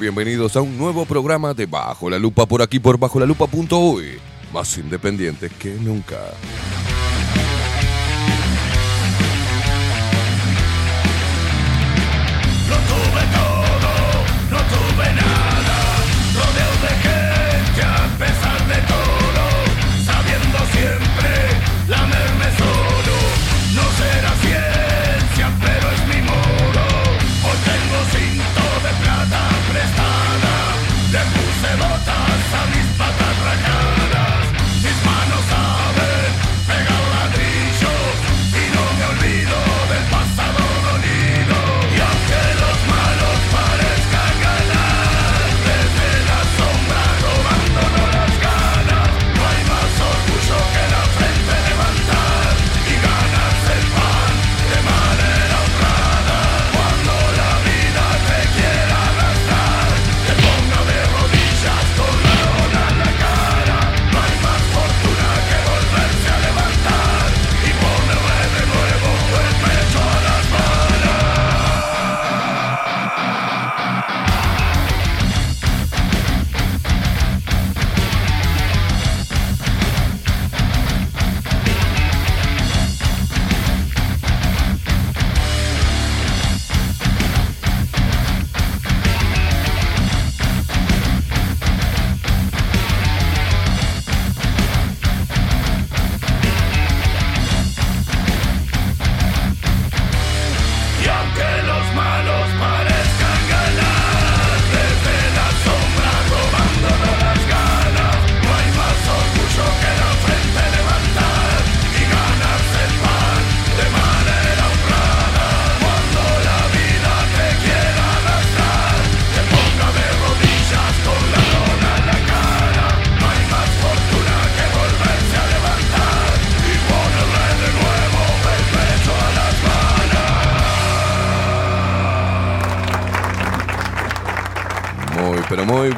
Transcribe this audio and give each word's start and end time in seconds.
Bienvenidos 0.00 0.56
a 0.56 0.62
un 0.62 0.78
nuevo 0.78 1.04
programa 1.04 1.52
de 1.52 1.66
Bajo 1.66 2.08
la 2.08 2.18
Lupa 2.18 2.46
por 2.46 2.62
aquí 2.62 2.78
por 2.78 2.98
bajo 2.98 3.20
la 3.20 3.26
lupa.uy. 3.26 4.18
Más 4.50 4.78
independientes 4.78 5.52
que 5.52 5.74
nunca. 5.74 6.16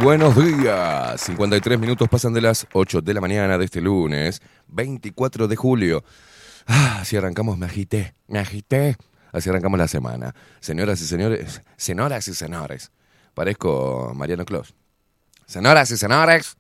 Buenos 0.09 0.37
días. 0.37 1.21
53 1.21 1.79
minutos 1.79 2.09
pasan 2.09 2.33
de 2.33 2.41
las 2.41 2.67
8 2.73 3.03
de 3.03 3.13
la 3.13 3.21
mañana 3.21 3.59
de 3.59 3.67
este 3.67 3.83
lunes, 3.83 4.41
24 4.69 5.47
de 5.47 5.55
julio. 5.55 6.03
Ah, 6.67 7.01
así 7.03 7.19
arrancamos, 7.19 7.59
me 7.59 7.67
agité, 7.67 8.15
me 8.27 8.39
agité. 8.39 8.97
Así 9.33 9.51
arrancamos 9.51 9.79
la 9.79 9.87
semana. 9.87 10.35
Señoras 10.61 11.03
y 11.03 11.05
señores, 11.05 11.61
señoras 11.77 12.27
y 12.27 12.33
señores. 12.33 12.91
Parezco 13.35 14.15
Mariano 14.17 14.47
Clos. 14.47 14.75
Señoras 15.45 15.91
y 15.91 15.99
señores. 15.99 16.57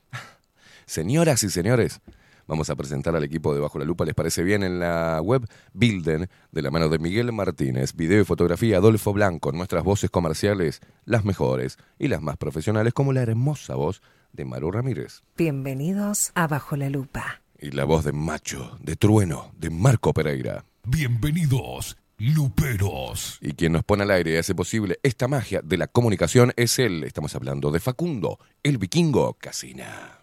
Señoras 0.84 1.42
y 1.42 1.48
señores. 1.48 2.02
Vamos 2.48 2.70
a 2.70 2.76
presentar 2.76 3.14
al 3.14 3.22
equipo 3.24 3.54
de 3.54 3.60
Bajo 3.60 3.78
la 3.78 3.84
Lupa, 3.84 4.06
¿les 4.06 4.14
parece 4.14 4.42
bien? 4.42 4.62
En 4.62 4.80
la 4.80 5.20
web 5.20 5.46
Bilden, 5.74 6.30
de 6.50 6.62
la 6.62 6.70
mano 6.70 6.88
de 6.88 6.98
Miguel 6.98 7.30
Martínez, 7.30 7.94
video 7.94 8.22
y 8.22 8.24
fotografía 8.24 8.78
Adolfo 8.78 9.12
Blanco, 9.12 9.52
nuestras 9.52 9.84
voces 9.84 10.10
comerciales, 10.10 10.80
las 11.04 11.26
mejores 11.26 11.76
y 11.98 12.08
las 12.08 12.22
más 12.22 12.38
profesionales, 12.38 12.94
como 12.94 13.12
la 13.12 13.20
hermosa 13.20 13.74
voz 13.74 14.00
de 14.32 14.46
Maru 14.46 14.70
Ramírez. 14.70 15.20
Bienvenidos 15.36 16.32
a 16.34 16.46
Bajo 16.46 16.74
la 16.76 16.88
Lupa. 16.88 17.42
Y 17.60 17.72
la 17.72 17.84
voz 17.84 18.06
de 18.06 18.12
Macho, 18.12 18.78
de 18.80 18.96
Trueno, 18.96 19.52
de 19.58 19.68
Marco 19.68 20.14
Pereira. 20.14 20.64
Bienvenidos, 20.84 21.98
Luperos. 22.16 23.36
Y 23.42 23.52
quien 23.52 23.72
nos 23.72 23.84
pone 23.84 24.04
al 24.04 24.10
aire 24.10 24.32
y 24.32 24.36
hace 24.36 24.54
posible 24.54 24.98
esta 25.02 25.28
magia 25.28 25.60
de 25.62 25.76
la 25.76 25.86
comunicación 25.86 26.54
es 26.56 26.78
él. 26.78 27.04
Estamos 27.04 27.34
hablando 27.34 27.70
de 27.70 27.80
Facundo, 27.80 28.38
el 28.62 28.78
vikingo 28.78 29.34
Casina. 29.34 30.22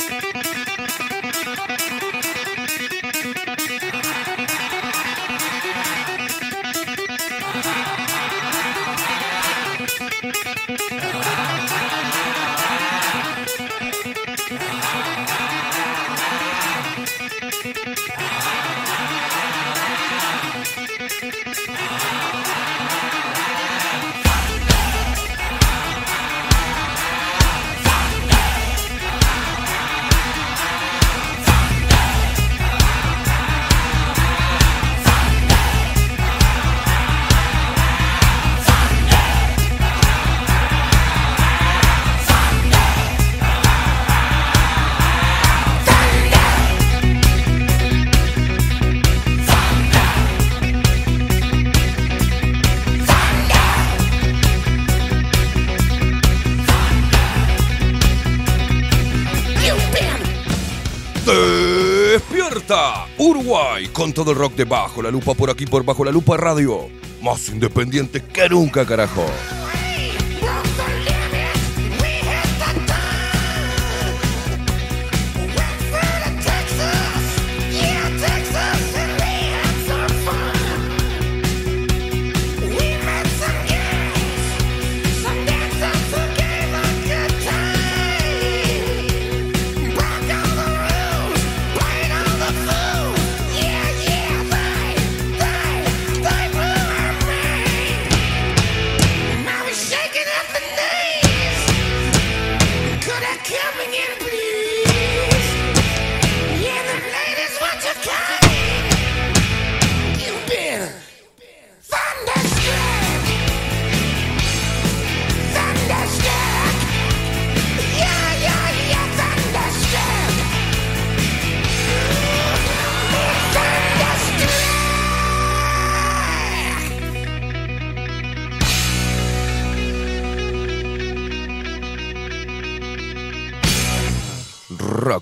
Uruguay 63.23 63.87
con 63.93 64.13
todo 64.13 64.31
el 64.31 64.37
rock 64.39 64.55
de 64.55 64.63
Bajo 64.63 65.03
la 65.03 65.11
Lupa 65.11 65.35
por 65.35 65.51
aquí 65.51 65.67
por 65.67 65.85
Bajo 65.85 66.03
la 66.03 66.11
Lupa 66.11 66.37
Radio. 66.37 66.89
Más 67.21 67.49
independiente 67.49 68.23
que 68.23 68.49
nunca, 68.49 68.83
carajo. 68.83 69.23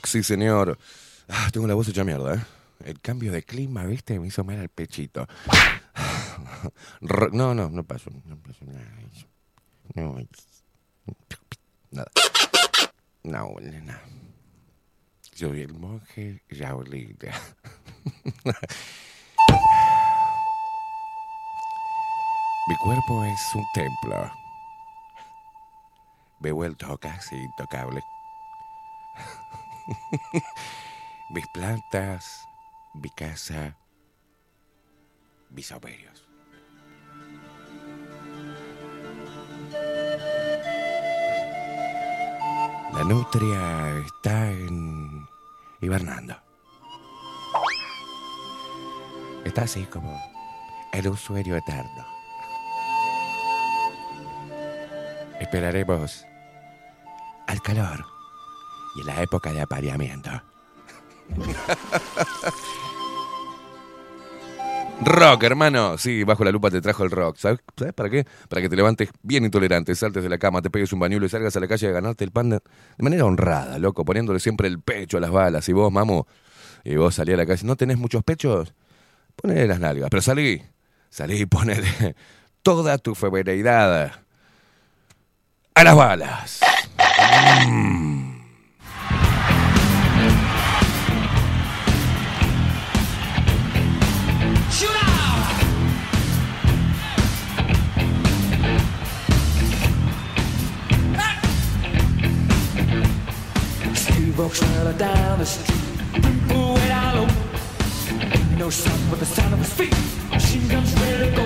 Sí, 0.09 0.23
señor. 0.23 0.77
Ah, 1.27 1.49
tengo 1.53 1.67
la 1.67 1.75
voz 1.75 1.87
hecha 1.87 2.03
mierda, 2.03 2.35
¿eh? 2.35 2.43
El 2.83 2.99
cambio 2.99 3.31
de 3.31 3.43
clima, 3.43 3.85
¿viste? 3.85 4.19
Me 4.19 4.27
hizo 4.27 4.43
mal 4.43 4.57
el 4.57 4.69
pechito. 4.69 5.27
No, 7.31 7.53
no, 7.53 7.69
no 7.69 7.83
pasó. 7.83 8.09
No 8.25 8.37
pasó 8.37 8.65
nada. 8.65 8.85
No, 9.93 10.17
nada. 11.91 12.11
No, 13.23 13.55
nada. 13.61 14.01
Soy 15.35 15.61
el 15.61 15.73
monje 15.73 16.41
Raulita. 16.49 17.31
Mi 22.67 22.75
cuerpo 22.77 23.23
es 23.25 23.41
un 23.55 23.65
templo. 23.73 24.31
Me 26.39 26.49
he 26.49 26.51
vuelto 26.51 26.97
casi 26.97 27.35
intocable. 27.35 28.01
mis 31.29 31.47
plantas, 31.47 32.47
mi 32.93 33.09
casa, 33.09 33.75
mis 35.49 35.71
ovarios. 35.71 36.27
La 42.93 43.03
nutria 43.03 43.97
está 44.05 44.51
en 44.51 45.27
hibernando. 45.81 46.35
Está 49.45 49.63
así 49.63 49.85
como 49.85 50.19
en 50.91 51.07
un 51.07 51.17
sueño 51.17 51.55
eterno. 51.55 52.05
Esperaremos 55.39 56.25
al 57.47 57.61
calor 57.61 58.18
y 58.95 59.01
en 59.01 59.07
la 59.07 59.21
época 59.21 59.51
de 59.51 59.61
apareamiento. 59.61 60.29
Rock, 65.01 65.43
hermano. 65.43 65.97
Sí, 65.97 66.23
bajo 66.23 66.43
la 66.43 66.51
lupa 66.51 66.69
te 66.69 66.81
trajo 66.81 67.03
el 67.03 67.11
rock. 67.11 67.37
¿Sabes, 67.37 67.59
¿Sabes 67.77 67.93
para 67.93 68.09
qué? 68.09 68.25
Para 68.49 68.61
que 68.61 68.69
te 68.69 68.75
levantes 68.75 69.09
bien 69.21 69.45
intolerante, 69.45 69.95
saltes 69.95 70.23
de 70.23 70.29
la 70.29 70.37
cama, 70.37 70.61
te 70.61 70.69
pegues 70.69 70.91
un 70.91 70.99
bañuelo 70.99 71.25
y 71.25 71.29
salgas 71.29 71.55
a 71.55 71.59
la 71.59 71.67
calle 71.67 71.87
a 71.87 71.91
ganarte 71.91 72.23
el 72.25 72.31
pan 72.31 72.49
de, 72.49 72.59
manera 72.97 73.25
honrada, 73.25 73.79
loco, 73.79 74.03
poniéndole 74.03 74.39
siempre 74.39 74.67
el 74.67 74.81
pecho 74.81 75.17
a 75.17 75.21
las 75.21 75.31
balas. 75.31 75.69
Y 75.69 75.73
vos, 75.73 75.91
mamu, 75.91 76.23
y 76.83 76.95
vos 76.95 77.15
salí 77.15 77.31
a 77.33 77.37
la 77.37 77.45
calle, 77.45 77.65
¿no 77.65 77.75
tenés 77.75 77.97
muchos 77.97 78.23
pechos? 78.23 78.73
Ponele 79.35 79.67
las 79.67 79.79
nalgas. 79.79 80.09
Pero 80.09 80.21
salí, 80.21 80.61
salí 81.09 81.41
y 81.41 81.45
ponele 81.45 82.15
toda 82.61 82.97
tu 82.97 83.15
feminidad 83.15 84.11
a 85.75 85.83
las 85.83 85.95
balas. 85.95 86.59
Shoot 86.99 88.18
Walks 104.39 104.61
down 104.61 105.37
the 105.37 105.45
street, 105.45 106.23
way 106.55 106.87
down 106.87 107.15
low. 107.17 107.27
No 108.57 108.69
sound 108.69 109.01
but 109.09 109.19
the 109.19 109.25
sound 109.25 109.53
of 109.53 109.59
his 109.59 109.73
feet. 109.73 109.93
Machine 110.31 110.65
guns 110.69 110.93
ready 110.93 111.29
to 111.29 111.35
go. 111.35 111.45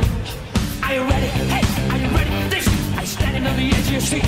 Are 0.84 0.94
you 0.94 1.02
ready? 1.02 1.26
Hey, 1.26 1.66
are 1.90 1.98
you 1.98 2.08
ready 2.16 2.50
this? 2.50 2.68
You 2.68 3.06
standing 3.08 3.48
on 3.48 3.58
the 3.58 3.68
edge 3.76 3.88
of 3.88 3.92
your 3.94 4.02
seat? 4.02 4.24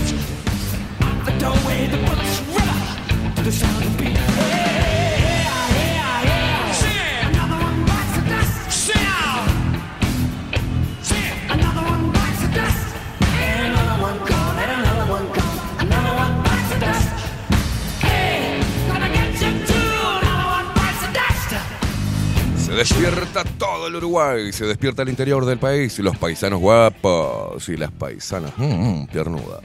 Out 1.01 1.25
the 1.25 1.31
doorway, 1.37 1.85
the 1.85 1.97
bullets 1.97 2.39
river 2.55 3.35
to 3.35 3.41
the 3.43 3.51
sound 3.51 3.85
of 3.85 3.97
beat. 3.99 4.17
Hey, 4.17 4.74
despierta 22.75 23.43
todo 23.57 23.87
el 23.87 23.95
Uruguay, 23.95 24.51
se 24.51 24.65
despierta 24.65 25.01
el 25.01 25.09
interior 25.09 25.45
del 25.45 25.57
país 25.57 25.97
y 25.97 26.01
los 26.01 26.17
paisanos 26.17 26.59
guapos 26.59 27.67
y 27.69 27.77
las 27.77 27.91
paisanas 27.91 28.51
mm, 28.57 28.63
mm, 28.63 29.07
piernudas. 29.07 29.61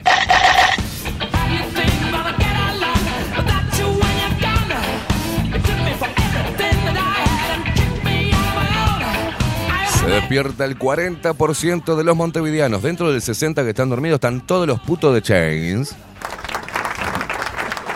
Se 9.99 10.07
despierta 10.07 10.65
el 10.65 10.79
40% 10.79 11.95
de 11.95 12.03
los 12.03 12.15
montevideanos. 12.15 12.81
Dentro 12.81 13.11
del 13.11 13.21
60% 13.21 13.63
que 13.63 13.69
están 13.69 13.89
dormidos 13.89 14.15
están 14.15 14.41
todos 14.47 14.65
los 14.65 14.79
putos 14.79 15.13
de 15.13 15.21
Chains. 15.21 15.95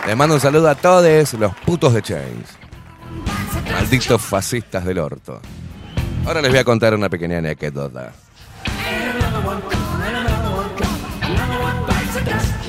Les 0.06 0.16
mando 0.16 0.36
un 0.36 0.40
saludo 0.40 0.68
a 0.68 0.76
todos 0.76 1.34
los 1.34 1.54
putos 1.64 1.92
de 1.94 2.02
Chains. 2.02 2.65
Malditos 3.76 4.22
fascistas 4.22 4.86
del 4.86 4.98
orto. 4.98 5.38
Ahora 6.24 6.40
les 6.40 6.50
voy 6.50 6.58
a 6.58 6.64
contar 6.64 6.94
una 6.94 7.10
pequeña 7.10 7.36
anécdota. 7.36 8.10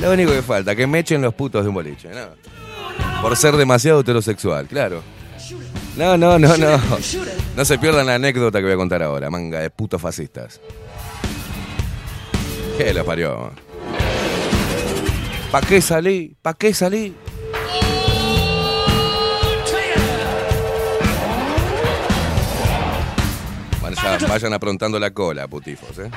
Lo 0.01 0.11
único 0.11 0.33
que 0.33 0.41
falta, 0.41 0.75
que 0.75 0.85
me 0.85 0.99
echen 0.99 1.21
los 1.21 1.33
putos 1.33 1.63
de 1.63 1.69
un 1.69 1.75
boliche, 1.75 2.09
¿no? 2.09 3.21
Por 3.21 3.37
ser 3.37 3.55
demasiado 3.55 4.01
heterosexual, 4.01 4.67
claro. 4.67 5.01
No, 5.95 6.17
no, 6.17 6.37
no, 6.37 6.57
no. 6.57 6.77
No 7.55 7.65
se 7.65 7.79
pierdan 7.79 8.07
la 8.07 8.15
anécdota 8.15 8.59
que 8.59 8.65
voy 8.65 8.73
a 8.73 8.77
contar 8.77 9.01
ahora, 9.01 9.29
manga 9.29 9.61
de 9.61 9.69
putos 9.69 10.01
fascistas. 10.01 10.59
¿Qué 12.77 12.93
lo 12.93 13.05
parió? 13.05 13.53
¿Pa' 15.51 15.61
qué 15.61 15.81
salí? 15.81 16.35
¿Pa' 16.41 16.53
qué 16.53 16.73
salí? 16.73 17.15
Vayan, 24.29 24.53
aprontando 24.53 24.99
la 24.99 25.11
cola, 25.11 25.47
putifos, 25.47 25.97
¿eh? 25.99 26.09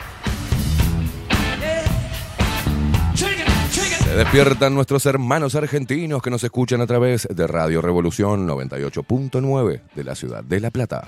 Se 3.15 4.17
despiertan 4.17 4.75
nuestros 4.75 5.07
hermanos 5.07 5.55
argentinos 5.55 6.21
que 6.21 6.31
nos 6.31 6.43
escuchan 6.43 6.81
a 6.81 6.87
través 6.87 7.29
de 7.31 7.47
Radio 7.47 7.81
Revolución 7.81 8.49
98.9 8.49 9.83
de 9.95 10.05
la 10.05 10.15
ciudad 10.17 10.43
de 10.43 10.61
La 10.61 10.71
Plata. 10.71 11.07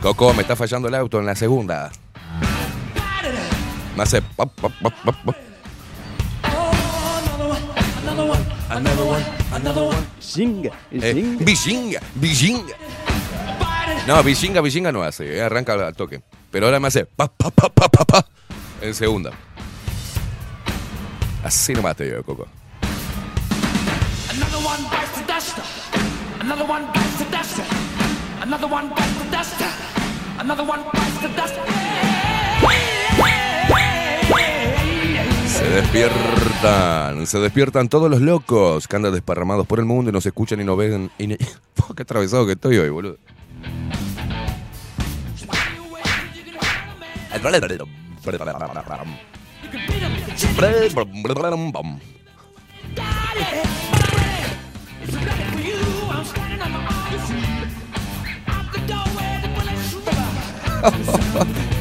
Coco, 0.00 0.32
me 0.32 0.40
está 0.42 0.56
fallando 0.56 0.88
el 0.88 0.94
auto 0.94 1.18
en 1.18 1.26
la 1.26 1.34
segunda. 1.34 1.90
Me 3.96 4.02
hace. 4.02 4.22
pop, 4.22 4.50
pop, 4.58 4.72
pop, 5.04 5.36
Another 8.70 9.04
one, 9.04 9.24
another 9.52 9.82
one. 9.82 10.06
Singa, 10.20 10.70
Eh, 10.92 11.12
singa. 11.12 11.44
Bijinga, 11.44 12.00
bijinga. 12.14 12.74
No, 14.06 14.22
bijinga, 14.22 14.60
bijinga 14.62 14.92
no 14.92 15.02
hace, 15.02 15.26
eh, 15.38 15.42
arranca 15.42 15.72
al 15.74 15.94
toque. 15.94 16.22
Pero 16.50 16.66
ahora 16.66 16.78
me 16.80 16.86
hace 16.88 17.04
pa, 17.04 17.26
pa, 17.26 17.50
pa, 17.50 17.68
pa, 17.68 17.88
pa, 17.88 18.04
pa, 18.04 18.26
en 18.80 18.94
segunda. 18.94 19.30
Así 21.44 21.72
nomás 21.74 21.96
te 21.96 22.04
digo, 22.04 22.22
Coco. 22.22 22.46
Another 24.30 24.58
one 24.64 24.82
bites 24.90 25.14
the 25.14 25.24
dust. 25.26 25.58
Another 26.40 26.64
one 26.64 26.86
bites 26.92 27.18
the 27.18 27.24
dust. 27.30 27.58
Another 28.42 28.66
one 28.70 28.88
bites 28.90 29.18
the 29.18 29.30
dust. 29.30 29.60
Another 30.38 30.64
one 30.64 30.82
bites 30.92 31.20
the 31.22 31.28
dust. 31.34 31.89
Se 35.60 35.68
despiertan, 35.68 37.26
se 37.26 37.38
despiertan 37.38 37.88
todos 37.90 38.10
los 38.10 38.22
locos 38.22 38.88
que 38.88 38.96
andan 38.96 39.12
desparramados 39.12 39.66
por 39.66 39.78
el 39.78 39.84
mundo 39.84 40.08
y 40.08 40.12
nos 40.12 40.24
escuchan 40.24 40.58
y 40.60 40.64
nos 40.64 40.78
ven. 40.78 41.10
Y 41.18 41.36
Oh, 41.88 41.94
qué 41.94 42.02
atravesado 42.02 42.46
que 42.46 42.52
estoy 42.52 42.78
hoy, 42.78 42.88
boludo. 42.88 43.18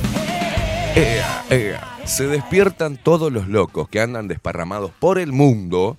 Ea. 0.96 1.82
Se 2.06 2.28
despiertan 2.28 2.98
todos 2.98 3.32
los 3.32 3.48
locos 3.48 3.88
que 3.90 4.02
andan 4.02 4.28
desparramados 4.28 4.92
por 5.00 5.20
el 5.20 5.32
mundo 5.32 5.98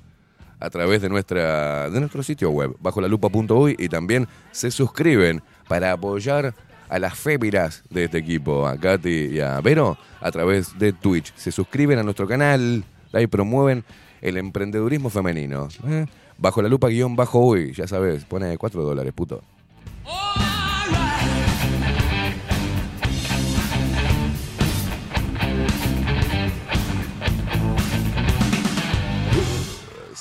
a 0.58 0.70
través 0.70 1.00
de, 1.00 1.08
nuestra, 1.08 1.88
de 1.88 2.00
nuestro 2.00 2.22
sitio 2.22 2.50
web, 2.50 2.76
bajo 2.80 3.00
la 3.00 3.08
lupa.uy, 3.08 3.76
y 3.78 3.88
también 3.88 4.28
se 4.50 4.70
suscriben 4.70 5.42
para 5.68 5.92
apoyar 5.92 6.54
a 6.88 6.98
las 6.98 7.14
féminas 7.14 7.82
de 7.88 8.04
este 8.04 8.18
equipo, 8.18 8.66
a 8.66 8.76
Katy 8.76 9.28
y 9.32 9.40
a 9.40 9.60
Vero, 9.60 9.96
a 10.20 10.30
través 10.30 10.78
de 10.78 10.92
Twitch. 10.92 11.32
Se 11.36 11.52
suscriben 11.52 11.98
a 11.98 12.02
nuestro 12.02 12.26
canal, 12.26 12.84
ahí 13.12 13.26
promueven 13.26 13.84
el 14.20 14.36
emprendedurismo 14.36 15.08
femenino. 15.08 15.68
¿eh? 15.86 16.06
Bajo 16.36 16.60
la 16.60 16.68
lupa 16.68 16.88
guion 16.88 17.16
bajo 17.16 17.38
uy, 17.38 17.72
ya 17.72 17.86
sabes, 17.86 18.24
pone 18.24 18.58
4 18.58 18.82
dólares, 18.82 19.12
puto. 19.14 19.42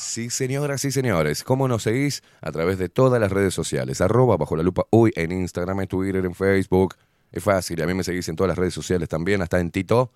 Sí, 0.09 0.31
señoras 0.31 0.83
y 0.85 0.91
señores. 0.91 1.43
¿Cómo 1.43 1.67
nos 1.67 1.83
seguís? 1.83 2.23
A 2.41 2.51
través 2.51 2.79
de 2.79 2.89
todas 2.89 3.21
las 3.21 3.31
redes 3.31 3.53
sociales. 3.53 4.01
Arroba 4.01 4.37
bajo 4.37 4.55
la 4.55 4.63
lupa 4.63 4.87
uy 4.89 5.13
en 5.15 5.31
Instagram, 5.31 5.81
en 5.81 5.87
Twitter, 5.87 6.25
en 6.25 6.33
Facebook. 6.33 6.95
Es 7.31 7.43
fácil. 7.43 7.79
A 7.83 7.85
mí 7.85 7.93
me 7.93 8.03
seguís 8.03 8.27
en 8.27 8.35
todas 8.35 8.47
las 8.47 8.57
redes 8.57 8.73
sociales 8.73 9.07
también, 9.07 9.43
hasta 9.43 9.59
en 9.59 9.69
Tito. 9.69 10.11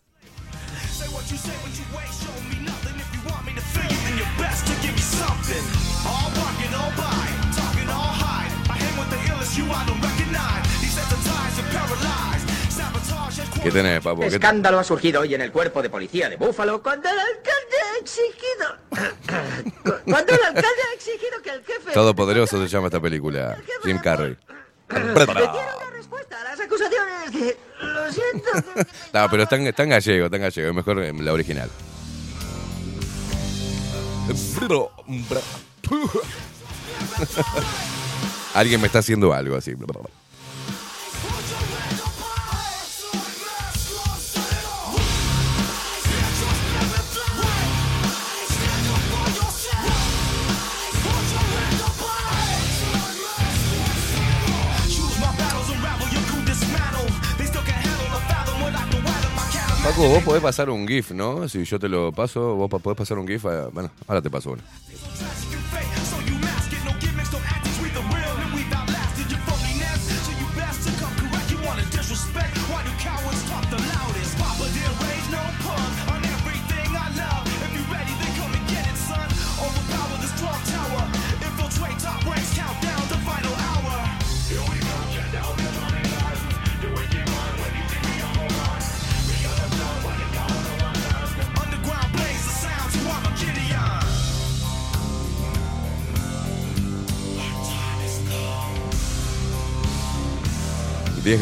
¿Qué 13.65 13.71
tenés, 13.71 14.01
papo? 14.03 14.21
¿Qué 14.23 14.29
te- 14.31 14.37
Escándalo 14.37 14.79
ha 14.79 14.85
surgido 14.85 15.23
hoy 15.23 15.35
en 15.35 15.41
el 15.41 15.51
cuerpo 15.51 15.83
de 15.83 15.89
policía 15.91 16.29
de 16.29 16.37
Búfalo 16.37 16.81
cuando 16.83 17.09
el 17.09 17.19
alcalde 17.19 17.77
ha 17.93 17.97
exigido. 18.01 18.77
cuando 20.05 20.33
el 20.35 20.45
alcalde 20.45 20.83
ha 20.91 20.95
exigido 20.95 21.41
que 21.43 21.51
el 21.51 21.65
jefe. 21.65 21.93
Todopoderoso 21.93 22.63
se 22.63 22.69
llama 22.69 22.87
esta 22.89 23.01
película. 23.01 23.57
Jim 23.85 23.99
Carrey. 23.99 24.37
una 24.91 25.91
respuesta 25.93 26.41
a 26.41 26.45
las 26.45 26.61
acusaciones 26.61 27.33
de. 27.33 27.57
Lo 27.83 28.13
siento. 28.13 28.51
No, 29.13 29.29
pero 29.31 29.43
está 29.45 29.57
en, 29.57 29.67
está 29.69 29.83
en 29.85 29.89
gallego, 29.91 30.25
está 30.27 30.37
en 30.37 30.43
gallego. 30.43 30.69
Es 30.69 30.75
mejor 30.75 30.99
en 31.03 31.25
la 31.25 31.33
original. 31.33 31.71
Alguien 38.55 38.81
me 38.81 38.87
está 38.87 39.01
haciendo 39.01 39.33
algo 39.33 39.57
así. 39.57 39.75
Paco, 59.85 60.09
vos 60.09 60.23
podés 60.23 60.43
pasar 60.43 60.71
un 60.71 60.89
GIF, 60.89 61.11
¿no? 61.13 61.47
Si 61.47 61.63
yo 61.65 61.79
te 61.79 61.89
lo 61.91 62.11
paso, 62.11 62.55
vos 62.55 62.71
podés 62.83 62.97
pasar 62.97 63.19
un 63.19 63.29
GIF. 63.29 63.45
ah, 63.47 63.69
Bueno, 63.71 63.91
ahora 64.07 64.23
te 64.23 64.31
paso 64.31 64.53
uno. 64.53 64.63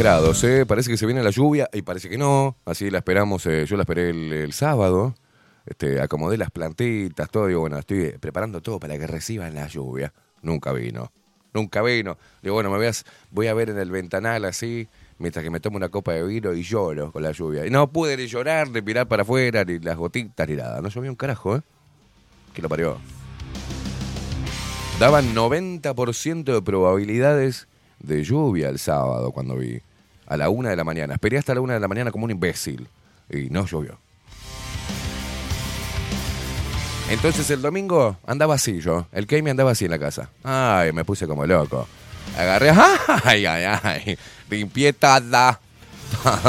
Grados, 0.02 0.42
¿eh? 0.42 0.66
Parece 0.66 0.90
que 0.90 0.96
se 0.96 1.06
viene 1.06 1.22
la 1.22 1.30
lluvia 1.30 1.68
y 1.72 1.82
parece 1.82 2.08
que 2.08 2.18
no. 2.18 2.56
Así 2.64 2.90
la 2.90 2.98
esperamos. 2.98 3.46
eh, 3.46 3.66
yo 3.66 3.76
la 3.76 3.82
esperé 3.84 4.10
el, 4.10 4.52
sábado. 4.52 5.14
Este, 5.64 6.00
acomodé 6.00 6.36
las 6.36 6.50
plantitas, 6.50 7.30
todo. 7.30 7.46
Digo, 7.46 7.60
bueno, 7.60 7.78
estoy 7.78 8.10
preparando 8.18 8.60
todo 8.60 8.80
para 8.80 8.98
que 8.98 9.06
reciban 9.06 9.54
la 9.54 9.68
lluvia. 9.68 10.12
Nunca 10.42 10.72
vino. 10.72 11.12
Nunca 11.54 11.82
vino. 11.82 12.18
Digo, 12.42 12.56
bueno, 12.56 12.68
me 12.68 12.78
veas, 12.78 13.04
voy 13.30 13.46
a 13.46 13.54
ver 13.54 13.70
en 13.70 13.78
el 13.78 13.92
ventanal 13.92 14.44
así, 14.44 14.88
mientras 15.18 15.44
que 15.44 15.50
me 15.50 15.60
tomo 15.60 15.76
una 15.76 15.88
copa 15.88 16.14
de 16.14 16.24
vino 16.24 16.52
y 16.52 16.64
lloro 16.64 17.12
con 17.12 17.22
la 17.22 17.30
lluvia. 17.30 17.64
Y 17.64 17.70
no 17.70 17.92
pude 17.92 18.16
ni 18.16 18.26
llorar, 18.26 18.70
ni 18.70 18.82
mirar 18.82 19.06
para 19.06 19.22
afuera, 19.22 19.62
ni 19.64 19.78
las 19.78 19.96
gotitas, 19.96 20.48
ni 20.48 20.56
nada. 20.56 20.80
No 20.80 20.88
llovió 20.88 21.12
un 21.12 21.16
carajo, 21.16 21.58
¿eh? 21.58 21.62
Que 22.52 22.60
lo 22.60 22.68
parió. 22.68 22.98
Daban 24.98 25.32
90% 25.32 26.42
de 26.42 26.60
probabilidades 26.60 27.68
de 28.00 28.24
lluvia 28.24 28.68
el 28.68 28.80
sábado 28.80 29.30
cuando 29.30 29.54
vi. 29.54 29.80
A 30.32 30.36
la 30.38 30.48
una 30.48 30.70
de 30.70 30.76
la 30.76 30.84
mañana. 30.84 31.12
Esperé 31.12 31.36
hasta 31.36 31.54
la 31.54 31.60
una 31.60 31.74
de 31.74 31.80
la 31.80 31.88
mañana 31.88 32.10
como 32.10 32.24
un 32.24 32.30
imbécil. 32.30 32.88
Y 33.28 33.50
no 33.50 33.66
llovió. 33.66 33.98
Entonces 37.10 37.50
el 37.50 37.60
domingo 37.60 38.16
andaba 38.26 38.54
así 38.54 38.80
yo. 38.80 39.06
El 39.12 39.26
me 39.42 39.50
andaba 39.50 39.72
así 39.72 39.84
en 39.84 39.90
la 39.90 39.98
casa. 39.98 40.30
Ay, 40.42 40.90
me 40.92 41.04
puse 41.04 41.26
como 41.26 41.44
loco. 41.44 41.86
Agarré. 42.38 42.70
Ay, 43.24 43.44
ay, 43.44 43.78
ay. 43.82 44.16
Limpié 44.48 44.94
toda. 44.94 45.60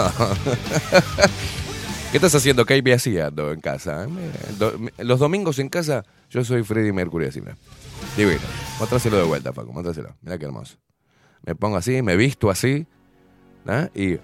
¿Qué 2.11 2.17
estás 2.17 2.35
haciendo, 2.35 2.65
Kay? 2.65 2.81
haciendo 2.93 3.51
en 3.51 3.59
casa? 3.59 4.05
Eh, 4.05 4.91
los 4.99 5.19
domingos 5.19 5.59
en 5.59 5.67
casa, 5.67 6.05
yo 6.29 6.45
soy 6.45 6.63
Freddy 6.63 6.93
Mercury, 6.93 7.25
así, 7.25 7.41
mira. 7.41 7.57
Divino. 8.15 8.39
Mostráselo 8.79 9.17
de 9.17 9.23
vuelta, 9.23 9.51
Paco, 9.51 9.73
mostráselo. 9.73 10.15
Mira 10.21 10.37
qué 10.37 10.45
hermoso. 10.45 10.77
Me 11.45 11.53
pongo 11.53 11.75
así, 11.75 12.01
me 12.01 12.15
visto 12.15 12.49
así, 12.49 12.87
¿ah? 13.67 13.89
y... 13.93 14.17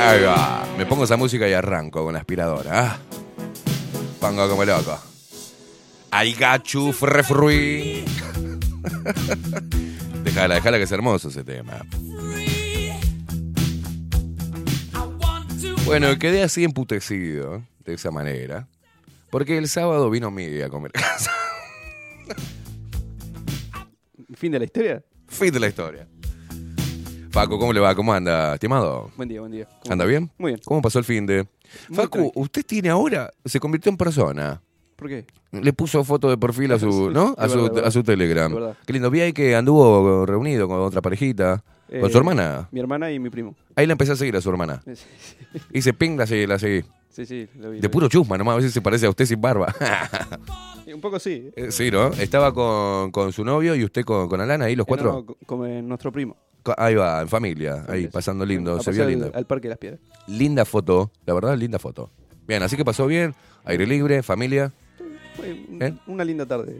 Ahí 0.00 0.22
va. 0.22 0.66
Me 0.76 0.86
pongo 0.86 1.04
esa 1.04 1.16
música 1.16 1.48
y 1.48 1.52
arranco 1.52 2.04
con 2.04 2.12
la 2.12 2.18
aspiradora. 2.20 2.90
¿ah? 2.90 2.98
Pongo 4.20 4.48
como 4.48 4.64
loco. 4.64 4.98
I 6.12 6.34
got 6.34 6.64
you, 6.66 6.92
free. 6.92 8.04
Déjala, 10.24 10.54
déjala 10.56 10.78
que 10.78 10.84
es 10.84 10.92
hermoso 10.92 11.28
ese 11.28 11.44
tema. 11.44 11.84
Bueno, 15.84 16.18
quedé 16.18 16.42
así 16.42 16.64
emputecido, 16.64 17.62
de 17.84 17.94
esa 17.94 18.10
manera, 18.10 18.66
porque 19.30 19.58
el 19.58 19.68
sábado 19.68 20.08
vino 20.08 20.30
Miguel 20.30 20.64
a 20.64 20.68
comer 20.70 20.92
casa. 20.92 21.30
Fin 24.36 24.52
de 24.52 24.58
la 24.58 24.64
historia. 24.64 25.02
Fin 25.28 25.52
de 25.52 25.60
la 25.60 25.68
historia. 25.68 26.06
Paco, 27.32 27.58
¿cómo 27.58 27.72
le 27.72 27.80
va? 27.80 27.94
¿Cómo 27.94 28.12
anda, 28.12 28.54
estimado? 28.54 29.10
Buen 29.16 29.28
día, 29.28 29.40
buen 29.40 29.50
día. 29.52 29.66
¿Cómo 29.82 29.92
¿Anda 29.92 30.04
bien? 30.04 30.30
Muy 30.38 30.52
bien. 30.52 30.60
¿Cómo 30.64 30.80
pasó 30.82 30.98
el 31.00 31.04
fin 31.04 31.26
de...? 31.26 31.44
Muy 31.88 31.96
Facu, 31.96 32.18
tranqui. 32.18 32.32
usted 32.36 32.64
tiene 32.64 32.88
ahora, 32.90 33.30
se 33.44 33.58
convirtió 33.58 33.90
en 33.90 33.96
persona. 33.96 34.62
¿Por 34.94 35.08
qué? 35.08 35.26
Le 35.50 35.72
puso 35.72 36.04
foto 36.04 36.30
de 36.30 36.38
perfil 36.38 36.72
a 36.72 36.78
su, 36.78 37.10
¿no? 37.10 37.34
A 37.36 37.48
su, 37.48 37.64
verdad, 37.64 37.84
a 37.86 37.90
su 37.90 38.04
Telegram. 38.04 38.54
Qué 38.86 38.92
lindo. 38.92 39.10
Vi 39.10 39.20
ahí 39.20 39.32
que 39.32 39.56
anduvo 39.56 40.24
reunido 40.26 40.68
con 40.68 40.78
otra 40.80 41.02
parejita. 41.02 41.64
¿Con 41.88 42.08
Eh, 42.08 42.10
su 42.12 42.18
hermana? 42.18 42.68
Mi 42.70 42.78
hermana 42.80 43.10
y 43.10 43.18
mi 43.18 43.30
primo. 43.30 43.56
Ahí 43.74 43.86
la 43.86 43.92
empecé 43.92 44.12
a 44.12 44.16
seguir 44.16 44.36
a 44.36 44.40
su 44.40 44.50
hermana. 44.50 44.82
Hice 45.72 45.92
ping, 45.92 46.16
la 46.16 46.26
seguí, 46.28 46.46
la 46.46 46.58
seguí. 46.60 46.84
Sí, 47.14 47.24
sí, 47.26 47.48
lo 47.58 47.70
vi. 47.70 47.80
De 47.80 47.88
puro 47.88 48.08
chusma, 48.08 48.36
nomás. 48.36 48.54
A 48.54 48.56
veces 48.56 48.72
se 48.72 48.82
parece 48.82 49.06
a 49.06 49.10
usted 49.10 49.24
sin 49.24 49.40
barba. 49.40 49.74
Un 50.94 51.00
poco 51.00 51.18
sí. 51.18 51.50
Eh, 51.56 51.70
sí, 51.72 51.90
¿no? 51.90 52.08
Estaba 52.08 52.52
con, 52.52 53.10
con 53.10 53.32
su 53.32 53.44
novio 53.44 53.74
y 53.74 53.84
usted 53.84 54.04
con, 54.04 54.28
con 54.28 54.40
Alana 54.40 54.66
ahí, 54.66 54.76
los 54.76 54.84
Eh, 54.84 54.88
cuatro. 54.88 55.12
no, 55.12 55.26
co- 55.26 55.36
como 55.46 55.66
en 55.66 55.88
nuestro 55.88 56.12
primo. 56.12 56.36
Ahí 56.78 56.94
va, 56.94 57.20
en 57.20 57.28
familia. 57.28 57.84
Ahí, 57.88 58.08
pasando 58.08 58.44
lindo. 58.46 58.76
a 58.76 58.80
Se 58.80 58.90
vio 58.90 59.04
lindo. 59.06 59.26
Al, 59.26 59.34
al 59.34 59.46
Parque 59.46 59.64
de 59.68 59.70
las 59.70 59.78
Piedras. 59.78 60.00
Linda 60.28 60.64
foto. 60.64 61.10
La 61.26 61.34
verdad, 61.34 61.56
linda 61.58 61.78
foto. 61.78 62.10
Bien, 62.46 62.62
así 62.62 62.76
que 62.76 62.84
pasó 62.84 63.06
bien. 63.06 63.34
Aire 63.64 63.86
libre, 63.86 64.22
familia. 64.22 64.72
Fue 65.36 65.52
un- 65.68 65.82
¿Eh? 65.82 65.94
Una 66.06 66.24
linda 66.24 66.46
tarde 66.46 66.74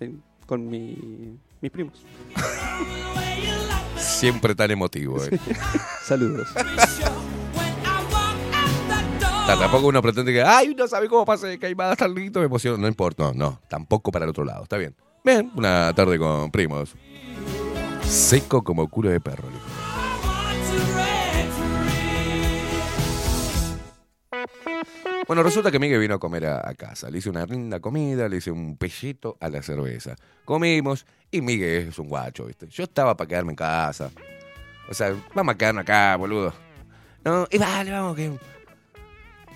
eh, 0.00 0.12
con 0.46 0.68
mi- 0.68 1.38
mis 1.60 1.70
primos. 1.70 2.04
Siempre 3.96 4.54
tan 4.54 4.70
emotivo, 4.70 5.22
eh. 5.24 5.38
Saludos. 6.04 6.48
Ta- 9.46 9.58
Tampoco 9.58 9.88
uno 9.88 10.00
pretende 10.00 10.32
que, 10.32 10.42
ay, 10.42 10.74
no 10.74 10.88
sabe 10.88 11.08
cómo 11.08 11.24
pase 11.24 11.58
Caimada 11.58 11.94
tan 11.96 12.14
lindo, 12.14 12.40
me 12.40 12.46
emociona. 12.46 12.78
No 12.78 12.88
importa, 12.88 13.24
no, 13.24 13.32
no, 13.34 13.60
tampoco 13.68 14.10
para 14.10 14.24
el 14.24 14.30
otro 14.30 14.44
lado, 14.44 14.62
está 14.62 14.76
bien. 14.78 14.94
Bien, 15.22 15.50
una 15.54 15.92
tarde 15.94 16.18
con 16.18 16.50
primos. 16.50 16.94
Seco 18.06 18.62
como 18.62 18.88
culo 18.88 19.10
de 19.10 19.20
perro. 19.20 19.48
le 19.48 19.54
dijo. 19.54 19.64
Bueno, 25.26 25.42
resulta 25.42 25.70
que 25.70 25.78
Miguel 25.78 26.00
vino 26.00 26.14
a 26.14 26.18
comer 26.18 26.46
a, 26.46 26.68
a 26.68 26.74
casa. 26.74 27.10
Le 27.10 27.18
hice 27.18 27.30
una 27.30 27.46
linda 27.46 27.80
comida, 27.80 28.28
le 28.28 28.36
hice 28.38 28.50
un 28.50 28.76
pellito 28.76 29.36
a 29.40 29.48
la 29.48 29.62
cerveza. 29.62 30.16
Comimos 30.44 31.06
y 31.30 31.40
Miguel 31.40 31.88
es 31.88 31.98
un 31.98 32.08
guacho, 32.08 32.44
¿viste? 32.46 32.66
Yo 32.68 32.84
estaba 32.84 33.16
para 33.16 33.28
quedarme 33.28 33.52
en 33.52 33.56
casa. 33.56 34.10
O 34.88 34.92
sea, 34.94 35.14
vamos 35.34 35.54
a 35.54 35.58
quedarnos 35.58 35.82
acá, 35.82 36.16
boludo. 36.16 36.52
No, 37.24 37.46
y 37.50 37.56
vale, 37.58 37.90
vamos 37.90 38.16
que... 38.16 38.32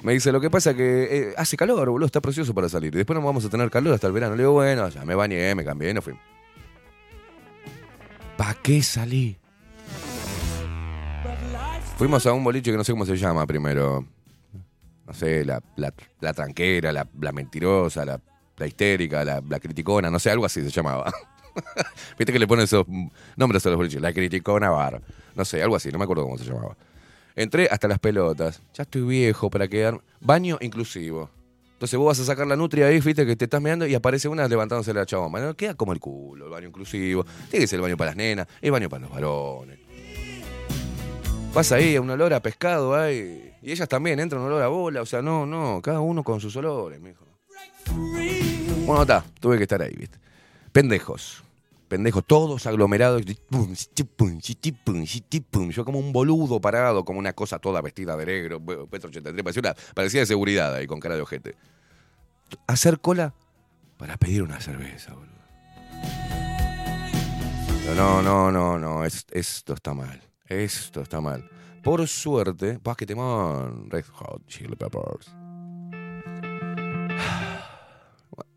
Me 0.02 0.12
dice, 0.12 0.30
lo 0.30 0.40
que 0.40 0.48
pasa 0.48 0.74
que 0.74 1.30
eh, 1.30 1.34
hace 1.36 1.56
calor, 1.56 1.90
boludo, 1.90 2.06
está 2.06 2.20
precioso 2.20 2.54
para 2.54 2.68
salir. 2.68 2.94
Y 2.94 2.98
después 2.98 3.18
no 3.18 3.24
vamos 3.24 3.44
a 3.44 3.48
tener 3.48 3.68
calor 3.70 3.94
hasta 3.94 4.06
el 4.06 4.12
verano. 4.12 4.36
Le 4.36 4.42
digo, 4.42 4.52
bueno, 4.52 4.88
ya 4.88 5.04
me 5.04 5.14
bañé, 5.14 5.54
me 5.54 5.64
cambié 5.64 5.90
y 5.90 5.94
nos 5.94 6.04
fuimos. 6.04 6.22
¿Para 8.36 8.54
qué 8.54 8.82
salí? 8.82 9.36
Fuimos 11.96 12.24
a 12.26 12.32
un 12.32 12.44
boliche 12.44 12.70
que 12.70 12.76
no 12.76 12.84
sé 12.84 12.92
cómo 12.92 13.04
se 13.04 13.16
llama 13.16 13.44
primero. 13.44 14.06
No 15.04 15.12
sé, 15.12 15.44
la, 15.44 15.60
la, 15.74 15.92
la 16.20 16.32
tranquera, 16.32 16.92
la, 16.92 17.08
la 17.18 17.32
mentirosa, 17.32 18.04
la, 18.04 18.20
la 18.58 18.66
histérica, 18.66 19.24
la, 19.24 19.60
criticona, 19.60 20.10
no 20.10 20.18
sé, 20.18 20.30
algo 20.30 20.44
así 20.44 20.62
se 20.62 20.70
llamaba. 20.70 21.12
Viste 22.18 22.32
que 22.32 22.38
le 22.38 22.46
ponen 22.46 22.64
esos 22.64 22.86
nombres 23.36 23.64
a 23.66 23.70
los 23.70 23.76
boliches. 23.76 24.00
La 24.00 24.12
criticona 24.12 24.70
bar. 24.70 25.00
No 25.34 25.44
sé, 25.44 25.62
algo 25.62 25.76
así, 25.76 25.90
no 25.90 25.98
me 25.98 26.04
acuerdo 26.04 26.24
cómo 26.24 26.38
se 26.38 26.44
llamaba. 26.44 26.76
Entré 27.38 27.68
hasta 27.70 27.86
las 27.86 28.00
pelotas. 28.00 28.60
Ya 28.74 28.82
estoy 28.82 29.02
viejo 29.02 29.48
para 29.48 29.68
quedar. 29.68 30.00
Baño 30.20 30.58
inclusivo. 30.60 31.30
Entonces 31.74 31.96
vos 31.96 32.08
vas 32.08 32.18
a 32.18 32.24
sacar 32.24 32.48
la 32.48 32.56
nutria 32.56 32.86
ahí, 32.86 32.98
viste 32.98 33.24
que 33.24 33.36
te 33.36 33.44
estás 33.44 33.62
mirando 33.62 33.86
y 33.86 33.94
aparece 33.94 34.26
una 34.26 34.48
levantándose 34.48 34.92
la 34.92 35.06
chaboma. 35.06 35.38
No, 35.38 35.54
queda 35.54 35.74
como 35.74 35.92
el 35.92 36.00
culo, 36.00 36.46
el 36.46 36.50
baño 36.50 36.66
inclusivo. 36.66 37.24
Tiene 37.48 37.62
que 37.62 37.68
ser 37.68 37.76
el 37.76 37.82
baño 37.82 37.96
para 37.96 38.10
las 38.10 38.16
nenas, 38.16 38.48
el 38.60 38.72
baño 38.72 38.88
para 38.88 39.02
los 39.02 39.10
varones. 39.12 39.78
Vas 41.54 41.70
ahí, 41.70 41.96
un 41.96 42.10
olor 42.10 42.34
a 42.34 42.42
pescado 42.42 42.96
ahí. 42.96 43.54
Y 43.62 43.70
ellas 43.70 43.88
también, 43.88 44.18
entra 44.18 44.40
un 44.40 44.46
olor 44.46 44.60
a 44.60 44.66
bola. 44.66 45.02
O 45.02 45.06
sea, 45.06 45.22
no, 45.22 45.46
no, 45.46 45.80
cada 45.80 46.00
uno 46.00 46.24
con 46.24 46.40
sus 46.40 46.56
olores, 46.56 47.00
mijo. 47.00 47.24
Bueno, 48.84 49.02
está, 49.02 49.24
tuve 49.38 49.58
que 49.58 49.62
estar 49.62 49.80
ahí, 49.80 49.94
viste. 49.94 50.18
Pendejos. 50.72 51.44
Pendejos, 51.88 52.24
todos 52.26 52.66
aglomerados. 52.66 53.22
Yo 55.70 55.84
como 55.84 55.98
un 55.98 56.12
boludo 56.12 56.60
parado, 56.60 57.04
como 57.04 57.18
una 57.18 57.32
cosa 57.32 57.58
toda 57.58 57.80
vestida 57.80 58.16
de 58.16 58.26
negro. 58.26 58.60
Petro 58.88 59.08
83, 59.08 59.42
parecía, 59.42 59.60
una- 59.60 59.74
parecía 59.94 60.20
de 60.20 60.26
seguridad 60.26 60.74
ahí, 60.74 60.86
con 60.86 61.00
cara 61.00 61.16
de 61.16 61.22
ojete. 61.22 61.56
Hacer 62.66 63.00
cola 63.00 63.34
para 63.96 64.16
pedir 64.18 64.42
una 64.42 64.60
cerveza, 64.60 65.14
boludo. 65.14 65.38
No, 67.96 68.20
no, 68.22 68.52
no, 68.52 68.78
no, 68.78 69.04
es- 69.04 69.26
esto 69.30 69.72
está 69.72 69.94
mal. 69.94 70.20
Esto 70.46 71.00
está 71.00 71.22
mal. 71.22 71.48
Por 71.82 72.06
suerte, 72.06 72.78
paz 72.80 72.96
que 72.98 73.06
temón, 73.06 73.88
Red 73.88 74.04
Hot 74.12 74.46
Chili 74.46 74.76
Peppers. 74.76 75.32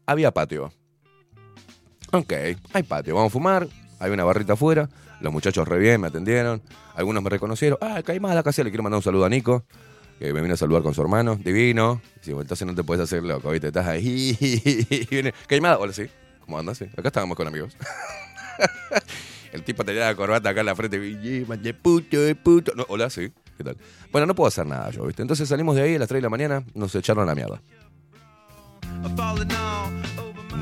Había 0.05 0.31
patio. 0.33 0.73
Ok, 2.13 2.33
hay 2.73 2.83
patio, 2.83 3.15
vamos 3.15 3.29
a 3.29 3.33
fumar, 3.33 3.67
hay 3.99 4.11
una 4.11 4.25
barrita 4.25 4.53
afuera, 4.53 4.89
los 5.21 5.31
muchachos 5.31 5.65
re 5.65 5.79
bien 5.79 6.01
me 6.01 6.07
atendieron, 6.07 6.61
algunos 6.93 7.23
me 7.23 7.29
reconocieron, 7.29 7.77
ah, 7.81 8.01
Caimada, 8.03 8.43
casi 8.43 8.61
le 8.63 8.69
quiero 8.69 8.83
mandar 8.83 8.97
un 8.97 9.03
saludo 9.03 9.23
a 9.23 9.29
Nico, 9.29 9.63
que 10.19 10.33
me 10.33 10.41
vino 10.41 10.53
a 10.53 10.57
saludar 10.57 10.83
con 10.83 10.93
su 10.93 11.01
hermano, 11.01 11.37
divino, 11.37 12.01
si 12.19 12.31
entonces 12.31 12.67
no 12.67 12.75
te 12.75 12.83
puedes 12.83 13.01
hacer 13.03 13.23
loco, 13.23 13.49
¿viste? 13.51 13.67
Estás 13.67 13.87
ahí, 13.87 14.35
y 14.41 15.05
viene, 15.05 15.33
Caimada, 15.47 15.77
hola, 15.79 15.93
sí, 15.93 16.03
¿cómo 16.43 16.59
andas? 16.59 16.81
Acá 16.81 17.07
estábamos 17.07 17.37
con 17.37 17.47
amigos. 17.47 17.77
El 19.53 19.63
tipo 19.63 19.83
tenía 19.85 20.05
la 20.05 20.15
corbata 20.15 20.49
acá 20.49 20.61
en 20.61 20.65
la 20.65 20.75
frente, 20.75 20.99
de 20.99 21.73
puto, 21.73 22.17
puto. 22.43 22.73
No, 22.75 22.85
hola, 22.89 23.09
sí, 23.09 23.31
¿qué 23.57 23.63
tal? 23.63 23.77
Bueno, 24.11 24.25
no 24.25 24.35
puedo 24.35 24.47
hacer 24.47 24.65
nada 24.65 24.89
yo, 24.91 25.05
¿viste? 25.05 25.21
Entonces 25.21 25.47
salimos 25.47 25.75
de 25.75 25.83
ahí 25.83 25.95
a 25.95 25.99
las 25.99 26.09
3 26.09 26.19
de 26.19 26.23
la 26.23 26.29
mañana, 26.29 26.63
nos 26.73 26.93
echaron 26.95 27.23
a 27.23 27.25
la 27.25 27.35
mierda. 27.35 27.61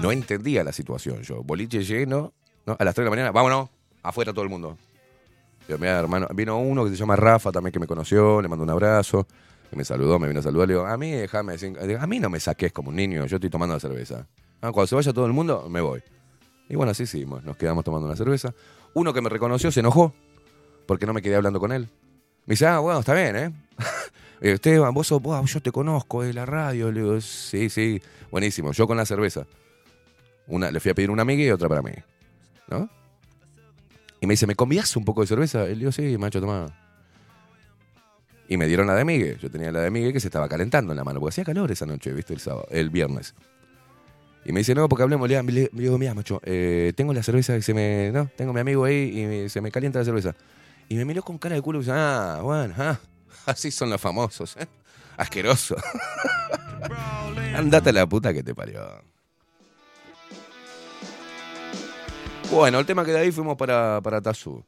No 0.01 0.11
entendía 0.11 0.63
la 0.63 0.71
situación 0.71 1.21
yo. 1.23 1.43
Boliche 1.43 1.83
lleno, 1.83 2.33
¿no? 2.65 2.75
A 2.79 2.83
las 2.83 2.95
3 2.95 3.03
de 3.03 3.05
la 3.05 3.09
mañana, 3.11 3.31
vámonos, 3.31 3.69
afuera 4.01 4.31
todo 4.33 4.43
el 4.43 4.49
mundo. 4.49 4.77
Yo, 5.67 5.77
mira, 5.77 5.99
hermano, 5.99 6.27
vino 6.33 6.57
uno 6.57 6.83
que 6.85 6.91
se 6.91 6.95
llama 6.95 7.15
Rafa 7.15 7.51
también 7.51 7.71
que 7.71 7.79
me 7.79 7.87
conoció, 7.87 8.41
le 8.41 8.47
mandó 8.47 8.63
un 8.63 8.69
abrazo, 8.69 9.27
que 9.69 9.75
me 9.75 9.83
saludó, 9.85 10.17
me 10.17 10.27
vino 10.27 10.39
a 10.39 10.43
saludar, 10.43 10.67
le 10.67 10.73
digo, 10.75 10.85
a 10.85 10.97
mí 10.97 11.11
déjame, 11.11 11.53
decir- 11.57 11.77
a 11.99 12.07
mí 12.07 12.19
no 12.19 12.29
me 12.29 12.39
saques 12.39 12.71
como 12.71 12.89
un 12.89 12.95
niño, 12.95 13.25
yo 13.25 13.35
estoy 13.37 13.49
tomando 13.49 13.75
la 13.75 13.79
cerveza. 13.79 14.25
Ah, 14.61 14.71
cuando 14.71 14.87
se 14.87 14.95
vaya 14.95 15.13
todo 15.13 15.25
el 15.25 15.33
mundo, 15.33 15.67
me 15.69 15.81
voy. 15.81 16.01
Y 16.69 16.75
bueno, 16.75 16.91
así 16.91 17.03
hicimos, 17.03 17.43
nos 17.43 17.55
quedamos 17.57 17.83
tomando 17.83 18.07
una 18.07 18.15
cerveza. 18.15 18.53
Uno 18.93 19.13
que 19.13 19.21
me 19.21 19.29
reconoció 19.29 19.71
se 19.71 19.81
enojó, 19.81 20.13
porque 20.87 21.05
no 21.05 21.13
me 21.13 21.21
quedé 21.21 21.35
hablando 21.35 21.59
con 21.59 21.71
él. 21.71 21.87
Me 22.45 22.53
dice, 22.53 22.65
ah, 22.65 22.79
bueno, 22.79 22.99
está 23.01 23.13
bien, 23.13 23.35
¿eh? 23.35 23.51
Esteban, 24.41 24.93
vos 24.93 25.05
sos, 25.07 25.21
vos, 25.21 25.51
yo 25.53 25.61
te 25.61 25.71
conozco 25.71 26.23
de 26.23 26.33
la 26.33 26.45
radio. 26.45 26.91
Le 26.91 27.01
digo, 27.01 27.21
sí, 27.21 27.69
sí, 27.69 28.01
buenísimo. 28.31 28.71
Yo 28.71 28.87
con 28.87 28.97
la 28.97 29.05
cerveza. 29.05 29.45
Una, 30.49 30.69
le 30.71 30.79
fui 30.79 30.91
a 30.91 30.93
pedir 30.95 31.09
una 31.11 31.21
amiga 31.21 31.43
y 31.43 31.49
otra 31.51 31.69
para 31.69 31.81
mí. 31.81 31.91
¿No? 32.67 32.89
Y 34.21 34.27
me 34.27 34.33
dice, 34.33 34.45
¿me 34.47 34.55
convías 34.55 34.95
un 34.97 35.05
poco 35.05 35.21
de 35.21 35.27
cerveza? 35.27 35.63
Y 35.65 35.69
le 35.69 35.75
digo, 35.75 35.91
sí, 35.93 36.17
macho, 36.17 36.41
toma. 36.41 36.67
Y 38.47 38.57
me 38.57 38.67
dieron 38.67 38.87
la 38.87 38.95
de 38.95 39.05
Migue. 39.05 39.37
Yo 39.41 39.49
tenía 39.49 39.71
la 39.71 39.79
de 39.81 39.91
Migue 39.91 40.11
que 40.11 40.19
se 40.19 40.27
estaba 40.27 40.49
calentando 40.49 40.91
en 40.91 40.97
la 40.97 41.03
mano, 41.03 41.19
porque 41.19 41.33
hacía 41.33 41.43
calor 41.45 41.71
esa 41.71 41.85
noche, 41.85 42.11
¿viste? 42.11 42.33
El 42.33 42.39
sábado, 42.39 42.67
el 42.71 42.89
viernes. 42.89 43.35
Y 44.43 44.51
me 44.51 44.61
dice, 44.61 44.73
no, 44.73 44.89
porque 44.89 45.03
hablemos. 45.03 45.29
Le, 45.29 45.41
le- 45.43 45.69
le 45.71 45.81
digo, 45.83 45.97
mira, 45.97 46.13
macho, 46.15 46.41
eh, 46.43 46.91
tengo 46.95 47.13
la 47.13 47.21
cerveza 47.21 47.55
y 47.55 47.61
se 47.61 47.73
me. 47.73 48.11
No, 48.11 48.27
tengo 48.35 48.51
mi 48.51 48.59
amigo 48.59 48.85
ahí 48.85 49.43
y 49.45 49.49
se 49.49 49.61
me 49.61 49.71
calienta 49.71 49.99
la 49.99 50.05
cerveza. 50.05 50.35
Y 50.87 50.95
me 50.95 51.05
miró 51.05 51.21
con 51.21 51.37
cara 51.37 51.55
de 51.55 51.61
culo 51.61 51.79
y 51.79 51.81
dice, 51.83 51.91
ah, 51.93 52.39
bueno, 52.41 52.73
ah, 52.77 52.99
así 53.45 53.69
son 53.69 53.89
los 53.91 54.01
famosos, 54.01 54.57
¿eh? 54.57 54.67
Asqueroso. 55.17 55.75
Andate 57.55 57.89
a 57.89 57.93
la 57.93 58.07
puta 58.07 58.33
que 58.33 58.41
te 58.43 58.55
parió. 58.55 58.81
Bueno, 62.51 62.79
el 62.79 62.85
tema 62.85 63.05
que 63.05 63.11
de 63.11 63.19
ahí 63.19 63.31
fuimos 63.31 63.55
para, 63.57 64.01
para 64.01 64.21
Tazú. 64.21 64.63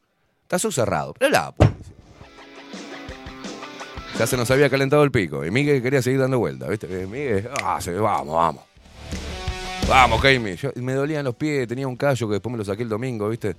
Tazú 0.48 0.72
cerrado, 0.72 1.14
pero 1.18 1.32
la. 1.32 1.54
Ya 4.20 4.28
se 4.28 4.38
nos 4.38 4.52
había 4.52 4.70
calentado 4.70 5.04
el 5.04 5.12
pico. 5.12 5.44
Y 5.46 5.50
Miguel 5.50 5.82
quería 5.82 6.02
seguir 6.02 6.20
dando 6.20 6.38
vueltas, 6.38 6.70
¿viste? 6.70 6.88
Eh, 7.04 7.08
Miguel, 7.08 7.50
ah, 7.64 7.80
vamos, 8.00 8.36
vamos. 8.36 8.64
Vamos, 9.90 10.22
Jaime. 10.22 10.58
Me 10.76 10.94
dolían 10.94 11.26
los 11.26 11.36
pies, 11.36 11.68
tenía 11.68 11.88
un 11.88 11.96
callo 11.96 12.28
que 12.28 12.34
después 12.34 12.52
me 12.52 12.58
lo 12.60 12.66
saqué 12.66 12.84
el 12.84 12.90
domingo, 12.90 13.28
¿viste? 13.30 13.56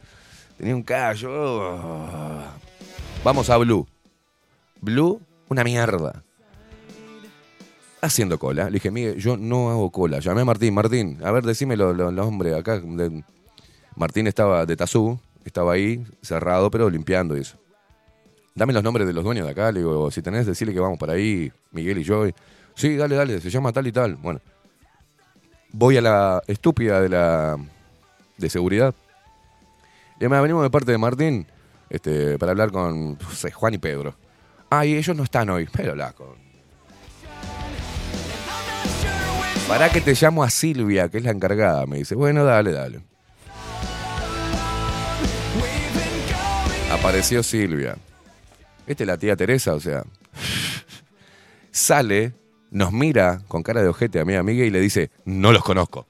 Tenía 0.57 0.77
un 0.77 0.83
callo. 0.85 1.31
oh. 1.33 2.43
Vamos 3.25 3.51
a 3.51 3.57
Blue. 3.57 3.87
Blue, 4.81 5.21
una 5.49 5.65
mierda. 5.65 6.23
Haciendo 8.01 8.39
cola. 8.39 8.67
Le 8.67 8.73
dije, 8.73 8.91
Miguel, 8.91 9.17
yo 9.17 9.37
no 9.37 9.71
hago 9.71 9.91
cola. 9.91 10.21
Llamé 10.21 10.43
a 10.43 10.45
Martín. 10.45 10.75
Martín, 10.75 11.19
a 11.25 11.33
ver, 11.33 11.45
decime 11.45 11.77
los 11.77 11.97
lo, 11.97 12.13
los 12.13 12.27
hombres 12.27 12.55
acá. 12.55 12.81
Martín 13.97 14.27
estaba 14.27 14.67
de 14.67 14.77
Tazú, 14.77 15.19
estaba 15.45 15.73
ahí, 15.73 16.05
cerrado, 16.23 16.71
pero 16.71 16.89
limpiando 16.89 17.37
eso. 17.37 17.59
Dame 18.55 18.73
los 18.73 18.83
nombres 18.83 19.07
de 19.07 19.13
los 19.13 19.25
dueños 19.25 19.47
de 19.47 19.53
acá. 19.53 19.73
Le 19.73 19.81
digo, 19.81 20.11
si 20.11 20.23
tenés, 20.23 20.47
decirle 20.47 20.75
que 20.75 20.81
vamos 20.81 20.99
para 20.99 21.15
ahí, 21.15 21.51
Miguel 21.71 21.99
y 21.99 22.05
yo. 22.05 22.27
Sí, 22.75 22.97
dale, 22.97 23.17
dale, 23.17 23.41
se 23.41 23.51
llama 23.51 23.73
tal 23.73 23.87
y 23.87 23.93
tal. 23.93 24.17
Bueno, 24.17 24.41
voy 25.73 25.97
a 25.97 26.01
la 26.01 26.43
estúpida 26.47 27.01
de 27.01 27.09
la 27.09 27.57
de 28.37 28.51
seguridad. 28.51 28.95
Me 30.21 30.41
venimos 30.41 30.63
de 30.63 30.71
parte 30.71 30.93
de 30.93 30.99
Martín 30.99 31.47
este, 31.91 32.39
para 32.39 32.53
hablar 32.53 32.71
con 32.71 33.19
Juan 33.19 33.75
y 33.75 33.79
Pedro. 33.79 34.15
Ah, 34.71 34.87
y 34.87 34.95
ellos 34.95 35.17
no 35.17 35.25
están 35.25 35.51
hoy. 35.51 35.69
Pero 35.73 35.95
la 35.95 36.13
con. 36.13 36.37
Para 39.67 39.91
que 39.91 40.01
te 40.01 40.15
llamo 40.15 40.45
a 40.45 40.51
Silvia, 40.51 41.09
que 41.09 41.19
es 41.19 41.25
la 41.25 41.31
encargada. 41.31 41.87
Me 41.87 41.99
dice, 41.99 42.15
bueno, 42.15 42.45
dale, 42.45 42.73
dale. 42.73 43.01
Apareció 46.93 47.43
Silvia. 47.43 47.97
Esta 48.87 49.03
es 49.05 49.07
la 49.07 49.17
tía 49.17 49.35
Teresa, 49.35 49.75
o 49.75 49.81
sea. 49.81 50.05
Sale, 51.71 52.35
nos 52.71 52.93
mira 52.93 53.41
con 53.49 53.63
cara 53.63 53.83
de 53.83 53.89
ojete 53.89 54.21
a 54.21 54.25
mi 54.25 54.35
amiga 54.35 54.65
y 54.65 54.71
le 54.71 54.81
dice, 54.81 55.11
no 55.25 55.53
los 55.53 55.65
conozco. 55.65 56.07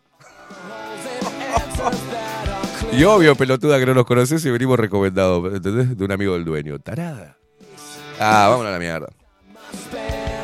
Y 2.92 3.04
obvio, 3.04 3.36
pelotuda, 3.36 3.78
que 3.78 3.86
no 3.86 3.94
los 3.94 4.04
conoces 4.04 4.44
y 4.44 4.50
venimos 4.50 4.78
recomendados, 4.78 5.54
¿entendés? 5.54 5.96
De 5.96 6.04
un 6.04 6.12
amigo 6.12 6.34
del 6.34 6.44
dueño. 6.44 6.78
Tarada. 6.78 7.38
Ah, 8.18 8.48
vámonos 8.50 8.70
a 8.70 8.72
la 8.72 8.78
mierda. 8.78 9.08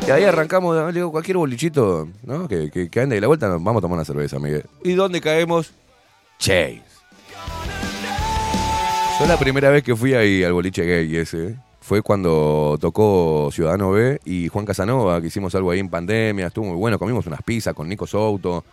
Y 0.07 0.11
ahí 0.11 0.23
arrancamos, 0.23 0.93
digo, 0.93 1.11
cualquier 1.11 1.37
bolichito, 1.37 2.07
¿no? 2.23 2.47
Que, 2.47 2.71
que, 2.71 2.89
que 2.89 3.01
ande 3.01 3.15
de 3.15 3.21
la 3.21 3.27
vuelta, 3.27 3.47
nos 3.47 3.63
vamos 3.63 3.79
a 3.79 3.81
tomar 3.81 3.97
una 3.97 4.05
cerveza, 4.05 4.39
Miguel. 4.39 4.65
¿Y 4.83 4.93
dónde 4.93 5.21
caemos? 5.21 5.71
Chase. 6.39 6.88
Yo 9.19 9.25
la 9.25 9.37
primera 9.37 9.69
vez 9.69 9.83
que 9.83 9.95
fui 9.97 10.13
ahí 10.13 10.43
al 10.43 10.53
boliche 10.53 10.85
gay 10.85 11.17
ese 11.17 11.57
fue 11.81 12.01
cuando 12.01 12.77
tocó 12.79 13.49
Ciudadano 13.51 13.91
B 13.91 14.21
y 14.23 14.47
Juan 14.47 14.65
Casanova, 14.65 15.19
que 15.19 15.27
hicimos 15.27 15.53
algo 15.55 15.71
ahí 15.71 15.79
en 15.79 15.89
pandemia, 15.89 16.47
estuvo 16.47 16.67
muy 16.67 16.77
bueno, 16.77 16.97
comimos 16.97 17.27
unas 17.27 17.41
pizzas 17.43 17.73
con 17.73 17.89
Nico 17.89 18.07
Souto. 18.07 18.63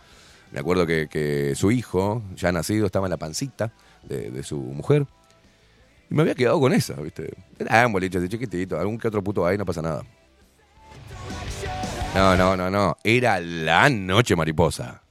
Me 0.53 0.59
acuerdo 0.59 0.87
que, 0.87 1.09
que 1.09 1.53
su 1.55 1.69
hijo, 1.69 2.21
ya 2.35 2.53
nacido, 2.53 2.85
estaba 2.85 3.07
en 3.07 3.11
la 3.11 3.17
pancita 3.17 3.73
de, 4.03 4.41
su 4.43 4.57
mujer. 4.57 5.05
Y 6.09 6.15
me 6.15 6.21
había 6.21 6.35
quedado 6.35 6.61
con 6.61 6.71
esa, 6.71 6.93
¿viste? 6.93 7.33
Era 7.59 7.85
un 7.85 7.91
boliche 7.91 8.19
de 8.21 8.29
chiquitito, 8.29 8.79
algún 8.79 8.97
que 8.97 9.09
otro 9.09 9.21
puto 9.21 9.45
ahí, 9.45 9.57
no 9.57 9.65
pasa 9.65 9.81
nada. 9.81 10.03
No, 12.15 12.37
no, 12.37 12.55
no, 12.55 12.69
no. 12.69 12.95
Era 13.03 13.41
la 13.41 13.89
noche 13.89 14.33
mariposa. 14.35 15.01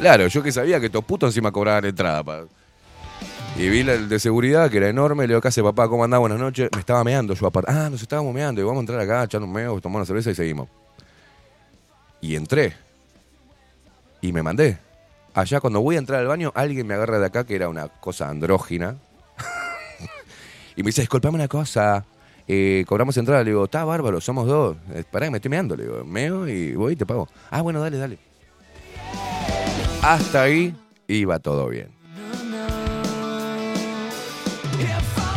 Claro, 0.00 0.28
yo 0.28 0.42
que 0.42 0.50
sabía 0.50 0.80
que 0.80 0.86
estos 0.86 1.04
putos 1.04 1.28
encima 1.28 1.52
cobraban 1.52 1.84
entrada. 1.84 2.46
Y 3.54 3.68
vi 3.68 3.80
el 3.80 4.08
de 4.08 4.18
seguridad, 4.18 4.70
que 4.70 4.78
era 4.78 4.88
enorme. 4.88 5.24
Le 5.24 5.34
digo, 5.34 5.42
¿qué 5.42 5.48
hace 5.48 5.62
papá? 5.62 5.88
¿Cómo 5.88 6.04
andás? 6.04 6.20
Buenas 6.20 6.38
noches. 6.38 6.70
Me 6.72 6.80
estaba 6.80 7.04
meando 7.04 7.34
yo 7.34 7.46
aparte. 7.46 7.70
Ah, 7.70 7.90
nos 7.90 8.00
estábamos 8.00 8.32
meando. 8.32 8.62
Y 8.62 8.64
vamos 8.64 8.78
a 8.78 8.80
entrar 8.80 9.00
acá, 9.00 9.24
echar 9.24 9.42
un 9.42 9.52
meo, 9.52 9.78
tomar 9.78 9.96
una 9.98 10.06
cerveza 10.06 10.30
y 10.30 10.34
seguimos. 10.34 10.68
Y 12.22 12.34
entré. 12.34 12.74
Y 14.22 14.32
me 14.32 14.42
mandé. 14.42 14.78
Allá 15.34 15.60
cuando 15.60 15.82
voy 15.82 15.96
a 15.96 15.98
entrar 15.98 16.20
al 16.20 16.26
baño, 16.28 16.50
alguien 16.54 16.86
me 16.86 16.94
agarra 16.94 17.18
de 17.18 17.26
acá, 17.26 17.44
que 17.44 17.54
era 17.54 17.68
una 17.68 17.88
cosa 17.88 18.30
andrógina. 18.30 18.96
y 20.76 20.82
me 20.82 20.86
dice, 20.88 21.02
disculpame 21.02 21.34
una 21.34 21.48
cosa. 21.48 22.06
eh, 22.48 22.84
cobramos 22.88 23.18
entrada. 23.18 23.44
Le 23.44 23.50
digo, 23.50 23.64
está 23.64 23.84
bárbaro, 23.84 24.18
somos 24.22 24.46
dos. 24.46 24.78
Eh, 24.94 25.04
pará, 25.10 25.30
me 25.30 25.36
estoy 25.36 25.50
meando. 25.50 25.76
Le 25.76 25.82
digo, 25.84 26.04
meo 26.06 26.48
y 26.48 26.74
voy 26.74 26.94
y 26.94 26.96
te 26.96 27.04
pago. 27.04 27.28
Ah, 27.50 27.60
bueno, 27.60 27.80
dale, 27.82 27.98
dale. 27.98 28.29
Hasta 30.02 30.42
ahí 30.42 30.74
iba 31.08 31.38
todo 31.38 31.68
bien. 31.68 31.88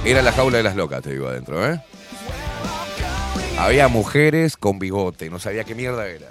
Era 0.05 0.21
la 0.21 0.31
jaula 0.31 0.57
de 0.57 0.63
las 0.63 0.75
locas, 0.75 1.01
te 1.01 1.11
digo 1.11 1.27
adentro, 1.27 1.65
¿eh? 1.65 1.81
Había 3.57 3.87
mujeres 3.87 4.57
con 4.57 4.79
bigote, 4.79 5.29
no 5.29 5.39
sabía 5.39 5.63
qué 5.63 5.75
mierda 5.75 6.07
era. 6.07 6.27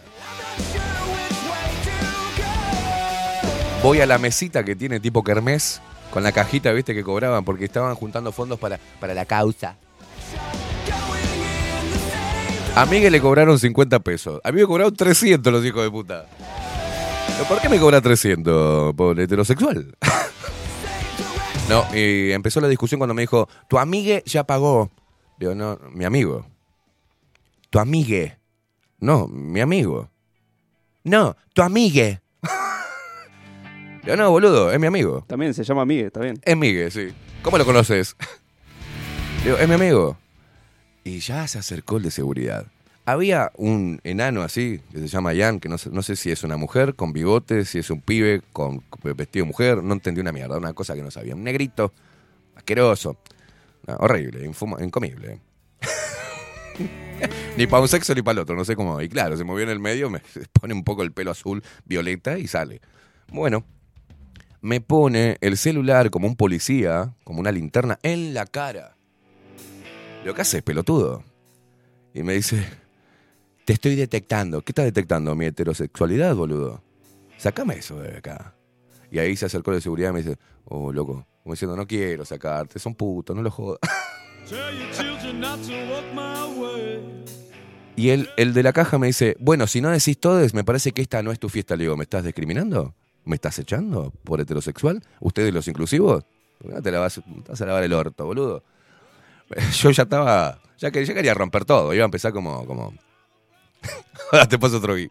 Voy 3.82 4.00
a 4.00 4.06
la 4.06 4.18
mesita 4.18 4.64
que 4.64 4.76
tiene 4.76 5.00
tipo 5.00 5.24
kermés, 5.24 5.80
con 6.12 6.22
la 6.22 6.32
cajita, 6.32 6.72
viste, 6.72 6.94
que 6.94 7.02
cobraban, 7.02 7.44
porque 7.44 7.64
estaban 7.64 7.94
juntando 7.94 8.32
fondos 8.32 8.58
para, 8.58 8.78
para 9.00 9.14
la 9.14 9.24
causa. 9.24 9.76
A 12.74 12.86
Miguel 12.86 13.12
le 13.12 13.20
cobraron 13.20 13.58
50 13.58 14.00
pesos. 14.00 14.40
A 14.44 14.52
mí 14.52 14.60
me 14.60 14.66
cobraron 14.66 14.94
300 14.94 15.52
los 15.52 15.64
hijos 15.64 15.82
de 15.82 15.90
puta. 15.90 16.26
¿Pero 17.26 17.44
¿Por 17.48 17.60
qué 17.60 17.68
me 17.68 17.78
cobra 17.78 18.00
300? 18.00 18.94
¿Por 18.94 19.18
heterosexual? 19.18 19.96
no, 21.68 21.84
y 21.94 22.32
empezó 22.32 22.60
la 22.60 22.68
discusión 22.68 22.98
cuando 22.98 23.14
me 23.14 23.22
dijo, 23.22 23.48
tu 23.68 23.78
amigue 23.78 24.22
ya 24.26 24.44
pagó. 24.44 24.90
Digo, 25.38 25.54
no, 25.54 25.78
mi 25.92 26.04
amigo. 26.04 26.46
Tu 27.70 27.78
amigue. 27.78 28.38
No, 28.98 29.26
mi 29.26 29.60
amigo. 29.60 30.10
No, 31.04 31.36
tu 31.52 31.62
amigue. 31.62 32.20
Digo, 34.02 34.16
no, 34.16 34.30
boludo, 34.30 34.72
es 34.72 34.80
mi 34.80 34.86
amigo. 34.86 35.24
También 35.26 35.54
se 35.54 35.64
llama 35.64 35.84
Miguel, 35.84 36.06
está 36.06 36.20
bien. 36.20 36.40
Es 36.42 36.56
Miguel, 36.56 36.90
sí. 36.90 37.08
¿Cómo 37.42 37.58
lo 37.58 37.64
conoces? 37.64 38.16
Digo, 39.44 39.56
es 39.56 39.68
mi 39.68 39.74
amigo. 39.74 40.16
Y 41.04 41.18
ya 41.18 41.46
se 41.48 41.58
acercó 41.58 41.96
el 41.96 42.04
de 42.04 42.10
seguridad. 42.10 42.66
Había 43.04 43.50
un 43.56 44.00
enano 44.04 44.42
así, 44.42 44.80
que 44.92 44.98
se 45.00 45.08
llama 45.08 45.32
Jan, 45.34 45.58
que 45.58 45.68
no 45.68 45.76
sé, 45.76 45.90
no 45.90 46.02
sé 46.02 46.14
si 46.14 46.30
es 46.30 46.44
una 46.44 46.56
mujer 46.56 46.94
con 46.94 47.12
bigote, 47.12 47.64
si 47.64 47.78
es 47.80 47.90
un 47.90 48.00
pibe 48.00 48.42
con 48.52 48.84
vestido 49.02 49.44
de 49.44 49.48
mujer, 49.48 49.82
no 49.82 49.94
entendí 49.94 50.20
una 50.20 50.30
mierda, 50.30 50.56
una 50.56 50.72
cosa 50.72 50.94
que 50.94 51.02
no 51.02 51.10
sabía. 51.10 51.34
Un 51.34 51.42
negrito, 51.42 51.92
asqueroso, 52.54 53.16
horrible, 53.98 54.48
infuma- 54.48 54.80
incomible. 54.84 55.40
ni 57.56 57.66
para 57.66 57.82
un 57.82 57.88
sexo 57.88 58.14
ni 58.14 58.22
para 58.22 58.34
el 58.34 58.38
otro, 58.40 58.54
no 58.54 58.64
sé 58.64 58.76
cómo. 58.76 59.00
Y 59.00 59.08
claro, 59.08 59.36
se 59.36 59.42
movió 59.44 59.64
en 59.64 59.70
el 59.70 59.80
medio, 59.80 60.08
me 60.08 60.20
pone 60.60 60.72
un 60.72 60.84
poco 60.84 61.02
el 61.02 61.10
pelo 61.12 61.32
azul, 61.32 61.62
violeta 61.84 62.38
y 62.38 62.46
sale. 62.46 62.80
Bueno, 63.32 63.64
me 64.60 64.80
pone 64.80 65.38
el 65.40 65.56
celular 65.56 66.10
como 66.10 66.28
un 66.28 66.36
policía, 66.36 67.14
como 67.24 67.40
una 67.40 67.50
linterna, 67.50 67.98
en 68.04 68.32
la 68.32 68.46
cara. 68.46 68.96
Lo 70.24 70.34
que 70.34 70.42
haces, 70.42 70.62
pelotudo. 70.62 71.24
Y 72.14 72.22
me 72.22 72.34
dice, 72.34 72.64
te 73.72 73.76
estoy 73.76 73.94
detectando. 73.94 74.60
¿Qué 74.60 74.72
estás 74.72 74.84
detectando? 74.84 75.34
Mi 75.34 75.46
heterosexualidad, 75.46 76.34
boludo. 76.34 76.82
Sácame 77.38 77.76
eso 77.76 77.98
de 78.00 78.18
acá. 78.18 78.54
Y 79.10 79.18
ahí 79.18 79.34
se 79.34 79.46
acercó 79.46 79.72
de 79.72 79.80
seguridad 79.80 80.10
y 80.10 80.12
me 80.12 80.22
dice, 80.22 80.36
oh, 80.66 80.92
loco. 80.92 81.26
Como 81.42 81.54
diciendo, 81.54 81.74
no 81.74 81.86
quiero 81.86 82.26
sacarte, 82.26 82.78
son 82.78 82.94
putos, 82.94 83.34
no 83.34 83.42
lo 83.42 83.50
jodas. 83.50 83.80
Y 87.94 88.08
el, 88.08 88.28
el 88.36 88.52
de 88.52 88.62
la 88.62 88.72
caja 88.72 88.98
me 88.98 89.06
dice, 89.06 89.36
bueno, 89.38 89.66
si 89.66 89.80
no 89.80 89.90
decís 89.90 90.18
todes, 90.18 90.52
me 90.54 90.64
parece 90.64 90.92
que 90.92 91.00
esta 91.00 91.22
no 91.22 91.30
es 91.30 91.38
tu 91.38 91.48
fiesta. 91.48 91.76
Le 91.76 91.84
digo, 91.84 91.96
¿me 91.96 92.02
estás 92.02 92.24
discriminando? 92.24 92.94
¿Me 93.24 93.36
estás 93.36 93.58
echando 93.58 94.10
por 94.24 94.40
heterosexual? 94.40 95.02
¿Ustedes 95.20 95.54
los 95.54 95.68
inclusivos? 95.68 96.24
¿Por 96.58 96.70
qué 96.70 96.74
no 96.74 96.82
te, 96.82 96.90
la 96.90 96.98
vas 96.98 97.18
a 97.18 97.66
lavar 97.66 97.84
el 97.84 97.92
orto, 97.92 98.26
boludo? 98.26 98.64
Yo 99.72 99.90
ya 99.90 100.02
estaba, 100.02 100.60
ya, 100.78 100.90
que, 100.90 101.04
ya 101.04 101.14
quería 101.14 101.34
romper 101.34 101.64
todo, 101.64 101.94
iba 101.94 102.04
a 102.04 102.06
empezar 102.06 102.32
como... 102.32 102.66
como... 102.66 102.92
Ahora 104.32 104.48
te 104.48 104.58
paso 104.58 104.78
otro 104.78 104.96
gif. 104.96 105.10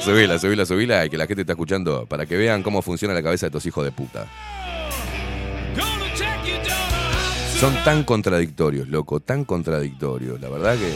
subila, 0.00 0.38
subila, 0.38 0.66
subila 0.66 1.04
y 1.04 1.10
que 1.10 1.18
la 1.18 1.26
gente 1.26 1.42
está 1.42 1.52
escuchando 1.52 2.06
para 2.06 2.26
que 2.26 2.36
vean 2.36 2.62
cómo 2.62 2.82
funciona 2.82 3.14
la 3.14 3.22
cabeza 3.22 3.46
de 3.46 3.48
estos 3.48 3.66
hijos 3.66 3.84
de 3.84 3.92
puta. 3.92 4.26
Son 7.60 7.74
tan 7.84 8.04
contradictorios, 8.04 8.88
loco, 8.88 9.20
tan 9.20 9.44
contradictorios. 9.44 10.40
La 10.40 10.48
verdad 10.48 10.78
que. 10.78 10.94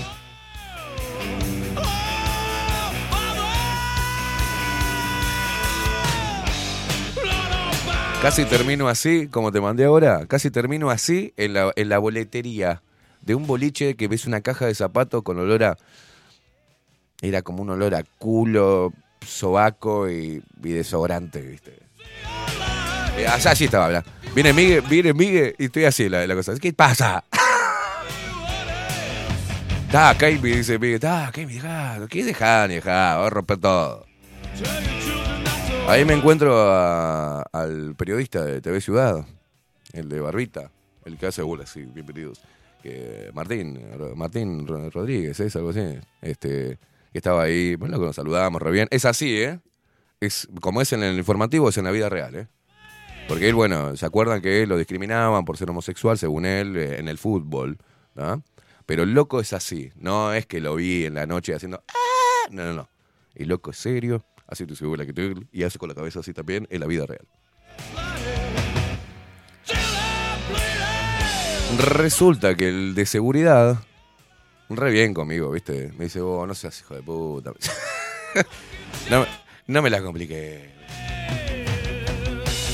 Casi 8.22 8.46
termino 8.46 8.88
así, 8.88 9.28
como 9.28 9.52
te 9.52 9.60
mandé 9.60 9.84
ahora. 9.84 10.24
Casi 10.24 10.50
termino 10.50 10.88
así 10.88 11.34
en 11.36 11.52
la, 11.52 11.70
en 11.76 11.90
la 11.90 11.98
boletería 11.98 12.80
de 13.24 13.34
un 13.34 13.46
boliche 13.46 13.94
que 13.96 14.08
ves 14.08 14.26
una 14.26 14.40
caja 14.40 14.66
de 14.66 14.74
zapatos 14.74 15.22
con 15.22 15.38
olor 15.38 15.62
a. 15.64 15.76
Era 17.22 17.42
como 17.42 17.62
un 17.62 17.70
olor 17.70 17.94
a 17.94 18.02
culo. 18.18 18.92
sobaco 19.26 20.10
y, 20.10 20.42
y 20.62 20.68
desodorante, 20.72 21.40
¿viste? 21.40 21.78
Eh, 23.16 23.26
allá 23.26 23.52
así 23.52 23.64
estaba 23.64 23.86
hablando. 23.86 24.10
Viene 24.34 24.52
Miguel, 24.52 24.82
viene 24.82 25.14
Miguel 25.14 25.54
y 25.58 25.64
estoy 25.66 25.84
así 25.84 26.08
la, 26.08 26.26
la 26.26 26.34
cosa. 26.34 26.54
¿Qué 26.60 26.72
pasa? 26.74 27.24
Está, 29.86 30.14
Kaimi, 30.18 30.50
dice 30.50 30.78
Miguel. 30.78 30.96
Está, 30.96 31.30
Kaimi, 31.32 31.54
dejá. 31.54 32.06
¿Qué 32.10 32.24
dejá 32.24 32.66
ni 32.68 32.74
dejá? 32.74 33.16
Va 33.16 33.26
a 33.26 33.30
romper 33.30 33.58
todo. 33.58 34.04
Ahí 35.88 36.04
me 36.04 36.14
encuentro 36.14 36.54
a- 36.72 37.42
al 37.52 37.94
periodista 37.94 38.44
de 38.44 38.60
TV 38.60 38.80
Ciudad, 38.80 39.24
el 39.92 40.08
de 40.08 40.20
Barbita, 40.20 40.70
el 41.04 41.16
que 41.18 41.26
hace 41.26 41.42
bolas, 41.42 41.68
sí, 41.70 41.82
bienvenidos. 41.82 42.40
Martín, 43.32 43.80
Martín 44.16 44.66
Ro- 44.66 44.90
Rodríguez, 44.90 45.38
es 45.40 45.56
algo 45.56 45.70
así. 45.70 45.80
Este, 46.22 46.78
que 47.12 47.18
estaba 47.18 47.42
ahí, 47.42 47.76
bueno, 47.76 47.98
que 47.98 48.06
nos 48.06 48.16
saludamos 48.16 48.60
re 48.60 48.70
bien. 48.70 48.88
Es 48.90 49.04
así, 49.04 49.40
¿eh? 49.40 49.60
Es, 50.20 50.48
como 50.60 50.80
es 50.80 50.92
en 50.92 51.02
el 51.02 51.16
informativo, 51.16 51.68
es 51.68 51.78
en 51.78 51.84
la 51.84 51.90
vida 51.90 52.08
real, 52.08 52.34
¿eh? 52.34 52.48
Porque 53.28 53.48
él, 53.48 53.54
bueno, 53.54 53.96
¿se 53.96 54.04
acuerdan 54.04 54.40
que 54.42 54.66
lo 54.66 54.76
discriminaban 54.76 55.44
por 55.44 55.56
ser 55.56 55.70
homosexual, 55.70 56.18
según 56.18 56.44
él, 56.44 56.76
eh, 56.76 56.98
en 56.98 57.08
el 57.08 57.16
fútbol? 57.18 57.78
¿no? 58.14 58.42
Pero 58.86 59.02
el 59.02 59.14
loco 59.14 59.40
es 59.40 59.52
así. 59.54 59.90
No 59.96 60.32
es 60.34 60.44
que 60.46 60.60
lo 60.60 60.74
vi 60.76 61.06
en 61.06 61.14
la 61.14 61.26
noche 61.26 61.54
haciendo... 61.54 61.82
"Ah". 61.88 62.48
No, 62.50 62.64
no, 62.64 62.74
no. 62.74 62.88
El 63.34 63.48
loco 63.48 63.70
es 63.70 63.78
serio, 63.78 64.22
así 64.46 64.66
tu 64.66 64.76
segura 64.76 65.06
que 65.06 65.12
tú, 65.14 65.46
y 65.52 65.62
hace 65.62 65.78
con 65.78 65.88
la 65.88 65.94
cabeza 65.94 66.20
así 66.20 66.32
también 66.34 66.66
en 66.70 66.80
la 66.80 66.86
vida 66.86 67.06
real. 67.06 67.26
Resulta 71.78 72.54
que 72.54 72.68
el 72.68 72.94
de 72.94 73.04
seguridad, 73.06 73.78
re 74.68 74.90
bien 74.90 75.12
conmigo, 75.12 75.50
¿viste? 75.50 75.92
Me 75.98 76.04
dice, 76.04 76.20
vos 76.20 76.46
no 76.46 76.54
seas 76.54 76.80
hijo 76.80 76.94
de 76.94 77.02
puta. 77.02 77.52
no, 79.66 79.82
me- 79.82 79.90
la 79.90 80.02
compliqué. 80.02 80.70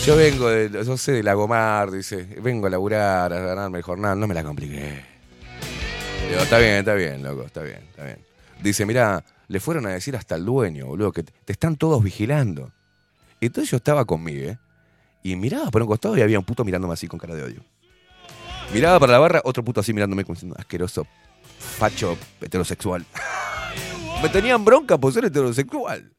Yo 0.04 0.16
vengo 0.16 0.48
de, 0.48 0.70
yo 0.84 0.96
sé 0.96 1.12
de 1.12 1.22
Lagomar, 1.22 1.90
dice, 1.90 2.24
vengo 2.42 2.66
a 2.66 2.70
laburar, 2.70 3.32
a 3.32 3.40
ganarme 3.40 3.78
el 3.78 3.84
jornal, 3.84 4.18
no 4.18 4.26
me 4.26 4.34
la 4.34 4.42
compliqué. 4.42 5.02
Digo, 6.28 6.42
está 6.42 6.58
bien, 6.58 6.74
está 6.76 6.94
bien, 6.94 7.22
loco, 7.22 7.44
está 7.44 7.62
bien, 7.62 7.80
está 7.90 8.04
bien. 8.04 8.18
Dice, 8.62 8.86
mira, 8.86 9.24
le 9.48 9.60
fueron 9.60 9.86
a 9.86 9.90
decir 9.90 10.16
hasta 10.16 10.36
el 10.36 10.44
dueño, 10.44 10.86
boludo, 10.86 11.12
que 11.12 11.22
te, 11.22 11.32
están 11.52 11.76
todos 11.76 12.02
vigilando. 12.02 12.72
Entonces 13.40 13.70
yo 13.70 13.76
estaba 13.78 14.04
conmigo. 14.04 14.56
Y 15.22 15.36
miraba 15.36 15.70
por 15.70 15.82
un 15.82 15.88
costado 15.88 16.16
y 16.16 16.22
había 16.22 16.38
un 16.38 16.44
puto 16.44 16.64
mirándome 16.64 16.94
así 16.94 17.06
con 17.06 17.18
cara 17.18 17.34
de 17.34 17.42
odio. 17.42 17.62
Miraba 18.72 19.00
para 19.00 19.12
la 19.14 19.18
barra, 19.18 19.42
otro 19.44 19.64
puto 19.64 19.80
así 19.80 19.92
mirándome 19.92 20.24
como 20.24 20.34
diciendo, 20.34 20.56
asqueroso, 20.58 21.06
facho, 21.58 22.16
heterosexual. 22.40 23.04
Me 24.22 24.28
tenían 24.28 24.64
bronca 24.64 24.96
por 24.98 25.12
ser 25.12 25.24
heterosexual. 25.24 26.12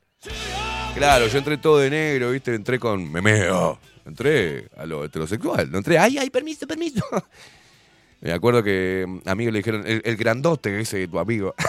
Claro, 0.95 1.27
yo 1.27 1.37
entré 1.37 1.57
todo 1.57 1.77
de 1.79 1.89
negro, 1.89 2.31
¿viste? 2.31 2.53
Entré 2.53 2.77
con 2.77 3.09
memeo. 3.09 3.79
Entré 4.05 4.67
a 4.75 4.85
lo 4.85 5.05
heterosexual. 5.05 5.71
No 5.71 5.77
entré, 5.77 5.97
ay, 5.97 6.17
ay, 6.17 6.29
permiso, 6.29 6.67
permiso. 6.67 7.05
Me 8.21 8.33
acuerdo 8.33 8.61
que 8.61 9.05
mm, 9.07 9.21
amigos 9.29 9.53
le 9.53 9.59
dijeron, 9.59 9.83
el, 9.85 10.01
el 10.03 10.17
grandote 10.17 10.79
ese, 10.79 11.07
tu 11.07 11.19
amigo. 11.19 11.55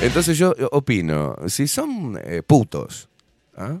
Entonces 0.00 0.38
yo 0.38 0.54
opino, 0.70 1.36
si 1.48 1.66
son 1.66 2.20
eh, 2.22 2.42
putos, 2.46 3.08
¿ah? 3.56 3.80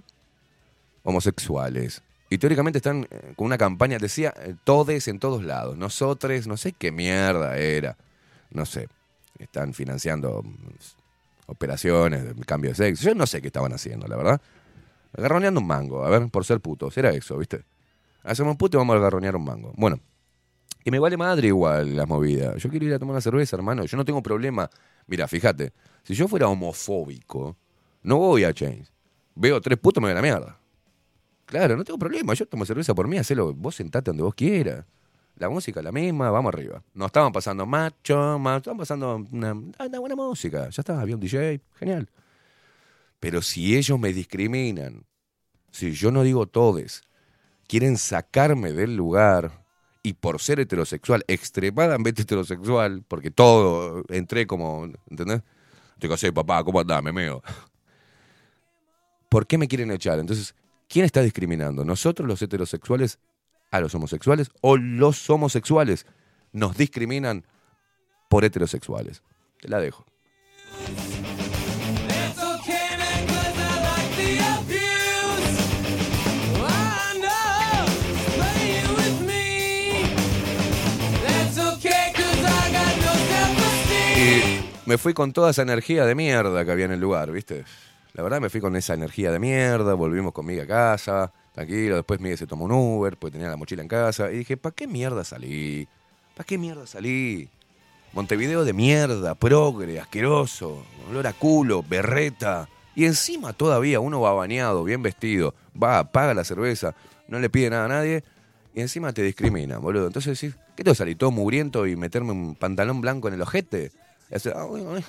homosexuales, 1.04 2.02
y 2.30 2.38
teóricamente 2.38 2.78
están 2.78 3.06
eh, 3.10 3.32
con 3.36 3.46
una 3.46 3.58
campaña, 3.58 3.98
decía, 3.98 4.34
eh, 4.38 4.54
todes 4.64 5.08
en 5.08 5.18
todos 5.18 5.42
lados, 5.42 5.76
nosotros, 5.76 6.46
no 6.46 6.56
sé 6.56 6.72
qué 6.72 6.92
mierda 6.92 7.56
era, 7.56 7.96
no 8.50 8.66
sé, 8.66 8.88
están 9.38 9.72
financiando 9.74 10.42
mm, 10.42 10.56
operaciones 11.46 12.34
cambio 12.46 12.70
de 12.70 12.76
sexo, 12.76 13.04
yo 13.04 13.14
no 13.14 13.26
sé 13.26 13.40
qué 13.40 13.48
estaban 13.48 13.72
haciendo, 13.72 14.06
la 14.06 14.16
verdad. 14.16 14.40
Agarroneando 15.16 15.60
un 15.60 15.66
mango, 15.66 16.04
a 16.04 16.10
ver, 16.10 16.28
por 16.28 16.44
ser 16.44 16.60
putos, 16.60 16.96
era 16.98 17.10
eso, 17.10 17.38
¿viste? 17.38 17.64
Hacemos 18.22 18.52
un 18.52 18.58
puto 18.58 18.76
y 18.76 18.78
vamos 18.78 18.94
a 18.94 18.98
agarronear 18.98 19.36
un 19.36 19.44
mango. 19.44 19.72
Bueno, 19.76 19.98
que 20.84 20.90
me 20.90 20.98
vale 20.98 21.16
madre 21.16 21.48
igual 21.48 21.96
las 21.96 22.06
movidas. 22.06 22.62
Yo 22.62 22.68
quiero 22.68 22.86
ir 22.86 22.94
a 22.94 22.98
tomar 22.98 23.12
una 23.12 23.20
cerveza, 23.20 23.56
hermano. 23.56 23.84
Yo 23.84 23.96
no 23.96 24.04
tengo 24.04 24.22
problema. 24.22 24.68
Mira, 25.06 25.26
fíjate, 25.26 25.72
si 26.02 26.14
yo 26.14 26.28
fuera 26.28 26.48
homofóbico, 26.48 27.56
no 28.02 28.18
voy 28.18 28.44
a 28.44 28.52
Chains. 28.52 28.92
Veo 29.34 29.60
tres 29.60 29.78
putos, 29.78 30.02
me 30.02 30.08
voy 30.08 30.14
la 30.14 30.22
mierda. 30.22 30.58
Claro, 31.48 31.76
no 31.78 31.84
tengo 31.84 31.98
problema. 31.98 32.34
Yo 32.34 32.46
tomo 32.46 32.66
cerveza 32.66 32.94
por 32.94 33.08
mí, 33.08 33.16
hacelo. 33.16 33.54
Vos 33.54 33.74
sentate 33.74 34.10
donde 34.10 34.22
vos 34.22 34.34
quieras. 34.34 34.84
La 35.36 35.48
música 35.48 35.80
la 35.80 35.90
misma, 35.90 36.30
vamos 36.30 36.52
arriba. 36.52 36.82
No 36.92 37.06
estaban 37.06 37.32
pasando 37.32 37.64
macho, 37.64 38.38
macho, 38.38 38.58
estaban 38.58 38.78
pasando 38.78 39.16
una, 39.32 39.54
una 39.54 39.98
buena 39.98 40.14
música. 40.14 40.68
Ya 40.68 40.82
está, 40.82 41.00
había 41.00 41.14
un 41.14 41.20
DJ, 41.20 41.60
genial. 41.78 42.10
Pero 43.18 43.40
si 43.40 43.76
ellos 43.76 43.98
me 43.98 44.12
discriminan, 44.12 45.06
si 45.70 45.92
yo 45.92 46.10
no 46.10 46.22
digo 46.22 46.46
todes, 46.46 47.02
quieren 47.66 47.96
sacarme 47.96 48.72
del 48.72 48.94
lugar 48.94 49.64
y 50.02 50.12
por 50.12 50.40
ser 50.40 50.60
heterosexual, 50.60 51.24
extremadamente 51.28 52.22
heterosexual, 52.22 53.04
porque 53.08 53.30
todo 53.30 54.04
entré 54.10 54.46
como, 54.46 54.86
¿entendés? 55.08 55.40
Te 55.98 56.10
casé, 56.10 56.30
papá, 56.30 56.62
¿cómo 56.62 56.80
andás? 56.80 57.02
Me 57.02 57.12
meo. 57.12 57.42
¿Por 59.30 59.46
qué 59.46 59.56
me 59.56 59.66
quieren 59.66 59.90
echar? 59.90 60.18
Entonces, 60.18 60.54
¿quién 60.88 61.04
está 61.04 61.22
discriminando? 61.22 61.84
¿Nosotros 61.84 62.26
los 62.26 62.42
heterosexuales 62.42 63.18
a 63.70 63.80
los 63.80 63.94
homosexuales 63.94 64.50
o 64.62 64.76
los 64.76 65.28
homosexuales 65.30 66.06
nos 66.52 66.76
discriminan 66.76 67.44
por 68.28 68.44
heterosexuales? 68.44 69.22
Te 69.60 69.68
la 69.68 69.78
dejo. 69.78 70.04
Y 84.20 84.64
me 84.84 84.98
fui 84.98 85.14
con 85.14 85.32
toda 85.32 85.50
esa 85.52 85.62
energía 85.62 86.04
de 86.04 86.16
mierda 86.16 86.64
que 86.64 86.72
había 86.72 86.86
en 86.86 86.92
el 86.92 87.00
lugar, 87.00 87.30
¿viste? 87.30 87.64
La 88.18 88.24
verdad 88.24 88.40
me 88.40 88.50
fui 88.50 88.60
con 88.60 88.74
esa 88.74 88.94
energía 88.94 89.30
de 89.30 89.38
mierda, 89.38 89.94
volvimos 89.94 90.32
con 90.32 90.44
Miguel 90.44 90.64
a 90.64 90.66
casa, 90.66 91.32
tranquilo, 91.54 91.94
después 91.94 92.18
Miguel 92.18 92.36
se 92.36 92.48
tomó 92.48 92.64
un 92.64 92.72
Uber, 92.72 93.16
pues 93.16 93.32
tenía 93.32 93.48
la 93.48 93.56
mochila 93.56 93.80
en 93.80 93.86
casa, 93.86 94.32
y 94.32 94.38
dije, 94.38 94.56
¿para 94.56 94.74
qué 94.74 94.88
mierda 94.88 95.22
salí? 95.22 95.86
¿Para 96.34 96.44
qué 96.44 96.58
mierda 96.58 96.84
salí? 96.84 97.48
Montevideo 98.12 98.64
de 98.64 98.72
mierda, 98.72 99.36
progre, 99.36 100.00
asqueroso, 100.00 100.84
olor 101.08 101.28
a 101.28 101.32
culo, 101.32 101.84
berreta. 101.88 102.68
Y 102.96 103.04
encima 103.04 103.52
todavía 103.52 104.00
uno 104.00 104.20
va 104.20 104.32
bañado, 104.32 104.82
bien 104.82 105.00
vestido, 105.00 105.54
va, 105.80 106.02
paga 106.02 106.34
la 106.34 106.42
cerveza, 106.42 106.96
no 107.28 107.38
le 107.38 107.48
pide 107.48 107.70
nada 107.70 107.84
a 107.84 107.88
nadie, 107.88 108.24
y 108.74 108.80
encima 108.80 109.12
te 109.12 109.22
discriminan, 109.22 109.80
boludo. 109.80 110.08
Entonces 110.08 110.40
decís, 110.40 110.58
¿qué 110.74 110.82
te 110.82 110.92
salí 110.96 111.14
todo 111.14 111.30
mugriento 111.30 111.86
y 111.86 111.94
meterme 111.94 112.32
un 112.32 112.56
pantalón 112.56 113.00
blanco 113.00 113.28
en 113.28 113.34
el 113.34 113.42
ojete? 113.42 113.92
"Ah, 114.56 114.64
bueno, 114.64 114.96
eh". 114.96 115.04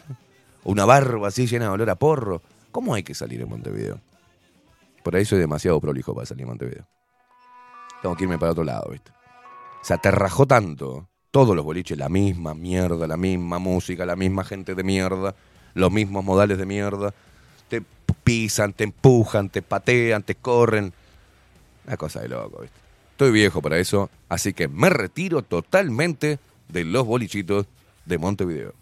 O 0.63 0.73
una 0.73 0.85
barba 0.85 1.29
así 1.29 1.47
llena 1.47 1.65
de 1.65 1.71
olor 1.71 1.89
a 1.89 1.95
porro. 1.95 2.43
¿Cómo 2.79 2.93
hay 2.93 3.03
que 3.03 3.13
salir 3.13 3.41
en 3.41 3.49
Montevideo? 3.49 3.99
Por 5.03 5.13
ahí 5.13 5.25
soy 5.25 5.37
demasiado 5.37 5.81
prolijo 5.81 6.15
para 6.15 6.25
salir 6.25 6.43
en 6.43 6.47
Montevideo. 6.47 6.87
Tengo 8.01 8.15
que 8.15 8.23
irme 8.23 8.39
para 8.39 8.53
otro 8.53 8.63
lado, 8.63 8.89
¿viste? 8.89 9.11
Se 9.81 9.93
aterrajó 9.93 10.45
tanto. 10.45 11.09
Todos 11.29 11.57
los 11.57 11.65
boliches, 11.65 11.97
la 11.97 12.07
misma 12.07 12.53
mierda, 12.53 13.05
la 13.05 13.17
misma 13.17 13.59
música, 13.59 14.05
la 14.05 14.15
misma 14.15 14.45
gente 14.45 14.75
de 14.75 14.83
mierda, 14.83 15.35
los 15.73 15.91
mismos 15.91 16.23
modales 16.23 16.57
de 16.57 16.65
mierda. 16.65 17.13
Te 17.67 17.83
pisan, 18.23 18.71
te 18.71 18.85
empujan, 18.85 19.49
te 19.49 19.61
patean, 19.61 20.23
te 20.23 20.35
corren. 20.35 20.93
Una 21.85 21.97
cosa 21.97 22.21
de 22.21 22.29
loco, 22.29 22.61
¿viste? 22.61 22.79
Estoy 23.11 23.31
viejo 23.31 23.61
para 23.61 23.77
eso, 23.77 24.09
así 24.29 24.53
que 24.53 24.69
me 24.69 24.89
retiro 24.89 25.41
totalmente 25.41 26.39
de 26.69 26.85
los 26.85 27.05
bolichitos 27.05 27.65
de 28.05 28.17
Montevideo. 28.17 28.73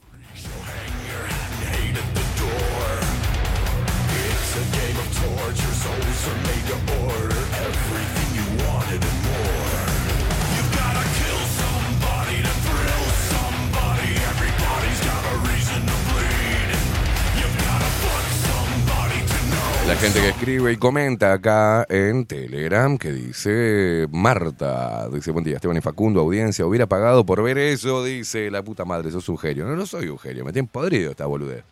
La 19.87 19.95
gente 19.95 20.19
que 20.19 20.29
escribe 20.29 20.73
y 20.73 20.77
comenta 20.77 21.31
acá 21.31 21.85
en 21.89 22.25
Telegram 22.25 22.97
que 22.97 23.11
dice 23.13 24.05
Marta, 24.11 25.07
dice 25.09 25.31
buen 25.31 25.45
día 25.45 25.55
Esteban 25.55 25.77
y 25.77 25.81
Facundo, 25.81 26.19
audiencia, 26.19 26.65
hubiera 26.65 26.87
pagado 26.87 27.25
por 27.25 27.41
ver 27.41 27.57
eso, 27.57 28.03
dice 28.03 28.51
la 28.51 28.63
puta 28.63 28.83
madre, 28.83 29.11
sos 29.11 29.29
un 29.29 29.37
genio. 29.37 29.65
No, 29.65 29.75
no 29.77 29.85
soy 29.85 30.09
un 30.09 30.19
genio, 30.19 30.43
me 30.43 30.51
tienen 30.51 30.67
podrido 30.67 31.11
esta 31.11 31.25
boludez. 31.25 31.63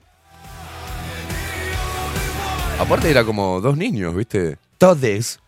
Aparte 2.80 3.10
era 3.12 3.24
como 3.26 3.60
dos 3.60 3.76
niños, 3.78 4.16
¿viste? 4.16 4.58
Todes. 4.78 5.40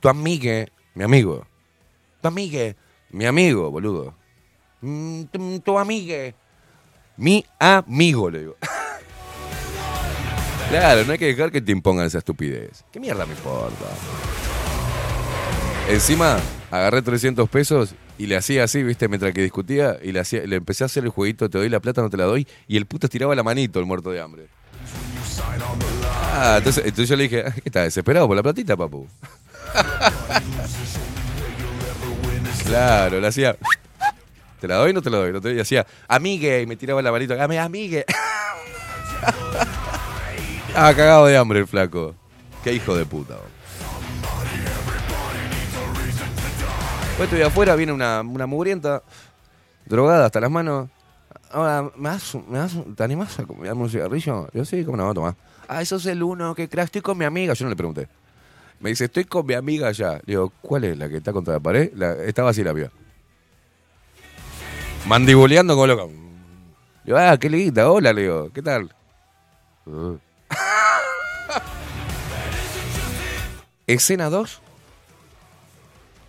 tu 0.00 0.08
amigue, 0.08 0.68
mi 0.94 1.04
amigo. 1.04 1.46
Tu 2.20 2.28
amigue, 2.28 2.76
mi 3.10 3.24
amigo, 3.24 3.70
boludo. 3.70 4.14
Mm, 4.82 5.22
tu- 5.24 5.60
Tu 5.60 5.78
amigue. 5.78 6.34
Mi 7.16 7.44
amigo, 7.58 8.30
le 8.30 8.38
digo. 8.40 8.56
Claro, 10.70 11.04
no 11.04 11.12
hay 11.12 11.18
que 11.18 11.26
dejar 11.26 11.50
que 11.50 11.60
te 11.60 11.72
impongan 11.72 12.06
esa 12.06 12.18
estupidez. 12.18 12.84
¿Qué 12.92 13.00
mierda 13.00 13.26
me 13.26 13.32
importa? 13.34 13.84
Encima, 15.88 16.38
agarré 16.70 17.02
300 17.02 17.48
pesos 17.48 17.94
y 18.18 18.26
le 18.26 18.36
hacía 18.36 18.62
así, 18.64 18.82
viste, 18.84 19.08
mientras 19.08 19.32
que 19.34 19.42
discutía, 19.42 19.98
y 20.02 20.12
le, 20.12 20.20
hacía, 20.20 20.42
le 20.46 20.54
empecé 20.56 20.84
a 20.84 20.86
hacer 20.86 21.02
el 21.02 21.10
jueguito, 21.10 21.50
te 21.50 21.58
doy 21.58 21.68
la 21.68 21.80
plata, 21.80 22.02
no 22.02 22.10
te 22.10 22.16
la 22.16 22.24
doy, 22.24 22.46
y 22.68 22.76
el 22.76 22.86
puto 22.86 23.06
estiraba 23.08 23.34
la 23.34 23.42
manito, 23.42 23.80
el 23.80 23.86
muerto 23.86 24.10
de 24.12 24.20
hambre. 24.20 24.46
Ah, 26.32 26.54
entonces, 26.58 26.84
entonces 26.84 27.08
yo 27.08 27.16
le 27.16 27.24
dije, 27.24 27.44
"Ah, 27.46 27.50
¿qué 27.52 27.62
estás 27.64 27.84
desesperado 27.84 28.28
por 28.28 28.36
la 28.36 28.42
platita, 28.42 28.76
papu? 28.76 29.08
claro, 32.64 33.20
le 33.20 33.26
hacía, 33.26 33.56
¿te 34.60 34.68
la 34.68 34.76
doy 34.76 34.90
o 34.90 34.94
no 34.94 35.02
te 35.02 35.10
la 35.10 35.18
doy? 35.18 35.56
Y 35.56 35.60
hacía, 35.60 35.84
amigue, 36.06 36.62
y 36.62 36.66
me 36.66 36.76
tiraba 36.76 37.02
la 37.02 37.10
manito, 37.10 37.34
"Ame- 37.34 37.58
amigue. 37.58 38.04
ah, 40.74 40.92
cagado 40.94 41.26
de 41.26 41.36
hambre 41.36 41.60
el 41.60 41.66
flaco. 41.66 42.14
Qué 42.62 42.72
hijo 42.72 42.94
de 42.94 43.06
puta. 43.06 43.36
Después 47.08 47.28
estoy 47.28 47.42
afuera, 47.42 47.74
viene 47.76 47.92
una, 47.92 48.22
una 48.22 48.46
mugrienta, 48.46 49.02
drogada 49.84 50.26
hasta 50.26 50.40
las 50.40 50.50
manos. 50.50 50.88
Ahora, 51.52 51.90
¿me 51.96 52.08
das, 52.08 52.34
me 52.48 52.58
das 52.58 52.72
¿te 52.96 53.04
animás 53.04 53.38
a 53.38 53.44
comerme 53.44 53.82
un 53.82 53.90
cigarrillo? 53.90 54.48
Yo 54.52 54.64
sí, 54.64 54.84
¿cómo 54.84 54.96
no? 54.96 55.12
Toma. 55.12 55.36
Ah, 55.68 55.82
eso 55.82 55.96
es 55.96 56.06
el 56.06 56.22
uno, 56.22 56.54
que 56.54 56.68
crack, 56.68 56.86
estoy 56.86 57.02
con 57.02 57.18
mi 57.18 57.24
amiga. 57.24 57.54
Yo 57.54 57.64
no 57.64 57.70
le 57.70 57.76
pregunté. 57.76 58.08
Me 58.78 58.90
dice, 58.90 59.04
estoy 59.04 59.24
con 59.24 59.44
mi 59.44 59.54
amiga 59.54 59.88
allá. 59.88 60.20
Digo, 60.24 60.52
¿cuál 60.62 60.84
es 60.84 60.96
la 60.96 61.08
que 61.08 61.18
está 61.18 61.32
contra 61.32 61.54
la 61.54 61.60
pared? 61.60 61.92
La, 61.94 62.12
estaba 62.24 62.50
así 62.50 62.64
la 62.64 62.72
piba. 62.72 62.90
Mandibuleando 65.06 65.74
como 65.74 65.86
loca. 65.86 66.04
Digo, 67.04 67.18
ah, 67.18 67.36
qué 67.38 67.50
linda, 67.50 67.90
hola, 67.90 68.12
le 68.12 68.22
digo, 68.22 68.50
¿qué 68.52 68.62
tal? 68.62 68.90
Uh. 69.86 70.16
Escena 73.86 74.30
2. 74.30 74.60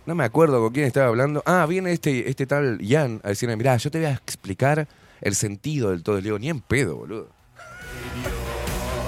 No 0.04 0.14
me 0.14 0.24
acuerdo 0.24 0.60
con 0.60 0.72
quién 0.72 0.86
estaba 0.86 1.06
hablando. 1.06 1.42
Ah, 1.46 1.64
viene 1.68 1.92
este, 1.92 2.28
este 2.28 2.46
tal 2.46 2.80
Ian 2.80 3.20
a 3.22 3.28
decirme, 3.28 3.56
mirá, 3.56 3.76
yo 3.76 3.90
te 3.90 3.98
voy 3.98 4.08
a 4.08 4.14
explicar 4.14 4.88
el 5.20 5.34
sentido 5.34 5.90
del 5.90 6.02
todo. 6.02 6.16
Le 6.16 6.22
digo, 6.22 6.38
ni 6.38 6.48
en 6.48 6.60
pedo, 6.60 6.96
boludo. 6.96 7.28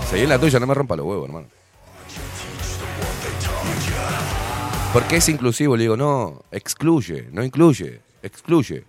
Seguí 0.09 0.27
la 0.27 0.39
tuya, 0.39 0.61
no 0.61 0.67
me 0.67 0.75
rompa 0.75 0.95
los 0.95 1.07
huevos, 1.07 1.29
hermano. 1.29 1.49
Porque 4.93 5.17
es 5.17 5.29
inclusivo, 5.29 5.77
le 5.77 5.83
digo, 5.83 5.97
no, 5.97 6.45
excluye, 6.53 7.29
no 7.33 7.43
incluye, 7.43 8.01
excluye. 8.23 8.85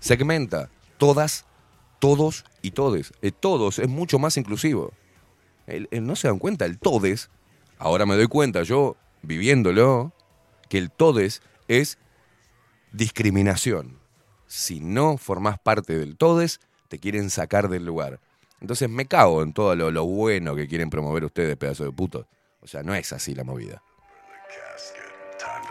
Segmenta, 0.00 0.68
todas, 0.98 1.46
todos 1.98 2.44
y 2.60 2.72
todes. 2.72 3.14
El 3.22 3.32
todos 3.32 3.78
es 3.78 3.88
mucho 3.88 4.18
más 4.18 4.36
inclusivo. 4.36 4.92
El- 5.68 5.88
el- 5.90 6.04
no 6.06 6.16
se 6.16 6.28
dan 6.28 6.38
cuenta, 6.38 6.64
el 6.64 6.78
todes, 6.78 7.30
ahora 7.78 8.06
me 8.06 8.16
doy 8.16 8.26
cuenta 8.26 8.62
yo, 8.62 8.96
viviéndolo, 9.22 10.12
que 10.68 10.78
el 10.78 10.90
todes 10.90 11.42
es 11.68 11.98
discriminación. 12.92 13.98
Si 14.46 14.80
no 14.80 15.18
formás 15.18 15.58
parte 15.58 15.98
del 15.98 16.16
todes, 16.16 16.60
te 16.88 16.98
quieren 16.98 17.30
sacar 17.30 17.68
del 17.68 17.84
lugar. 17.84 18.20
Entonces 18.60 18.88
me 18.88 19.06
cago 19.06 19.42
en 19.42 19.52
todo 19.52 19.76
lo, 19.76 19.90
lo 19.90 20.04
bueno 20.04 20.56
que 20.56 20.66
quieren 20.66 20.90
promover 20.90 21.24
ustedes, 21.24 21.56
pedazo 21.56 21.84
de 21.84 21.92
putos. 21.92 22.26
O 22.60 22.66
sea, 22.66 22.82
no 22.82 22.94
es 22.94 23.12
así 23.12 23.34
la 23.34 23.44
movida. 23.44 23.82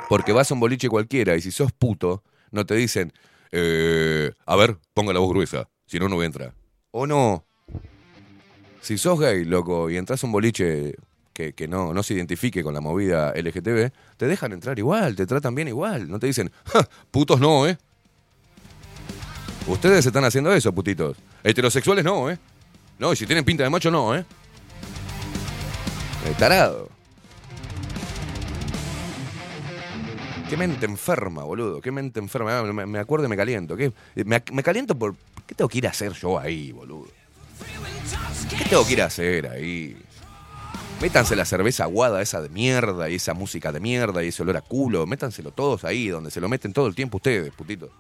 Porque 0.10 0.32
vas 0.32 0.50
a 0.52 0.54
un 0.54 0.60
boliche 0.62 0.88
cualquiera 0.90 1.36
y 1.36 1.42
si 1.42 1.52
sos 1.52 1.72
puto, 1.74 2.24
no 2.52 2.66
te 2.66 2.76
dicen, 2.76 3.12
eh, 3.52 4.32
a 4.46 4.56
ver, 4.56 4.78
ponga 4.94 5.12
la 5.12 5.20
voz 5.20 5.30
gruesa, 5.30 5.68
si 5.86 6.00
no, 6.00 6.08
no 6.08 6.16
voy 6.16 6.24
a 6.24 6.28
entrar. 6.28 6.54
O 6.92 7.06
no. 7.08 7.46
Si 8.82 8.98
sos 8.98 9.20
gay, 9.20 9.44
loco, 9.46 9.90
y 9.90 9.98
entras 9.98 10.24
a 10.24 10.28
un 10.28 10.32
boliche 10.32 10.96
que, 11.34 11.68
no, 11.68 11.94
no 11.94 12.02
se 12.02 12.16
identifique 12.16 12.64
con 12.64 12.74
la 12.74 12.82
movida 12.82 13.32
LGTB, 13.36 13.92
te 14.18 14.26
dejan 14.28 14.54
entrar 14.54 14.80
igual, 14.80 15.16
te 15.16 15.26
tratan 15.28 15.54
bien 15.54 15.68
igual. 15.68 16.10
No 16.10 16.20
te 16.20 16.26
dicen, 16.28 16.52
"Ja, 16.66 16.88
putos 17.12 17.40
no, 17.40 17.68
¿eh? 17.68 17.78
Ustedes 19.68 20.06
están 20.06 20.24
haciendo 20.24 20.52
eso, 20.54 20.74
putitos. 20.74 21.18
Heterosexuales 21.44 22.04
no, 22.04 22.30
¿eh? 22.32 22.40
No, 22.98 23.14
y 23.14 23.16
si 23.16 23.26
tienen 23.28 23.46
pinta 23.46 23.64
de 23.64 23.70
macho, 23.70 23.92
no, 23.92 24.16
¿eh? 24.16 24.26
Tarado. 26.40 26.90
Qué 30.50 30.56
mente 30.58 30.86
enferma, 30.86 31.44
boludo. 31.44 31.82
Qué 31.82 31.92
mente 31.92 32.20
enferma. 32.20 32.60
Ah, 32.60 32.64
Me, 32.64 32.86
me 32.86 33.00
acuerdo 33.00 33.26
y 33.26 33.30
me 33.30 33.36
caliento. 33.38 33.76
¿Qué? 33.76 33.92
Me, 34.16 34.42
me 34.52 34.64
caliento 34.64 34.98
por... 34.98 35.16
¿Qué 35.46 35.56
tengo 35.56 35.68
que 35.70 35.78
ir 35.80 35.88
a 35.88 35.92
hacer 35.92 36.14
yo 36.14 36.40
ahí, 36.40 36.72
boludo? 36.72 37.08
¿Qué 38.58 38.66
tengo 38.66 38.86
que 38.86 38.94
ir 38.94 39.02
a 39.02 39.06
hacer 39.06 39.48
ahí? 39.48 39.98
Métanse 41.02 41.36
la 41.36 41.46
cerveza 41.46 41.84
aguada 41.84 42.22
esa 42.22 42.42
de 42.42 42.50
mierda 42.50 43.08
y 43.10 43.16
esa 43.16 43.36
música 43.36 43.72
de 43.72 43.80
mierda 43.80 44.24
y 44.24 44.30
ese 44.30 44.42
olor 44.42 44.58
a 44.58 44.62
culo. 44.62 45.06
Métanselo 45.06 45.52
todos 45.52 45.84
ahí, 45.84 46.08
donde 46.08 46.32
se 46.32 46.42
lo 46.42 46.50
meten 46.50 46.74
todo 46.74 46.88
el 46.88 46.96
tiempo 46.96 47.18
ustedes, 47.18 47.54
putitos. 47.54 47.92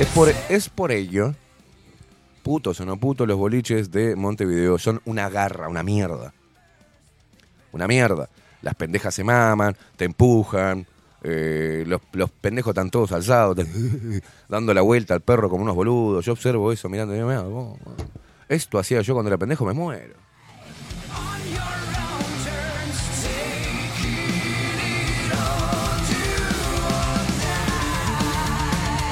Es 0.00 0.08
por, 0.08 0.34
es 0.48 0.68
por 0.70 0.92
ello, 0.92 1.34
putos 2.42 2.80
o 2.80 2.86
no 2.86 2.96
putos, 2.96 3.28
los 3.28 3.36
boliches 3.36 3.90
de 3.90 4.16
Montevideo 4.16 4.78
son 4.78 5.02
una 5.04 5.28
garra, 5.28 5.68
una 5.68 5.82
mierda. 5.82 6.32
Una 7.70 7.86
mierda. 7.86 8.30
Las 8.62 8.74
pendejas 8.74 9.14
se 9.14 9.24
maman, 9.24 9.76
te 9.96 10.04
empujan, 10.04 10.86
eh, 11.22 11.84
los, 11.86 12.00
los 12.12 12.30
pendejos 12.30 12.70
están 12.72 12.90
todos 12.90 13.12
alzados, 13.12 13.56
dando 14.48 14.74
la 14.74 14.82
vuelta 14.82 15.14
al 15.14 15.20
perro 15.22 15.48
como 15.48 15.62
unos 15.62 15.74
boludos. 15.74 16.24
Yo 16.24 16.32
observo 16.32 16.72
eso 16.72 16.88
mirando 16.88 17.14
y 17.16 17.20
"Mirá, 17.20 17.42
vos, 17.42 17.78
esto 18.48 18.78
hacía 18.78 19.00
yo 19.00 19.14
cuando 19.14 19.28
era 19.28 19.38
pendejo, 19.38 19.64
me 19.64 19.72
muero. 19.72 20.14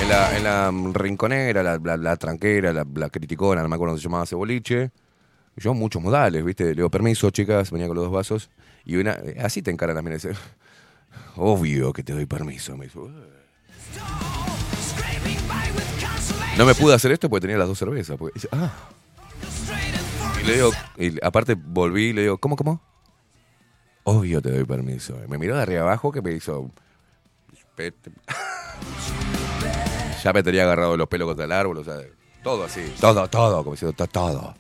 En 0.00 0.08
la, 0.08 0.36
en 0.36 0.44
la 0.44 0.72
rinconera, 0.94 1.62
la, 1.62 1.78
la- 1.78 1.96
la 1.96 2.16
tranquera, 2.16 2.72
la, 2.72 2.86
la 2.94 3.10
criticona, 3.10 3.62
no 3.62 3.68
me 3.68 3.74
acuerdo 3.74 3.92
cómo 3.92 3.98
se 3.98 4.04
llamaba 4.04 4.24
ese 4.24 4.36
boliche. 4.36 4.90
Yo 5.56 5.74
muchos 5.74 6.00
modales, 6.00 6.44
¿viste? 6.44 6.64
Le 6.66 6.74
digo, 6.74 6.88
permiso, 6.90 7.30
chicas, 7.30 7.70
venía 7.72 7.88
con 7.88 7.96
los 7.96 8.04
dos 8.04 8.12
vasos. 8.14 8.48
Y 8.88 8.96
una, 8.96 9.12
eh, 9.12 9.36
así 9.44 9.60
te 9.62 9.70
encaran 9.70 9.94
también 9.94 10.16
ese. 10.16 10.32
Obvio 11.36 11.92
que 11.92 12.02
te 12.02 12.12
doy 12.14 12.24
permiso, 12.26 12.76
me 12.76 12.86
dijo. 12.86 13.08
No 16.56 16.64
me 16.64 16.74
pude 16.74 16.94
hacer 16.94 17.12
esto 17.12 17.28
porque 17.28 17.42
tenía 17.42 17.58
las 17.58 17.68
dos 17.68 17.78
cervezas. 17.78 18.16
porque- 18.16 18.32
dice, 18.34 18.48
ah. 18.50 18.70
Y 20.42 20.46
le 20.46 20.54
digo, 20.54 20.70
y 20.96 21.24
aparte 21.24 21.54
volví 21.54 22.06
y 22.06 22.12
le 22.14 22.22
digo, 22.22 22.38
¿cómo, 22.38 22.56
cómo? 22.56 22.80
Obvio 24.04 24.40
te 24.40 24.50
doy 24.50 24.64
permiso. 24.64 25.16
Me 25.28 25.36
miró 25.36 25.54
de 25.56 25.62
arriba 25.62 25.82
abajo 25.82 26.10
que 26.10 26.22
me 26.22 26.32
hizo. 26.32 26.70
Ya 30.24 30.32
me 30.32 30.42
tenía 30.42 30.62
agarrado 30.64 30.96
los 30.96 31.08
pelos 31.08 31.28
contra 31.28 31.44
el 31.44 31.52
árbol, 31.52 31.76
o 31.78 31.84
sea, 31.84 31.98
todo 32.42 32.64
así, 32.64 32.92
todo, 33.00 33.28
todo, 33.28 33.58
como 33.58 33.72
diciendo, 33.72 33.92
"To- 33.94 34.06
todo. 34.08 34.54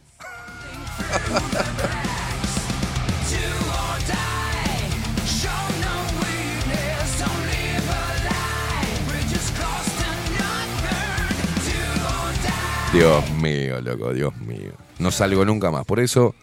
Dios 12.92 13.30
mío, 13.32 13.82
loco, 13.82 14.14
Dios 14.14 14.34
mío. 14.38 14.72
No 14.98 15.10
salgo 15.10 15.44
nunca 15.44 15.70
más. 15.70 15.84
Por 15.84 16.00
eso, 16.00 16.34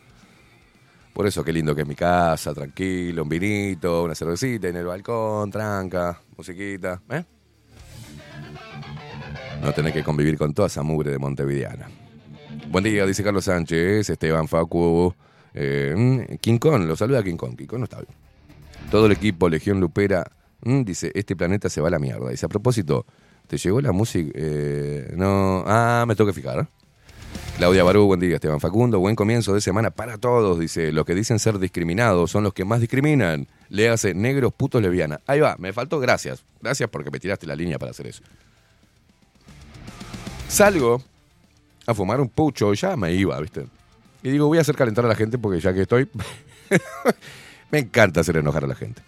por 1.12 1.26
eso 1.26 1.43
qué 1.43 1.52
lindo 1.52 1.74
que 1.74 1.82
es 1.82 1.88
mi 1.88 1.96
casa, 1.96 2.54
tranquilo, 2.54 3.24
un 3.24 3.30
vinito, 3.30 4.04
una 4.04 4.14
cervecita 4.14 4.68
en 4.68 4.76
el 4.76 4.86
balcón, 4.86 5.50
tranca, 5.50 6.22
musiquita, 6.38 7.02
¿eh? 7.10 7.24
No 9.62 9.74
tener 9.74 9.91
que 9.91 10.04
convivir 10.04 10.38
con 10.38 10.54
toda 10.54 10.68
esa 10.68 10.84
mugre 10.84 11.10
de 11.10 11.18
Montevideana. 11.18 11.89
Buen 12.70 12.84
día, 12.84 13.08
dice 13.08 13.24
Carlos 13.24 13.46
Sánchez, 13.46 14.08
Esteban 14.12 14.48
Facu, 14.48 15.14
eh, 15.54 15.96
mm, 15.98 16.88
lo 16.88 16.96
saluda 16.96 17.24
King 17.24 17.38
Kong, 17.38 17.58
King 17.58 17.68
no 17.72 17.86
está 17.86 17.98
bien. 17.98 18.14
Todo 18.91 19.08
el 19.08 19.14
equipo, 19.14 19.50
Legión 19.50 19.80
Lupera, 19.80 20.24
mm, 20.62 20.84
dice, 20.84 21.12
este 21.16 21.36
planeta 21.36 21.70
se 21.70 21.82
va 21.82 21.88
a 21.88 21.91
la 21.91 22.00
mierda. 22.00 22.30
Dice, 22.30 22.46
a 22.46 22.50
propósito, 22.50 23.08
¿te 23.48 23.58
llegó 23.58 23.82
la 23.82 23.91
música? 23.91 24.32
Eh, 24.34 25.14
no, 25.16 25.64
ah, 25.68 26.06
me 26.08 26.16
tengo 26.16 26.28
que 26.30 26.34
fijar. 26.34 26.68
Claudia 27.58 27.84
Barú, 27.84 28.06
buen 28.06 28.20
día, 28.20 28.36
Esteban 28.36 28.60
Facundo, 28.60 29.00
buen 29.00 29.16
comienzo 29.16 29.54
de 29.54 29.62
semana 29.62 29.89
para 29.89 30.18
todos, 30.18 30.60
dice, 30.60 30.91
los 30.91 31.06
que 31.06 31.16
dicen 31.16 31.39
ser 31.39 31.58
discriminados 31.58 32.30
son 32.30 32.43
los 32.43 32.54
que 32.54 32.66
más 32.66 32.82
discriminan. 32.82 33.48
Le 33.70 33.88
hace 33.88 34.14
negros, 34.14 34.54
putos, 34.54 34.82
lesbianas. 34.82 35.20
Ahí 35.26 35.39
va, 35.39 35.56
me 35.58 35.72
faltó, 35.72 36.00
gracias. 36.00 36.43
Gracias 36.62 36.89
porque 36.89 37.12
me 37.12 37.20
tiraste 37.20 37.48
la 37.48 37.56
línea 37.56 37.80
para 37.80 37.91
hacer 37.91 38.08
eso. 38.08 38.24
Salgo 40.50 41.02
a 41.88 41.93
fumar 41.93 42.20
un 42.20 42.28
pucho, 42.28 42.74
ya 42.74 42.98
me 42.98 43.14
iba, 43.14 43.39
¿viste? 43.39 43.68
Y 44.22 44.30
digo, 44.32 44.48
voy 44.48 44.58
a 44.58 44.62
hacer 44.62 44.76
calentar 44.76 45.06
a 45.06 45.08
la 45.08 45.16
gente 45.16 45.38
porque 45.38 45.60
ya 45.62 45.74
que 45.74 45.84
estoy, 45.84 46.10
me 47.72 47.80
encanta 47.80 48.20
hacer 48.20 48.38
enojar 48.38 48.66
a 48.66 48.68
la 48.68 48.76
gente. 48.76 49.02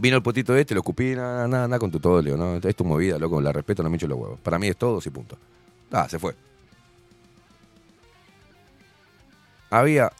Vino 0.00 0.16
el 0.16 0.22
potito 0.22 0.56
este, 0.56 0.72
lo 0.72 0.80
escupí, 0.80 1.14
nada, 1.14 1.46
nada, 1.46 1.68
nada 1.68 1.78
con 1.78 1.90
tu 1.90 2.00
todo, 2.00 2.22
Leo, 2.22 2.34
¿no? 2.34 2.56
Es 2.56 2.74
tu 2.74 2.86
movida, 2.86 3.18
loco, 3.18 3.38
la 3.38 3.52
respeto, 3.52 3.82
no 3.82 3.90
me 3.90 3.96
echo 3.96 4.08
los 4.08 4.18
huevos. 4.18 4.40
Para 4.40 4.58
mí 4.58 4.66
es 4.66 4.76
todo, 4.78 4.98
sí, 4.98 5.10
punto. 5.10 5.36
Ah, 5.92 6.08
se 6.08 6.18
fue. 6.18 6.34
Había 9.68 10.10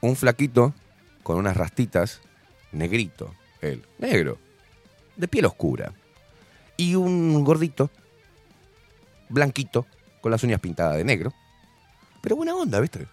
un 0.00 0.14
flaquito 0.14 0.72
con 1.24 1.36
unas 1.36 1.56
rastitas, 1.56 2.20
negrito, 2.70 3.34
él, 3.60 3.84
negro, 3.98 4.38
de 5.16 5.26
piel 5.26 5.46
oscura. 5.46 5.92
Y 6.76 6.94
un 6.94 7.42
gordito, 7.42 7.90
blanquito, 9.30 9.84
con 10.20 10.30
las 10.30 10.44
uñas 10.44 10.60
pintadas 10.60 10.96
de 10.96 11.04
negro. 11.04 11.32
Pero 12.20 12.36
buena 12.36 12.54
onda, 12.54 12.78
¿viste? 12.78 13.08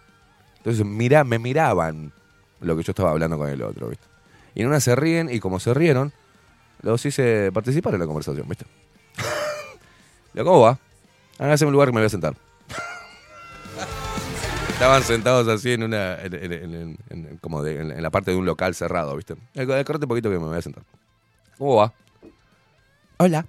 Entonces 0.58 0.86
mira, 0.86 1.24
me 1.24 1.40
miraban 1.40 2.12
lo 2.60 2.76
que 2.76 2.84
yo 2.84 2.92
estaba 2.92 3.10
hablando 3.10 3.38
con 3.38 3.48
el 3.48 3.60
otro, 3.60 3.88
¿viste? 3.88 4.09
Y 4.60 4.62
en 4.62 4.68
una 4.68 4.80
se 4.80 4.94
ríen 4.94 5.30
y 5.32 5.40
como 5.40 5.58
se 5.58 5.72
rieron, 5.72 6.12
los 6.82 7.06
hice 7.06 7.50
participar 7.50 7.94
en 7.94 8.00
la 8.00 8.06
conversación, 8.06 8.46
¿viste? 8.46 8.66
Digo, 10.34 10.44
¿cómo 10.44 10.60
va? 10.60 10.78
Hágase 11.38 11.64
un 11.64 11.72
lugar 11.72 11.88
que 11.88 11.94
me 11.94 12.00
voy 12.00 12.08
a 12.08 12.10
sentar. 12.10 12.34
Estaban 14.68 15.02
sentados 15.02 15.48
así 15.48 15.72
en 15.72 15.84
una. 15.84 16.18
como 17.40 17.64
en, 17.64 18.02
la 18.02 18.10
parte 18.10 18.32
de 18.32 18.36
un 18.36 18.44
local 18.44 18.74
cerrado, 18.74 19.16
¿viste? 19.16 19.34
Correte 19.54 20.04
un 20.04 20.08
poquito 20.08 20.28
que 20.28 20.38
me 20.38 20.44
voy 20.44 20.58
a 20.58 20.60
sentar. 20.60 20.82
¿Cómo 21.56 21.76
va? 21.76 21.94
Hola. 23.16 23.46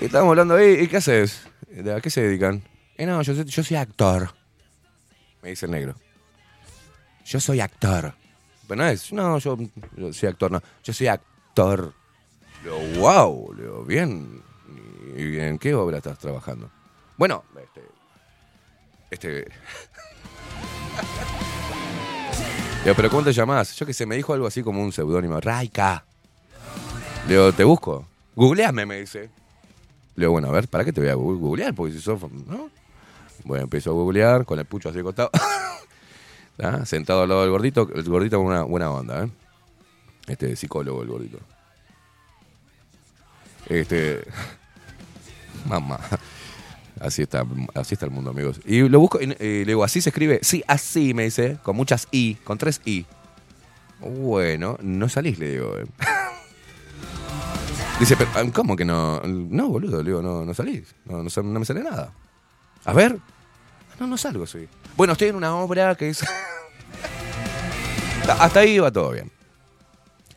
Estábamos 0.00 0.32
hablando 0.32 0.54
ahí, 0.54 0.80
¿y 0.82 0.88
qué 0.88 0.98
haces? 0.98 1.46
¿De 1.68 1.92
¿A 1.92 2.00
qué 2.00 2.10
se 2.10 2.22
dedican? 2.22 2.62
Eh, 2.96 3.06
no, 3.06 3.22
yo 3.22 3.34
soy, 3.34 3.44
yo 3.44 3.62
soy 3.62 3.76
actor. 3.76 4.30
Me 5.42 5.50
dice 5.50 5.66
el 5.66 5.72
negro. 5.72 5.94
Yo 7.24 7.40
soy 7.40 7.60
actor. 7.60 8.14
Pero 8.68 8.82
no 8.82 8.88
es, 8.88 9.12
no, 9.12 9.38
yo, 9.38 9.56
yo 9.96 10.12
soy 10.12 10.28
actor, 10.28 10.50
no. 10.50 10.62
Yo 10.82 10.92
soy 10.92 11.06
actor. 11.06 11.94
Le 12.64 12.70
digo, 12.70 13.00
wow, 13.00 13.54
le 13.54 13.62
digo, 13.62 13.84
bien. 13.84 14.42
¿Y 15.16 15.38
en 15.38 15.58
qué 15.58 15.74
obra 15.74 15.98
estás 15.98 16.18
trabajando? 16.18 16.70
Bueno, 17.16 17.44
este. 17.62 17.82
Este. 19.10 19.44
Le 22.78 22.92
digo, 22.92 22.96
pero 22.96 23.10
¿cómo 23.10 23.24
te 23.24 23.32
llamás? 23.32 23.74
Yo 23.76 23.86
que 23.86 23.92
sé, 23.92 24.06
me 24.06 24.16
dijo 24.16 24.32
algo 24.32 24.46
así 24.46 24.62
como 24.62 24.82
un 24.82 24.92
seudónimo. 24.92 25.40
Raika. 25.40 26.04
Le 27.26 27.34
digo, 27.34 27.52
¿te 27.52 27.64
busco? 27.64 28.06
Googleame, 28.36 28.86
me 28.86 29.00
dice. 29.00 29.30
Le 30.16 30.22
digo, 30.22 30.32
bueno, 30.32 30.48
a 30.48 30.52
ver, 30.52 30.66
¿para 30.68 30.84
qué 30.84 30.92
te 30.92 31.00
voy 31.00 31.10
a 31.10 31.14
googlear? 31.14 31.74
Porque 31.74 31.92
si 31.92 32.00
sos. 32.00 32.20
¿no? 32.46 32.70
Bueno, 33.44 33.64
empiezo 33.64 33.90
a 33.90 33.92
googlear 33.92 34.44
con 34.44 34.58
el 34.58 34.64
pucho 34.64 34.88
así 34.88 35.00
costado. 35.02 35.30
Sentado 36.84 37.22
al 37.22 37.28
lado 37.28 37.42
del 37.42 37.50
gordito, 37.50 37.88
el 37.94 38.02
gordito 38.04 38.38
con 38.38 38.46
una 38.46 38.62
buena 38.62 38.90
onda, 38.90 39.24
¿eh? 39.24 39.30
Este 40.26 40.56
psicólogo, 40.56 41.02
el 41.02 41.08
gordito. 41.08 41.38
Este. 43.68 44.22
Mamá. 45.66 46.00
Así 46.98 47.22
está, 47.22 47.44
así 47.74 47.94
está 47.94 48.06
el 48.06 48.10
mundo, 48.12 48.30
amigos. 48.30 48.60
Y 48.64 48.88
lo 48.88 48.98
busco 49.00 49.20
y 49.20 49.24
y 49.24 49.28
le 49.28 49.64
digo, 49.66 49.84
así 49.84 50.00
se 50.00 50.08
escribe. 50.08 50.40
Sí, 50.42 50.64
así 50.66 51.12
me 51.12 51.24
dice, 51.24 51.58
con 51.62 51.76
muchas 51.76 52.08
I, 52.10 52.36
con 52.36 52.56
tres 52.56 52.80
I. 52.86 53.04
Bueno, 54.00 54.78
no 54.80 55.08
salís, 55.10 55.38
le 55.38 55.50
digo. 55.50 55.76
eh. 55.76 55.84
Dice, 57.98 58.14
pero, 58.14 58.30
ah, 58.34 58.44
¿cómo 58.52 58.76
que 58.76 58.84
no? 58.84 59.22
No, 59.22 59.68
boludo, 59.68 60.02
le 60.02 60.10
digo, 60.10 60.20
no, 60.20 60.44
no 60.44 60.52
salís. 60.52 60.94
No, 61.06 61.22
no, 61.22 61.58
me 61.58 61.64
sale 61.64 61.82
nada. 61.82 62.12
A 62.84 62.92
ver. 62.92 63.18
No, 63.98 64.06
no 64.06 64.18
salgo, 64.18 64.46
sí. 64.46 64.68
Bueno, 64.96 65.14
estoy 65.14 65.28
en 65.28 65.36
una 65.36 65.56
obra 65.56 65.94
que 65.94 66.10
es. 66.10 66.22
Hasta 68.28 68.60
ahí 68.60 68.78
va 68.78 68.92
todo 68.92 69.12
bien. 69.12 69.32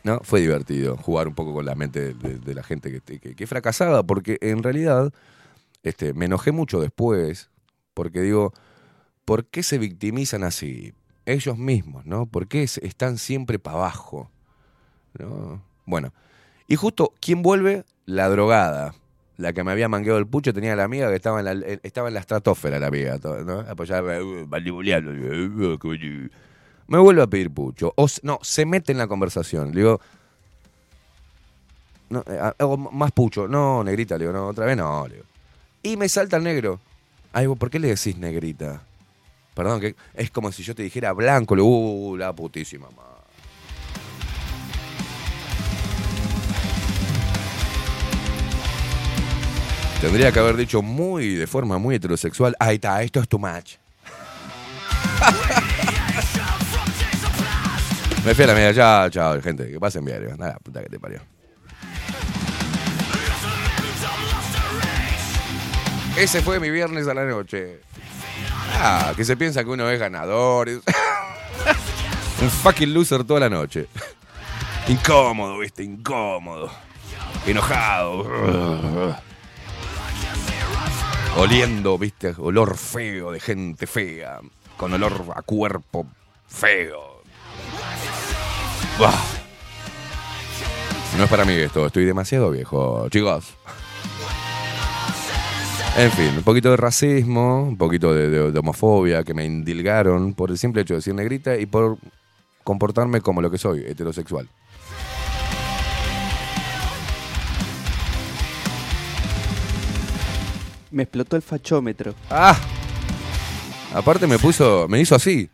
¿No? 0.03 0.22
Fue 0.24 0.39
divertido 0.39 0.95
jugar 0.95 1.28
un 1.28 1.36
poco 1.36 1.53
con 1.53 1.66
la 1.66 1.76
mente 1.76 2.14
de, 2.14 2.53
la 2.53 2.64
gente 2.64 3.01
que, 3.01 3.20
que, 3.20 3.47
fracasada, 3.47 4.03
porque 4.03 4.38
en 4.39 4.64
realidad 4.64 5.12
este, 5.84 6.14
me 6.14 6.26
enojé 6.26 6.53
mucho 6.53 6.80
después, 6.80 7.49
porque 7.93 8.22
digo, 8.22 8.53
¿por 9.26 9.45
qué 9.45 9.64
se 9.64 9.78
victimizan 9.78 10.45
así? 10.45 10.93
Ellos 11.26 11.57
mismos, 11.57 12.05
¿no? 12.05 12.26
¿Por 12.26 12.47
qué 12.47 12.64
están 12.64 13.18
siempre 13.18 13.60
para 13.60 13.76
abajo? 13.76 14.32
¿No? 15.20 15.62
Bueno, 15.86 16.14
y 16.70 16.76
justo, 16.78 17.11
¿quién 17.20 17.41
vuelve? 17.41 17.84
La 18.05 18.30
drogada. 18.30 18.93
La 19.38 19.53
que 19.53 19.63
me 19.63 19.72
había 19.72 19.88
mangueado 19.88 20.20
el 20.20 20.28
pucho 20.28 20.53
tenía 20.53 20.76
la 20.76 20.84
amiga 20.84 21.09
que 21.09 21.15
estaba 21.15 21.39
en 21.39 21.45
la, 21.45 21.51
en- 21.51 21.80
estaba 21.84 22.09
la 22.09 22.20
estratosfera, 22.20 22.78
la 22.78 22.88
amiga, 22.88 23.17
¿no? 23.24 23.59
Uh, 23.61 24.45
mandibuleando, 24.47 25.11
uh, 25.11 25.74
uh, 25.74 25.80
uh. 25.82 26.30
Me 26.88 26.97
vuelve 26.97 27.22
a 27.22 27.28
pedir 27.28 27.49
pucho. 27.49 27.93
O, 27.95 28.07
no, 28.24 28.39
se 28.41 28.65
mete 28.65 28.91
en 28.91 28.97
la 28.97 29.07
conversación. 29.07 29.70
Le 29.74 29.82
digo, 29.82 30.01
no, 32.09 32.20
eh, 32.28 32.39
ah, 32.41 32.53
o 32.65 32.76
más 32.76 33.11
pucho. 33.11 33.47
No, 33.47 33.84
negrita, 33.84 34.17
le 34.17 34.26
digo, 34.26 34.34
no, 34.34 34.47
otra 34.47 34.65
vez 34.65 34.76
no, 34.76 35.07
le 35.07 35.15
digo. 35.15 35.26
Y 35.84 35.95
me 35.95 36.09
salta 36.09 36.36
el 36.38 36.43
negro. 36.43 36.80
Ay, 37.32 37.47
vos, 37.47 37.57
¿por 37.57 37.70
qué 37.70 37.80
le 37.80 37.88
decís 37.88 38.17
negrita? 38.17 38.82
Perdón, 39.53 39.80
que 39.80 39.95
es 40.15 40.32
como 40.32 40.51
si 40.51 40.63
yo 40.63 40.76
te 40.76 40.84
dijera 40.84 41.13
blanco, 41.13 41.55
le 41.55 41.61
digo, 41.61 42.09
uh, 42.09 42.17
la 42.17 42.34
putísima 42.34 42.88
madre. 42.89 43.18
Tendría 50.02 50.32
que 50.32 50.39
haber 50.39 50.56
dicho 50.56 50.82
muy, 50.82 51.36
de 51.36 51.45
forma 51.45 51.78
muy 51.78 51.95
heterosexual, 51.95 52.56
ahí 52.60 52.76
está, 52.76 53.04
esto 53.04 53.20
es 53.20 53.28
tu 53.28 53.38
match. 53.38 53.76
Me 58.26 58.34
fui 58.34 58.45
a 58.45 58.47
la 58.47 58.74
chao, 58.74 59.10
chao, 59.10 59.41
gente, 59.41 59.70
que 59.70 59.80
pasen 59.80 60.06
bien, 60.06 60.36
nada, 60.38 60.58
puta 60.64 60.82
que 60.82 60.89
te 60.89 61.00
parió. 61.00 61.20
Ese 66.18 66.41
fue 66.41 66.60
mi 66.60 66.70
viernes 66.70 67.08
a 67.08 67.14
la 67.14 67.26
noche. 67.26 67.82
Ah, 68.74 69.14
que 69.16 69.26
se 69.26 69.36
piensa 69.36 69.64
que 69.64 69.70
uno 69.70 69.89
es 69.89 70.00
ganador. 70.00 70.70
Un 72.41 72.50
fucking 72.50 72.93
loser 72.93 73.24
toda 73.24 73.41
la 73.41 73.50
noche. 73.50 73.88
Incómodo, 74.88 75.60
viste, 75.60 75.84
incómodo. 75.84 76.72
Enojado. 77.45 79.18
Oliendo, 81.39 81.97
viste, 81.97 82.33
olor 82.37 82.75
feo 82.77 83.31
de 83.31 83.39
gente 83.39 83.87
fea. 83.87 84.39
Con 84.77 84.93
olor 84.93 85.25
a 85.35 85.41
cuerpo 85.41 86.05
feo. 86.47 87.21
No 91.17 91.23
es 91.23 91.29
para 91.29 91.45
mí 91.45 91.53
esto, 91.53 91.85
estoy 91.85 92.05
demasiado 92.05 92.51
viejo, 92.51 93.07
chicos. 93.09 93.55
En 95.97 96.11
fin, 96.11 96.33
un 96.37 96.43
poquito 96.43 96.69
de 96.71 96.77
racismo, 96.77 97.63
un 97.63 97.77
poquito 97.77 98.13
de, 98.13 98.51
de- 98.51 98.59
homofobia 98.59 99.23
que 99.23 99.33
me 99.33 99.43
indilgaron 99.45 100.33
por 100.33 100.51
el 100.51 100.57
simple 100.57 100.81
hecho 100.83 100.93
de 100.93 100.99
decir 100.99 101.15
negrita 101.15 101.57
y 101.57 101.65
por 101.65 101.97
comportarme 102.63 103.21
como 103.21 103.41
lo 103.41 103.49
que 103.49 103.57
soy, 103.57 103.83
heterosexual. 103.85 104.47
Me 110.91 111.03
explotó 111.03 111.35
el 111.35 111.41
fachómetro. 111.41 112.13
¡Ah! 112.29 112.57
Aparte 113.93 114.27
me 114.27 114.37
puso, 114.39 114.87
me 114.87 114.99
hizo 114.99 115.15
así. 115.15 115.49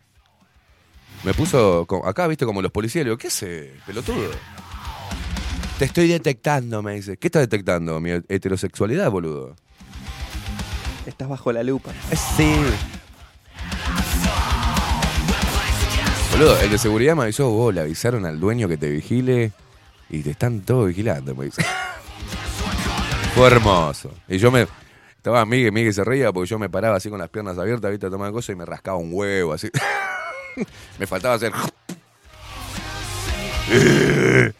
Me 1.23 1.33
puso 1.33 1.87
acá, 2.05 2.27
viste, 2.27 2.45
como 2.45 2.61
los 2.61 2.71
policías. 2.71 3.03
Le 3.03 3.09
digo, 3.09 3.17
¿qué 3.17 3.27
hace, 3.27 3.73
pelotudo? 3.85 4.29
Te 5.79 5.85
estoy 5.85 6.07
detectando, 6.07 6.81
me 6.81 6.95
dice. 6.95 7.17
¿Qué 7.17 7.27
estás 7.27 7.41
detectando? 7.41 7.99
Mi 7.99 8.11
heterosexualidad, 8.11 9.09
boludo. 9.11 9.55
Estás 11.05 11.27
bajo 11.27 11.51
la 11.51 11.63
lupa. 11.63 11.91
Sí. 12.37 12.55
Boludo, 16.31 16.59
el 16.59 16.69
de 16.69 16.77
seguridad 16.77 17.15
me 17.15 17.23
avisó, 17.23 17.49
vos 17.49 17.73
le 17.73 17.81
avisaron 17.81 18.25
al 18.25 18.39
dueño 18.39 18.67
que 18.67 18.77
te 18.77 18.89
vigile 18.89 19.51
y 20.09 20.21
te 20.21 20.31
están 20.31 20.61
todos 20.61 20.87
vigilando, 20.87 21.33
me 21.35 21.45
dice. 21.45 21.63
Fue 23.35 23.47
hermoso. 23.47 24.11
Y 24.27 24.37
yo 24.37 24.51
me. 24.51 24.67
Estaba 25.25 25.43
Miguel, 25.43 25.71
Miguel 25.71 25.91
se 25.91 26.03
reía 26.03 26.31
porque 26.31 26.47
yo 26.47 26.59
me 26.59 26.69
paraba 26.69 26.97
así 26.97 27.09
con 27.09 27.17
las 27.17 27.29
piernas 27.29 27.57
abiertas, 27.57 27.89
viste, 27.89 28.11
tomar 28.11 28.31
cosas 28.31 28.53
y 28.53 28.55
me 28.55 28.63
rascaba 28.63 28.97
un 28.97 29.09
huevo, 29.11 29.53
así. 29.53 29.71
me 30.99 31.07
faltaba 31.07 31.33
hacer. 31.33 31.51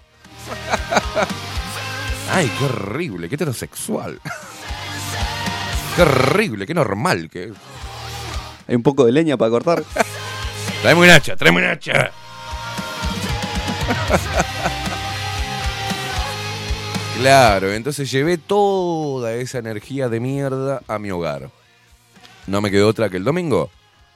Ay, 2.31 2.51
qué 2.57 2.65
horrible, 2.65 3.29
qué 3.29 3.35
heterosexual. 3.35 4.19
Qué 5.95 6.01
horrible, 6.01 6.65
qué 6.65 6.73
normal 6.73 7.29
que 7.29 7.43
es. 7.43 7.51
Hay 8.67 8.73
un 8.73 8.81
poco 8.81 9.05
de 9.05 9.11
leña 9.11 9.37
para 9.37 9.51
cortar. 9.51 9.83
Tráeme 10.81 11.01
un 11.01 11.09
hacha, 11.11 11.35
tráeme 11.35 11.59
un 11.59 11.65
hacha. 11.65 12.11
Claro, 17.19 17.71
entonces 17.73 18.11
llevé 18.11 18.37
toda 18.37 19.33
esa 19.35 19.57
energía 19.59 20.09
de 20.09 20.19
mierda 20.19 20.81
a 20.87 20.99
mi 20.99 21.11
hogar. 21.11 21.49
No 22.47 22.61
me 22.61 22.69
quedó 22.69 22.87
otra 22.89 23.09
que 23.09 23.17
el 23.17 23.23
domingo 23.23 23.69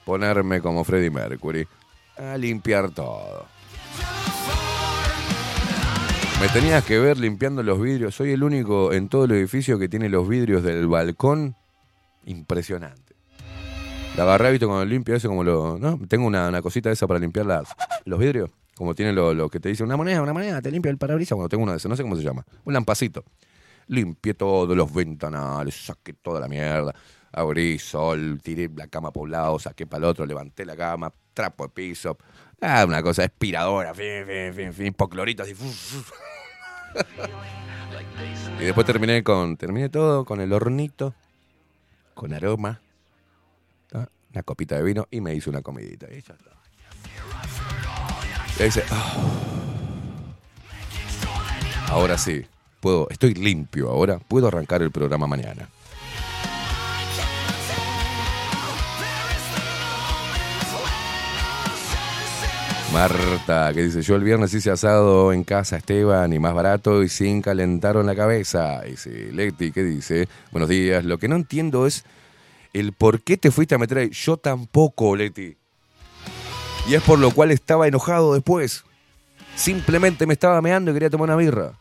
ponerme 0.06 0.62
como 0.62 0.84
Freddie 0.84 1.10
Mercury 1.10 1.68
a 2.18 2.38
limpiar 2.38 2.91
todo. 2.91 3.45
Me 6.41 6.47
tenías 6.50 6.84
que 6.86 7.00
ver 7.00 7.18
limpiando 7.18 7.64
los 7.64 7.82
vidrios. 7.82 8.16
Soy 8.16 8.32
el 8.32 8.43
único 8.43 8.93
en 8.93 9.10
todo 9.10 9.26
el 9.26 9.32
edificio 9.32 9.80
que 9.80 9.89
tiene 9.89 10.10
los 10.10 10.28
vidrios 10.28 10.64
del 10.64 10.88
balcón. 10.88 11.56
Impresionante. 12.26 13.14
La 14.16 14.24
agarré, 14.24 14.52
viste, 14.52 14.66
cuando 14.66 14.86
limpio 14.86 15.16
eso, 15.16 15.28
como 15.30 15.43
lo. 15.43 15.78
¿no? 15.80 16.00
Tengo 16.08 16.28
una, 16.28 16.47
una 16.50 16.62
cosita 16.62 16.91
esa 16.91 17.08
para 17.08 17.20
limpiar 17.20 17.45
las- 17.45 17.70
los 18.06 18.20
vidrios. 18.20 18.50
Como 18.80 18.96
tiene 18.96 19.12
lo, 19.12 19.50
que 19.50 19.60
te 19.60 19.68
dice 19.68 19.84
una 19.84 19.98
moneda, 19.98 20.22
una 20.22 20.32
moneda, 20.32 20.62
te 20.62 20.72
limpia 20.72 20.90
el 20.90 20.98
parabrisas. 20.98 21.36
Bueno, 21.36 21.50
tengo 21.50 21.64
uno 21.64 21.74
de 21.74 21.80
esos, 21.80 21.90
no 21.90 21.98
sé 21.98 22.04
cómo 22.04 22.16
se 22.16 22.24
llama. 22.24 22.46
Un 22.64 22.72
lampacito. 22.72 23.26
Limpié 23.88 24.36
todos 24.36 24.74
los 24.74 24.94
ventanales, 24.94 25.76
saqué 25.76 26.14
toda 26.14 26.40
la 26.40 26.48
mierda. 26.48 26.96
Abrí 27.34 27.78
sol, 27.78 28.40
tiré 28.42 28.70
la 28.74 28.88
cama 28.88 29.12
por 29.12 29.24
un 29.24 29.32
lado, 29.32 29.60
saqué 29.60 29.86
para 29.86 29.98
el 29.98 30.04
otro, 30.06 30.26
levanté 30.26 30.64
la 30.66 30.78
cama, 30.78 31.12
trapo 31.34 31.66
de 31.66 31.72
piso. 31.72 32.18
Ah, 32.62 32.86
una 32.88 33.04
cosa 33.04 33.26
aspiradora, 33.26 33.94
fin, 33.94 34.26
fin, 34.26 34.54
fin, 34.54 34.72
fin, 34.72 34.86
hipoclorito 34.86 35.44
así. 35.44 35.54
y 38.62 38.64
después 38.64 38.88
terminé 38.88 39.26
con, 39.26 39.58
terminé 39.58 39.90
todo 39.90 40.24
con 40.24 40.40
el 40.40 40.54
hornito, 40.54 41.14
con 42.14 42.34
aroma, 42.34 42.80
una 43.92 44.44
copita 44.44 44.78
de 44.78 44.84
vino 44.84 45.06
y 45.12 45.20
me 45.20 45.36
hice 45.36 45.50
una 45.50 45.62
comidita. 45.62 46.08
Y 46.08 46.22
ya 46.22 46.34
está. 46.34 46.59
Dice, 48.64 48.84
"Ah, 48.91 49.16
ahora 51.88 52.18
sí, 52.18 52.45
puedo, 52.82 53.07
estoy 53.10 53.34
limpio 53.34 53.89
ahora, 53.89 54.20
puedo 54.20 54.47
arrancar 54.47 54.82
el 54.82 54.91
programa 54.91 55.28
mañana. 55.28 55.70
Marta, 62.91 63.72
que 63.74 63.84
dice, 63.84 64.01
yo 64.01 64.16
el 64.16 64.24
viernes 64.24 64.53
hice 64.53 64.72
asado 64.72 65.32
en 65.32 65.43
casa, 65.43 65.78
Esteban, 65.78 66.34
y 66.34 66.39
más 66.39 66.55
barato 66.55 67.03
y 67.03 67.10
sin 67.10 67.41
calentaron 67.41 68.07
la 68.07 68.16
cabeza. 68.16 68.82
Dice, 68.82 69.32
Leti, 69.32 69.72
¿qué 69.72 69.84
dice? 69.84 70.28
Buenos 70.51 70.70
días. 70.70 71.05
Lo 71.05 71.20
que 71.20 71.28
no 71.28 71.36
entiendo 71.36 71.86
es 71.86 72.03
el 72.74 72.93
por 72.93 73.22
qué 73.22 73.38
te 73.38 73.51
fuiste 73.51 73.76
a 73.76 73.78
meter 73.78 73.99
ahí. 73.99 74.10
Yo 74.10 74.38
tampoco, 74.38 75.16
Leti. 75.16 75.55
Y 76.88 76.96
es 76.96 77.04
por 77.04 77.20
lo 77.20 77.32
cual 77.32 77.52
estaba 77.52 77.88
enojado 77.88 78.34
después. 78.34 78.84
Simplemente 79.56 80.26
me 80.26 80.34
estaba 80.34 80.62
meando 80.62 80.92
y 80.92 80.94
quería 80.94 81.10
tomar 81.10 81.30
una 81.30 81.36
birra. 81.36 81.74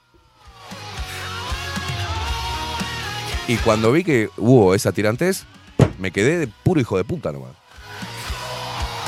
Y 3.47 3.57
cuando 3.57 3.93
vi 3.93 4.05
que 4.05 4.29
hubo 4.37 4.75
esa 4.75 4.93
tirantez, 4.93 5.45
me 5.99 6.11
quedé 6.11 6.39
de 6.39 6.49
puro 6.49 6.81
hijo 6.81 6.97
de 6.97 7.05
puta 7.05 7.33
nomás. 7.33 7.53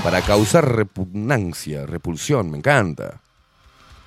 Para 0.03 0.23
causar 0.23 0.77
repugnancia, 0.77 1.85
repulsión, 1.85 2.51
me 2.51 2.57
encanta. 2.57 3.21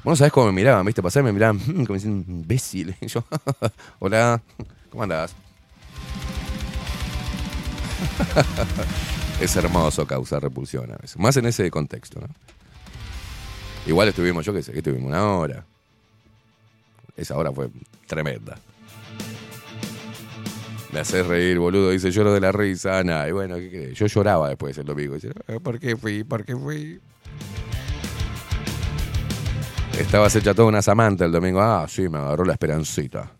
Bueno, 0.03 0.15
¿sabés 0.15 0.33
cómo 0.33 0.47
me 0.47 0.53
miraban? 0.53 0.85
¿Viste? 0.85 1.03
Pasar 1.03 1.23
me 1.23 1.31
miraban 1.31 1.59
como 1.85 1.93
diciendo, 1.93 2.25
imbécil. 2.31 2.95
Y 3.01 3.07
yo, 3.07 3.23
hola, 3.99 4.41
¿cómo 4.89 5.03
andás? 5.03 5.35
Es 9.43 9.55
hermoso 9.55 10.05
causar 10.07 10.41
repulsión 10.41 10.91
a 10.91 10.95
veces. 10.97 11.17
Más 11.17 11.35
en 11.37 11.45
ese 11.45 11.69
contexto, 11.69 12.19
¿no? 12.21 12.27
Igual 13.85 14.07
estuvimos, 14.07 14.45
yo 14.45 14.53
qué 14.53 14.63
sé, 14.63 14.71
que 14.71 14.77
estuvimos 14.79 15.07
una 15.09 15.23
hora. 15.25 15.65
Esa 17.17 17.35
hora 17.37 17.51
fue 17.51 17.69
tremenda. 18.07 18.57
Me 20.91 20.99
haces 20.99 21.25
reír, 21.25 21.59
boludo. 21.59 21.89
Dice, 21.89 22.11
lloro 22.11 22.31
de 22.33 22.39
la 22.39 22.51
risa. 22.51 23.03
Nah, 23.03 23.27
y 23.27 23.31
bueno, 23.31 23.55
¿qué 23.55 23.69
crees? 23.69 23.97
Yo 23.97 24.05
lloraba 24.05 24.47
después 24.49 24.77
el 24.77 24.85
domingo. 24.85 25.15
Dice, 25.15 25.31
"Ah, 25.47 25.57
¿por 25.61 25.79
qué 25.79 25.97
fui? 25.97 26.23
¿Por 26.23 26.45
qué 26.45 26.55
fui? 26.55 26.99
Estabas 29.99 30.35
hecha 30.35 30.53
toda 30.53 30.67
una 30.69 30.81
Samantha 30.81 31.25
el 31.25 31.31
domingo. 31.31 31.61
Ah, 31.61 31.85
sí, 31.89 32.07
me 32.09 32.17
agarró 32.19 32.45
la 32.45 32.53
esperancita. 32.53 33.31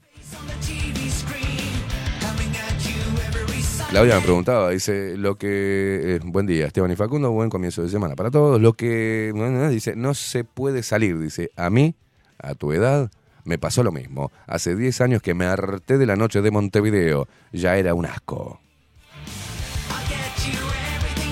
Claudia 3.93 4.15
me 4.15 4.21
preguntaba, 4.21 4.71
dice, 4.71 5.15
lo 5.17 5.35
que... 5.35 6.15
eh, 6.15 6.19
buen 6.23 6.47
día, 6.47 6.65
Esteban 6.65 6.89
y 6.89 6.95
Facundo, 6.95 7.29
buen 7.29 7.51
comienzo 7.51 7.83
de 7.83 7.89
semana 7.89 8.15
para 8.15 8.31
todos. 8.31 8.59
Lo 8.59 8.73
que... 8.73 9.31
Dice, 9.69 9.95
no 9.95 10.15
se 10.15 10.43
puede 10.43 10.81
salir. 10.81 11.19
Dice, 11.19 11.51
a 11.55 11.69
mí, 11.69 11.93
a 12.39 12.55
tu 12.55 12.71
edad, 12.71 13.11
me 13.43 13.59
pasó 13.59 13.83
lo 13.83 13.91
mismo. 13.91 14.31
Hace 14.47 14.75
10 14.75 15.01
años 15.01 15.21
que 15.21 15.35
me 15.35 15.45
harté 15.45 15.99
de 15.99 16.07
la 16.07 16.15
noche 16.15 16.41
de 16.41 16.49
Montevideo. 16.49 17.27
Ya 17.51 17.77
era 17.77 17.93
un 17.93 18.07
asco. 18.07 18.59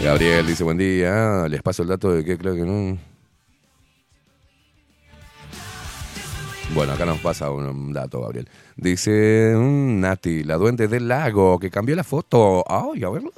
Gabriel 0.04 0.46
dice, 0.46 0.64
buen 0.64 0.78
día. 0.78 1.48
Les 1.50 1.64
paso 1.64 1.82
el 1.82 1.90
dato 1.90 2.14
de 2.14 2.24
que 2.24 2.38
creo 2.38 2.54
que 2.54 2.62
no... 2.62 2.96
Bueno, 6.74 6.94
acá 6.94 7.06
nos 7.06 7.20
pasa 7.20 7.52
un, 7.52 7.92
dato, 7.92 8.22
Gabriel. 8.22 8.48
Dice 8.78 9.54
mm, 9.56 10.00
Nati, 10.00 10.44
la 10.44 10.56
duende 10.56 10.88
del 10.88 11.08
lago, 11.08 11.60
que 11.60 11.70
cambió 11.70 11.96
la 11.96 12.06
foto. 12.06 12.64
Ay, 12.68 13.04
a 13.04 13.10
verla. 13.10 13.30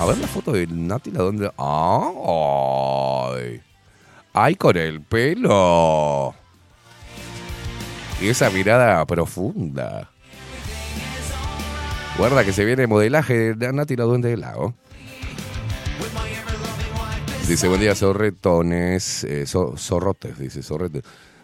A 0.00 0.06
ver 0.06 0.18
la 0.18 0.26
foto 0.26 0.52
de 0.52 0.66
Nati, 0.66 1.12
la 1.12 1.22
duende. 1.22 1.52
Ay. 1.56 3.60
Ay, 4.32 4.54
con 4.56 4.76
el 4.76 5.02
pelo. 5.02 6.34
Y 8.20 8.28
esa 8.28 8.50
mirada 8.50 9.06
profunda. 9.06 10.10
Guarda 12.18 12.44
que 12.44 12.52
se 12.52 12.64
viene 12.64 12.88
modelaje 12.88 13.54
de 13.54 13.72
Nati, 13.72 13.94
la 13.94 14.04
duende 14.04 14.30
del 14.30 14.40
lago. 14.40 14.74
Dice, 17.50 17.66
buen 17.66 17.80
día, 17.80 17.96
zorretones, 17.96 19.24
eh, 19.24 19.42
zo- 19.44 19.76
zorrotes, 19.76 20.38
dice, 20.38 20.62
zorretes. 20.62 21.02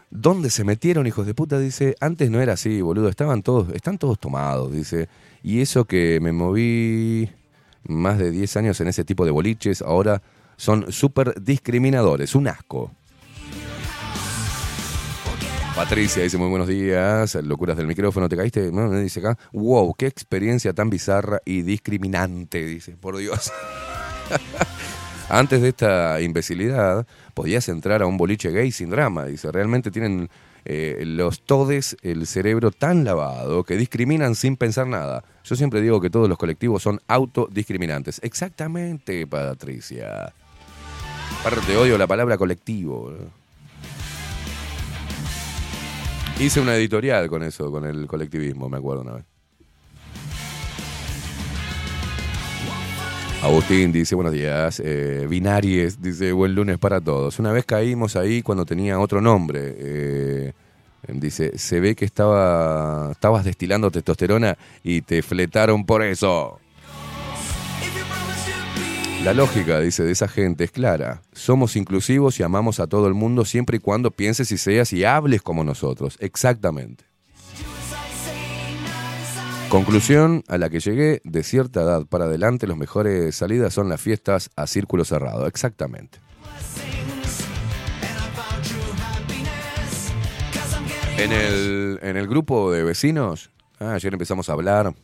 ¿Dónde 0.09 0.51
se 0.51 0.63
metieron, 0.63 1.05
hijos 1.09 1.27
de 1.27 1.35
puta? 1.35 1.59
Dice, 1.59 1.97
antes 1.99 2.31
no 2.31 2.41
era 2.41 2.53
así, 2.53 2.81
boludo, 2.81 3.09
estaban 3.09 3.43
todos, 3.43 3.71
están 3.75 3.99
todos 3.99 4.17
tomados, 4.21 4.71
dice. 4.73 5.09
Y 5.43 5.63
eso 5.63 5.85
que 5.85 6.21
me 6.23 6.31
moví 6.31 7.29
más 7.89 8.19
de 8.19 8.31
10 8.31 8.57
años 8.57 8.81
en 8.81 8.87
ese 8.87 9.03
tipo 9.03 9.25
de 9.25 9.33
boliches, 9.33 9.83
ahora 9.83 10.23
son 10.57 10.93
súper 10.93 11.35
discriminadores, 11.43 12.37
un 12.37 12.47
asco. 12.47 12.93
Patricia 15.75 16.23
dice, 16.23 16.39
muy 16.39 16.49
buenos 16.51 16.69
días, 16.69 17.35
locuras 17.43 17.77
del 17.77 17.89
micrófono, 17.89 18.29
¿te 18.29 18.37
caíste? 18.37 18.71
Dice 19.03 19.19
acá, 19.19 19.37
wow, 19.53 19.93
qué 19.99 20.07
experiencia 20.07 20.73
tan 20.73 20.89
bizarra 20.89 21.41
y 21.45 21.63
discriminante, 21.63 22.65
dice, 22.65 22.93
por 22.97 23.17
Dios. 23.17 23.51
Antes 25.29 25.61
de 25.61 25.71
esta 25.71 26.21
imbecilidad, 26.21 27.05
podías 27.35 27.69
entrar 27.69 28.01
a 28.01 28.07
un 28.07 28.17
boliche 28.17 28.51
gay 28.53 28.71
sin 28.71 28.91
drama. 28.91 29.25
Dice, 29.25 29.51
realmente 29.51 29.91
tienen 29.91 30.31
eh, 30.65 31.03
los 31.05 31.43
todes 31.43 31.97
el 32.03 32.27
cerebro 32.29 32.71
tan 32.71 33.05
lavado 33.05 33.65
que 33.65 33.77
discriminan 33.77 34.37
sin 34.37 34.57
pensar 34.57 34.87
nada. 34.87 35.25
Yo 35.43 35.57
siempre 35.57 35.81
digo 35.81 36.01
que 36.01 36.11
todos 36.11 36.29
los 36.29 36.39
colectivos 36.39 36.83
son 36.83 37.01
autodiscriminantes. 37.09 38.21
Exactamente, 38.23 39.27
Patricia. 39.27 40.33
Aparte, 41.41 41.77
odio 41.77 41.99
la 41.99 42.07
palabra 42.07 42.39
colectivo. 42.39 43.13
Hice 46.39 46.61
una 46.61 46.77
editorial 46.77 47.29
con 47.29 47.43
eso, 47.43 47.71
con 47.73 47.85
el 47.85 48.07
colectivismo, 48.07 48.69
me 48.69 48.77
acuerdo 48.77 49.03
una 49.03 49.13
vez. 49.15 49.36
Agustín 53.43 53.93
dice, 53.93 54.15
buenos 54.15 54.33
días. 54.33 54.81
Eh, 54.85 55.27
Binaries 55.29 56.01
dice, 56.01 56.33
buen 56.33 56.55
lunes 56.55 56.79
para 56.79 57.01
todos. 57.01 57.39
Una 57.39 57.53
vez 57.53 57.65
caímos 57.65 58.17
ahí 58.17 58.43
cuando 58.43 58.65
tenía 58.65 58.99
otro 58.99 59.21
nombre. 59.21 59.61
Eh, 59.63 60.53
dice, 61.09 61.57
se 61.59 61.79
ve 61.81 61.95
que 61.95 62.05
estaba, 62.05 63.11
estabas 63.13 63.45
destilando 63.45 63.91
testosterona 63.91 64.57
y 64.83 65.03
te 65.03 65.23
fletaron 65.23 65.85
por 65.85 66.03
eso. 66.03 66.59
La 69.23 69.35
lógica, 69.35 69.81
dice, 69.81 70.03
de 70.03 70.13
esa 70.13 70.29
gente 70.29 70.65
es 70.65 70.71
clara. 70.71 71.21
Somos 71.33 71.77
inclusivos 71.77 72.41
y 72.41 72.43
amamos 72.43 72.81
a 72.81 72.87
todo 72.87 73.07
el 73.07 73.15
mundo 73.15 73.45
siempre 73.45 73.77
y 73.77 73.81
cuando 73.81 74.11
pienses 74.11 74.51
y 74.51 74.57
seas 74.57 74.93
y 74.93 75.05
hables 75.05 75.43
como 75.43 75.63
nosotros. 75.63 76.17
Exactamente. 76.21 77.05
Conclusión 79.69 80.45
a 80.49 80.59
la 80.59 80.71
que 80.71 80.81
llegué, 80.81 81.21
de 81.25 81.43
cierta 81.43 81.83
edad 81.83 82.07
para 82.07 82.25
adelante, 82.27 82.67
las 82.67 82.77
mejores 82.77 83.35
salidas 83.35 83.75
son 83.75 83.89
las 83.89 84.01
fiestas 84.01 84.49
a 84.57 84.67
círculo 84.67 85.05
cerrado. 85.05 85.47
Exactamente. 85.47 86.19
En 91.19 91.33
el, 91.33 91.99
en 92.03 92.17
el 92.17 92.29
grupo 92.29 92.71
de 92.71 92.85
vecinos, 92.85 93.51
ah, 93.81 93.95
ayer 93.95 94.13
empezamos 94.13 94.49
a 94.49 94.53
hablar 94.53 94.95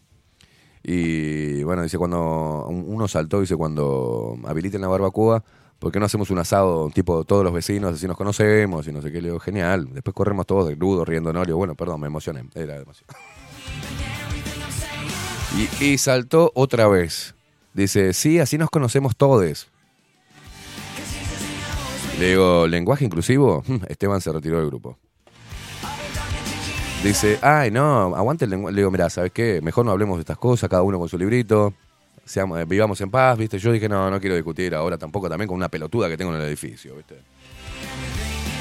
y 0.82 1.62
bueno, 1.64 1.82
dice 1.82 1.96
cuando 1.98 2.66
un- 2.68 2.84
uno 2.86 3.08
saltó, 3.08 3.40
dice 3.40 3.56
cuando 3.56 4.36
habiliten 4.46 4.82
la 4.82 4.88
barbacoa, 4.88 5.42
¿por 5.78 5.90
qué 5.90 5.98
no 5.98 6.06
hacemos 6.06 6.30
un 6.30 6.38
asado 6.38 6.88
tipo 6.90 7.24
todos 7.24 7.42
los 7.44 7.52
vecinos, 7.52 7.94
así 7.94 8.06
nos 8.06 8.16
conocemos 8.16 8.86
y 8.86 8.92
no 8.92 9.00
sé 9.02 9.10
qué? 9.10 9.20
Le 9.22 9.28
digo, 9.28 9.40
genial. 9.40 9.88
Después 9.92 10.14
corremos 10.14 10.46
todos 10.46 10.68
de 10.68 10.76
nudo, 10.76 11.04
riendo, 11.04 11.32
no, 11.32 11.44
le 11.44 11.52
bueno, 11.54 11.74
perdón, 11.74 12.00
me 12.00 12.06
emocioné, 12.08 12.44
era 12.54 12.78
demasiado. 12.78 13.14
Y, 15.80 15.98
saltó 15.98 16.50
otra 16.54 16.88
vez. 16.88 17.34
Dice, 17.74 18.12
sí, 18.12 18.38
así 18.38 18.56
nos 18.58 18.70
conocemos 18.70 19.16
todos. 19.16 19.68
Le 22.18 22.28
digo, 22.28 22.66
¿lenguaje 22.66 23.04
inclusivo? 23.04 23.62
Esteban 23.88 24.20
se 24.20 24.32
retiró 24.32 24.58
del 24.58 24.66
grupo. 24.66 24.98
Dice, 27.04 27.38
ay, 27.42 27.70
no, 27.70 28.14
aguante 28.14 28.44
el 28.44 28.50
lenguaje. 28.50 28.74
Le 28.74 28.80
digo, 28.80 28.90
mira, 28.90 29.10
¿sabes 29.10 29.32
qué? 29.32 29.60
Mejor 29.62 29.84
no 29.84 29.92
hablemos 29.92 30.16
de 30.16 30.20
estas 30.20 30.38
cosas, 30.38 30.70
cada 30.70 30.82
uno 30.82 30.98
con 30.98 31.08
su 31.08 31.18
librito. 31.18 31.74
Eh, 32.34 32.64
vivamos 32.66 33.00
en 33.00 33.10
paz, 33.10 33.36
¿viste? 33.36 33.58
Yo 33.58 33.72
dije, 33.72 33.88
no, 33.88 34.10
no 34.10 34.20
quiero 34.20 34.36
discutir 34.36 34.74
ahora 34.74 34.96
tampoco, 34.96 35.28
también 35.28 35.48
con 35.48 35.56
una 35.56 35.68
pelotuda 35.68 36.08
que 36.08 36.16
tengo 36.16 36.34
en 36.34 36.40
el 36.40 36.46
edificio, 36.46 36.94
¿viste? 36.96 37.16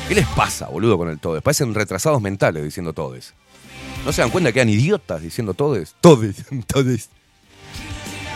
¿Qué 0.08 0.16
les 0.16 0.28
pasa, 0.28 0.68
boludo, 0.68 0.98
con 0.98 1.10
el 1.10 1.20
todes? 1.20 1.42
Parecen 1.42 1.74
retrasados 1.74 2.22
mentales 2.22 2.64
diciendo 2.64 2.92
todes. 2.92 3.34
¿No 4.06 4.12
se 4.12 4.22
dan 4.22 4.32
cuenta 4.32 4.52
que 4.52 4.60
eran 4.60 4.70
idiotas 4.70 5.22
diciendo 5.22 5.54
todes? 5.54 5.96
Todes, 6.02 6.44
todes. 6.68 7.10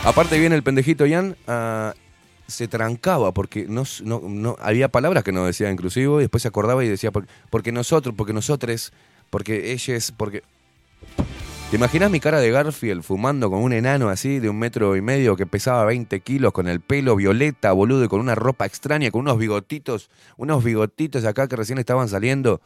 Aparte 0.04 0.38
viene 0.38 0.54
el 0.54 0.62
pendejito 0.62 1.04
Ian, 1.06 1.36
ah, 1.48 1.92
se 2.46 2.68
trancaba 2.68 3.32
porque 3.32 3.66
no, 3.68 3.82
no, 4.04 4.20
no- 4.24 4.56
había 4.60 4.88
palabras 4.88 5.24
que 5.24 5.32
no 5.32 5.44
decía 5.44 5.70
inclusivo 5.70 6.20
y 6.20 6.24
después 6.24 6.42
se 6.42 6.48
acordaba 6.48 6.84
y 6.84 6.88
decía 6.88 7.10
por- 7.10 7.26
porque 7.50 7.72
nosotros, 7.72 8.14
porque 8.16 8.32
nosotros, 8.32 8.92
porque 9.30 9.72
ellos, 9.72 10.12
porque... 10.16 10.42
¿Te 11.70 11.74
imaginas 11.76 12.12
mi 12.12 12.20
cara 12.20 12.38
de 12.38 12.52
Garfield 12.52 13.02
fumando 13.02 13.50
con 13.50 13.60
un 13.60 13.72
enano 13.72 14.08
así 14.08 14.38
de 14.38 14.48
un 14.48 14.56
metro 14.56 14.94
y 14.94 15.00
medio 15.02 15.34
que 15.34 15.46
pesaba 15.46 15.84
20 15.84 16.20
kilos 16.20 16.52
con 16.52 16.68
el 16.68 16.78
pelo 16.78 17.16
violeta, 17.16 17.72
boludo, 17.72 18.04
y 18.04 18.08
con 18.08 18.20
una 18.20 18.36
ropa 18.36 18.66
extraña, 18.66 19.10
con 19.10 19.22
unos 19.22 19.36
bigotitos, 19.36 20.08
unos 20.36 20.62
bigotitos 20.62 21.24
acá 21.24 21.48
que 21.48 21.56
recién 21.56 21.78
estaban 21.80 22.08
saliendo? 22.08 22.60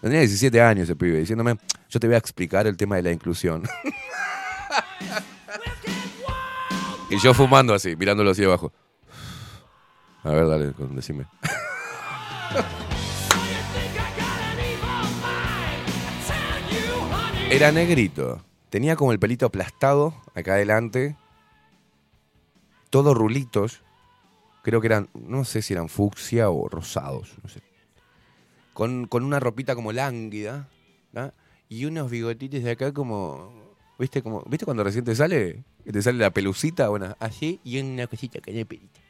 Tenía 0.00 0.20
17 0.20 0.60
años 0.60 0.84
ese 0.84 0.94
pibe, 0.94 1.18
diciéndome, 1.18 1.56
yo 1.88 1.98
te 1.98 2.06
voy 2.06 2.14
a 2.14 2.18
explicar 2.18 2.66
el 2.66 2.76
tema 2.76 2.96
de 2.96 3.02
la 3.02 3.10
inclusión. 3.10 3.64
y 7.10 7.18
yo 7.18 7.34
fumando 7.34 7.74
así, 7.74 7.96
mirándolo 7.96 8.30
así 8.30 8.44
abajo. 8.44 8.72
A 10.22 10.30
ver, 10.30 10.46
dale, 10.46 10.72
decime. 10.90 11.26
Era 17.50 17.72
negrito. 17.72 18.44
Tenía 18.68 18.94
como 18.94 19.12
el 19.12 19.18
pelito 19.18 19.46
aplastado 19.46 20.14
acá 20.34 20.52
adelante. 20.52 21.16
Todos 22.90 23.16
rulitos. 23.16 23.82
Creo 24.62 24.80
que 24.80 24.86
eran, 24.86 25.08
no 25.14 25.44
sé 25.44 25.62
si 25.62 25.72
eran 25.72 25.88
fucsia 25.88 26.50
o 26.50 26.68
rosados, 26.68 27.36
no 27.42 27.48
sé. 27.48 27.67
Con, 28.78 29.08
con 29.08 29.24
una 29.24 29.40
ropita 29.40 29.74
como 29.74 29.90
lánguida. 29.90 30.68
Y 31.68 31.84
unos 31.84 32.08
bigotitos 32.08 32.62
de 32.62 32.70
acá 32.70 32.92
como... 32.92 33.74
¿Viste, 33.98 34.22
como, 34.22 34.44
¿Viste 34.46 34.64
cuando 34.64 34.84
recién 34.84 35.04
te 35.04 35.16
sale? 35.16 35.64
Que 35.84 35.90
te 35.90 36.00
sale 36.00 36.18
la 36.18 36.30
pelucita, 36.30 36.88
bueno, 36.88 37.16
así, 37.18 37.58
y 37.64 37.80
una 37.80 38.06
cosita 38.06 38.38
que 38.38 38.52
de 38.52 38.64
pelito. 38.64 39.00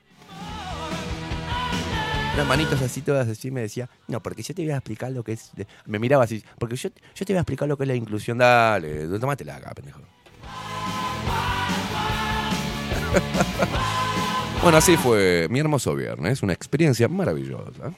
Unas 2.32 2.48
manitos 2.48 2.80
así, 2.80 3.02
todas 3.02 3.28
así, 3.28 3.50
me 3.50 3.60
decía, 3.60 3.90
no, 4.06 4.22
porque 4.22 4.42
yo 4.42 4.54
te 4.54 4.62
voy 4.62 4.70
a 4.70 4.78
explicar 4.78 5.12
lo 5.12 5.22
que 5.22 5.32
es... 5.32 5.50
de-". 5.54 5.66
Me 5.84 5.98
miraba 5.98 6.24
así, 6.24 6.42
porque 6.58 6.76
yo, 6.76 6.88
yo 7.14 7.26
te 7.26 7.34
voy 7.34 7.36
a 7.36 7.42
explicar 7.42 7.68
lo 7.68 7.76
que 7.76 7.84
es 7.84 7.88
la 7.88 7.94
inclusión. 7.94 8.38
Dale, 8.38 9.06
tómatela 9.18 9.56
acá, 9.56 9.74
pendejo. 9.74 10.00
bueno, 14.62 14.78
así 14.78 14.96
fue 14.96 15.46
mi 15.50 15.58
hermoso 15.58 15.94
viernes, 15.94 16.42
una 16.42 16.54
experiencia 16.54 17.06
maravillosa. 17.06 17.92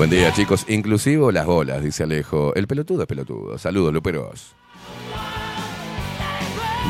Buen 0.00 0.08
día, 0.08 0.32
chicos. 0.32 0.64
Inclusivo 0.66 1.30
las 1.30 1.44
bolas, 1.44 1.84
dice 1.84 2.04
Alejo. 2.04 2.54
El 2.54 2.66
pelotudo 2.66 3.02
es 3.02 3.06
pelotudo. 3.06 3.58
Saludos, 3.58 3.92
Luperos. 3.92 4.54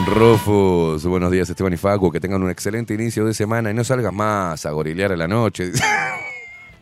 Rufus, 0.07 1.05
buenos 1.07 1.33
días 1.33 1.51
Esteban 1.51 1.73
y 1.73 1.77
Facu, 1.77 2.13
que 2.13 2.21
tengan 2.21 2.41
un 2.41 2.51
excelente 2.51 2.95
inicio 2.95 3.25
de 3.25 3.35
semana 3.35 3.73
y 3.73 3.75
no 3.75 3.83
salgas 3.83 4.13
más 4.13 4.65
a 4.65 4.71
gorilear 4.71 5.11
a 5.11 5.17
la 5.17 5.27
noche. 5.27 5.73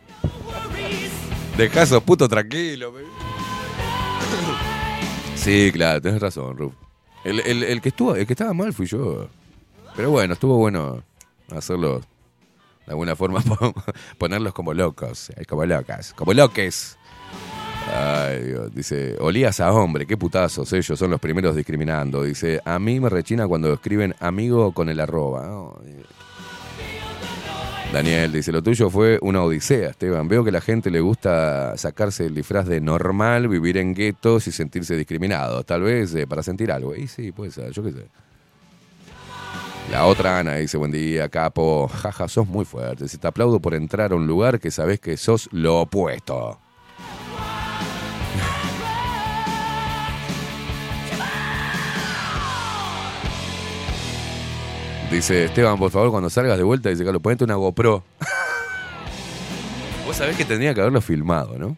Dejá 1.57 1.81
esos 1.81 2.03
putos 2.03 2.29
tranquilos. 2.29 2.93
baby. 2.93 3.07
Sí, 5.35 5.71
claro, 5.73 5.99
tenés 5.99 6.21
razón, 6.21 6.55
Ruf. 6.55 6.73
El 7.23 7.81
que 7.81 7.89
estuvo, 7.89 8.15
el 8.15 8.27
que 8.27 8.33
estaba 8.33 8.53
mal 8.53 8.71
fui 8.71 8.85
yo. 8.85 9.27
Pero 9.95 10.11
bueno, 10.11 10.35
estuvo 10.35 10.57
bueno 10.57 11.01
hacerlo 11.49 12.01
de 12.89 12.93
alguna 12.93 13.15
forma, 13.15 13.43
ponerlos 14.17 14.51
como 14.51 14.73
locos, 14.73 15.29
eh, 15.35 15.45
como 15.45 15.63
locas, 15.63 16.11
como 16.15 16.33
loques. 16.33 16.97
Dice, 18.73 19.15
olías 19.19 19.59
a 19.59 19.71
hombre, 19.71 20.07
qué 20.07 20.17
putazos, 20.17 20.73
ellos 20.73 20.97
son 20.97 21.11
los 21.11 21.19
primeros 21.19 21.55
discriminando. 21.55 22.23
Dice, 22.23 22.59
a 22.65 22.79
mí 22.79 22.99
me 22.99 23.09
rechina 23.09 23.47
cuando 23.47 23.71
escriben 23.71 24.15
amigo 24.19 24.71
con 24.71 24.89
el 24.89 24.99
arroba. 24.99 25.71
Daniel 27.93 28.31
dice, 28.31 28.51
lo 28.51 28.63
tuyo 28.63 28.89
fue 28.89 29.19
una 29.21 29.43
odisea, 29.43 29.91
Esteban. 29.91 30.27
Veo 30.27 30.43
que 30.43 30.49
a 30.49 30.53
la 30.53 30.61
gente 30.61 30.89
le 30.89 30.99
gusta 30.99 31.77
sacarse 31.77 32.25
el 32.25 32.33
disfraz 32.33 32.67
de 32.67 32.81
normal, 32.81 33.47
vivir 33.47 33.77
en 33.77 33.93
guetos 33.93 34.47
y 34.47 34.51
sentirse 34.51 34.95
discriminado. 34.95 35.63
Tal 35.63 35.83
vez 35.83 36.15
eh, 36.15 36.25
para 36.25 36.41
sentir 36.41 36.71
algo. 36.71 36.95
Y 36.95 37.07
sí, 37.07 37.31
puede 37.31 37.51
ser, 37.51 37.71
yo 37.71 37.83
qué 37.83 37.91
sé. 37.91 38.05
La 39.91 40.05
otra 40.05 40.37
Ana 40.37 40.55
dice, 40.55 40.77
buen 40.77 40.91
día, 40.91 41.29
capo. 41.29 41.87
Jaja, 41.87 42.27
sos 42.27 42.47
muy 42.47 42.63
fuerte. 42.63 43.05
Te 43.05 43.27
aplaudo 43.27 43.59
por 43.59 43.73
entrar 43.73 44.11
a 44.11 44.15
un 44.15 44.27
lugar 44.27 44.59
que 44.59 44.69
sabes 44.69 44.99
que 44.99 45.17
sos 45.17 45.49
lo 45.51 45.81
opuesto. 45.81 46.59
Dice 55.11 55.45
Esteban, 55.45 55.79
por 55.79 55.89
favor, 55.89 56.11
cuando 56.11 56.29
salgas 56.29 56.55
de 56.55 56.63
vuelta, 56.63 56.89
dice 56.89 57.03
Carlos, 57.03 57.23
ponete 57.23 57.43
una 57.43 57.55
GoPro. 57.55 58.03
Vos 60.05 60.15
sabés 60.15 60.37
que 60.37 60.45
tendría 60.45 60.75
que 60.75 60.81
haberlo 60.81 61.01
filmado, 61.01 61.57
¿no? 61.57 61.75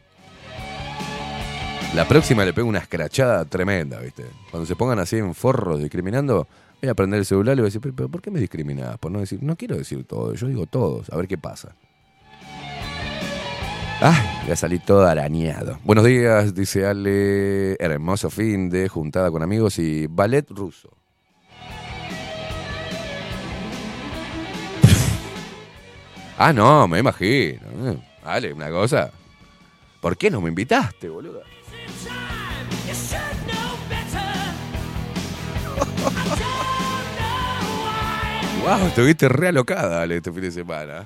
La 1.96 2.06
próxima 2.10 2.44
le 2.44 2.52
pego 2.52 2.68
una 2.68 2.80
escrachada 2.80 3.46
tremenda, 3.46 4.00
¿viste? 4.00 4.26
Cuando 4.50 4.66
se 4.66 4.76
pongan 4.76 5.00
así 5.00 5.18
en 5.18 5.34
forros 5.34 5.80
discriminando, 5.80 6.46
voy 6.82 6.90
a 6.90 6.96
prender 6.96 7.20
el 7.20 7.26
celular 7.26 7.56
y 7.58 7.62
voy 7.62 7.66
a 7.66 7.72
decir, 7.72 7.82
pero, 7.96 8.10
¿por 8.10 8.22
qué 8.22 8.32
me 8.32 8.40
discriminás? 8.40 8.98
Por 8.98 9.12
no 9.12 9.20
decir, 9.20 9.42
no 9.44 9.56
quiero 9.56 9.78
decir 9.78 10.04
todo, 10.06 10.34
yo 10.34 10.48
digo 10.48 10.66
todos, 10.66 11.10
a 11.12 11.18
ver 11.18 11.28
qué 11.28 11.38
pasa. 11.38 11.76
Ay, 14.04 14.42
voy 14.44 14.52
a 14.52 14.56
salir 14.56 14.82
todo 14.84 15.06
arañado. 15.06 15.78
Buenos 15.84 16.04
días, 16.06 16.56
dice 16.56 16.88
Ale. 16.88 17.76
Hermoso 17.80 18.32
fin 18.32 18.68
de 18.68 18.90
juntada 18.90 19.30
con 19.30 19.44
amigos 19.44 19.78
y 19.78 20.08
ballet 20.08 20.50
ruso. 20.50 20.90
Ah, 26.44 26.52
no, 26.52 26.88
me 26.88 26.98
imagino. 26.98 27.62
Eh, 27.92 27.98
Vale, 28.24 28.52
una 28.52 28.72
cosa. 28.72 29.12
¿Por 30.00 30.18
qué 30.18 30.32
no 30.32 30.42
me 30.42 30.50
invitaste, 30.50 31.08
boludo? 31.08 31.44
Wow, 38.62 38.88
estuviste 38.88 39.28
re 39.28 39.48
alocada, 39.48 40.02
Ale, 40.04 40.18
este 40.18 40.32
fin 40.32 40.42
de 40.42 40.52
semana. 40.52 41.04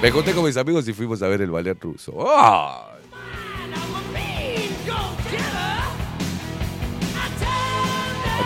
Me 0.00 0.10
junté 0.10 0.32
con 0.32 0.44
mis 0.44 0.56
amigos 0.56 0.88
y 0.88 0.92
fuimos 0.94 1.22
a 1.22 1.28
ver 1.28 1.42
el 1.42 1.50
ballet 1.50 1.78
ruso. 1.82 2.14
¡Ay! 2.34 2.96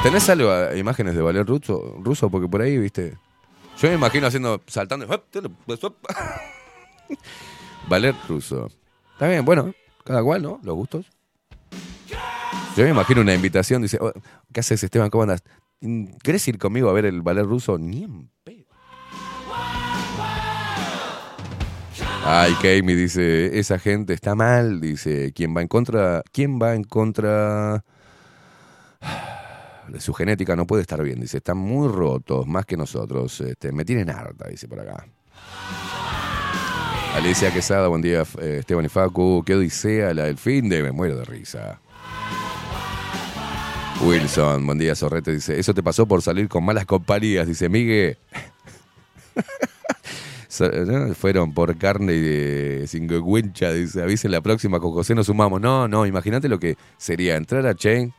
¿Tenés 0.02 0.28
algo, 0.30 0.50
imágenes 0.74 1.14
de 1.14 1.20
ballet 1.20 1.46
ruso, 1.46 1.96
ruso? 2.02 2.30
Porque 2.30 2.48
por 2.48 2.62
ahí, 2.62 2.78
viste. 2.78 3.18
Yo 3.78 3.88
me 3.88 3.94
imagino 3.94 4.26
haciendo, 4.26 4.60
saltando. 4.66 5.06
ballet 7.88 8.16
ruso. 8.26 8.70
Está 9.12 9.28
bien, 9.28 9.44
bueno, 9.44 9.74
cada 10.04 10.22
cual, 10.22 10.42
¿no? 10.42 10.58
Los 10.62 10.74
gustos. 10.74 11.06
Yo 12.76 12.84
me 12.84 12.90
imagino 12.90 13.20
una 13.20 13.34
invitación, 13.34 13.82
dice, 13.82 13.98
"Oh, 14.00 14.10
¿qué 14.52 14.60
haces 14.60 14.82
Esteban? 14.82 15.10
¿Cómo 15.10 15.22
andas? 15.24 15.44
¿Querés 16.22 16.46
ir 16.48 16.58
conmigo 16.58 16.90
a 16.90 16.92
ver 16.92 17.06
el 17.06 17.22
ballet 17.22 17.44
ruso? 17.44 17.78
Ni 17.78 18.04
en 18.04 18.30
pedo. 18.44 18.66
Ay, 22.22 22.52
Kami 22.60 22.94
dice, 22.94 23.58
esa 23.58 23.78
gente 23.78 24.12
está 24.12 24.34
mal, 24.34 24.80
dice, 24.80 25.32
¿quién 25.34 25.56
va 25.56 25.62
en 25.62 25.68
contra? 25.68 26.22
¿Quién 26.32 26.60
va 26.60 26.74
en 26.74 26.84
contra 26.84 27.82
de 29.88 30.00
su 30.00 30.12
genética? 30.12 30.54
No 30.54 30.66
puede 30.66 30.82
estar 30.82 31.02
bien, 31.02 31.18
dice, 31.18 31.38
están 31.38 31.56
muy 31.56 31.88
rotos, 31.88 32.46
más 32.46 32.66
que 32.66 32.76
nosotros. 32.76 33.40
Este, 33.40 33.72
me 33.72 33.86
tienen 33.86 34.10
harta, 34.10 34.48
dice 34.48 34.68
por 34.68 34.80
acá. 34.80 35.06
Alicia 37.14 37.52
Quesada, 37.52 37.88
buen 37.88 38.02
día, 38.02 38.22
eh, 38.40 38.58
Esteban 38.60 38.84
y 38.84 38.88
Facu. 38.88 39.42
Qué 39.44 39.54
odisea 39.54 40.12
la 40.12 40.24
del 40.24 40.36
fin 40.36 40.68
de 40.68 40.82
me 40.82 40.92
muero 40.92 41.16
de 41.16 41.24
risa. 41.24 41.80
Wilson, 44.02 44.64
buen 44.66 44.78
día, 44.78 44.94
Sorrete, 44.94 45.32
dice, 45.32 45.58
eso 45.58 45.74
te 45.74 45.82
pasó 45.82 46.06
por 46.06 46.22
salir 46.22 46.48
con 46.48 46.64
malas 46.64 46.86
compañías, 46.86 47.46
dice 47.46 47.68
Miguel. 47.68 48.16
fueron 51.14 51.54
por 51.54 51.76
carne 51.78 52.12
y 52.14 52.20
de 52.20 52.84
cincuencha, 52.86 53.72
dice, 53.72 54.02
avisen 54.02 54.32
la 54.32 54.40
próxima, 54.40 54.80
con 54.80 54.92
José 54.92 55.14
nos 55.14 55.26
sumamos. 55.26 55.60
No, 55.60 55.86
no, 55.86 56.06
imagínate 56.06 56.48
lo 56.48 56.58
que 56.58 56.76
sería 56.96 57.36
entrar 57.36 57.66
a 57.66 57.74
Chain 57.74 58.12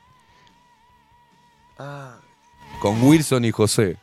con 2.79 3.01
Wilson 3.03 3.45
y 3.45 3.51
José. 3.51 3.97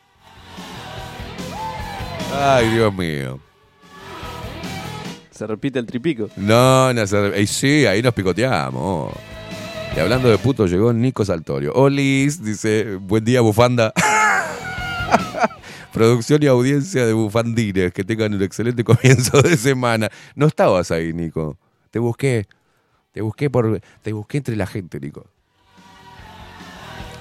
Ay, 2.34 2.68
Dios 2.70 2.92
mío. 2.94 3.38
Se 5.30 5.46
repite 5.46 5.78
el 5.78 5.86
tripico. 5.86 6.28
No, 6.36 6.92
no, 6.92 7.06
se- 7.06 7.38
ey, 7.38 7.46
sí, 7.46 7.86
ahí 7.86 8.02
nos 8.02 8.12
picoteamos. 8.14 9.12
Y 9.98 10.00
hablando 10.00 10.28
de 10.28 10.38
puto, 10.38 10.68
llegó 10.68 10.92
Nico 10.92 11.24
Saltorio. 11.24 11.72
Olis, 11.72 12.40
dice, 12.40 12.94
buen 13.00 13.24
día, 13.24 13.40
bufanda. 13.40 13.92
Producción 15.92 16.40
y 16.40 16.46
audiencia 16.46 17.04
de 17.04 17.12
bufandines, 17.12 17.92
que 17.92 18.04
tengan 18.04 18.32
un 18.32 18.40
excelente 18.40 18.84
comienzo 18.84 19.42
de 19.42 19.56
semana. 19.56 20.08
No 20.36 20.46
estabas 20.46 20.92
ahí, 20.92 21.12
Nico. 21.12 21.58
Te 21.90 21.98
busqué. 21.98 22.46
Te 23.10 23.22
busqué 23.22 23.50
por. 23.50 23.80
Te 24.00 24.12
busqué 24.12 24.36
entre 24.38 24.54
la 24.54 24.68
gente, 24.68 25.00
Nico. 25.00 25.26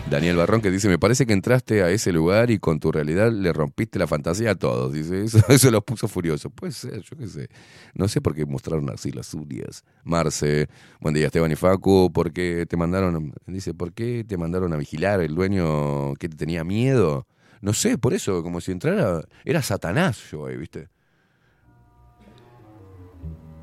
Daniel 0.09 0.37
Barrón 0.37 0.61
que 0.61 0.71
dice, 0.71 0.87
me 0.87 0.97
parece 0.97 1.25
que 1.25 1.33
entraste 1.33 1.83
a 1.83 1.89
ese 1.89 2.13
lugar 2.13 2.49
y 2.49 2.59
con 2.59 2.79
tu 2.79 2.93
realidad 2.93 3.29
le 3.29 3.51
rompiste 3.51 3.99
la 3.99 4.07
fantasía 4.07 4.51
a 4.51 4.55
todos. 4.55 4.93
Dice, 4.93 5.25
eso, 5.49 5.71
los 5.71 5.83
puso 5.83 6.07
furiosos. 6.07 6.49
Puede 6.53 6.71
ser, 6.71 7.01
yo 7.01 7.17
qué 7.17 7.27
sé. 7.27 7.49
No 7.93 8.07
sé 8.07 8.21
por 8.21 8.33
qué 8.33 8.45
mostraron 8.45 8.89
así 8.89 9.11
las 9.11 9.33
uñas. 9.33 9.83
Marce, 10.05 10.69
buen 11.01 11.13
día 11.13 11.25
Esteban 11.25 11.51
y 11.51 11.55
Facu, 11.55 12.09
¿por 12.13 12.31
qué 12.31 12.65
te 12.69 12.77
mandaron, 12.77 13.33
dice, 13.47 13.73
¿por 13.73 13.91
qué 13.91 14.23
te 14.25 14.37
mandaron 14.37 14.71
a 14.71 14.77
vigilar 14.77 15.19
el 15.19 15.35
dueño 15.35 16.13
que 16.15 16.29
te 16.29 16.37
tenía 16.37 16.63
miedo? 16.63 17.27
No 17.59 17.73
sé, 17.73 17.97
por 17.97 18.13
eso, 18.13 18.43
como 18.43 18.61
si 18.61 18.71
entrara, 18.71 19.21
era 19.43 19.61
Satanás 19.61 20.31
yo 20.31 20.45
ahí, 20.45 20.55
¿viste? 20.55 20.87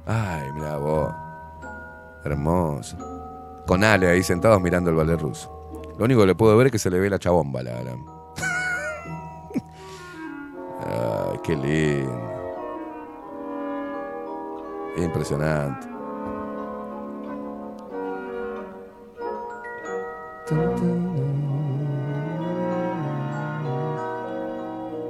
Ay, 0.05 0.53
mira 0.55 0.76
vos. 0.76 1.14
Hermoso. 2.22 2.99
Con 3.66 3.82
Ale 3.82 4.09
ahí 4.09 4.22
sentados 4.22 4.61
mirando 4.61 4.90
el 4.90 4.97
ballet 4.97 5.18
ruso. 5.18 5.64
Lo 5.99 6.05
único 6.07 6.20
que 6.20 6.26
le 6.26 6.34
puedo 6.34 6.57
ver 6.57 6.66
es 6.66 6.72
que 6.72 6.78
se 6.78 6.90
le 6.90 6.99
ve 6.99 7.09
la 7.09 7.18
chabomba, 7.18 7.62
la 7.62 7.72
verdad. 7.74 7.97
Ay, 11.32 11.38
qué 11.45 11.57
lindo. 11.57 12.34
Impresionante. 14.97 15.88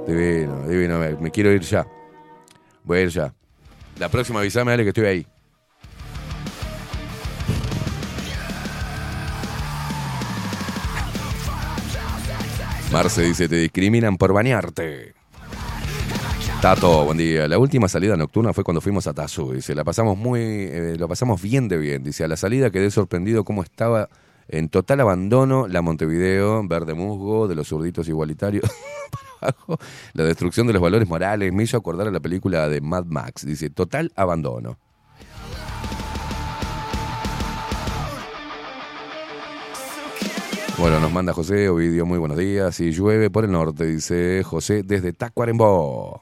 Divino, 0.07 0.67
divino. 0.67 0.99
Me, 0.99 1.15
me 1.15 1.31
quiero 1.31 1.51
ir 1.51 1.61
ya. 1.61 1.85
Voy 2.83 2.99
a 2.99 3.01
ir 3.01 3.09
ya. 3.09 3.33
La 3.99 4.09
próxima 4.09 4.39
avisame, 4.39 4.71
dale 4.71 4.83
que 4.83 4.89
estoy 4.89 5.05
ahí. 5.05 5.27
Marce 12.95 13.23
dice, 13.23 13.49
te 13.49 13.57
discriminan 13.57 14.15
por 14.15 14.31
bañarte. 14.31 15.15
Tato, 16.61 17.03
buen 17.03 17.17
día. 17.17 17.45
La 17.45 17.59
última 17.59 17.89
salida 17.89 18.15
nocturna 18.15 18.53
fue 18.53 18.63
cuando 18.63 18.79
fuimos 18.79 19.05
a 19.05 19.13
Tazú. 19.13 19.51
Dice, 19.51 19.75
la 19.75 19.83
pasamos 19.83 20.17
muy, 20.17 20.39
eh, 20.39 20.95
lo 20.97 21.09
pasamos 21.09 21.41
bien 21.41 21.67
de 21.67 21.75
bien. 21.77 22.05
Dice, 22.05 22.23
a 22.23 22.29
la 22.29 22.37
salida 22.37 22.69
quedé 22.69 22.89
sorprendido 22.89 23.43
cómo 23.43 23.63
estaba 23.63 24.07
en 24.47 24.69
total 24.69 25.01
abandono 25.01 25.67
la 25.67 25.81
Montevideo, 25.81 26.65
verde 26.65 26.93
musgo, 26.93 27.49
de 27.49 27.55
los 27.55 27.67
zurditos 27.67 28.07
igualitarios. 28.07 28.63
La 30.13 30.23
destrucción 30.23 30.65
de 30.65 30.71
los 30.71 30.81
valores 30.81 31.09
morales 31.09 31.51
me 31.51 31.63
hizo 31.63 31.75
acordar 31.75 32.07
a 32.07 32.11
la 32.11 32.21
película 32.21 32.69
de 32.69 32.79
Mad 32.79 33.07
Max. 33.07 33.45
Dice, 33.45 33.69
total 33.69 34.13
abandono. 34.15 34.79
Bueno, 40.77 40.99
nos 40.99 41.11
manda 41.11 41.31
José, 41.31 41.69
Ovidio, 41.69 42.05
muy 42.05 42.19
buenos 42.19 42.37
días. 42.37 42.79
Y 42.81 42.91
llueve 42.91 43.29
por 43.29 43.45
el 43.45 43.51
norte, 43.51 43.85
dice 43.85 44.43
José, 44.43 44.83
desde 44.83 45.13
Tacuarembó. 45.13 46.21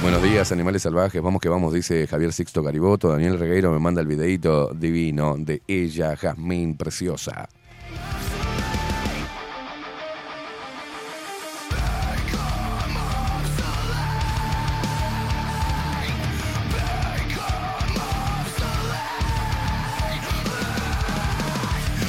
Buenos 0.00 0.22
días, 0.22 0.50
animales 0.50 0.82
salvajes. 0.82 1.20
Vamos 1.22 1.42
que 1.42 1.50
vamos, 1.50 1.74
dice 1.74 2.06
Javier 2.06 2.32
Sixto 2.32 2.62
Gariboto. 2.62 3.10
Daniel 3.10 3.38
Regueiro 3.38 3.70
me 3.70 3.78
manda 3.78 4.00
el 4.00 4.06
videito 4.06 4.72
divino 4.74 5.36
de 5.38 5.62
ella, 5.68 6.16
Jazmín 6.16 6.76
Preciosa. 6.78 7.48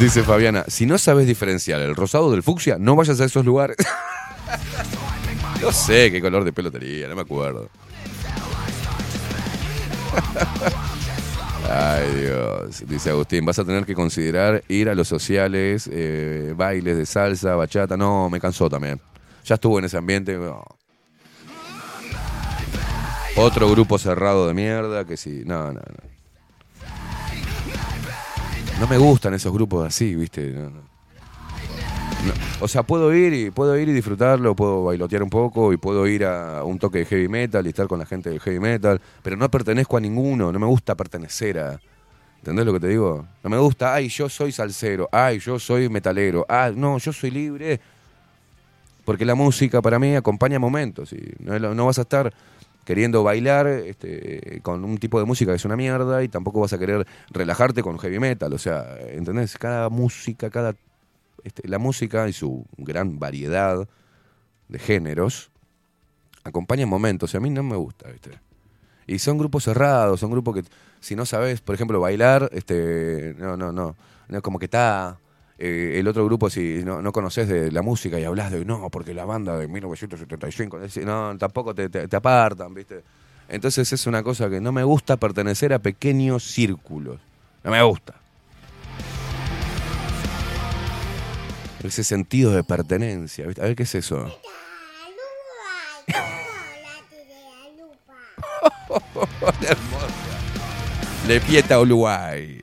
Dice 0.04 0.22
Fabiana, 0.22 0.66
si 0.68 0.86
no 0.86 0.98
sabes 0.98 1.26
diferenciar 1.26 1.80
el 1.80 1.96
rosado 1.96 2.30
del 2.30 2.44
fucsia, 2.44 2.76
no 2.78 2.98
vayas 2.98 3.22
a 3.22 3.24
esos 3.24 3.46
lugares. 3.46 3.78
no 5.62 5.72
sé 5.72 6.12
qué 6.12 6.20
color 6.20 6.44
de 6.44 6.52
pelo 6.52 6.70
tenía, 6.70 7.08
no 7.08 7.16
me 7.16 7.22
acuerdo. 7.22 7.70
Ay 11.72 12.16
Dios, 12.16 12.84
dice 12.86 13.12
Agustín, 13.12 13.46
vas 13.46 13.60
a 13.60 13.64
tener 13.64 13.86
que 13.86 13.96
considerar 13.96 14.62
ir 14.68 14.90
a 14.90 14.94
los 14.94 15.08
sociales, 15.08 15.90
eh, 15.90 16.54
bailes 16.54 16.98
de 16.98 17.06
salsa, 17.06 17.56
bachata. 17.56 17.96
No, 17.96 18.30
me 18.30 18.42
cansó 18.42 18.70
también. 18.70 19.00
Ya 19.46 19.56
estuvo 19.56 19.80
en 19.80 19.86
ese 19.86 19.96
ambiente. 19.96 20.38
Otro 23.38 23.72
grupo 23.72 23.98
cerrado 23.98 24.50
de 24.50 24.54
mierda 24.54 25.06
que 25.06 25.16
sí. 25.16 25.44
No, 25.46 25.68
no, 25.68 25.80
no. 25.80 26.13
No 28.80 28.88
me 28.88 28.98
gustan 28.98 29.34
esos 29.34 29.54
grupos 29.54 29.88
así, 29.88 30.16
¿viste? 30.16 30.52
No, 30.52 30.70
no. 30.70 30.94
O 32.62 32.68
sea, 32.68 32.84
puedo 32.84 33.14
ir 33.14 33.34
y 33.34 33.52
puedo 33.52 33.78
ir 33.78 33.90
y 33.90 33.94
disfrutarlo, 33.94 34.56
puedo 34.56 34.86
bailotear 34.86 35.24
un 35.24 35.30
poco 35.30 35.74
y 35.74 35.78
puedo 35.78 36.08
ir 36.08 36.26
a 36.26 36.64
un 36.64 36.80
toque 36.80 37.00
de 37.00 37.06
heavy 37.06 37.28
metal 37.28 37.66
y 37.66 37.70
estar 37.70 37.88
con 37.88 38.00
la 38.00 38.06
gente 38.06 38.30
del 38.30 38.40
heavy 38.40 38.60
metal, 38.60 39.02
pero 39.22 39.36
no 39.36 39.50
pertenezco 39.52 39.98
a 39.98 40.00
ninguno, 40.00 40.52
no 40.52 40.60
me 40.60 40.66
gusta 40.66 40.96
pertenecer 40.96 41.60
a 41.60 41.80
¿Entendés 42.44 42.66
lo 42.66 42.74
que 42.74 42.82
te 42.82 42.88
digo? 42.90 43.26
No 43.42 43.50
me 43.50 43.58
gusta, 43.58 43.94
ay, 43.94 44.10
yo 44.10 44.28
soy 44.28 44.52
salsero, 44.52 45.08
ay, 45.14 45.40
yo 45.40 45.58
soy 45.58 45.88
metalero, 45.88 46.46
ah, 46.50 46.72
no, 46.76 46.98
yo 46.98 47.14
soy 47.14 47.32
libre. 47.32 47.80
Porque 49.06 49.24
la 49.24 49.34
música 49.34 49.82
para 49.82 49.98
mí 49.98 50.14
acompaña 50.14 50.60
momentos 50.60 51.14
y 51.14 51.24
no, 51.40 51.58
no 51.58 51.86
vas 51.86 52.00
a 52.00 52.02
estar 52.02 52.34
queriendo 52.86 53.24
bailar 53.24 53.68
este, 53.68 54.60
con 54.62 54.84
un 54.84 54.98
tipo 54.98 55.20
de 55.20 55.26
música 55.26 55.52
que 55.52 55.58
es 55.58 55.66
una 55.66 55.76
mierda 55.76 56.24
y 56.24 56.28
tampoco 56.28 56.60
vas 56.60 56.74
a 56.74 56.80
querer 56.80 57.06
relajarte 57.32 57.82
con 57.82 57.98
heavy 57.98 58.20
metal. 58.20 58.54
O 58.54 58.58
sea, 58.58 58.98
¿entendés? 59.00 59.58
Cada 59.58 59.90
música, 59.90 60.50
cada. 60.50 60.76
este, 61.44 61.68
la 61.68 61.80
música 61.80 62.28
y 62.28 62.34
su 62.34 62.66
gran 62.78 63.20
variedad 63.20 63.88
de 64.68 64.80
géneros 64.80 65.52
acompañan 66.44 66.90
momentos 66.90 67.34
y 67.34 67.38
a 67.38 67.40
mí 67.40 67.50
no 67.50 67.64
me 67.64 67.76
gusta, 67.76 68.10
¿viste? 68.10 68.32
Y 69.08 69.20
son 69.20 69.38
grupos 69.38 69.66
cerrados, 69.66 70.20
son 70.20 70.32
grupos 70.32 70.56
que 70.56 70.64
si 71.00 71.16
no 71.16 71.26
sabes, 71.26 71.62
por 71.62 71.76
ejemplo, 71.76 72.00
bailar, 72.00 72.50
este, 72.54 73.36
no, 73.38 73.58
no, 73.58 73.72
no, 73.72 73.96
no 74.30 74.42
como 74.42 74.60
que 74.60 74.66
está 74.66 75.18
eh, 75.66 76.00
el 76.00 76.08
otro 76.08 76.26
grupo 76.26 76.50
si 76.50 76.84
no, 76.84 77.02
no 77.02 77.12
conoces 77.12 77.48
de 77.48 77.72
la 77.72 77.82
música 77.82 78.20
y 78.20 78.24
hablas 78.26 78.52
de 78.52 78.66
no, 78.66 78.90
porque 78.90 79.14
la 79.14 79.26
banda 79.26 79.58
de 79.58 79.68
1975, 79.68 80.78
es 80.78 80.84
decir, 80.84 81.06
no, 81.06 81.36
tampoco 81.38 81.74
te, 81.74 81.90
te- 81.90 82.08
te 82.08 82.16
apartan, 82.16 82.74
¿viste? 82.74 83.04
Entonces 83.48 83.92
es 83.94 84.08
una 84.08 84.24
cosa 84.24 84.50
que 84.50 84.60
no 84.62 84.72
me 84.72 84.84
gusta 84.84 85.18
pertenecer 85.18 85.74
a 85.74 85.80
pequeños 85.80 86.44
círculos. 86.44 87.20
No 87.64 87.72
me 87.72 87.82
gusta. 87.84 88.16
Ese 91.84 92.04
sentido 92.04 92.52
de 92.52 92.64
pertenencia, 92.64 93.46
¿viste? 93.46 93.62
A 93.62 93.66
ver 93.66 93.76
qué 93.76 93.84
es 93.84 93.96
eso. 93.96 94.26
Le 101.28 101.40
Pieta 101.42 101.80
Uruguay. 101.80 102.60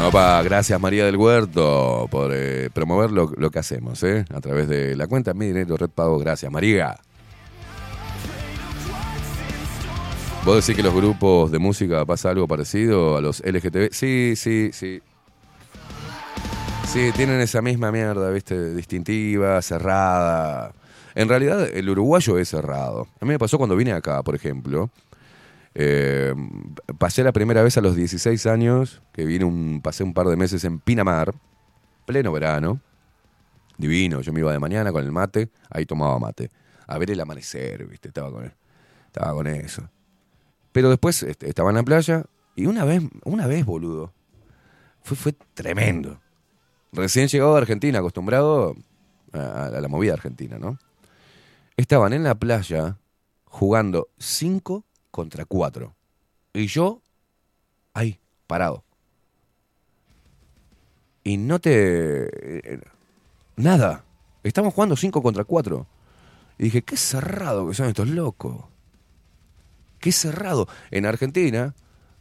Opa, 0.00 0.40
gracias 0.42 0.80
María 0.80 1.04
del 1.04 1.16
Huerto 1.16 2.06
por 2.10 2.30
eh, 2.32 2.70
promover 2.72 3.10
lo, 3.10 3.50
que 3.50 3.58
hacemos, 3.58 4.02
¿eh? 4.04 4.24
A 4.32 4.40
través 4.40 4.68
de 4.68 4.94
la 4.94 5.08
cuenta 5.08 5.34
Mi 5.34 5.46
Dinero 5.46 5.76
Red 5.76 5.90
Pago. 5.90 6.18
Gracias, 6.18 6.50
María. 6.52 6.96
¿Vos 10.44 10.64
decís 10.64 10.76
que 10.76 10.82
los 10.82 10.94
grupos 10.94 11.50
de 11.50 11.58
música 11.58 12.06
pasa 12.06 12.30
algo 12.30 12.46
parecido 12.46 13.16
a 13.16 13.20
los 13.20 13.40
LGTB? 13.40 13.92
Sí, 13.92 14.34
sí, 14.36 14.70
sí. 14.72 15.02
Sí, 16.86 17.10
tienen 17.14 17.40
esa 17.40 17.60
misma 17.60 17.92
mierda, 17.92 18.30
¿viste? 18.30 18.74
Distintiva, 18.74 19.60
cerrada. 19.60 20.72
En 21.16 21.28
realidad, 21.28 21.68
el 21.74 21.90
uruguayo 21.90 22.38
es 22.38 22.48
cerrado. 22.48 23.08
A 23.20 23.24
mí 23.24 23.32
me 23.32 23.38
pasó 23.38 23.58
cuando 23.58 23.76
vine 23.76 23.92
acá, 23.92 24.22
por 24.22 24.36
ejemplo. 24.36 24.90
Eh, 25.80 26.34
pasé 26.98 27.22
la 27.22 27.30
primera 27.30 27.62
vez 27.62 27.76
a 27.76 27.80
los 27.80 27.94
16 27.94 28.46
años, 28.46 29.00
que 29.12 29.24
vine 29.24 29.44
un, 29.44 29.80
pasé 29.80 30.02
un 30.02 30.12
par 30.12 30.26
de 30.26 30.36
meses 30.36 30.64
en 30.64 30.80
Pinamar, 30.80 31.32
pleno 32.04 32.32
verano, 32.32 32.80
divino, 33.76 34.20
yo 34.20 34.32
me 34.32 34.40
iba 34.40 34.50
de 34.50 34.58
mañana 34.58 34.90
con 34.90 35.04
el 35.04 35.12
mate, 35.12 35.50
ahí 35.70 35.86
tomaba 35.86 36.18
mate, 36.18 36.50
a 36.88 36.98
ver 36.98 37.12
el 37.12 37.20
amanecer, 37.20 37.88
estaba 37.92 38.32
con, 38.32 38.52
estaba 39.06 39.32
con 39.32 39.46
eso. 39.46 39.88
Pero 40.72 40.90
después 40.90 41.22
estaba 41.22 41.70
en 41.70 41.76
la 41.76 41.84
playa 41.84 42.24
y 42.56 42.66
una 42.66 42.84
vez, 42.84 43.00
una 43.24 43.46
vez, 43.46 43.64
boludo, 43.64 44.12
fue, 45.02 45.16
fue 45.16 45.32
tremendo. 45.54 46.18
Recién 46.90 47.28
llegado 47.28 47.54
de 47.54 47.60
Argentina, 47.60 48.00
acostumbrado 48.00 48.74
a, 49.32 49.66
a 49.66 49.80
la 49.80 49.86
movida 49.86 50.14
argentina, 50.14 50.58
¿no? 50.58 50.76
Estaban 51.76 52.12
en 52.14 52.24
la 52.24 52.34
playa 52.34 52.98
jugando 53.44 54.08
5 54.18 54.87
contra 55.10 55.44
4. 55.44 55.94
Y 56.54 56.66
yo, 56.66 57.02
ahí, 57.94 58.18
parado. 58.46 58.84
Y 61.24 61.36
no 61.36 61.58
te... 61.58 62.72
eh, 62.74 62.80
Nada. 63.56 64.04
Estamos 64.42 64.72
jugando 64.72 64.96
5 64.96 65.22
contra 65.22 65.44
4. 65.44 65.86
Y 66.58 66.64
dije, 66.64 66.82
qué 66.82 66.96
cerrado 66.96 67.68
que 67.68 67.74
son 67.74 67.88
estos 67.88 68.08
locos. 68.08 68.64
Qué 69.98 70.12
cerrado. 70.12 70.68
En 70.90 71.06
Argentina, 71.06 71.74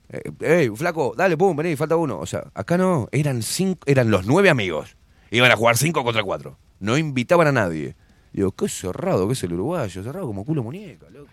eh, 0.10 0.32
ey, 0.42 0.70
flaco, 0.70 1.14
dale, 1.16 1.38
pum, 1.38 1.56
vení, 1.56 1.76
falta 1.76 1.96
uno. 1.96 2.20
O 2.20 2.26
sea, 2.26 2.52
acá 2.54 2.78
no, 2.78 3.08
eran 3.12 3.42
cinco, 3.44 3.82
eran 3.86 4.10
los 4.12 4.26
nueve 4.26 4.50
amigos. 4.50 4.98
Iban 5.32 5.52
a 5.52 5.56
jugar 5.56 5.78
cinco 5.78 6.04
contra 6.04 6.24
cuatro. 6.24 6.58
No 6.80 6.98
invitaban 6.98 7.48
a 7.48 7.52
nadie. 7.52 7.96
Digo, 8.34 8.52
qué 8.52 8.68
cerrado 8.68 9.28
que 9.28 9.34
es 9.34 9.44
el 9.44 9.54
uruguayo, 9.54 10.04
cerrado 10.04 10.28
como 10.28 10.46
culo 10.46 10.64
muñeca, 10.64 11.10
loco. 11.10 11.30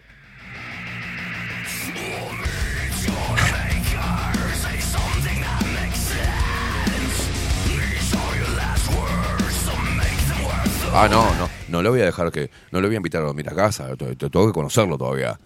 Ah, 10.97 11.09
no, 11.11 11.25
no, 11.35 11.49
no 11.69 11.83
lo 11.83 11.91
voy 11.91 12.01
a 12.03 12.05
dejar 12.05 12.31
que, 12.31 12.51
no 12.71 12.81
lo 12.81 12.87
voy 12.87 12.95
a 12.95 12.99
invitar 12.99 13.23
a 13.23 13.27
dormir 13.27 13.49
a 13.49 13.55
casa, 13.55 13.97
te- 13.97 14.15
te- 14.15 14.31
tengo 14.31 14.47
que 14.47 14.53
conocerlo 14.53 14.97
todavía. 14.97 15.39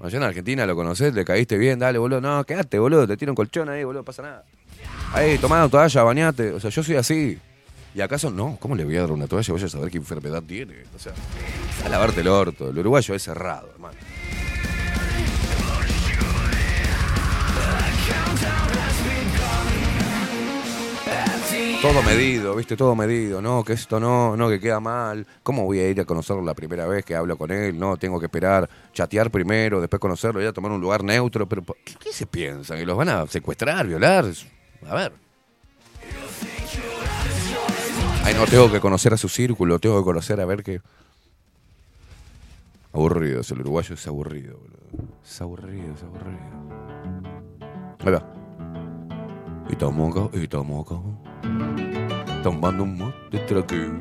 Allá 0.00 0.16
en 0.16 0.22
Argentina 0.22 0.64
lo 0.64 0.76
conocés, 0.76 1.12
le 1.12 1.24
caíste 1.24 1.58
bien, 1.58 1.78
dale, 1.80 1.98
boludo, 1.98 2.20
no, 2.20 2.44
quédate, 2.44 2.78
boludo, 2.78 3.06
te 3.06 3.16
tiro 3.16 3.32
un 3.32 3.36
colchón 3.36 3.68
ahí, 3.68 3.82
boludo, 3.82 4.04
pasa 4.04 4.22
nada. 4.22 4.44
Ahí, 5.12 5.38
tomá 5.38 5.56
una 5.56 5.68
toalla, 5.68 6.02
bañate, 6.04 6.52
o 6.52 6.60
sea, 6.60 6.70
yo 6.70 6.82
soy 6.84 6.96
así. 6.96 7.38
¿Y 7.94 8.00
acaso 8.00 8.30
no? 8.30 8.56
¿Cómo 8.58 8.74
le 8.74 8.84
voy 8.84 8.96
a 8.96 9.00
dar 9.02 9.10
una 9.12 9.26
toalla? 9.26 9.52
Voy 9.52 9.62
a 9.62 9.68
saber 9.68 9.90
qué 9.90 9.98
enfermedad 9.98 10.42
tiene. 10.42 10.76
O 10.96 10.98
sea, 10.98 11.12
a 11.84 11.88
lavarte 11.90 12.22
el 12.22 12.28
orto. 12.28 12.70
El 12.70 12.78
uruguayo 12.78 13.14
es 13.14 13.22
cerrado, 13.22 13.68
hermano. 13.70 13.98
Todo 21.82 22.00
medido, 22.04 22.54
viste, 22.54 22.76
todo 22.76 22.94
medido. 22.94 23.42
No, 23.42 23.64
que 23.64 23.72
esto 23.72 23.98
no, 23.98 24.36
no, 24.36 24.48
que 24.48 24.60
queda 24.60 24.78
mal. 24.78 25.26
¿Cómo 25.42 25.64
voy 25.64 25.80
a 25.80 25.88
ir 25.88 26.00
a 26.00 26.04
conocerlo 26.04 26.40
la 26.40 26.54
primera 26.54 26.86
vez 26.86 27.04
que 27.04 27.16
hablo 27.16 27.36
con 27.36 27.50
él? 27.50 27.76
No, 27.76 27.96
tengo 27.96 28.20
que 28.20 28.26
esperar, 28.26 28.70
chatear 28.92 29.32
primero, 29.32 29.80
después 29.80 29.98
conocerlo, 29.98 30.40
ir 30.40 30.46
a 30.46 30.52
tomar 30.52 30.70
un 30.70 30.80
lugar 30.80 31.02
neutro. 31.02 31.48
Pero, 31.48 31.64
¿qué, 31.84 32.12
se 32.12 32.24
piensan? 32.24 32.78
¿Que 32.78 32.86
los 32.86 32.96
van 32.96 33.08
a 33.08 33.26
secuestrar, 33.26 33.84
violar? 33.88 34.26
A 34.88 34.94
ver. 34.94 35.12
Ay, 38.22 38.34
no, 38.34 38.46
tengo 38.46 38.70
que 38.70 38.78
conocer 38.78 39.12
a 39.14 39.16
su 39.16 39.28
círculo, 39.28 39.80
tengo 39.80 39.98
que 39.98 40.04
conocer 40.04 40.40
a 40.40 40.44
ver 40.44 40.62
qué. 40.62 40.80
Aburrido, 42.92 43.40
el 43.40 43.60
uruguayo 43.60 43.96
es 43.96 44.06
aburrido, 44.06 44.56
boludo. 44.56 45.08
Es 45.24 45.40
aburrido, 45.40 45.94
es 45.94 46.02
aburrido. 46.04 46.38
Ahí 48.04 48.12
va. 48.12 48.24
Y 49.68 49.74
acá, 49.74 49.88
y 50.32 50.44
acá. 50.44 51.21
Tomando 52.42 52.84
un 52.84 52.98
mate 52.98 53.38
tranquilo. 53.46 54.00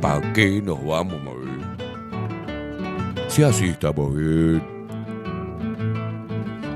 ¿Pa' 0.00 0.20
qué 0.32 0.60
nos 0.62 0.84
vamos 0.84 1.14
a 1.14 1.24
mover? 1.24 1.48
Si 3.28 3.42
así 3.42 3.68
estamos 3.68 4.14
bien. 4.16 4.62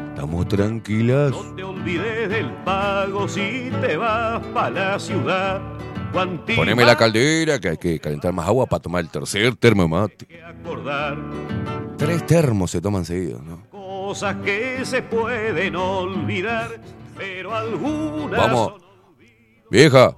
Estamos 0.08 0.48
tranquilas. 0.48 1.30
No 1.32 1.54
te 1.54 1.64
olvides 1.64 2.28
del 2.28 2.50
pago 2.64 3.28
si 3.28 3.70
te 3.80 3.96
vas 3.96 4.42
para 4.54 4.70
la 4.70 4.98
ciudad. 4.98 5.60
Cuanti 6.12 6.54
Poneme 6.54 6.84
la 6.84 6.96
caldera, 6.96 7.58
que 7.58 7.70
hay 7.70 7.76
que 7.76 7.98
calentar 7.98 8.32
más 8.32 8.46
agua 8.46 8.66
para 8.66 8.80
tomar 8.80 9.02
el 9.02 9.10
tercer 9.10 9.56
termo 9.56 9.88
mate. 9.88 10.28
Tres 11.96 12.26
termos 12.26 12.70
se 12.70 12.80
toman 12.80 13.04
seguidos, 13.04 13.42
¿no? 13.42 13.74
cosas 14.04 14.36
que 14.44 14.84
se 14.84 15.02
pueden 15.02 15.74
olvidar, 15.76 16.78
pero 17.16 17.54
algunas 17.54 18.38
Vamos. 18.38 18.83
Vieja, 19.70 20.14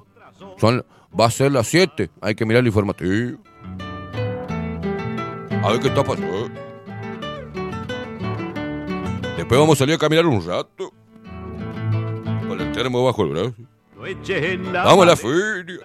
son, 0.59 0.85
va 1.19 1.27
a 1.27 1.31
ser 1.31 1.53
las 1.53 1.67
7. 1.69 2.11
Hay 2.21 2.35
que 2.35 2.45
mirar 2.45 2.61
el 2.61 2.67
informativo. 2.67 3.39
A 5.63 5.71
ver 5.71 5.81
qué 5.81 5.89
está 5.89 6.05
pasando. 6.05 6.51
Después 9.37 9.61
vamos 9.61 9.77
a 9.77 9.79
salir 9.81 9.95
a 9.95 9.99
caminar 9.99 10.27
un 10.27 10.45
rato. 10.47 10.93
Con 12.49 12.61
el 12.61 12.73
termo 12.73 13.05
bajo 13.05 13.23
el 13.25 13.31
brazo. 13.31 13.55
Vamos 14.85 15.03
a 15.05 15.07
la 15.11 15.17
feria. 15.17 15.79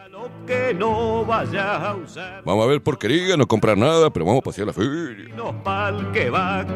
Vamos 2.46 2.66
a 2.66 2.68
ver 2.68 2.82
porquería, 2.84 3.38
no 3.38 3.48
comprar 3.48 3.78
nada, 3.78 4.12
pero 4.12 4.26
vamos 4.26 4.42
a 4.42 4.44
pasear 4.44 4.66
a 4.66 4.68
la 4.68 4.74
feria. 4.74 5.36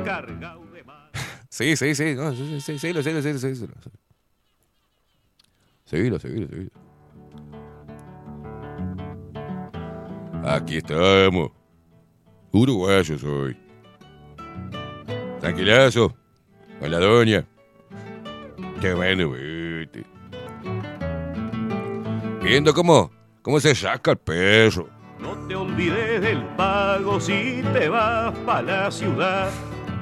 Cargado 0.03 0.65
de 0.73 0.83
más. 0.83 1.09
Sí, 1.49 1.75
sí, 1.77 1.95
sí. 1.95 2.15
No, 2.15 2.33
sí, 2.33 2.59
sí, 2.61 2.79
sí, 2.79 2.93
Seguilo, 5.85 6.19
seguilo, 6.19 6.47
seguilo. 6.47 6.71
Aquí 10.43 10.77
estamos. 10.77 11.51
Uruguayo 12.51 13.17
soy. 13.19 13.55
Tranquilazo. 15.39 16.15
Con 16.79 16.91
la 16.91 16.99
doña. 16.99 17.45
Qué 18.81 18.93
bueno, 18.95 19.29
vete. 19.29 20.03
Viendo 22.41 22.73
cómo, 22.73 23.11
cómo 23.43 23.59
se 23.59 23.75
saca 23.75 24.11
el 24.11 24.17
perro. 24.17 24.89
No 25.19 25.35
te 25.47 25.55
olvides 25.55 26.21
del 26.21 26.43
pago 26.55 27.19
si 27.19 27.63
te 27.73 27.89
vas 27.89 28.35
para 28.39 28.61
la 28.61 28.91
ciudad. 28.91 29.51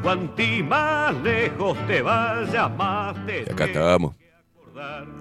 Cuanti 0.01 0.63
más 0.63 1.13
lejos 1.23 1.77
te 1.87 2.01
vayas, 2.01 2.75
más 2.75 3.25
te 3.25 3.45
Y 3.47 3.51
acá 3.51 3.65
estamos. 3.65 4.22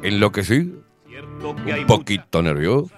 Enloquecido. 0.02 0.82
Cierto 1.06 1.56
que 1.56 1.72
hay 1.72 1.80
Un 1.82 1.86
poquito 1.86 2.42
nervioso. 2.42 2.90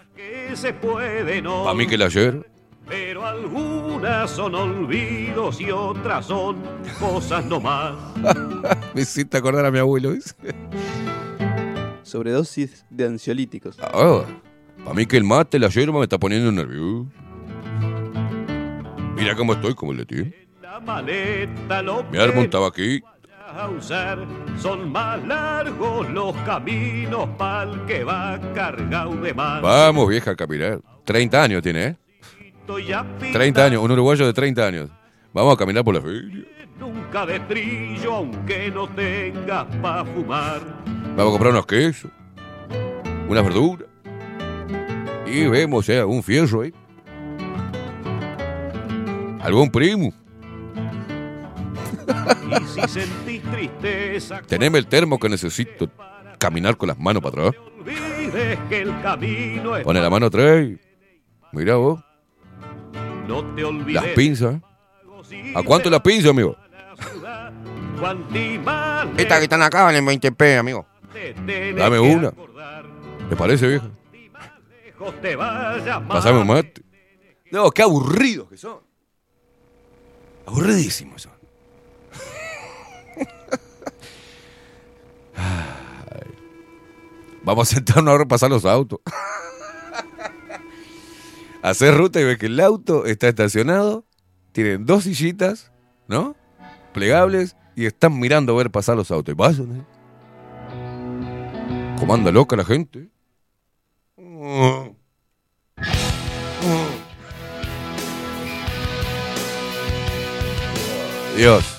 Para 1.64 1.74
mí 1.74 1.86
que 1.86 1.94
el 1.96 2.02
ayer. 2.02 2.50
Pero 2.86 3.24
algunas 3.24 4.30
son 4.30 4.54
olvidos 4.54 5.60
y 5.60 5.70
otras 5.70 6.26
son 6.26 6.56
cosas 7.00 7.44
nomás. 7.46 7.94
Me 8.94 9.00
hiciste 9.00 9.36
acordar 9.36 9.64
a 9.64 9.70
mi 9.70 9.78
abuelo. 9.78 10.14
Sobredosis 12.02 12.84
de 12.90 13.06
ansiolíticos. 13.06 13.76
para 13.76 14.94
mí 14.94 15.06
que 15.06 15.16
el 15.16 15.24
mate, 15.24 15.58
la 15.58 15.68
yerba 15.68 15.98
me 15.98 16.04
está 16.04 16.18
poniendo 16.18 16.52
nervioso. 16.52 17.06
Mira 19.16 19.34
cómo 19.34 19.54
estoy, 19.54 19.74
como 19.74 19.94
le 19.94 20.04
tío. 20.04 20.26
Lo 21.82 22.04
Me 22.10 22.18
armo 22.18 22.42
un 22.42 22.50
vayas 22.50 23.02
a 23.56 23.68
usar 23.68 24.18
son 24.58 24.90
más 24.90 25.24
largos 25.26 26.08
los 26.10 26.34
caminos 26.38 27.28
pa'l 27.38 27.86
que 27.86 28.02
va 28.02 28.40
cargado 28.54 29.14
de 29.16 29.32
más. 29.32 29.62
Vamos, 29.62 30.08
vieja, 30.08 30.32
a 30.32 30.36
caminar. 30.36 30.80
30 31.04 31.42
años 31.42 31.62
tiene, 31.62 31.84
¿eh? 31.84 31.96
Ya 32.86 33.06
30 33.32 33.66
años, 33.66 33.82
un 33.82 33.90
uruguayo 33.90 34.26
de 34.26 34.32
30 34.32 34.66
años. 34.66 34.90
Vamos 35.32 35.54
a 35.54 35.56
caminar 35.56 35.84
por 35.84 35.94
la 35.94 36.00
feria. 36.00 36.44
Nunca 36.78 37.26
de 37.26 37.38
trillo 37.40 38.14
aunque 38.14 38.70
no 38.70 38.88
tengas 38.88 39.66
pa' 39.80 40.04
fumar. 40.04 40.60
Vamos 41.16 41.28
a 41.28 41.30
comprar 41.30 41.52
unos 41.52 41.66
quesos, 41.66 42.10
unas 43.28 43.44
verduras. 43.44 43.88
Y 45.26 45.46
vemos, 45.46 45.88
¿eh? 45.88 46.02
Un 46.02 46.22
fierro 46.22 46.62
ahí. 46.62 46.72
Algún 49.40 49.70
primo. 49.70 50.12
Y 52.50 52.64
si 52.68 52.88
sentís 52.88 53.42
tristeza, 53.42 54.40
Teneme 54.46 54.78
el 54.78 54.86
termo 54.86 55.18
que 55.18 55.28
necesito 55.28 55.88
caminar 56.38 56.76
con 56.76 56.88
las 56.88 56.98
manos 56.98 57.22
para 57.22 57.48
atrás. 57.48 57.62
no 57.64 57.82
olvides 57.82 58.58
que 58.68 58.80
el 58.82 59.00
camino 59.02 59.76
es 59.76 59.84
Pone 59.84 60.00
la 60.00 60.10
mano 60.10 60.26
atrás. 60.26 60.64
y- 60.64 60.78
Mira 61.52 61.76
vos, 61.76 62.00
No 63.28 63.44
te 63.54 63.64
olvides 63.64 63.94
las 64.02 64.04
pinzas. 64.14 64.56
¿eh? 64.56 65.52
¿A 65.54 65.62
cuánto 65.62 65.88
las 65.90 66.00
pinzas, 66.00 66.30
amigo? 66.30 66.56
Estas 69.16 69.38
que 69.38 69.44
están 69.44 69.62
acá 69.62 69.84
valen 69.84 70.04
20p, 70.04 70.58
amigo. 70.58 70.86
te 71.12 71.32
tenés 71.34 71.76
Dame 71.76 71.98
una. 72.00 72.32
¿Te 73.28 73.36
parece, 73.36 73.66
vieja? 73.68 73.88
Pasame 76.08 76.40
un 76.40 76.46
mate. 76.46 76.82
No, 77.50 77.70
qué 77.70 77.82
aburridos 77.82 78.48
que 78.48 78.56
son. 78.56 78.78
Aburridísimos 80.46 81.22
son. 81.22 81.32
Vamos 87.44 87.70
a 87.70 87.74
sentarnos 87.74 88.14
a 88.14 88.18
repasar 88.18 88.50
los 88.50 88.64
autos. 88.64 89.00
Hacer 91.62 91.96
ruta 91.96 92.20
y 92.20 92.24
ves 92.24 92.38
que 92.38 92.46
el 92.46 92.60
auto 92.60 93.06
está 93.06 93.28
estacionado, 93.28 94.04
tienen 94.52 94.86
dos 94.86 95.04
sillitas, 95.04 95.72
¿no? 96.08 96.36
Plegables 96.92 97.56
y 97.76 97.86
están 97.86 98.18
mirando 98.18 98.54
a 98.54 98.56
ver 98.56 98.70
pasar 98.70 98.96
los 98.96 99.10
autos. 99.10 99.32
Y 99.32 99.36
pasan, 99.36 99.76
¿eh? 99.76 99.84
Como 101.98 102.14
anda 102.14 102.30
loca 102.30 102.56
la 102.56 102.64
gente. 102.64 103.08
Dios. 111.36 111.73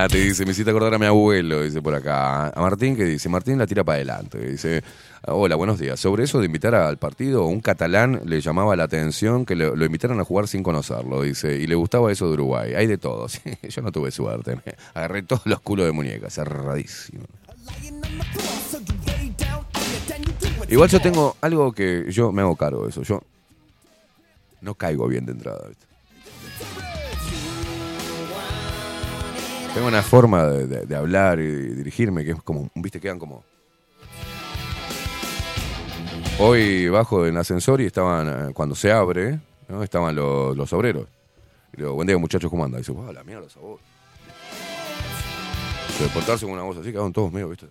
Nati 0.00 0.18
dice, 0.18 0.46
me 0.46 0.52
hiciste 0.52 0.70
acordar 0.70 0.94
a 0.94 0.98
mi 0.98 1.04
abuelo, 1.04 1.62
dice 1.62 1.82
por 1.82 1.94
acá. 1.94 2.48
A 2.48 2.60
Martín, 2.62 2.96
que 2.96 3.04
dice, 3.04 3.28
Martín 3.28 3.58
la 3.58 3.66
tira 3.66 3.84
para 3.84 3.96
adelante. 3.96 4.38
Dice, 4.38 4.82
hola, 5.26 5.56
buenos 5.56 5.78
días. 5.78 6.00
Sobre 6.00 6.24
eso 6.24 6.38
de 6.40 6.46
invitar 6.46 6.74
al 6.74 6.96
partido, 6.96 7.44
un 7.44 7.60
catalán 7.60 8.22
le 8.24 8.40
llamaba 8.40 8.74
la 8.76 8.84
atención 8.84 9.44
que 9.44 9.56
lo, 9.56 9.84
invitaran 9.84 10.18
a 10.18 10.24
jugar 10.24 10.48
sin 10.48 10.62
conocerlo, 10.62 11.20
dice, 11.20 11.54
y 11.56 11.66
le 11.66 11.74
gustaba 11.74 12.10
eso 12.10 12.28
de 12.28 12.32
Uruguay. 12.32 12.72
Hay 12.74 12.86
de 12.86 12.96
todo. 12.96 13.28
sí. 13.28 13.40
Yo 13.68 13.82
no 13.82 13.92
tuve 13.92 14.10
suerte. 14.10 14.56
agarré 14.94 15.22
todos 15.22 15.42
los 15.44 15.60
culos 15.60 15.84
de 15.84 15.92
muñeca, 15.92 16.30
cerradísimo. 16.30 17.26
Igual 20.66 20.88
yo 20.88 21.00
tengo 21.02 21.36
algo 21.42 21.72
que 21.72 22.06
yo 22.08 22.32
me 22.32 22.40
hago 22.40 22.56
cargo 22.56 22.84
de 22.84 22.88
eso. 22.88 23.02
Yo 23.02 23.20
no 24.62 24.74
caigo 24.76 25.06
bien 25.08 25.26
de 25.26 25.32
entrada. 25.32 25.68
¿viste? 25.68 25.89
Tengo 29.74 29.86
una 29.86 30.02
forma 30.02 30.46
de, 30.46 30.96
hablar 30.96 31.38
y 31.38 31.46
dirigirme 31.46 32.24
que 32.24 32.32
es 32.32 32.42
como, 32.42 32.68
viste, 32.74 33.00
quedan 33.00 33.18
como... 33.18 33.44
Hoy 36.38 36.88
bajo 36.88 37.24
en 37.24 37.34
el 37.34 37.40
ascensor 37.40 37.80
y 37.80 37.86
estaban, 37.86 38.48
eh, 38.48 38.52
cuando 38.52 38.74
se 38.74 38.90
abre, 38.90 39.38
¿no? 39.68 39.82
estaban 39.82 40.16
los, 40.16 40.56
los 40.56 40.72
obreros. 40.72 41.06
Y 41.72 41.76
le 41.76 41.82
digo, 41.84 41.94
buen 41.94 42.06
día 42.06 42.18
muchachos, 42.18 42.50
¿cómo 42.50 42.64
andan? 42.64 42.78
Y 42.78 42.82
dice, 42.82 42.92
wow, 42.92 43.12
la 43.12 43.22
mierda 43.22 43.46
esa 43.46 43.60
voz. 43.60 43.80
De 46.00 46.36
con 46.40 46.50
una 46.50 46.62
voz 46.62 46.78
así, 46.78 46.90
quedaron 46.90 47.12
todos 47.12 47.30
medio, 47.30 47.50
¿viste? 47.50 47.66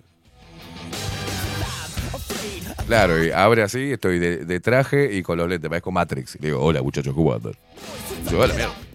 Claro, 2.85 3.23
y 3.23 3.31
abre 3.31 3.63
así, 3.63 3.91
estoy 3.91 4.19
de, 4.19 4.45
de 4.45 4.59
traje 4.59 5.13
y 5.15 5.23
con 5.23 5.37
los 5.37 5.49
lentes, 5.49 5.67
parezco 5.67 5.91
Matrix. 5.91 6.35
Y 6.35 6.39
le 6.39 6.47
digo, 6.49 6.61
hola 6.61 6.81
muchachos, 6.81 7.13
¿cómo 7.13 7.33
andan? 7.33 7.53
Y 8.19 8.23
dice, 8.23 8.35
hola, 8.35 8.53
mierda. 8.53 8.88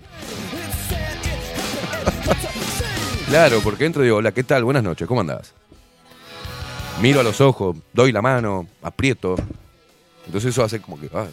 Claro, 3.35 3.59
porque 3.65 3.85
entro 3.85 4.03
y 4.03 4.05
digo, 4.07 4.19
hola, 4.19 4.31
¿qué 4.31 4.45
tal? 4.45 4.63
Buenas 4.63 4.85
noches, 4.85 5.09
¿cómo 5.09 5.21
andás? 5.21 5.55
Miro 7.03 7.19
a 7.19 7.25
los 7.25 7.41
ojos, 7.41 7.77
doy 7.93 8.13
la 8.13 8.23
mano, 8.23 8.69
aprieto. 8.81 9.35
Entonces 10.25 10.51
eso 10.51 10.63
hace 10.63 10.81
como 10.81 11.01
que... 11.01 11.09
Bueno, 11.09 11.31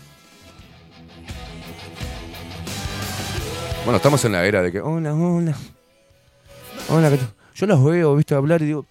estamos 3.98 4.26
en 4.26 4.32
la 4.32 4.44
era 4.44 4.64
de 4.64 4.72
que, 4.72 4.82
hola, 4.82 5.14
hola. 5.14 5.56
Hola, 6.90 7.12
¿qué 7.12 7.18
tal? 7.18 7.34
Yo 7.54 7.68
los 7.68 7.86
veo, 7.86 8.16
viste, 8.16 8.34
hablar 8.34 8.64
y 8.64 8.66
digo, 8.66 8.88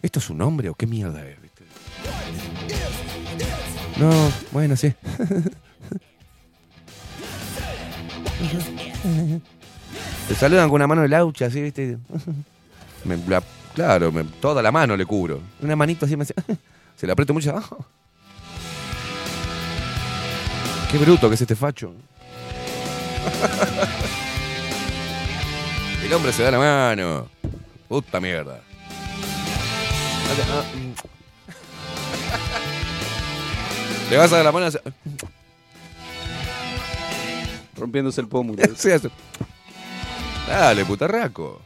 ¿esto 0.00 0.20
es 0.20 0.30
un 0.30 0.40
hombre 0.40 0.68
o 0.68 0.74
qué 0.76 0.86
mierda 0.86 1.26
es? 1.26 1.42
¿viste? 1.42 1.64
No, 3.96 4.12
bueno, 4.52 4.76
sí. 4.76 4.94
Te 10.28 10.34
saludan 10.34 10.68
con 10.68 10.76
una 10.76 10.86
mano 10.86 11.02
de 11.02 11.08
laucha, 11.08 11.46
así, 11.46 11.60
¿viste? 11.62 11.98
Me- 13.04 13.16
la- 13.28 13.42
claro, 13.74 14.10
me- 14.10 14.24
toda 14.24 14.62
la 14.62 14.72
mano 14.72 14.96
le 14.96 15.04
cubro. 15.06 15.40
Una 15.60 15.76
manito 15.76 16.06
así 16.06 16.16
me 16.16 16.22
hace- 16.24 16.34
Se 16.96 17.06
la 17.06 17.12
aprieto 17.12 17.32
mucho. 17.34 17.54
ah. 17.56 17.62
Qué 20.90 20.98
bruto 20.98 21.28
que 21.28 21.34
es 21.34 21.40
este 21.40 21.54
facho. 21.54 21.92
El 26.04 26.12
hombre 26.12 26.32
se 26.32 26.42
da 26.44 26.50
la 26.52 26.58
mano. 26.58 27.28
Puta 27.88 28.20
mierda. 28.20 28.60
Le 34.10 34.16
vas 34.16 34.32
a 34.32 34.36
dar 34.36 34.44
la 34.44 34.52
mano. 34.52 34.68
Rompiéndose 37.76 38.20
el 38.20 38.28
pómulo. 38.28 38.62
Sí, 38.76 38.90
hace- 38.90 39.10
Dale, 40.46 40.84
putarraco. 40.84 41.60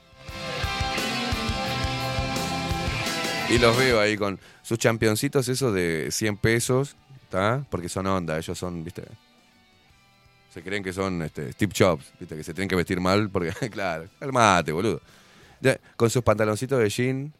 Y 3.50 3.58
los 3.58 3.76
veo 3.76 4.00
ahí 4.00 4.16
con 4.16 4.38
sus 4.62 4.78
championcitos 4.78 5.48
esos 5.48 5.74
de 5.74 6.08
100 6.10 6.36
pesos, 6.36 6.96
¿está? 7.24 7.66
Porque 7.68 7.88
son 7.88 8.06
onda, 8.06 8.38
ellos 8.38 8.56
son, 8.56 8.84
¿viste? 8.84 9.02
Se 10.54 10.62
creen 10.62 10.82
que 10.82 10.92
son 10.92 11.22
este, 11.22 11.52
Steve 11.52 11.72
Jobs, 11.76 12.12
¿viste? 12.18 12.36
Que 12.36 12.44
se 12.44 12.54
tienen 12.54 12.68
que 12.68 12.76
vestir 12.76 13.00
mal 13.00 13.28
porque, 13.28 13.52
claro, 13.70 14.08
calmate, 14.18 14.72
boludo. 14.72 15.00
Con 15.96 16.08
sus 16.10 16.22
pantaloncitos 16.22 16.78
de 16.78 16.88
jean. 16.88 17.32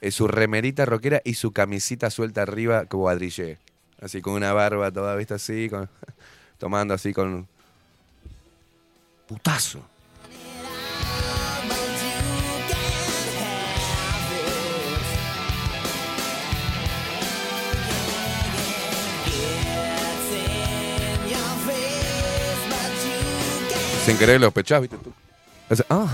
Eh, 0.00 0.10
su 0.10 0.28
remerita 0.28 0.84
rockera 0.84 1.20
y 1.24 1.34
su 1.34 1.52
camisita 1.52 2.10
suelta 2.10 2.42
arriba 2.42 2.86
como 2.86 3.04
cuadrillé. 3.04 3.58
Así 4.00 4.20
con 4.20 4.34
una 4.34 4.52
barba 4.52 4.90
toda, 4.90 5.16
¿viste? 5.16 5.34
Así, 5.34 5.68
con, 5.68 5.88
tomando 6.58 6.94
así 6.94 7.12
con... 7.12 7.48
Putazo. 9.26 9.91
Sin 24.04 24.18
querer 24.18 24.40
los 24.40 24.52
pechás, 24.52 24.80
¿viste? 24.80 24.96
Tú. 24.96 25.12
Ah. 25.88 26.08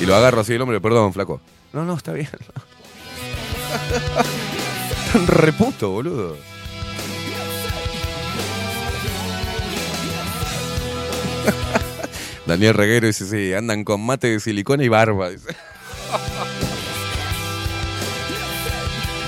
y 0.00 0.06
lo 0.06 0.14
agarro 0.14 0.40
así 0.42 0.52
el 0.52 0.62
hombre, 0.62 0.80
perdón, 0.80 1.12
flaco. 1.12 1.40
No, 1.72 1.84
no, 1.84 1.94
está 1.94 2.12
bien. 2.12 2.28
Tan 5.12 5.26
reputo, 5.26 5.90
boludo. 5.90 6.36
Daniel 12.46 12.74
Reguero 12.74 13.06
dice, 13.06 13.26
sí, 13.26 13.54
andan 13.54 13.82
con 13.82 14.04
mate 14.04 14.28
de 14.28 14.40
silicona 14.40 14.84
y 14.84 14.88
barba. 14.88 15.30
dice. 15.30 15.56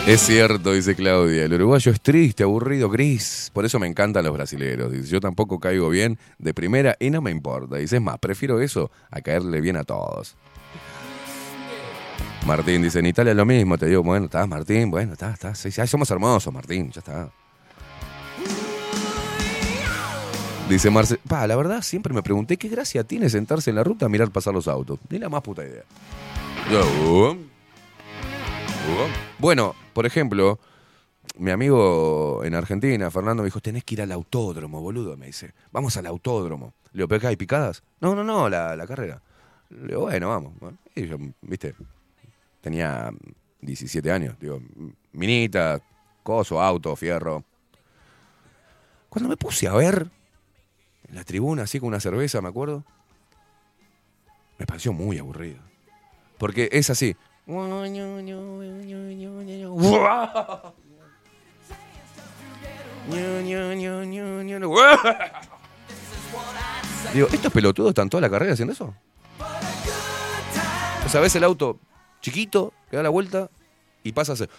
Es 0.09 0.23
cierto, 0.23 0.73
dice 0.73 0.95
Claudia. 0.95 1.45
El 1.45 1.53
uruguayo 1.53 1.93
es 1.93 2.01
triste, 2.01 2.43
aburrido, 2.43 2.89
gris. 2.89 3.51
Por 3.53 3.67
eso 3.67 3.79
me 3.79 3.87
encantan 3.87 4.25
los 4.25 4.33
brasileros. 4.33 4.91
Dice, 4.91 5.07
yo 5.07 5.21
tampoco 5.21 5.61
caigo 5.61 5.91
bien 5.91 6.19
de 6.39 6.55
primera 6.55 6.97
y 6.99 7.11
no 7.11 7.21
me 7.21 7.31
importa. 7.31 7.77
Dice, 7.77 7.97
es 7.97 8.03
más, 8.03 8.19
prefiero 8.19 8.59
eso 8.59 8.91
a 9.11 9.21
caerle 9.21 9.61
bien 9.61 9.77
a 9.77 9.85
todos. 9.85 10.35
Martín 12.47 12.81
dice, 12.81 13.01
en 13.01 13.05
Italia 13.05 13.35
lo 13.35 13.45
mismo. 13.45 13.77
Te 13.77 13.85
digo, 13.85 14.03
bueno, 14.03 14.25
estás, 14.25 14.49
Martín, 14.49 14.91
bueno, 14.91 15.13
está, 15.13 15.31
está. 15.31 15.55
Sí, 15.55 15.71
sí, 15.71 15.87
somos 15.87 16.11
hermosos, 16.11 16.55
Martín, 16.55 16.91
ya 16.91 17.01
está. 17.01 17.31
Dice 20.71 20.89
Marce, 20.89 21.19
pa, 21.29 21.47
la 21.47 21.55
verdad 21.55 21.83
siempre 21.83 22.15
me 22.15 22.23
pregunté 22.23 22.57
qué 22.57 22.69
gracia 22.69 23.05
tiene 23.05 23.29
sentarse 23.29 23.69
en 23.69 23.77
la 23.77 23.85
ruta 23.85 24.07
a 24.07 24.09
mirar 24.09 24.31
pasar 24.31 24.55
los 24.55 24.69
autos. 24.69 24.99
Ni 25.11 25.19
la 25.19 25.29
más 25.29 25.43
puta 25.43 25.63
idea. 25.67 25.85
Yo, 26.73 27.37
Bueno, 29.39 29.75
por 29.93 30.07
ejemplo, 30.07 30.59
mi 31.37 31.51
amigo 31.51 32.43
en 32.45 32.55
Argentina, 32.55 33.11
Fernando, 33.11 33.43
me 33.43 33.47
dijo, 33.47 33.61
tenés 33.61 33.85
que 33.85 33.95
ir 33.95 34.03
al 34.03 34.13
autódromo, 34.13 34.81
boludo. 34.81 35.17
Me 35.17 35.27
dice, 35.27 35.55
vamos 35.71 35.97
al 35.97 36.07
autódromo. 36.07 36.75
Le 36.93 36.99
digo, 36.99 37.09
¿pero 37.09 37.29
hay 37.29 37.37
picadas? 37.37 37.83
No, 38.01 38.15
no, 38.15 38.25
no, 38.25 38.49
la, 38.49 38.75
la 38.77 38.87
carrera. 38.87 39.23
Le 39.71 39.89
digo, 39.89 40.03
bueno, 40.03 40.29
vamos. 40.29 40.53
Y 40.95 41.07
yo, 41.07 41.17
viste, 41.43 41.75
tenía 42.61 43.11
17 43.61 44.11
años. 44.11 44.37
Digo, 44.41 44.61
minita, 45.13 45.81
coso, 46.23 46.61
auto, 46.61 46.97
fierro. 46.97 47.45
Cuando 49.09 49.29
me 49.29 49.37
puse 49.37 49.69
a 49.69 49.73
ver 49.75 50.11
en 51.09 51.15
la 51.15 51.25
tribuna, 51.25 51.63
así 51.63 51.81
con 51.81 51.89
una 51.89 52.01
cerveza, 52.01 52.41
me 52.41 52.49
acuerdo, 52.49 52.85
me 54.59 54.67
pareció 54.67 54.93
muy 54.93 55.19
aburrido. 55.19 55.61
Porque 56.39 56.69
es 56.73 56.91
así. 56.91 57.17
Digo, 67.15 67.29
¿estos 67.33 67.51
pelotudos 67.51 67.89
están 67.91 68.11
toda 68.11 68.21
la 68.21 68.29
carrera 68.29 68.53
haciendo 68.53 68.75
eso? 68.75 68.95
O 71.07 71.09
sea, 71.09 71.23
ves 71.23 71.35
el 71.37 71.45
auto 71.45 71.79
chiquito, 72.21 72.75
que 72.91 72.97
da 72.97 73.03
la 73.03 73.09
vuelta 73.09 73.49
y 74.05 74.13
pasa 74.13 74.33
a 74.33 74.35
hacer... 74.35 74.51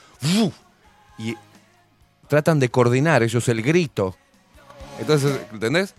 Y 1.19 1.37
tratan 2.27 2.59
de 2.59 2.69
coordinar 2.69 3.21
ellos 3.21 3.47
el 3.49 3.61
grito. 3.61 4.15
Entonces, 4.99 5.39
¿entendés? 5.51 5.93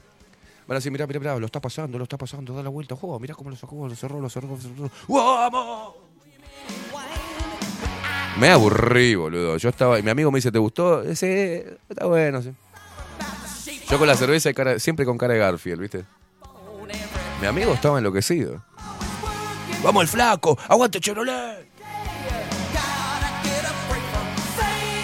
Van 0.67 0.75
a 0.75 0.79
decir, 0.79 0.91
mirá, 0.91 1.07
mirá, 1.07 1.21
mirá, 1.21 1.39
lo 1.39 1.47
está 1.47 1.61
pasando, 1.61 1.99
lo 1.99 2.05
está 2.05 2.17
pasando, 2.17 2.53
da 2.53 2.65
la 2.65 2.69
vuelta, 2.69 2.97
juego, 2.97 3.21
mirá 3.21 3.35
cómo 3.35 3.51
lo 3.51 3.57
sacó, 3.57 3.87
lo 3.87 3.95
cerró, 3.95 4.21
lo 4.21 4.29
cerró, 4.29 4.49
lo 4.49 4.57
cerró. 4.57 4.91
¡Vamos! 5.07 6.10
Me 8.41 8.49
aburrí, 8.49 9.15
boludo. 9.15 9.57
Yo 9.59 9.69
estaba, 9.69 9.99
y 9.99 10.03
mi 10.03 10.11
amigo 10.11 10.31
me 10.31 10.39
dice, 10.39 10.51
¿te 10.51 10.59
gustó? 10.59 11.03
Sí, 11.15 11.27
está 11.89 12.07
bueno, 12.07 12.41
sí. 12.43 12.53
Yo 13.89 13.99
con 13.99 14.07
la 14.09 14.17
cerveza 14.17 14.49
y 14.51 14.55
cara- 14.55 14.79
siempre 14.79 15.05
con 15.05 15.19
cara 15.19 15.35
de 15.35 15.41
Garfield, 15.41 15.81
¿viste? 15.81 16.05
Mi 17.41 17.47
amigo 17.47 17.75
estaba 17.75 17.99
enloquecido. 17.99 18.63
¡Vamos 19.83 20.03
el 20.03 20.09
flaco! 20.09 20.59
¡Aguante 20.69 21.01
Chevrolet! 21.01 21.69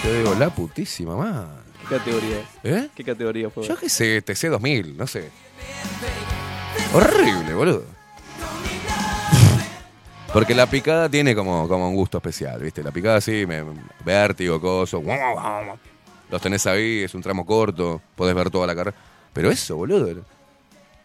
Yo 0.04 0.12
digo, 0.14 0.34
la 0.36 0.50
putísima 0.50 1.16
madre. 1.16 1.48
¿Qué 1.88 1.96
categoría? 1.96 2.36
¿Eh? 2.64 2.88
¿Qué 2.94 3.04
categoría 3.04 3.50
fue? 3.50 3.66
Yo 3.66 3.76
qué 3.76 3.88
sé, 3.88 4.24
TC2000, 4.24 4.94
no 4.96 5.06
sé. 5.06 5.30
Horrible, 6.94 7.54
boludo. 7.54 7.84
Porque 10.36 10.54
la 10.54 10.66
picada 10.66 11.08
tiene 11.08 11.34
como, 11.34 11.66
como 11.66 11.88
un 11.88 11.94
gusto 11.94 12.18
especial, 12.18 12.60
¿viste? 12.60 12.82
La 12.82 12.90
picada 12.90 13.22
sí, 13.22 13.46
me, 13.46 13.64
vértigo, 14.04 14.60
coso. 14.60 15.02
Los 16.30 16.42
tenés 16.42 16.66
ahí, 16.66 17.04
es 17.04 17.14
un 17.14 17.22
tramo 17.22 17.46
corto, 17.46 18.02
podés 18.14 18.34
ver 18.34 18.50
toda 18.50 18.66
la 18.66 18.74
carrera. 18.74 18.94
Pero 19.32 19.50
eso, 19.50 19.76
boludo. 19.76 20.22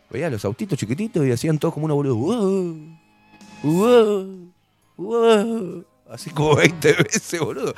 Veía 0.09 0.29
los 0.29 0.43
autitos 0.43 0.77
chiquititos 0.77 1.25
y 1.25 1.31
hacían 1.31 1.57
todos 1.59 1.73
como 1.73 1.85
una 1.85 1.93
boludo. 1.93 2.75
Así 6.09 6.31
como 6.31 6.57
20 6.57 6.91
veces, 6.91 7.39
boludo. 7.39 7.73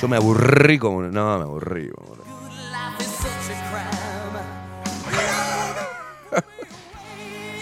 Yo 0.00 0.08
me 0.08 0.16
aburrí 0.16 0.78
como. 0.78 1.02
No, 1.02 1.36
me 1.36 1.44
aburrí, 1.44 1.90
boludo. 1.90 2.13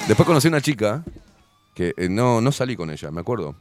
Después 0.09 0.26
conocí 0.26 0.48
una 0.48 0.61
chica 0.61 1.05
que 1.74 1.94
eh, 1.96 2.09
no, 2.09 2.40
no 2.40 2.50
salí 2.53 2.76
con 2.76 2.90
ella, 2.90 3.11
me 3.11 3.20
acuerdo. 3.20 3.55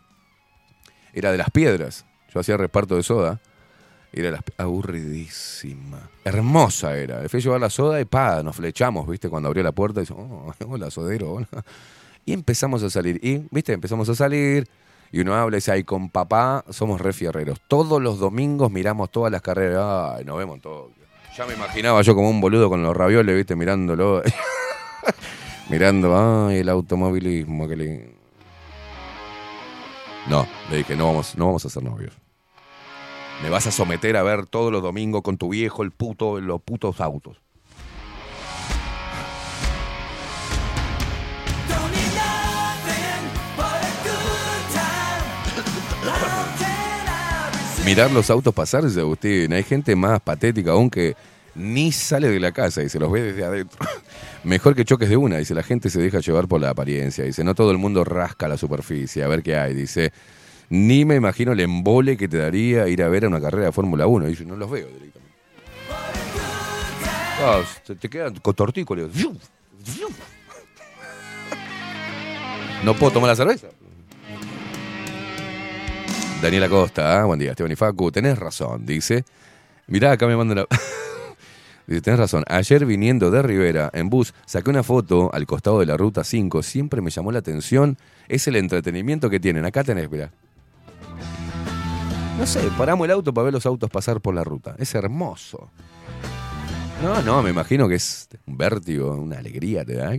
Era 1.14 1.32
de 1.32 1.38
las 1.38 1.52
piedras. 1.52 2.06
Yo 2.34 2.39
hacía 2.39 2.58
reparto 2.58 2.96
de 2.96 3.04
soda. 3.04 3.39
Era 4.12 4.32
las 4.32 4.42
aburridísima. 4.58 6.10
Hermosa 6.26 6.98
era. 6.98 7.22
Le 7.22 7.30
fui 7.30 7.39
a 7.39 7.44
llevar 7.44 7.62
la 7.62 7.70
soda 7.70 8.02
y 8.02 8.06
pa, 8.06 8.42
nos 8.44 8.56
flechamos, 8.56 9.08
¿viste? 9.08 9.30
Cuando 9.30 9.48
abrió 9.48 9.64
la 9.64 9.72
puerta 9.72 10.00
y 10.00 10.04
dice, 10.04 10.14
oh, 10.18 10.54
hola, 10.68 10.89
sodero, 10.89 11.32
hola. 11.32 11.48
Y 12.26 12.34
empezamos 12.34 12.82
a 12.84 12.89
salir. 12.89 13.20
Y, 13.24 13.48
¿viste? 13.52 13.74
Empezamos 13.74 14.10
a 14.10 14.16
salir. 14.16 14.68
Y 15.12 15.20
uno 15.20 15.36
habla 15.36 15.58
y 15.58 15.60
dice, 15.60 15.72
ay, 15.72 15.84
con 15.84 16.10
papá 16.10 16.66
somos 16.70 17.00
re 17.00 17.14
fierreros. 17.14 17.62
Todos 17.68 18.02
los 18.02 18.20
domingos 18.20 18.72
miramos 18.72 19.12
todas 19.12 19.32
las 19.32 19.42
carreras. 19.42 20.18
Ay, 20.18 20.26
nos 20.26 20.38
vemos 20.38 20.56
en 20.56 20.62
Tokio. 20.62 21.06
Ya 21.38 21.46
me 21.46 21.54
imaginaba 21.54 22.02
yo 22.02 22.16
como 22.16 22.30
un 22.30 22.42
boludo 22.42 22.68
con 22.68 22.82
los 22.84 22.98
ravioles, 22.98 23.36
¿viste? 23.36 23.56
Mirándolo. 23.56 24.22
Mirando, 25.70 26.47
ay, 26.47 26.57
el 26.57 26.70
automovilismo, 26.70 27.68
qué 27.68 27.76
lindo. 27.76 28.22
No, 30.30 30.47
le 30.70 30.78
dije, 30.78 30.95
no 30.95 31.07
vamos, 31.07 31.36
no 31.36 31.47
vamos 31.47 31.66
a 31.66 31.70
ser 31.70 31.84
novios. 31.84 32.14
Me 33.41 33.49
vas 33.49 33.66
a 33.66 33.72
someter 33.72 34.16
a 34.18 34.24
ver 34.24 34.45
todos 34.45 34.72
los 34.72 34.84
domingos 34.84 35.24
con 35.24 35.38
tu 35.38 35.49
viejo 35.49 35.82
el 35.84 35.91
puto, 35.91 36.39
los 36.39 36.62
putos 36.62 37.01
autos. 37.01 37.41
Mirar 47.86 48.12
los 48.12 48.30
autos 48.30 48.53
pasar, 48.53 48.84
dice 48.86 48.99
Agustín. 48.99 49.51
Hay 49.53 49.64
gente 49.64 49.95
más 49.95 50.22
patética 50.22 50.72
aún 50.72 50.91
que 50.91 51.16
ni 51.55 51.91
sale 51.91 52.30
de 52.30 52.39
la 52.39 52.51
casa 52.51 52.84
y 52.84 52.89
se 52.89 52.99
los 52.99 53.12
ve 53.12 53.24
desde 53.24 53.43
adentro. 53.43 53.80
Mejor 54.44 54.76
que 54.76 54.86
choques 54.86 55.08
de 55.10 55.18
una, 55.18 55.38
dice, 55.38 55.54
la 55.54 55.62
gente 55.62 55.89
se 55.89 56.02
deja 56.02 56.20
llevar 56.20 56.48
por 56.48 56.60
la 56.60 56.72
apariencia, 56.72 57.24
dice, 57.24 57.44
no 57.44 57.54
todo 57.54 57.70
el 57.72 57.78
mundo 57.78 58.04
rasca 58.04 58.48
la 58.48 58.58
superficie, 58.58 59.24
a 59.24 59.28
ver 59.28 59.44
qué 59.44 59.56
hay, 59.56 59.76
dice, 59.76 60.12
ni 60.70 61.06
me 61.06 61.16
imagino 61.16 61.52
el 61.52 61.60
embole 61.60 62.18
que 62.18 62.28
te 62.28 62.38
daría 62.38 62.88
ir 62.88 63.04
a 63.04 63.10
ver 63.10 63.26
a 63.26 63.28
una 63.28 63.39
carrera 63.39 63.66
de 63.66 63.72
Fórmula 63.72 64.08
1, 64.08 64.26
dice, 64.26 64.46
no 64.46 64.56
los 64.56 64.70
veo 64.72 64.88
directamente. 64.88 65.32
Ah, 67.43 67.62
se 67.84 67.96
te 67.96 68.09
quedan 68.09 68.36
con 68.36 68.54
tortícolis. 68.55 69.08
No 72.84 72.96
puedo 72.96 73.12
tomar 73.13 73.30
la 73.30 73.36
cerveza. 73.36 73.68
Daniela 76.42 76.68
Costa, 76.68 77.22
ah, 77.22 77.26
buen 77.26 77.39
día, 77.39 77.51
Esteban 77.51 77.72
y 77.72 77.76
Facu, 77.76 78.12
tenés 78.12 78.39
razón, 78.39 78.86
dice. 78.86 79.24
Mirá, 79.86 80.12
acá 80.13 80.26
me 80.26 80.36
mandan 80.36 80.58
la... 80.59 80.68
Dice, 81.87 82.01
tenés 82.01 82.20
razón, 82.20 82.43
ayer 82.47 82.86
viniendo 82.86 83.32
de 83.32 83.41
Rivera 83.41 83.89
en 83.93 84.09
bus, 84.09 84.33
saqué 84.45 84.70
una 84.70 84.83
foto 84.83 85.29
al 85.33 85.45
costado 85.45 85.79
de 85.79 85.86
la 85.86 85.97
ruta 85.97 86.24
5, 86.24 86.63
siempre 86.63 87.01
me 87.01 87.09
llamó 87.09 87.32
la 87.32 87.39
atención, 87.39 87.97
es 88.28 88.47
el 88.47 88.55
entretenimiento 88.55 89.29
que 89.29 89.39
tienen. 89.39 89.66
Acá 89.66 89.83
tenés, 89.83 90.09
mirá. 90.09 90.32
No 92.37 92.47
sé, 92.47 92.62
paramos 92.78 93.05
el 93.05 93.12
auto 93.12 93.33
para 93.33 93.45
ver 93.45 93.53
los 93.53 93.66
autos 93.66 93.89
pasar 93.89 94.21
por 94.21 94.33
la 94.33 94.43
ruta. 94.43 94.75
Es 94.79 94.95
hermoso. 94.95 95.70
No, 97.03 97.21
no, 97.24 97.41
me 97.41 97.49
imagino 97.49 97.87
que 97.87 97.95
es 97.95 98.29
un 98.45 98.58
vértigo, 98.58 99.12
una 99.16 99.39
alegría, 99.39 99.83
¿te 99.83 99.95
da? 99.95 100.12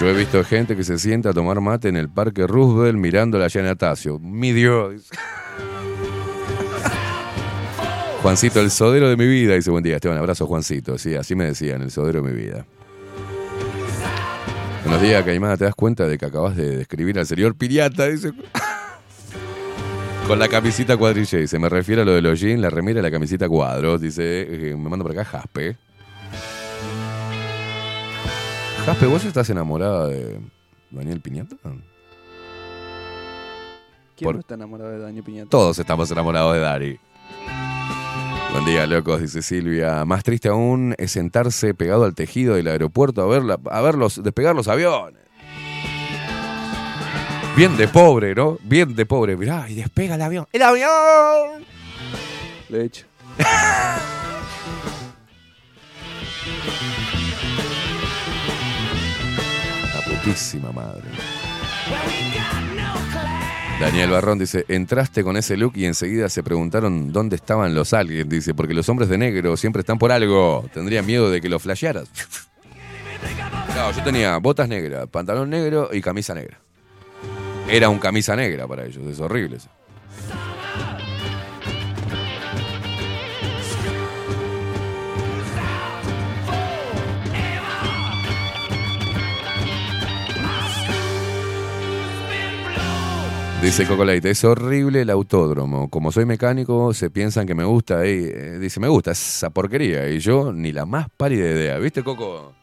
Yo 0.00 0.08
he 0.08 0.14
visto 0.14 0.42
gente 0.44 0.76
que 0.76 0.82
se 0.82 0.98
sienta 0.98 1.28
a 1.28 1.34
tomar 1.34 1.60
mate 1.60 1.90
en 1.90 1.96
el 1.96 2.08
Parque 2.08 2.46
Roosevelt 2.46 2.96
mirando 2.96 3.38
la 3.38 3.48
llana 3.48 3.72
Atasio. 3.72 4.18
Mi 4.18 4.50
Dios. 4.50 4.94
Juancito, 8.22 8.60
el 8.60 8.70
sodero 8.70 9.10
de 9.10 9.18
mi 9.18 9.26
vida, 9.26 9.56
dice 9.56 9.70
buen 9.70 9.84
día, 9.84 9.96
Esteban. 9.96 10.16
Abrazo, 10.16 10.46
Juancito. 10.46 10.96
Sí, 10.96 11.16
así 11.16 11.34
me 11.34 11.44
decían, 11.44 11.82
el 11.82 11.90
sodero 11.90 12.22
de 12.22 12.32
mi 12.32 12.34
vida. 12.34 12.64
Buenos 14.84 15.02
días, 15.02 15.22
Caimada. 15.22 15.58
¿Te 15.58 15.66
das 15.66 15.74
cuenta 15.74 16.08
de 16.08 16.16
que 16.16 16.24
acabas 16.24 16.56
de 16.56 16.78
describir 16.78 17.18
al 17.18 17.26
señor 17.26 17.54
Piriata? 17.54 18.06
Dice. 18.06 18.32
Con 20.26 20.38
la 20.38 20.48
camisita 20.48 20.96
cuadrilla, 20.96 21.40
dice. 21.40 21.58
Me 21.58 21.68
refiero 21.68 22.00
a 22.00 22.04
lo 22.06 22.12
de 22.12 22.22
los 22.22 22.40
jeans, 22.40 22.62
la 22.62 22.70
remera 22.70 23.00
y 23.00 23.02
la 23.02 23.10
camisita 23.10 23.50
cuadros. 23.50 24.00
Dice, 24.00 24.46
eh, 24.48 24.74
me 24.74 24.88
mando 24.88 25.04
por 25.04 25.12
acá 25.12 25.26
Jaspe. 25.26 25.76
Jaspe, 28.90 29.06
¿vos 29.06 29.24
estás 29.24 29.48
enamorada 29.50 30.08
de 30.08 30.40
Daniel 30.90 31.20
Piñata? 31.20 31.54
¿Quién 31.62 31.80
por- 34.26 34.34
no 34.34 34.40
está 34.40 34.54
enamorado 34.54 34.90
de 34.90 34.98
Daño 34.98 35.22
Piñata? 35.22 35.48
Todos 35.48 35.78
estamos 35.78 36.10
enamorados 36.10 36.54
de 36.54 36.60
Dari. 36.60 36.98
Buen 38.50 38.64
día, 38.64 38.84
locos, 38.88 39.20
dice 39.20 39.42
Silvia. 39.42 40.04
Más 40.04 40.24
triste 40.24 40.48
aún 40.48 40.96
es 40.98 41.12
sentarse 41.12 41.72
pegado 41.72 42.04
al 42.04 42.16
tejido 42.16 42.56
del 42.56 42.66
aeropuerto 42.66 43.22
a, 43.22 43.26
ver 43.26 43.44
la- 43.44 43.60
a 43.70 43.80
verlos 43.80 44.20
despegar 44.24 44.56
los 44.56 44.66
aviones. 44.66 45.22
Bien 47.56 47.76
de 47.76 47.86
pobre, 47.86 48.34
¿no? 48.34 48.58
Bien 48.64 48.96
de 48.96 49.06
pobre. 49.06 49.36
Mirá, 49.36 49.70
y 49.70 49.74
despega 49.76 50.16
el 50.16 50.22
avión. 50.22 50.46
¡El 50.52 50.62
avión! 50.62 51.64
Lo 52.70 52.76
he 52.76 52.84
hecho. 52.86 53.06
madre. 60.72 61.02
Daniel 63.80 64.10
Barrón 64.10 64.38
dice, 64.38 64.66
entraste 64.68 65.24
con 65.24 65.38
ese 65.38 65.56
look 65.56 65.72
y 65.74 65.86
enseguida 65.86 66.28
se 66.28 66.42
preguntaron 66.42 67.12
dónde 67.12 67.36
estaban 67.36 67.74
los 67.74 67.94
aliens. 67.94 68.28
Dice, 68.28 68.52
porque 68.52 68.74
los 68.74 68.88
hombres 68.90 69.08
de 69.08 69.16
negro 69.16 69.56
siempre 69.56 69.80
están 69.80 69.98
por 69.98 70.12
algo. 70.12 70.68
Tendría 70.74 71.02
miedo 71.02 71.30
de 71.30 71.40
que 71.40 71.48
lo 71.48 71.58
flashearas. 71.58 72.08
No, 73.74 73.92
yo 73.92 74.02
tenía 74.02 74.36
botas 74.38 74.68
negras, 74.68 75.06
pantalón 75.08 75.48
negro 75.48 75.88
y 75.92 76.02
camisa 76.02 76.34
negra. 76.34 76.60
Era 77.68 77.88
un 77.88 77.98
camisa 77.98 78.36
negra 78.36 78.66
para 78.66 78.84
ellos, 78.84 79.06
es 79.06 79.20
horrible 79.20 79.56
eso. 79.56 79.70
Dice 93.62 93.86
Cocoleite, 93.86 94.30
es 94.30 94.42
horrible 94.42 95.02
el 95.02 95.10
autódromo. 95.10 95.90
Como 95.90 96.10
soy 96.10 96.24
mecánico, 96.24 96.94
se 96.94 97.10
piensan 97.10 97.46
que 97.46 97.54
me 97.54 97.64
gusta. 97.64 98.06
Y, 98.06 98.24
eh, 98.24 98.58
dice, 98.58 98.80
me 98.80 98.88
gusta 98.88 99.10
esa 99.10 99.50
porquería. 99.50 100.08
Y 100.08 100.18
yo 100.18 100.50
ni 100.50 100.72
la 100.72 100.86
más 100.86 101.08
pálida 101.14 101.44
idea. 101.44 101.78
¿Viste, 101.78 102.02
Coco? 102.02 102.54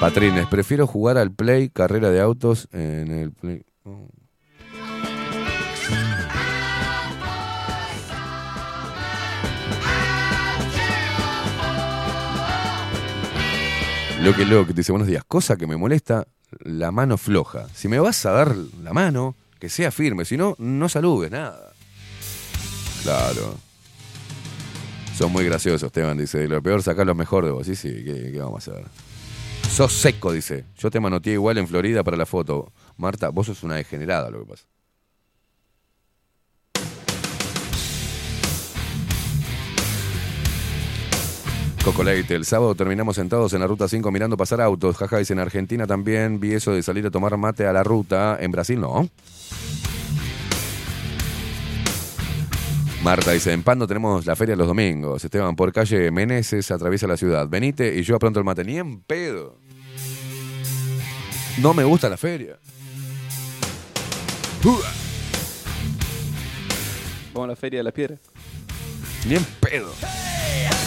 Patrines, 0.00 0.46
prefiero 0.48 0.88
jugar 0.88 1.18
al 1.18 1.30
Play, 1.30 1.68
carrera 1.68 2.10
de 2.10 2.20
autos 2.20 2.68
en 2.72 3.12
el 3.12 3.30
Play. 3.30 3.62
Lo 14.22 14.34
que 14.34 14.72
dice 14.72 14.90
buenos 14.90 15.06
días, 15.06 15.22
cosa 15.24 15.56
que 15.56 15.68
me 15.68 15.76
molesta, 15.76 16.26
la 16.60 16.90
mano 16.90 17.18
floja. 17.18 17.66
Si 17.74 17.88
me 17.88 17.98
vas 17.98 18.24
a 18.26 18.32
dar 18.32 18.56
la 18.82 18.92
mano, 18.92 19.34
que 19.58 19.68
sea 19.68 19.90
firme, 19.90 20.24
si 20.24 20.36
no, 20.36 20.54
no 20.58 20.88
saludes, 20.88 21.30
nada. 21.30 21.72
Claro. 23.02 23.56
Son 25.16 25.32
muy 25.32 25.44
graciosos, 25.44 25.84
Esteban, 25.84 26.18
dice. 26.18 26.46
Lo 26.46 26.62
peor, 26.62 26.82
sacar 26.82 27.06
lo 27.06 27.14
mejor 27.14 27.44
de 27.44 27.50
vos. 27.50 27.66
Sí, 27.66 27.74
sí, 27.74 27.88
¿qué, 28.04 28.32
qué 28.32 28.38
vamos 28.38 28.68
a 28.68 28.72
hacer? 28.72 28.86
Sos 29.70 29.92
seco, 29.92 30.32
dice. 30.32 30.64
Yo 30.76 30.90
te 30.90 31.00
manoteé 31.00 31.34
igual 31.34 31.58
en 31.58 31.66
Florida 31.66 32.04
para 32.04 32.16
la 32.16 32.26
foto. 32.26 32.72
Marta, 32.96 33.30
vos 33.30 33.46
sos 33.46 33.62
una 33.62 33.76
degenerada, 33.76 34.30
lo 34.30 34.40
que 34.40 34.46
pasa. 34.46 34.64
Coco 41.86 42.02
Leite, 42.02 42.34
el 42.34 42.44
sábado 42.44 42.74
terminamos 42.74 43.14
sentados 43.14 43.52
en 43.52 43.60
la 43.60 43.68
ruta 43.68 43.86
5 43.86 44.10
mirando 44.10 44.36
pasar 44.36 44.60
autos. 44.60 44.96
Jaja, 44.96 45.18
dice 45.18 45.34
en 45.34 45.38
Argentina 45.38 45.86
también 45.86 46.40
vi 46.40 46.52
eso 46.52 46.72
de 46.72 46.82
salir 46.82 47.06
a 47.06 47.12
tomar 47.12 47.36
mate 47.36 47.64
a 47.64 47.72
la 47.72 47.84
ruta. 47.84 48.38
En 48.40 48.50
Brasil 48.50 48.80
no. 48.80 49.08
Marta 53.04 53.30
dice, 53.30 53.52
en 53.52 53.62
Pando 53.62 53.86
tenemos 53.86 54.26
la 54.26 54.34
feria 54.34 54.56
los 54.56 54.66
domingos. 54.66 55.24
Esteban, 55.24 55.54
por 55.54 55.72
calle 55.72 56.10
Meneses 56.10 56.72
atraviesa 56.72 57.06
la 57.06 57.16
ciudad. 57.16 57.46
Venite 57.46 57.96
y 57.96 58.02
yo 58.02 58.18
pronto 58.18 58.40
el 58.40 58.44
mate. 58.44 58.64
Ni 58.64 58.78
en 58.78 58.98
pedo. 59.02 59.56
No 61.58 61.72
me 61.72 61.84
gusta 61.84 62.08
la 62.08 62.16
feria. 62.16 62.58
Vamos 67.32 67.44
a 67.44 67.46
la 67.46 67.54
Feria 67.54 67.78
de 67.78 67.84
la 67.84 67.92
Piedra. 67.92 68.16
Ni 69.28 69.36
en 69.36 69.44
pedo. 69.60 69.92
I'm 70.68 70.85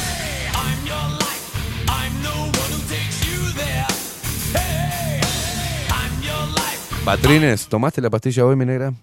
Patrines, 7.09 7.67
¿tomaste 7.67 8.01
la 8.01 8.11
pastilla 8.11 8.45
hoy, 8.45 8.55
mi 8.55 8.67
negra? 8.67 8.93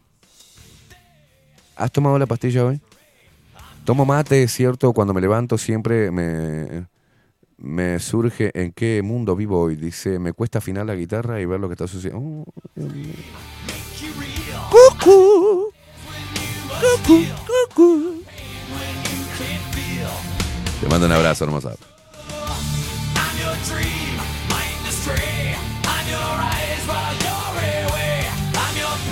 ¿Has 1.74 1.90
tomado 1.90 2.16
la 2.20 2.26
pastilla 2.26 2.64
hoy? 2.64 2.80
Tomo 3.84 4.06
mate, 4.06 4.44
es 4.44 4.52
cierto, 4.52 4.92
cuando 4.92 5.12
me 5.12 5.20
levanto 5.20 5.58
siempre 5.58 6.12
me, 6.12 6.86
me 7.56 7.98
surge 7.98 8.52
en 8.54 8.70
qué 8.70 9.02
mundo 9.02 9.34
vivo 9.34 9.60
hoy. 9.60 9.74
Dice, 9.74 10.20
me 10.20 10.32
cuesta 10.32 10.58
afinar 10.58 10.86
la 10.86 10.94
guitarra 10.94 11.40
y 11.40 11.46
ver 11.46 11.58
lo 11.58 11.66
que 11.66 11.72
está 11.72 11.88
sucediendo. 11.88 12.20
Oh. 12.20 12.46
Cucú. 14.70 15.72
Cucú, 16.80 17.24
cucú. 17.74 18.22
Te 20.80 20.88
mando 20.88 21.06
un 21.06 21.12
abrazo, 21.12 21.42
hermosa. 21.42 21.74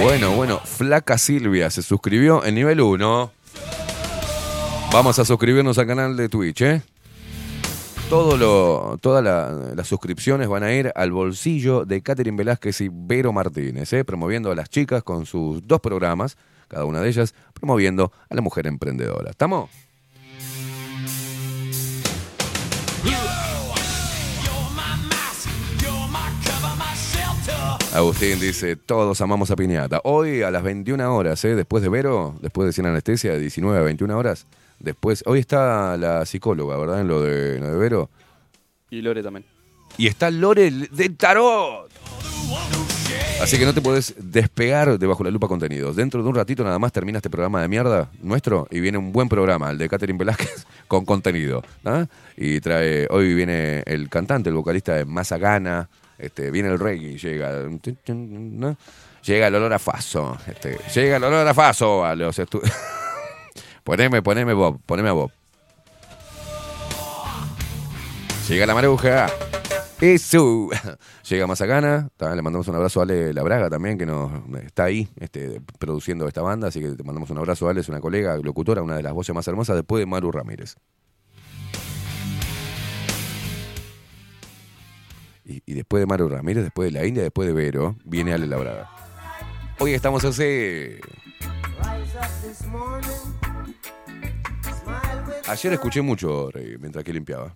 Bueno, 0.00 0.32
bueno, 0.32 0.58
Flaca 0.58 1.18
Silvia 1.18 1.70
se 1.70 1.82
suscribió 1.82 2.44
en 2.44 2.54
nivel 2.56 2.80
1. 2.80 3.30
Vamos 4.92 5.18
a 5.18 5.24
suscribirnos 5.24 5.78
al 5.78 5.86
canal 5.86 6.16
de 6.16 6.28
Twitch, 6.28 6.62
¿eh? 6.62 6.82
Todo 8.10 8.36
lo, 8.36 8.98
todas 9.00 9.24
la- 9.24 9.72
las 9.74 9.88
suscripciones 9.88 10.48
van 10.48 10.62
a 10.62 10.72
ir 10.72 10.92
al 10.94 11.10
bolsillo 11.10 11.84
de 11.84 12.02
Catherine 12.02 12.36
Velázquez 12.36 12.80
y 12.82 12.90
Vero 12.92 13.32
Martínez, 13.32 13.92
¿eh? 13.92 14.04
promoviendo 14.04 14.50
a 14.50 14.54
las 14.54 14.68
chicas 14.68 15.02
con 15.02 15.26
sus 15.26 15.66
dos 15.66 15.80
programas, 15.80 16.36
cada 16.68 16.84
una 16.84 17.00
de 17.00 17.08
ellas 17.08 17.34
promoviendo 17.54 18.12
a 18.28 18.34
la 18.34 18.40
mujer 18.42 18.66
emprendedora. 18.66 19.30
¿Estamos? 19.30 19.70
Agustín 27.94 28.40
dice, 28.40 28.74
todos 28.74 29.20
amamos 29.20 29.52
a 29.52 29.56
Piñata. 29.56 30.00
Hoy 30.02 30.42
a 30.42 30.50
las 30.50 30.64
21 30.64 31.14
horas, 31.14 31.44
¿eh? 31.44 31.54
después 31.54 31.80
de 31.80 31.88
Vero, 31.88 32.34
después 32.42 32.66
de 32.66 32.72
Sin 32.72 32.86
Anestesia, 32.86 33.30
de 33.30 33.38
19 33.38 33.78
a 33.78 33.82
21 33.82 34.18
horas. 34.18 34.48
Después, 34.80 35.22
hoy 35.26 35.38
está 35.38 35.96
la 35.96 36.26
psicóloga, 36.26 36.76
¿verdad? 36.76 37.02
En 37.02 37.06
lo 37.06 37.22
de, 37.22 37.60
lo 37.60 37.70
de 37.70 37.76
Vero. 37.76 38.10
Y 38.90 39.00
Lore 39.00 39.22
también. 39.22 39.44
Y 39.96 40.08
está 40.08 40.28
Lore 40.32 40.72
del 40.72 41.16
Tarot. 41.16 41.88
Así 43.40 43.58
que 43.58 43.64
no 43.64 43.72
te 43.72 43.80
podés 43.80 44.14
despegar 44.18 44.98
de 44.98 45.06
Bajo 45.06 45.22
la 45.22 45.30
Lupa 45.30 45.46
Contenidos. 45.46 45.94
Dentro 45.94 46.20
de 46.20 46.28
un 46.28 46.34
ratito 46.34 46.64
nada 46.64 46.80
más 46.80 46.90
termina 46.90 47.18
este 47.18 47.30
programa 47.30 47.62
de 47.62 47.68
mierda 47.68 48.10
nuestro 48.20 48.66
y 48.72 48.80
viene 48.80 48.98
un 48.98 49.12
buen 49.12 49.28
programa, 49.28 49.70
el 49.70 49.78
de 49.78 49.88
Catherine 49.88 50.18
Velázquez, 50.18 50.66
con 50.88 51.04
contenido. 51.04 51.62
¿ah? 51.84 52.06
Y 52.36 52.58
trae, 52.58 53.06
hoy 53.08 53.34
viene 53.34 53.84
el 53.86 54.08
cantante, 54.08 54.48
el 54.48 54.56
vocalista 54.56 54.94
de 54.94 55.04
Mazagana, 55.04 55.88
este, 56.18 56.50
viene 56.50 56.68
el 56.70 56.78
reggae, 56.78 57.16
llega, 57.18 57.68
llega 59.22 59.46
el 59.48 59.54
olor 59.54 59.72
a 59.72 59.78
faso, 59.78 60.36
este, 60.46 60.78
llega 60.94 61.16
el 61.16 61.24
olor 61.24 61.46
a 61.46 61.54
faso 61.54 62.04
a 62.04 62.14
los 62.14 62.38
estu- 62.38 62.62
poneme, 63.84 64.22
poneme 64.22 64.52
Bob, 64.54 64.80
poneme 64.86 65.08
a 65.08 65.12
Bob. 65.12 65.30
Llega 68.48 68.66
la 68.66 68.74
maruja. 68.74 69.26
Eso. 70.00 70.68
Llega 71.30 71.46
Mazacana. 71.46 72.10
Le 72.18 72.42
mandamos 72.42 72.68
un 72.68 72.74
abrazo 72.74 73.00
a 73.00 73.04
Ale 73.04 73.32
Labraga 73.32 73.70
también, 73.70 73.96
que 73.96 74.04
nos 74.04 74.30
está 74.62 74.84
ahí 74.84 75.08
este, 75.18 75.62
produciendo 75.78 76.28
esta 76.28 76.42
banda. 76.42 76.68
Así 76.68 76.78
que 76.80 76.90
te 76.90 77.02
mandamos 77.02 77.30
un 77.30 77.38
abrazo 77.38 77.66
a 77.66 77.70
Ale, 77.70 77.80
es 77.80 77.88
una 77.88 78.00
colega, 78.00 78.36
locutora, 78.36 78.82
una 78.82 78.96
de 78.96 79.02
las 79.02 79.14
voces 79.14 79.34
más 79.34 79.48
hermosas 79.48 79.76
después 79.76 80.00
de 80.00 80.06
Maru 80.06 80.30
Ramírez. 80.30 80.76
Y, 85.44 85.74
después 85.74 86.00
de 86.00 86.06
Maru 86.06 86.28
Ramírez, 86.28 86.64
después 86.64 86.92
de 86.92 86.98
la 86.98 87.06
India, 87.06 87.22
después 87.22 87.46
de 87.46 87.52
Vero, 87.52 87.96
viene 88.04 88.32
Ale 88.32 88.46
Labraga. 88.46 88.88
Hoy 89.78 89.92
estamos 89.92 90.24
así. 90.24 90.96
Ayer 95.46 95.72
escuché 95.74 96.00
mucho 96.00 96.50
Rey, 96.50 96.76
mientras 96.78 97.04
que 97.04 97.12
limpiaba. 97.12 97.54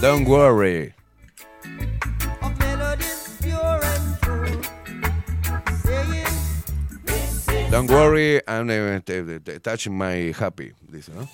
Don't 0.00 0.26
worry. 0.26 0.92
Don't 7.72 7.90
worry, 7.90 8.38
I'm 8.46 8.68
uh, 8.68 9.58
touching 9.62 9.96
my 9.96 10.30
happy, 10.38 10.74
dice, 10.90 11.10
¿no? 11.14 11.26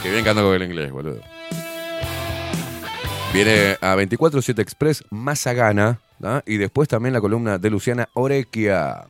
Qué 0.00 0.10
bien 0.12 0.22
que 0.22 0.32
con 0.32 0.54
el 0.54 0.62
inglés, 0.62 0.92
boludo. 0.92 1.20
Viene 3.32 3.76
a 3.80 3.96
24-7 3.96 4.60
Express, 4.60 5.02
Mazagana, 5.10 5.98
¿no? 6.20 6.40
y 6.46 6.56
después 6.56 6.86
también 6.86 7.14
la 7.14 7.20
columna 7.20 7.58
de 7.58 7.68
Luciana 7.68 8.08
Orequia. 8.14 9.08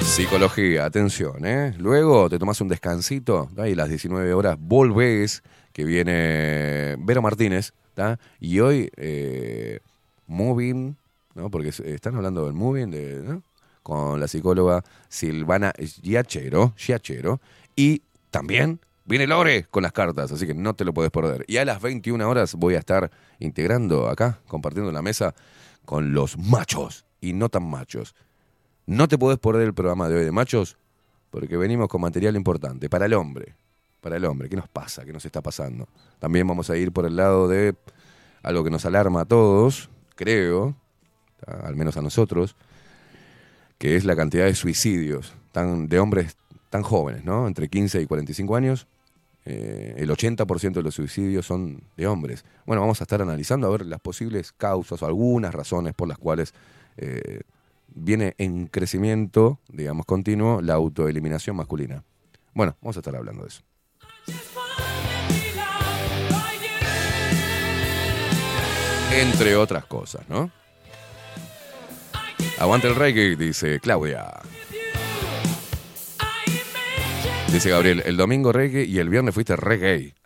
Psicología, 0.00 0.86
atención, 0.86 1.44
¿eh? 1.44 1.74
Luego 1.76 2.30
te 2.30 2.38
tomas 2.38 2.58
un 2.62 2.68
descansito, 2.68 3.50
¿tá? 3.54 3.68
y 3.68 3.74
a 3.74 3.76
las 3.76 3.90
19 3.90 4.32
horas 4.32 4.56
volvés, 4.58 5.42
que 5.74 5.84
viene 5.84 6.96
Vero 7.00 7.20
Martínez, 7.20 7.74
¿tá? 7.92 8.18
y 8.40 8.60
hoy 8.60 8.90
eh, 8.96 9.80
Moving, 10.26 10.96
¿no? 11.34 11.50
porque 11.50 11.68
es- 11.68 11.80
están 11.80 12.16
hablando 12.16 12.44
del 12.44 12.54
Moving, 12.54 13.42
con 13.82 14.18
la 14.20 14.28
psicóloga 14.28 14.82
Silvana 15.08 15.72
Giachero, 15.78 16.72
Giachero, 16.76 17.40
y 17.76 18.02
también 18.30 18.80
viene 19.04 19.26
Lore 19.26 19.66
con 19.70 19.82
las 19.82 19.92
cartas, 19.92 20.32
así 20.32 20.46
que 20.46 20.54
no 20.54 20.74
te 20.74 20.84
lo 20.84 20.94
puedes 20.94 21.10
perder. 21.10 21.44
Y 21.48 21.58
a 21.58 21.64
las 21.64 21.82
21 21.82 22.28
horas 22.28 22.54
voy 22.54 22.74
a 22.74 22.78
estar 22.78 23.10
integrando 23.40 24.08
acá, 24.08 24.40
compartiendo 24.48 24.90
la 24.90 25.02
mesa 25.02 25.34
con 25.84 26.14
los 26.14 26.38
machos 26.38 27.04
y 27.20 27.34
no 27.34 27.48
tan 27.50 27.68
machos. 27.68 28.14
No 28.86 29.06
te 29.08 29.18
podés 29.18 29.38
perder 29.38 29.62
el 29.66 29.74
programa 29.74 30.08
de 30.08 30.16
hoy 30.18 30.24
de 30.24 30.32
machos 30.32 30.76
porque 31.30 31.56
venimos 31.56 31.88
con 31.88 32.00
material 32.00 32.36
importante 32.36 32.88
para 32.88 33.06
el 33.06 33.14
hombre. 33.14 33.54
Para 34.00 34.16
el 34.16 34.24
hombre, 34.26 34.48
¿qué 34.48 34.56
nos 34.56 34.68
pasa? 34.68 35.04
¿Qué 35.04 35.12
nos 35.12 35.24
está 35.24 35.40
pasando? 35.42 35.88
También 36.18 36.46
vamos 36.46 36.68
a 36.70 36.76
ir 36.76 36.92
por 36.92 37.06
el 37.06 37.16
lado 37.16 37.48
de 37.48 37.74
algo 38.42 38.62
que 38.62 38.70
nos 38.70 38.84
alarma 38.84 39.22
a 39.22 39.24
todos, 39.24 39.88
creo. 40.14 40.74
Al 41.46 41.76
menos 41.76 41.96
a 41.96 42.02
nosotros, 42.02 42.56
que 43.78 43.96
es 43.96 44.04
la 44.04 44.16
cantidad 44.16 44.44
de 44.46 44.54
suicidios 44.54 45.34
tan, 45.52 45.88
de 45.88 45.98
hombres 45.98 46.36
tan 46.70 46.82
jóvenes, 46.82 47.24
¿no? 47.24 47.46
Entre 47.46 47.68
15 47.68 48.00
y 48.02 48.06
45 48.06 48.56
años. 48.56 48.86
eh, 49.46 49.94
el 49.98 50.08
80% 50.10 50.72
de 50.72 50.82
los 50.82 50.94
suicidios 50.94 51.44
son 51.46 51.82
de 51.96 52.06
hombres. 52.06 52.44
Bueno, 52.64 52.80
vamos 52.80 53.00
a 53.00 53.04
estar 53.04 53.20
analizando 53.20 53.66
a 53.66 53.70
ver 53.70 53.84
las 53.84 54.00
posibles 54.00 54.52
causas 54.52 55.02
o 55.02 55.06
algunas 55.06 55.54
razones 55.54 55.92
por 55.94 56.08
las 56.08 56.16
cuales 56.18 56.54
eh, 56.96 57.40
viene 57.88 58.34
en 58.38 58.66
crecimiento, 58.68 59.60
digamos, 59.68 60.06
continuo 60.06 60.62
la 60.62 60.74
autoeliminación 60.74 61.56
masculina. 61.56 62.04
Bueno, 62.54 62.76
vamos 62.80 62.96
a 62.96 63.00
estar 63.00 63.14
hablando 63.14 63.42
de 63.42 63.48
eso. 63.48 63.62
Entre 69.12 69.54
otras 69.56 69.84
cosas, 69.84 70.28
¿no? 70.28 70.50
Aguante 72.58 72.88
el 72.88 72.94
reggae, 72.94 73.36
dice 73.36 73.80
Claudia. 73.80 74.32
Dice 77.52 77.70
Gabriel, 77.70 78.02
el 78.04 78.16
domingo 78.16 78.52
reggae 78.52 78.84
y 78.84 78.98
el 78.98 79.08
viernes 79.08 79.34
fuiste 79.34 79.54
reggae. 79.56 80.14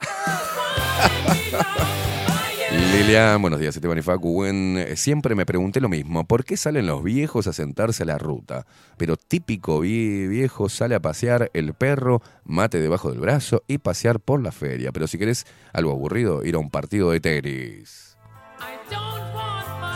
Lilian, 2.92 3.40
buenos 3.42 3.60
días, 3.60 3.74
Esteban 3.76 3.98
y 3.98 4.02
Facu. 4.02 4.32
Buen- 4.32 4.78
eh, 4.78 4.96
siempre 4.96 5.34
me 5.34 5.44
pregunté 5.46 5.80
lo 5.80 5.88
mismo, 5.88 6.26
¿por 6.26 6.44
qué 6.44 6.56
salen 6.56 6.86
los 6.86 7.02
viejos 7.02 7.46
a 7.46 7.52
sentarse 7.52 8.02
a 8.02 8.06
la 8.06 8.18
ruta? 8.18 8.66
Pero 8.96 9.16
típico 9.16 9.80
vie- 9.82 10.28
viejo 10.28 10.68
sale 10.68 10.94
a 10.94 11.00
pasear 11.00 11.50
el 11.54 11.74
perro, 11.74 12.22
mate 12.44 12.78
debajo 12.80 13.10
del 13.10 13.20
brazo 13.20 13.62
y 13.66 13.78
pasear 13.78 14.20
por 14.20 14.42
la 14.42 14.52
feria. 14.52 14.92
Pero 14.92 15.06
si 15.06 15.18
querés 15.18 15.46
algo 15.72 15.92
aburrido, 15.92 16.44
ir 16.44 16.54
a 16.54 16.58
un 16.58 16.70
partido 16.70 17.10
de 17.10 17.20
tenis. 17.20 18.16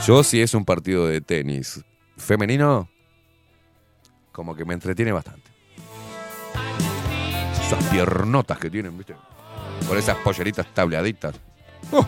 Yo 0.06 0.22
si 0.24 0.40
es 0.42 0.52
un 0.54 0.64
partido 0.64 1.06
de 1.06 1.20
tenis 1.20 1.82
femenino, 2.22 2.88
como 4.30 4.54
que 4.54 4.64
me 4.64 4.74
entretiene 4.74 5.12
bastante. 5.12 5.50
Esas 7.60 7.84
piernotas 7.88 8.58
que 8.58 8.70
tienen, 8.70 8.96
¿viste? 8.96 9.14
Con 9.86 9.98
esas 9.98 10.16
polleritas 10.18 10.66
tableaditas. 10.72 11.34
¡Oh! 11.90 12.06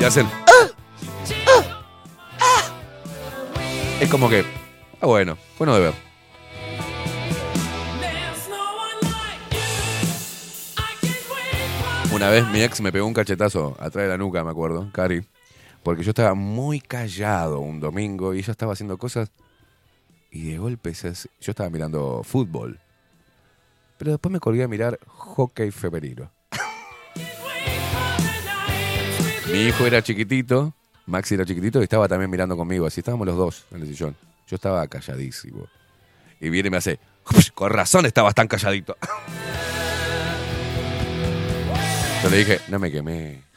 Y 0.00 0.04
hacen... 0.04 0.26
¡Ah! 0.46 0.68
¡Ah! 1.46 1.82
¡Ah! 2.40 2.62
Es 4.00 4.08
como 4.08 4.28
que... 4.28 4.44
Ah, 5.00 5.06
bueno, 5.06 5.36
bueno 5.58 5.74
de 5.74 5.80
ver. 5.80 5.94
Una 12.12 12.30
vez 12.30 12.46
mi 12.48 12.62
ex 12.62 12.80
me 12.80 12.90
pegó 12.90 13.06
un 13.06 13.14
cachetazo 13.14 13.76
atrás 13.78 14.04
de 14.04 14.08
la 14.08 14.16
nuca, 14.16 14.42
me 14.42 14.50
acuerdo, 14.50 14.90
Cari. 14.92 15.24
Porque 15.88 16.04
yo 16.04 16.10
estaba 16.10 16.34
muy 16.34 16.82
callado 16.82 17.60
un 17.60 17.80
domingo 17.80 18.34
y 18.34 18.40
ella 18.40 18.50
estaba 18.50 18.74
haciendo 18.74 18.98
cosas. 18.98 19.32
Y 20.30 20.50
de 20.50 20.58
golpe 20.58 20.92
yo 20.92 21.50
estaba 21.50 21.70
mirando 21.70 22.22
fútbol. 22.24 22.78
Pero 23.96 24.10
después 24.10 24.30
me 24.30 24.38
colgué 24.38 24.64
a 24.64 24.68
mirar 24.68 24.98
hockey 25.06 25.70
femenino. 25.70 26.30
Mi 29.50 29.60
hijo 29.60 29.86
era 29.86 30.02
chiquitito, 30.02 30.74
Maxi 31.06 31.36
era 31.36 31.46
chiquitito 31.46 31.80
y 31.80 31.84
estaba 31.84 32.06
también 32.06 32.30
mirando 32.30 32.54
conmigo. 32.54 32.84
Así 32.84 33.00
estábamos 33.00 33.26
los 33.26 33.38
dos 33.38 33.64
en 33.70 33.80
el 33.80 33.88
sillón. 33.88 34.14
Yo 34.46 34.56
estaba 34.56 34.86
calladísimo. 34.88 35.68
Y 36.38 36.50
viene 36.50 36.66
y 36.66 36.70
me 36.70 36.76
hace, 36.76 37.00
con 37.54 37.70
razón 37.70 38.04
estabas 38.04 38.34
tan 38.34 38.46
calladito. 38.46 38.94
Yo 42.22 42.28
le 42.28 42.36
dije, 42.36 42.60
no 42.68 42.78
me 42.78 42.92
quemé. 42.92 43.47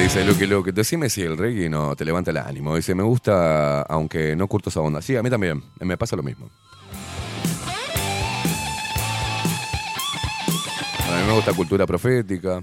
Dice 0.00 0.24
Luke 0.24 0.46
Luke, 0.46 0.72
decime 0.72 1.10
si 1.10 1.22
el 1.22 1.36
reggae 1.36 1.68
no 1.68 1.94
te 1.94 2.06
levanta 2.06 2.30
el 2.30 2.38
ánimo. 2.38 2.74
Dice, 2.74 2.94
me 2.94 3.02
gusta, 3.02 3.82
aunque 3.82 4.34
no 4.34 4.48
curto 4.48 4.70
esa 4.70 4.80
onda. 4.80 5.02
Sí, 5.02 5.14
a 5.14 5.22
mí 5.22 5.28
también, 5.28 5.62
me 5.78 5.96
pasa 5.98 6.16
lo 6.16 6.22
mismo. 6.22 6.50
A 11.06 11.16
mí 11.20 11.26
me 11.26 11.32
gusta 11.34 11.52
cultura 11.52 11.86
profética. 11.86 12.62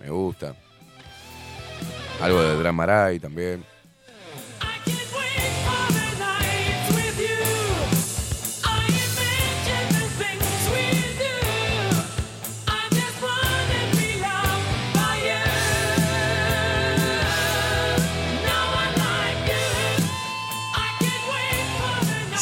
Me 0.00 0.10
gusta. 0.10 0.54
Algo 2.20 2.42
de 2.42 2.56
Dramaray 2.56 3.20
también. 3.20 3.64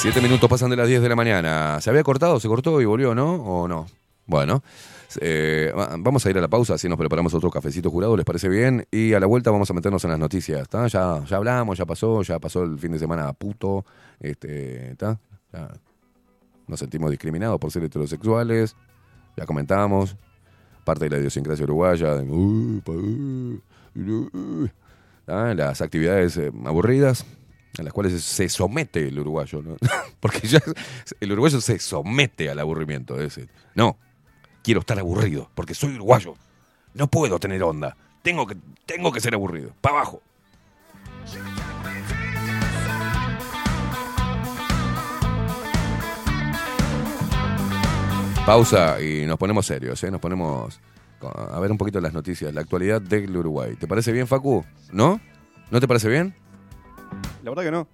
Siete 0.05 0.21
minutos 0.21 0.51
pasan 0.51 0.69
de 0.69 0.77
las 0.77 0.87
10 0.87 1.01
de 1.01 1.09
la 1.09 1.17
mañana. 1.17 1.81
¿Se 1.81 1.89
había 1.89 2.03
cortado? 2.03 2.39
¿Se 2.39 2.47
cortó 2.47 2.79
y 2.81 2.85
volvió, 2.85 3.15
no? 3.15 3.37
¿O 3.37 3.67
no? 3.67 3.87
Bueno, 4.27 4.63
eh, 5.21 5.73
va- 5.77 5.97
vamos 5.99 6.25
a 6.27 6.31
ir 6.31 6.37
a 6.37 6.41
la 6.43 6.49
pausa, 6.49 6.75
así 6.75 6.89
nos 6.91 6.99
preparamos 6.99 7.33
otro 7.33 7.51
cafecito 7.51 7.91
jurado, 7.91 8.15
¿les 8.17 8.25
parece 8.27 8.49
bien? 8.51 8.87
Y 8.91 9.15
a 9.15 9.21
la 9.21 9.27
vuelta 9.27 9.51
vamos 9.51 9.71
a 9.71 9.75
meternos 9.75 10.05
en 10.05 10.11
las 10.11 10.19
noticias, 10.19 10.61
¿está? 10.63 10.87
Ya, 10.89 11.23
ya 11.25 11.37
hablamos, 11.37 11.79
ya 11.79 11.87
pasó, 11.87 12.21
ya 12.23 12.39
pasó 12.39 12.65
el 12.65 12.79
fin 12.79 12.93
de 12.93 12.99
semana 12.99 13.33
puto, 13.33 13.85
este, 14.21 14.95
nos 16.67 16.79
sentimos 16.79 17.11
discriminados 17.11 17.59
por 17.59 17.71
ser 17.71 17.85
heterosexuales, 17.85 18.77
ya 19.37 19.47
comentamos, 19.47 20.17
parte 20.85 21.05
de 21.05 21.11
la 21.11 21.19
idiosincrasia 21.19 21.65
uruguaya, 21.65 22.15
las 25.27 25.81
actividades 25.83 26.37
eh, 26.39 26.53
aburridas, 26.65 27.25
a 27.79 27.83
las 27.83 27.93
cuales 27.93 28.23
se 28.23 28.49
somete 28.49 29.09
el 29.09 29.19
uruguayo, 29.19 29.63
¿no? 29.63 29.77
Porque 30.21 30.47
ya 30.47 30.61
el 31.21 31.33
uruguayo 31.33 31.61
se 31.61 31.79
somete 31.79 32.49
al 32.49 32.59
aburrimiento. 32.59 33.21
Es 33.21 33.41
no, 33.75 33.99
quiero 34.63 34.81
estar 34.81 34.99
aburrido, 34.99 35.51
porque 35.55 35.75
soy 35.75 35.95
uruguayo. 35.95 36.35
No 36.95 37.09
puedo 37.09 37.39
tener 37.39 37.63
onda. 37.63 37.97
Tengo 38.23 38.47
que, 38.47 38.57
tengo 38.87 39.13
que 39.13 39.21
ser 39.21 39.35
aburrido. 39.35 39.73
Para 39.81 39.97
abajo. 39.97 40.23
Pausa 48.47 49.01
y 49.01 49.27
nos 49.27 49.39
ponemos 49.39 49.67
serios, 49.67 50.03
¿eh? 50.05 50.11
Nos 50.11 50.21
ponemos 50.21 50.81
a 51.33 51.59
ver 51.61 51.71
un 51.71 51.79
poquito 51.79 52.01
las 52.01 52.13
noticias, 52.13 52.53
la 52.53 52.61
actualidad 52.61 53.01
del 53.01 53.35
Uruguay. 53.37 53.75
¿Te 53.77 53.87
parece 53.87 54.13
bien, 54.13 54.27
Facu? 54.27 54.65
¿No? 54.93 55.21
¿No 55.71 55.81
te 55.81 55.89
parece 55.89 56.09
bien? 56.09 56.35
La 57.43 57.51
verdad 57.51 57.63
que 57.65 57.71
no. 57.71 57.89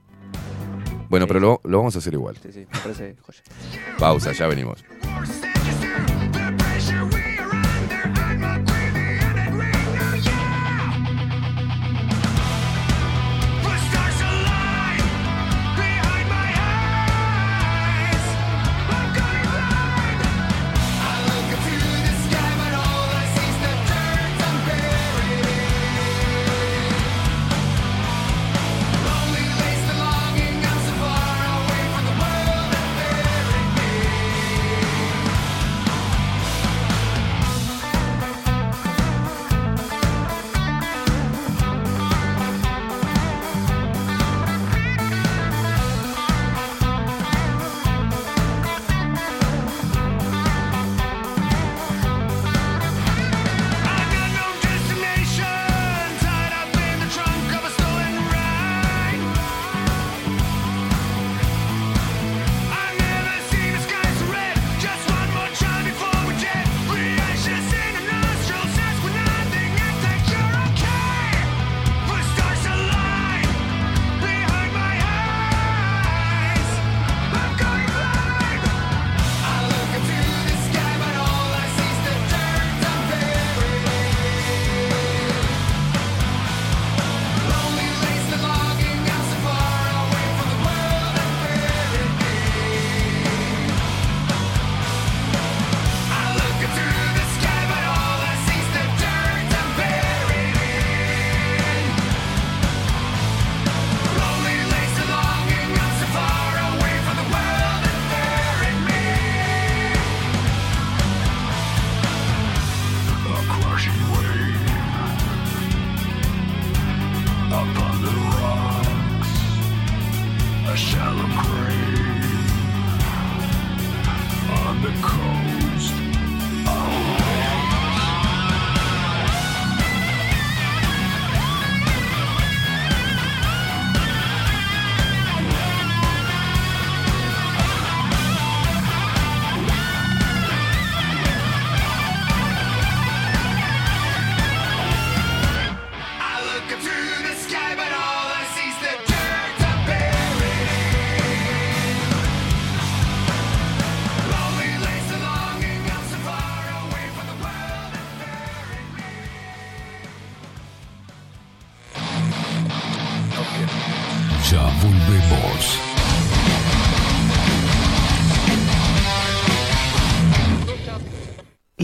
Bueno, 1.09 1.27
pero 1.27 1.41
lo, 1.41 1.61
lo 1.65 1.79
vamos 1.79 1.97
a 1.97 1.99
hacer 1.99 2.15
igual. 2.15 2.37
Sí, 2.43 2.53
sí, 2.53 2.61
me 2.73 2.79
parece 2.79 3.17
joya. 3.21 3.43
Pausa, 3.99 4.33
ya 4.33 4.47
venimos. 4.47 4.85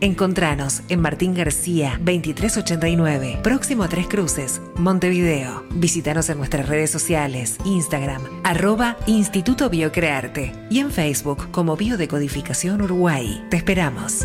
Encontranos 0.00 0.82
en 0.88 1.00
Martín 1.00 1.34
García 1.34 1.98
2389, 1.98 3.40
próximo 3.42 3.82
a 3.82 3.88
Tres 3.88 4.06
Cruces, 4.06 4.60
Montevideo. 4.76 5.64
Visítanos 5.70 6.30
en 6.30 6.38
nuestras 6.38 6.68
redes 6.68 6.90
sociales, 6.90 7.58
Instagram, 7.64 8.22
arroba 8.44 8.96
Instituto 9.08 9.68
Biocrearte 9.68 10.52
y 10.70 10.78
en 10.78 10.92
Facebook 10.92 11.50
como 11.50 11.76
Biodecodificación 11.76 12.80
Uruguay. 12.80 13.44
Te 13.50 13.56
esperamos. 13.56 14.24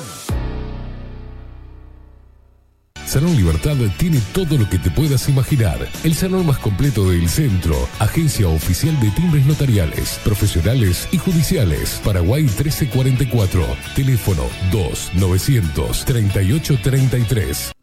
Salón 3.11 3.35
Libertad 3.35 3.75
tiene 3.97 4.21
todo 4.33 4.57
lo 4.57 4.69
que 4.69 4.79
te 4.79 4.89
puedas 4.89 5.27
imaginar. 5.27 5.85
El 6.05 6.15
salón 6.15 6.45
más 6.45 6.59
completo 6.59 7.09
del 7.09 7.27
centro. 7.27 7.75
Agencia 7.99 8.47
oficial 8.47 8.97
de 9.01 9.09
timbres 9.09 9.45
notariales, 9.45 10.17
profesionales 10.23 11.09
y 11.11 11.17
judiciales. 11.17 11.99
Paraguay 12.05 12.43
1344. 12.43 13.65
Teléfono 13.97 14.43
2 14.71 15.11
938 15.15 16.79
33. 16.81 17.73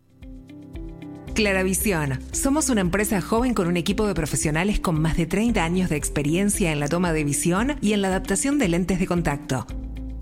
Claravisión. 1.34 2.20
Somos 2.32 2.70
una 2.70 2.80
empresa 2.80 3.20
joven 3.20 3.52
con 3.52 3.68
un 3.68 3.76
equipo 3.76 4.06
de 4.06 4.14
profesionales 4.14 4.80
con 4.80 4.98
más 4.98 5.18
de 5.18 5.26
30 5.26 5.62
años 5.62 5.90
de 5.90 5.96
experiencia 5.96 6.72
en 6.72 6.80
la 6.80 6.88
toma 6.88 7.12
de 7.12 7.24
visión 7.24 7.76
y 7.82 7.92
en 7.92 8.00
la 8.00 8.08
adaptación 8.08 8.58
de 8.58 8.68
lentes 8.68 8.98
de 8.98 9.06
contacto. 9.06 9.66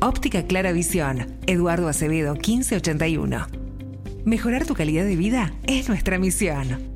Óptica 0.00 0.44
Clara 0.46 0.72
Visión, 0.72 1.36
Eduardo 1.46 1.86
Acevedo 1.88 2.34
1581. 2.34 3.46
Mejorar 4.24 4.66
tu 4.66 4.74
calidad 4.74 5.04
de 5.04 5.14
vida 5.14 5.54
es 5.68 5.88
nuestra 5.88 6.18
misión. 6.18 6.95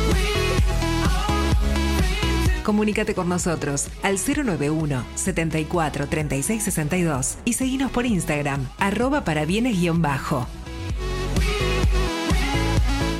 Comunícate 2.63 3.15
con 3.15 3.27
nosotros 3.29 3.87
al 4.03 4.17
091 4.17 5.03
74 5.15 6.07
36 6.07 6.63
62 6.63 7.37
y 7.45 7.53
seguinos 7.53 7.91
por 7.91 8.05
Instagram, 8.05 8.67
arroba 8.79 9.23
para 9.23 9.45
bienes-bajo. 9.45 10.47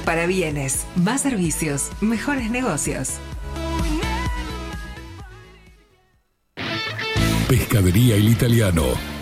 Para 0.05 0.25
bienes, 0.25 0.85
más 0.95 1.21
servicios, 1.21 1.89
mejores 2.01 2.49
negocios. 2.51 3.19
Pescadería 7.47 8.15
El 8.15 8.29
Italiano. 8.29 8.83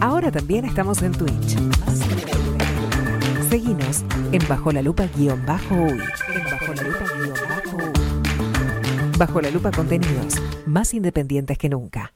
Ahora 0.00 0.30
también 0.30 0.64
estamos 0.64 1.02
en 1.02 1.12
Twitch. 1.12 1.56
Seguinos 3.50 4.02
en 4.32 4.40
Bajo 4.48 4.72
la 4.72 4.80
Lupa 4.80 5.06
guion 5.14 5.44
bajo 5.44 5.74
uy. 5.74 6.00
Bajo 9.18 9.40
la 9.42 9.50
Lupa 9.50 9.70
contenidos 9.70 10.40
más 10.66 10.94
independientes 10.94 11.58
que 11.58 11.68
nunca. 11.68 12.14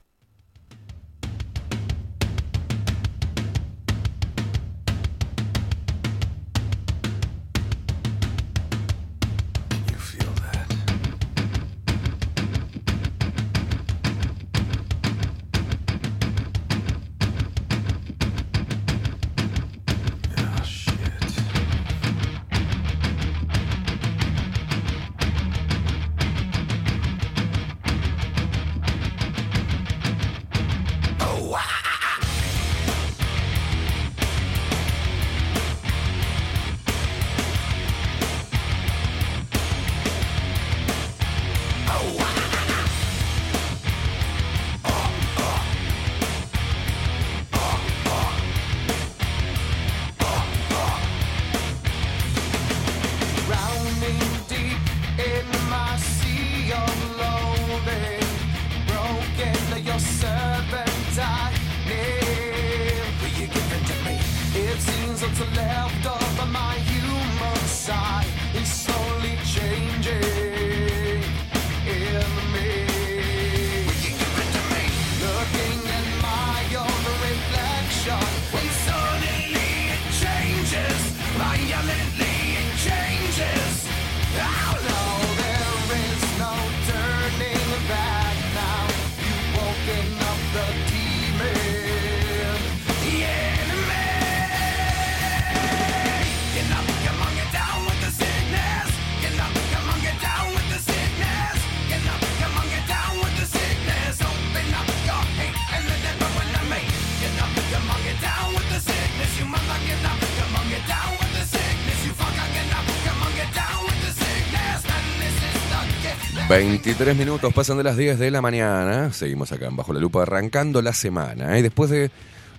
23 116.57 117.17
minutos 117.17 117.53
pasan 117.53 117.79
de 117.79 117.83
las 117.83 117.97
10 117.97 118.17
de 118.17 118.31
la 118.31 118.41
mañana. 118.41 119.13
Seguimos 119.13 119.51
acá 119.51 119.67
en 119.67 119.75
Bajo 119.75 119.93
la 119.93 119.99
Lupa 119.99 120.23
arrancando 120.23 120.81
la 120.83 120.93
semana. 120.93 121.59
Y 121.59 121.63
después 121.63 121.91
de 121.91 122.13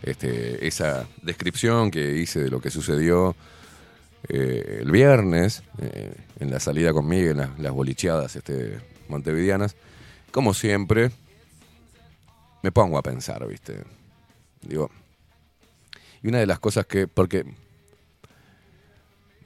este, 0.03 0.67
esa 0.67 1.07
descripción 1.21 1.91
que 1.91 2.17
hice 2.17 2.41
de 2.41 2.49
lo 2.49 2.59
que 2.59 2.69
sucedió 2.71 3.37
eh, 4.27 4.79
el 4.81 4.91
viernes 4.91 5.63
eh, 5.81 6.13
en 6.41 6.51
la 6.51 6.59
salida 6.59 6.91
con 6.91 7.07
Miguel, 7.07 7.39
en 7.39 7.63
las 7.63 7.71
bolicheadas 7.71 8.35
este, 8.35 8.79
montevideanas, 9.07 9.77
como 10.29 10.53
siempre, 10.53 11.11
me 12.63 12.73
pongo 12.73 12.97
a 12.97 13.01
pensar, 13.01 13.47
¿viste? 13.47 13.81
Digo, 14.61 14.91
y 16.21 16.27
una 16.27 16.39
de 16.39 16.47
las 16.47 16.59
cosas 16.59 16.85
que, 16.85 17.07
porque 17.07 17.45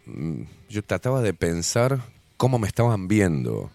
mm, 0.07 0.41
yo 0.69 0.83
trataba 0.83 1.21
de 1.21 1.35
pensar 1.35 2.01
cómo 2.35 2.57
me 2.57 2.67
estaban 2.67 3.07
viendo. 3.07 3.69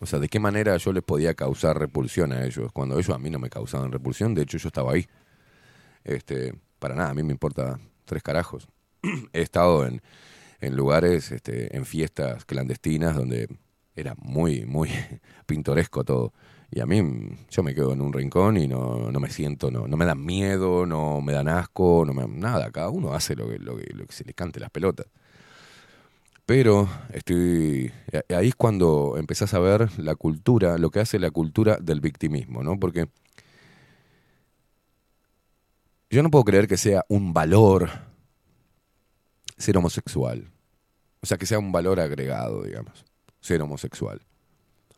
O 0.00 0.06
sea, 0.06 0.18
de 0.18 0.28
qué 0.28 0.38
manera 0.38 0.76
yo 0.76 0.92
les 0.92 1.02
podía 1.02 1.34
causar 1.34 1.78
repulsión 1.78 2.32
a 2.32 2.44
ellos, 2.44 2.70
cuando 2.72 2.98
ellos 2.98 3.14
a 3.14 3.18
mí 3.18 3.30
no 3.30 3.38
me 3.38 3.50
causaban 3.50 3.90
repulsión, 3.90 4.34
de 4.34 4.42
hecho 4.42 4.58
yo 4.58 4.68
estaba 4.68 4.92
ahí. 4.92 5.06
Este, 6.04 6.54
para 6.78 6.94
nada, 6.94 7.10
a 7.10 7.14
mí 7.14 7.22
me 7.22 7.32
importa 7.32 7.78
tres 8.04 8.22
carajos. 8.22 8.68
He 9.32 9.42
estado 9.42 9.86
en, 9.86 10.00
en 10.60 10.76
lugares, 10.76 11.32
este, 11.32 11.76
en 11.76 11.84
fiestas 11.84 12.44
clandestinas 12.44 13.16
donde 13.16 13.48
era 13.96 14.14
muy, 14.18 14.64
muy 14.64 14.90
pintoresco 15.46 16.04
todo. 16.04 16.32
Y 16.70 16.80
a 16.80 16.86
mí, 16.86 17.02
yo 17.50 17.62
me 17.62 17.74
quedo 17.74 17.92
en 17.94 18.00
un 18.00 18.12
rincón 18.12 18.58
y 18.58 18.68
no, 18.68 19.10
no 19.10 19.20
me 19.20 19.30
siento, 19.30 19.70
no, 19.70 19.88
no 19.88 19.96
me 19.96 20.04
dan 20.04 20.24
miedo, 20.24 20.84
no 20.84 21.20
me 21.22 21.32
dan 21.32 21.48
asco, 21.48 22.04
no 22.06 22.12
me 22.12 22.28
nada. 22.28 22.70
Cada 22.70 22.90
uno 22.90 23.14
hace 23.14 23.34
lo 23.34 23.48
que, 23.48 23.58
lo 23.58 23.76
que 23.76 24.12
se 24.12 24.24
le 24.24 24.34
cante 24.34 24.60
las 24.60 24.70
pelotas. 24.70 25.06
Pero 26.48 26.88
estoy 27.12 27.92
a- 28.10 28.36
ahí 28.36 28.48
es 28.48 28.54
cuando 28.54 29.16
empezás 29.18 29.52
a 29.52 29.58
ver 29.58 29.90
la 29.98 30.14
cultura, 30.14 30.78
lo 30.78 30.90
que 30.90 31.00
hace 31.00 31.18
la 31.18 31.30
cultura 31.30 31.76
del 31.76 32.00
victimismo, 32.00 32.62
¿no? 32.62 32.80
Porque 32.80 33.10
yo 36.08 36.22
no 36.22 36.30
puedo 36.30 36.44
creer 36.44 36.66
que 36.66 36.78
sea 36.78 37.04
un 37.10 37.34
valor 37.34 37.90
ser 39.58 39.76
homosexual. 39.76 40.50
O 41.20 41.26
sea, 41.26 41.36
que 41.36 41.44
sea 41.44 41.58
un 41.58 41.70
valor 41.70 42.00
agregado, 42.00 42.62
digamos, 42.62 43.04
ser 43.42 43.60
homosexual. 43.60 44.22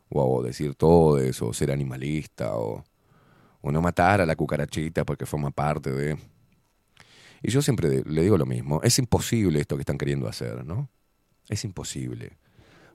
O, 0.09 0.45
decir 0.45 0.77
todo 0.77 1.19
eso, 1.19 1.49
o 1.49 1.53
ser 1.53 1.73
animalista, 1.73 2.55
o, 2.55 2.85
o 3.61 3.73
no 3.73 3.83
matar 3.83 4.21
a 4.21 4.27
la 4.27 4.37
cucarachita 4.37 5.05
porque 5.05 5.27
forma 5.27 5.51
parte 5.51 5.91
de... 5.91 6.17
Y 7.43 7.51
yo 7.51 7.61
siempre 7.61 8.05
le 8.07 8.23
digo 8.23 8.39
lo 8.39 8.47
mismo, 8.47 8.81
es 8.85 9.01
imposible 9.01 9.61
esto 9.61 9.75
que 9.75 9.83
están 9.83 9.99
queriendo 9.99 10.29
hacer, 10.29 10.65
¿no? 10.65 10.89
Es 11.49 11.65
imposible. 11.65 12.39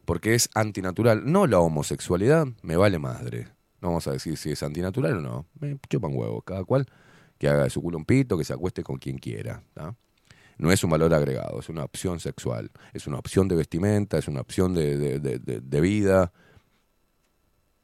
Porque 0.05 0.35
es 0.35 0.49
antinatural. 0.53 1.23
No 1.31 1.47
la 1.47 1.59
homosexualidad, 1.59 2.47
me 2.61 2.75
vale 2.77 2.99
madre. 2.99 3.47
No 3.81 3.89
vamos 3.89 4.07
a 4.07 4.11
decir 4.11 4.37
si 4.37 4.51
es 4.51 4.63
antinatural 4.63 5.17
o 5.17 5.21
no. 5.21 5.45
Me 5.59 5.77
chupan 5.89 6.11
huevo. 6.15 6.41
Cada 6.41 6.63
cual 6.63 6.85
que 7.37 7.49
haga 7.49 7.63
de 7.63 7.69
su 7.69 7.81
culo 7.81 7.97
un 7.97 8.05
pito, 8.05 8.37
que 8.37 8.45
se 8.45 8.53
acueste 8.53 8.83
con 8.83 8.97
quien 8.97 9.17
quiera. 9.17 9.63
No 10.57 10.71
es 10.71 10.83
un 10.85 10.89
valor 10.89 11.13
agregado, 11.13 11.59
es 11.59 11.67
una 11.67 11.83
opción 11.83 12.21
sexual, 12.21 12.71
es 12.93 13.07
una 13.07 13.17
opción 13.19 13.49
de 13.49 13.55
vestimenta, 13.57 14.17
es 14.17 14.29
una 14.29 14.39
opción 14.39 14.73
de, 14.73 15.19
de- 15.19 15.81
vida. 15.81 16.31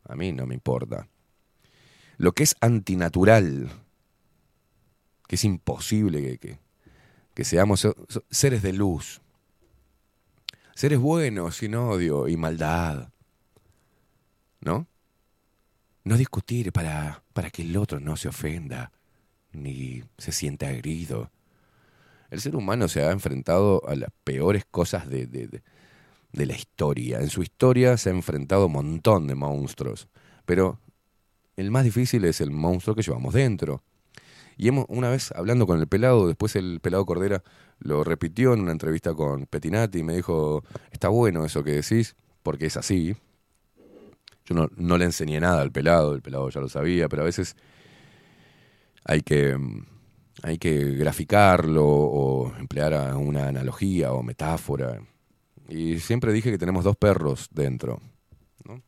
A 0.06 0.16
mí 0.16 0.32
no 0.32 0.46
me 0.48 0.54
importa. 0.56 1.08
Lo 2.18 2.32
que 2.34 2.44
es 2.44 2.56
antinatural, 2.62 3.70
que 5.28 5.36
es 5.36 5.44
imposible 5.44 6.38
que, 6.40 6.60
que- 7.34 7.44
seamos 7.44 7.86
seres 8.30 8.62
de 8.62 8.72
luz, 8.74 9.22
seres 10.82 10.98
buenos, 10.98 11.58
sin 11.58 11.76
odio 11.76 12.28
y 12.28 12.38
maldad, 12.38 13.10
¿no? 14.62 14.88
No 16.04 16.18
discutir 16.18 16.72
para, 16.72 17.22
para 17.34 17.52
que 17.52 17.62
el 17.62 17.78
otro 17.78 18.00
no 18.00 18.18
se 18.18 18.30
ofenda 18.30 18.92
ni 19.52 20.02
se 20.18 20.32
sienta 20.32 20.72
herido. 20.72 21.30
El 22.32 22.42
ser 22.42 22.56
humano 22.56 22.88
se 22.88 23.04
ha 23.04 23.12
enfrentado 23.12 23.88
a 23.88 23.96
las 23.96 24.10
peores 24.24 24.66
cosas 24.66 25.08
de, 25.08 25.28
de- 25.28 25.50
de- 25.50 25.62
de 26.32 26.46
la 26.48 26.56
historia. 26.56 27.20
En 27.20 27.30
su 27.30 27.44
historia 27.44 27.96
se 27.98 28.10
ha 28.10 28.14
enfrentado 28.14 28.66
un 28.66 28.72
montón 28.72 29.28
de 29.28 29.36
monstruos, 29.36 30.08
pero 30.48 30.80
el 31.58 31.70
más 31.70 31.84
difícil 31.84 32.26
es 32.26 32.42
el 32.42 32.50
monstruo 32.50 32.96
que 32.96 33.04
llevamos 33.04 33.36
dentro. 33.36 33.84
Y 34.58 34.68
hemos, 34.68 34.86
una 34.90 35.10
vez 35.10 35.32
hablando 35.32 35.66
con 35.68 35.80
el 35.80 35.88
pelado, 35.88 36.28
después 36.28 36.56
el 36.56 36.80
pelado 36.82 37.06
Cordera 37.06 37.44
lo 37.80 38.04
repitió 38.04 38.54
en 38.54 38.62
una 38.62 38.72
entrevista 38.72 39.14
con 39.14 39.46
Petinati 39.46 40.00
y 40.00 40.04
me 40.04 40.16
dijo, 40.16 40.64
está 40.92 41.10
bueno 41.10 41.46
eso 41.46 41.64
que 41.64 41.72
decís, 41.72 42.16
porque 42.44 42.68
es 42.68 42.78
así. 42.78 43.16
Yo 44.46 44.56
no, 44.56 44.70
no 44.76 44.98
le 44.98 45.06
enseñé 45.06 45.40
nada 45.40 45.62
al 45.62 45.72
pelado, 45.72 46.14
el 46.14 46.22
pelado 46.22 46.50
ya 46.50 46.62
lo 46.62 46.70
sabía, 46.70 47.10
pero 47.10 47.24
a 47.24 47.26
veces 47.26 47.56
hay 49.04 49.22
que, 49.22 49.58
mm, 49.58 49.86
hay 50.44 50.58
que 50.58 50.92
graficarlo 50.92 51.86
o 51.86 52.56
emplear 52.58 53.16
una 53.16 53.48
analogía 53.48 54.14
o 54.14 54.24
metáfora. 54.24 55.02
Y 55.70 56.00
siempre 56.00 56.34
dije 56.34 56.52
que 56.52 56.58
tenemos 56.58 56.84
dos 56.84 56.98
perros 56.98 57.48
dentro. 57.52 58.02
¿no? 58.66 58.82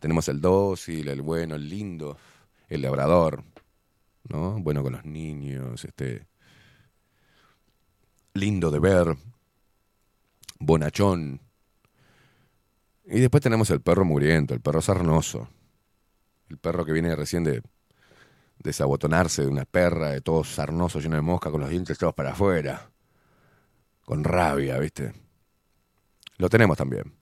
Tenemos 0.00 0.28
el 0.28 0.40
dócil, 0.40 1.08
el 1.08 1.22
bueno, 1.22 1.54
el 1.54 1.68
lindo, 1.68 2.16
el 2.68 2.82
labrador, 2.82 3.44
¿no? 4.28 4.60
Bueno 4.60 4.82
con 4.82 4.92
los 4.92 5.04
niños, 5.04 5.84
este 5.84 6.26
lindo 8.34 8.70
de 8.70 8.78
ver, 8.78 9.16
bonachón. 10.58 11.40
Y 13.04 13.20
después 13.20 13.42
tenemos 13.42 13.70
el 13.70 13.80
perro 13.80 14.04
muriento, 14.04 14.54
el 14.54 14.60
perro 14.60 14.80
sarnoso. 14.80 15.48
El 16.48 16.58
perro 16.58 16.84
que 16.84 16.92
viene 16.92 17.16
recién 17.16 17.44
de 17.44 17.62
desabotonarse 18.58 19.42
de 19.42 19.48
una 19.48 19.64
perra, 19.64 20.10
de 20.10 20.20
todo 20.20 20.44
sarnoso, 20.44 21.00
lleno 21.00 21.16
de 21.16 21.22
mosca, 21.22 21.50
con 21.50 21.60
los 21.60 21.70
dientes 21.70 21.98
todos 21.98 22.14
para 22.14 22.32
afuera. 22.32 22.90
Con 24.04 24.24
rabia, 24.24 24.78
¿viste? 24.78 25.12
Lo 26.38 26.48
tenemos 26.48 26.76
también. 26.76 27.14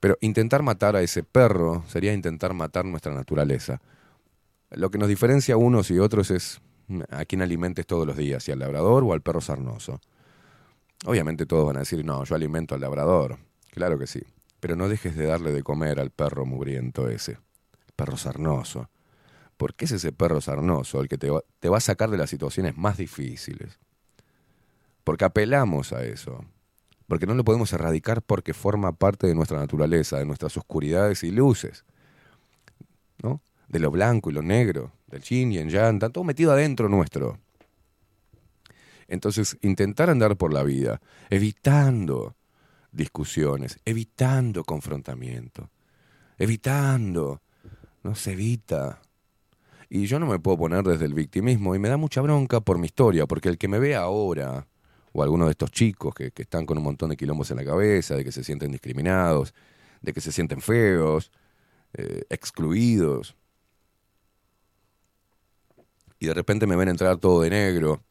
Pero 0.00 0.16
intentar 0.20 0.62
matar 0.62 0.96
a 0.96 1.02
ese 1.02 1.22
perro 1.22 1.84
sería 1.86 2.12
intentar 2.12 2.54
matar 2.54 2.84
nuestra 2.84 3.12
naturaleza. 3.12 3.80
Lo 4.70 4.90
que 4.90 4.98
nos 4.98 5.08
diferencia 5.08 5.54
a 5.54 5.58
unos 5.58 5.90
y 5.90 5.98
otros 5.98 6.30
es 6.30 6.60
mm, 6.88 7.00
a 7.10 7.24
quién 7.24 7.42
alimentes 7.42 7.86
todos 7.86 8.06
los 8.06 8.16
días, 8.16 8.44
si 8.44 8.52
al 8.52 8.60
labrador 8.60 9.04
o 9.04 9.12
al 9.12 9.20
perro 9.20 9.40
sarnoso. 9.40 10.00
Obviamente 11.06 11.46
todos 11.46 11.66
van 11.66 11.76
a 11.76 11.80
decir, 11.80 12.04
no, 12.04 12.24
yo 12.24 12.34
alimento 12.34 12.74
al 12.74 12.80
labrador. 12.80 13.38
Claro 13.70 13.98
que 13.98 14.06
sí. 14.06 14.22
Pero 14.60 14.76
no 14.76 14.88
dejes 14.88 15.16
de 15.16 15.26
darle 15.26 15.52
de 15.52 15.62
comer 15.62 15.98
al 15.98 16.10
perro 16.10 16.44
mugriento 16.44 17.08
ese, 17.08 17.38
perro 17.96 18.16
sarnoso. 18.16 18.90
Porque 19.56 19.86
es 19.86 19.92
ese 19.92 20.12
perro 20.12 20.40
sarnoso 20.40 21.00
el 21.00 21.08
que 21.08 21.18
te 21.18 21.30
va, 21.30 21.40
te 21.58 21.68
va 21.68 21.78
a 21.78 21.80
sacar 21.80 22.10
de 22.10 22.18
las 22.18 22.30
situaciones 22.30 22.76
más 22.76 22.96
difíciles. 22.96 23.78
Porque 25.04 25.24
apelamos 25.24 25.92
a 25.92 26.04
eso. 26.04 26.44
Porque 27.08 27.26
no 27.26 27.34
lo 27.34 27.44
podemos 27.44 27.72
erradicar 27.72 28.22
porque 28.22 28.54
forma 28.54 28.92
parte 28.92 29.26
de 29.26 29.34
nuestra 29.34 29.58
naturaleza, 29.58 30.18
de 30.18 30.26
nuestras 30.26 30.56
oscuridades 30.56 31.24
y 31.24 31.30
luces. 31.30 31.84
¿No? 33.22 33.40
De 33.70 33.78
lo 33.78 33.90
blanco 33.92 34.30
y 34.30 34.32
lo 34.32 34.42
negro, 34.42 34.92
del 35.06 35.22
yin 35.22 35.52
y 35.52 35.58
el 35.58 35.70
yang, 35.70 35.94
está 35.94 36.10
todo 36.10 36.24
metido 36.24 36.50
adentro 36.50 36.88
nuestro. 36.88 37.38
Entonces, 39.06 39.56
intentar 39.62 40.10
andar 40.10 40.36
por 40.36 40.52
la 40.52 40.64
vida, 40.64 41.00
evitando 41.30 42.34
discusiones, 42.90 43.78
evitando 43.84 44.64
confrontamiento, 44.64 45.70
evitando, 46.36 47.42
no 48.02 48.14
se 48.16 48.32
evita. 48.32 49.00
Y 49.88 50.06
yo 50.06 50.18
no 50.18 50.26
me 50.26 50.40
puedo 50.40 50.58
poner 50.58 50.82
desde 50.82 51.04
el 51.04 51.14
victimismo 51.14 51.74
y 51.76 51.78
me 51.78 51.88
da 51.88 51.96
mucha 51.96 52.20
bronca 52.20 52.60
por 52.60 52.78
mi 52.78 52.86
historia, 52.86 53.26
porque 53.26 53.48
el 53.48 53.56
que 53.56 53.68
me 53.68 53.78
ve 53.78 53.94
ahora, 53.94 54.66
o 55.12 55.22
alguno 55.22 55.44
de 55.44 55.52
estos 55.52 55.70
chicos 55.70 56.12
que, 56.12 56.32
que 56.32 56.42
están 56.42 56.66
con 56.66 56.76
un 56.76 56.84
montón 56.84 57.10
de 57.10 57.16
quilombos 57.16 57.52
en 57.52 57.58
la 57.58 57.64
cabeza, 57.64 58.16
de 58.16 58.24
que 58.24 58.32
se 58.32 58.42
sienten 58.42 58.72
discriminados, 58.72 59.54
de 60.02 60.12
que 60.12 60.20
se 60.20 60.32
sienten 60.32 60.60
feos, 60.60 61.30
eh, 61.94 62.22
excluidos, 62.30 63.36
y 66.20 66.26
de 66.26 66.34
repente 66.34 66.66
me 66.66 66.76
ven 66.76 66.88
entrar 66.88 67.16
todo 67.16 67.40
de 67.40 67.50
negro, 67.50 68.04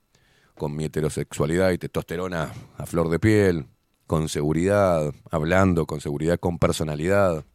con 0.56 0.76
mi 0.76 0.86
heterosexualidad 0.86 1.70
y 1.72 1.78
testosterona 1.78 2.52
a 2.78 2.86
flor 2.88 3.10
de 3.10 3.20
piel, 3.20 3.68
con 4.08 4.28
seguridad, 4.28 5.14
hablando 5.30 5.86
con 5.86 6.02
seguridad, 6.02 6.40
con 6.40 6.58
personalidad. 6.58 7.46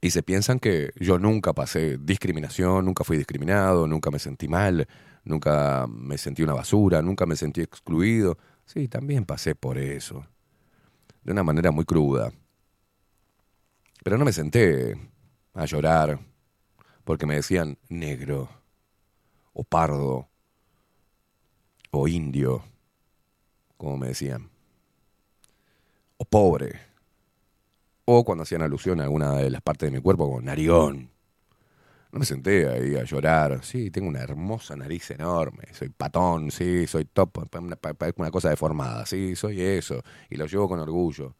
Y 0.00 0.10
se 0.10 0.24
piensan 0.24 0.58
que 0.58 0.90
yo 0.96 1.20
nunca 1.20 1.52
pasé 1.52 1.98
discriminación, 1.98 2.84
nunca 2.84 3.04
fui 3.04 3.16
discriminado, 3.16 3.86
nunca 3.86 4.10
me 4.10 4.18
sentí 4.18 4.48
mal, 4.48 4.88
nunca 5.24 5.86
me 5.88 6.18
sentí 6.18 6.42
una 6.42 6.54
basura, 6.54 7.00
nunca 7.00 7.26
me 7.26 7.36
sentí 7.36 7.60
excluido. 7.60 8.38
Sí, 8.64 8.88
también 8.88 9.24
pasé 9.24 9.54
por 9.54 9.78
eso. 9.78 10.26
De 11.22 11.30
una 11.30 11.44
manera 11.44 11.70
muy 11.70 11.84
cruda. 11.84 12.32
Pero 14.02 14.18
no 14.18 14.24
me 14.24 14.32
senté 14.32 14.96
a 15.54 15.64
llorar 15.64 16.18
porque 17.08 17.24
me 17.24 17.36
decían 17.36 17.78
negro, 17.88 18.50
o 19.54 19.64
pardo, 19.64 20.28
o 21.90 22.06
indio, 22.06 22.62
como 23.78 23.96
me 23.96 24.08
decían, 24.08 24.50
o 26.18 26.26
pobre, 26.26 26.78
o 28.04 28.26
cuando 28.26 28.42
hacían 28.42 28.60
alusión 28.60 29.00
a 29.00 29.04
alguna 29.04 29.36
de 29.36 29.48
las 29.48 29.62
partes 29.62 29.90
de 29.90 29.96
mi 29.96 30.02
cuerpo 30.02 30.26
como 30.26 30.42
narigón. 30.42 31.08
No 32.12 32.18
me 32.18 32.26
senté 32.26 32.68
ahí 32.68 32.94
a 32.96 33.04
llorar, 33.04 33.64
sí, 33.64 33.90
tengo 33.90 34.08
una 34.08 34.20
hermosa 34.20 34.76
nariz 34.76 35.10
enorme, 35.10 35.64
soy 35.72 35.88
patón, 35.88 36.50
sí, 36.50 36.86
soy 36.86 37.06
top, 37.06 37.38
una, 37.58 38.30
cosa 38.30 38.50
deformada, 38.50 39.06
sí, 39.06 39.34
soy 39.34 39.62
eso, 39.62 40.02
y 40.28 40.36
lo 40.36 40.44
llevo 40.44 40.68
con 40.68 40.78
orgullo. 40.78 41.34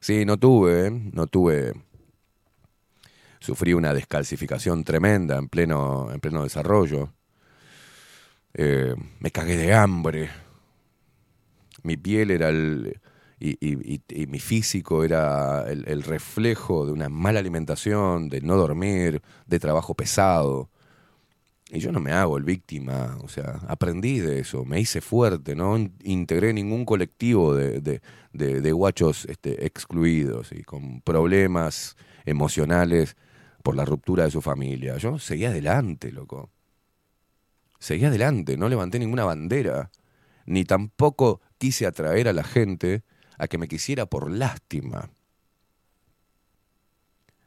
Sí, 0.00 0.24
no 0.24 0.38
tuve, 0.38 0.90
no 0.90 1.26
tuve 1.26 1.74
sufrí 3.44 3.74
una 3.74 3.92
descalcificación 3.94 4.84
tremenda 4.84 5.36
en 5.38 5.48
pleno, 5.48 6.10
en 6.12 6.20
pleno 6.20 6.42
desarrollo. 6.44 7.12
Eh, 8.54 8.94
me 9.20 9.30
cagué 9.30 9.56
de 9.56 9.74
hambre. 9.74 10.30
Mi 11.82 11.96
piel 11.96 12.30
era 12.30 12.48
el. 12.48 13.00
Y, 13.40 13.58
mi 14.28 14.38
físico 14.38 15.04
era 15.04 15.64
el, 15.70 15.86
el 15.86 16.02
reflejo 16.02 16.86
de 16.86 16.92
una 16.92 17.10
mala 17.10 17.40
alimentación, 17.40 18.30
de 18.30 18.40
no 18.40 18.56
dormir, 18.56 19.20
de 19.46 19.58
trabajo 19.58 19.94
pesado. 19.94 20.70
Y 21.70 21.80
yo 21.80 21.92
no 21.92 22.00
me 22.00 22.12
hago 22.12 22.36
el 22.38 22.44
víctima, 22.44 23.18
o 23.22 23.28
sea, 23.28 23.60
aprendí 23.68 24.20
de 24.20 24.38
eso, 24.40 24.64
me 24.64 24.80
hice 24.80 25.00
fuerte, 25.00 25.56
no 25.56 25.76
integré 26.04 26.52
ningún 26.52 26.84
colectivo 26.84 27.54
de, 27.54 27.80
de- 27.80 28.00
de- 28.32 28.60
de 28.60 28.72
guachos 28.72 29.24
este, 29.26 29.64
excluidos 29.66 30.52
y 30.52 30.62
con 30.62 31.00
problemas 31.00 31.96
emocionales 32.26 33.16
por 33.64 33.74
la 33.76 33.86
ruptura 33.86 34.24
de 34.24 34.30
su 34.30 34.42
familia. 34.42 34.98
Yo 34.98 35.18
seguí 35.18 35.46
adelante, 35.46 36.12
loco. 36.12 36.50
Seguí 37.78 38.04
adelante, 38.04 38.58
no 38.58 38.68
levanté 38.68 38.98
ninguna 38.98 39.24
bandera, 39.24 39.90
ni 40.44 40.64
tampoco 40.64 41.40
quise 41.56 41.86
atraer 41.86 42.28
a 42.28 42.34
la 42.34 42.44
gente 42.44 43.04
a 43.38 43.48
que 43.48 43.56
me 43.56 43.66
quisiera 43.66 44.04
por 44.04 44.30
lástima. 44.30 45.10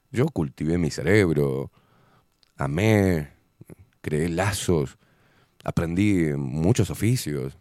Yo 0.09 0.25
cultivé 0.29 0.79
mi 0.79 0.89
cerebro, 0.89 1.71
amé, 2.55 3.33
creé 4.01 4.27
lazos, 4.27 4.97
aprendí 5.63 6.33
muchos 6.35 6.89
oficios, 6.89 7.59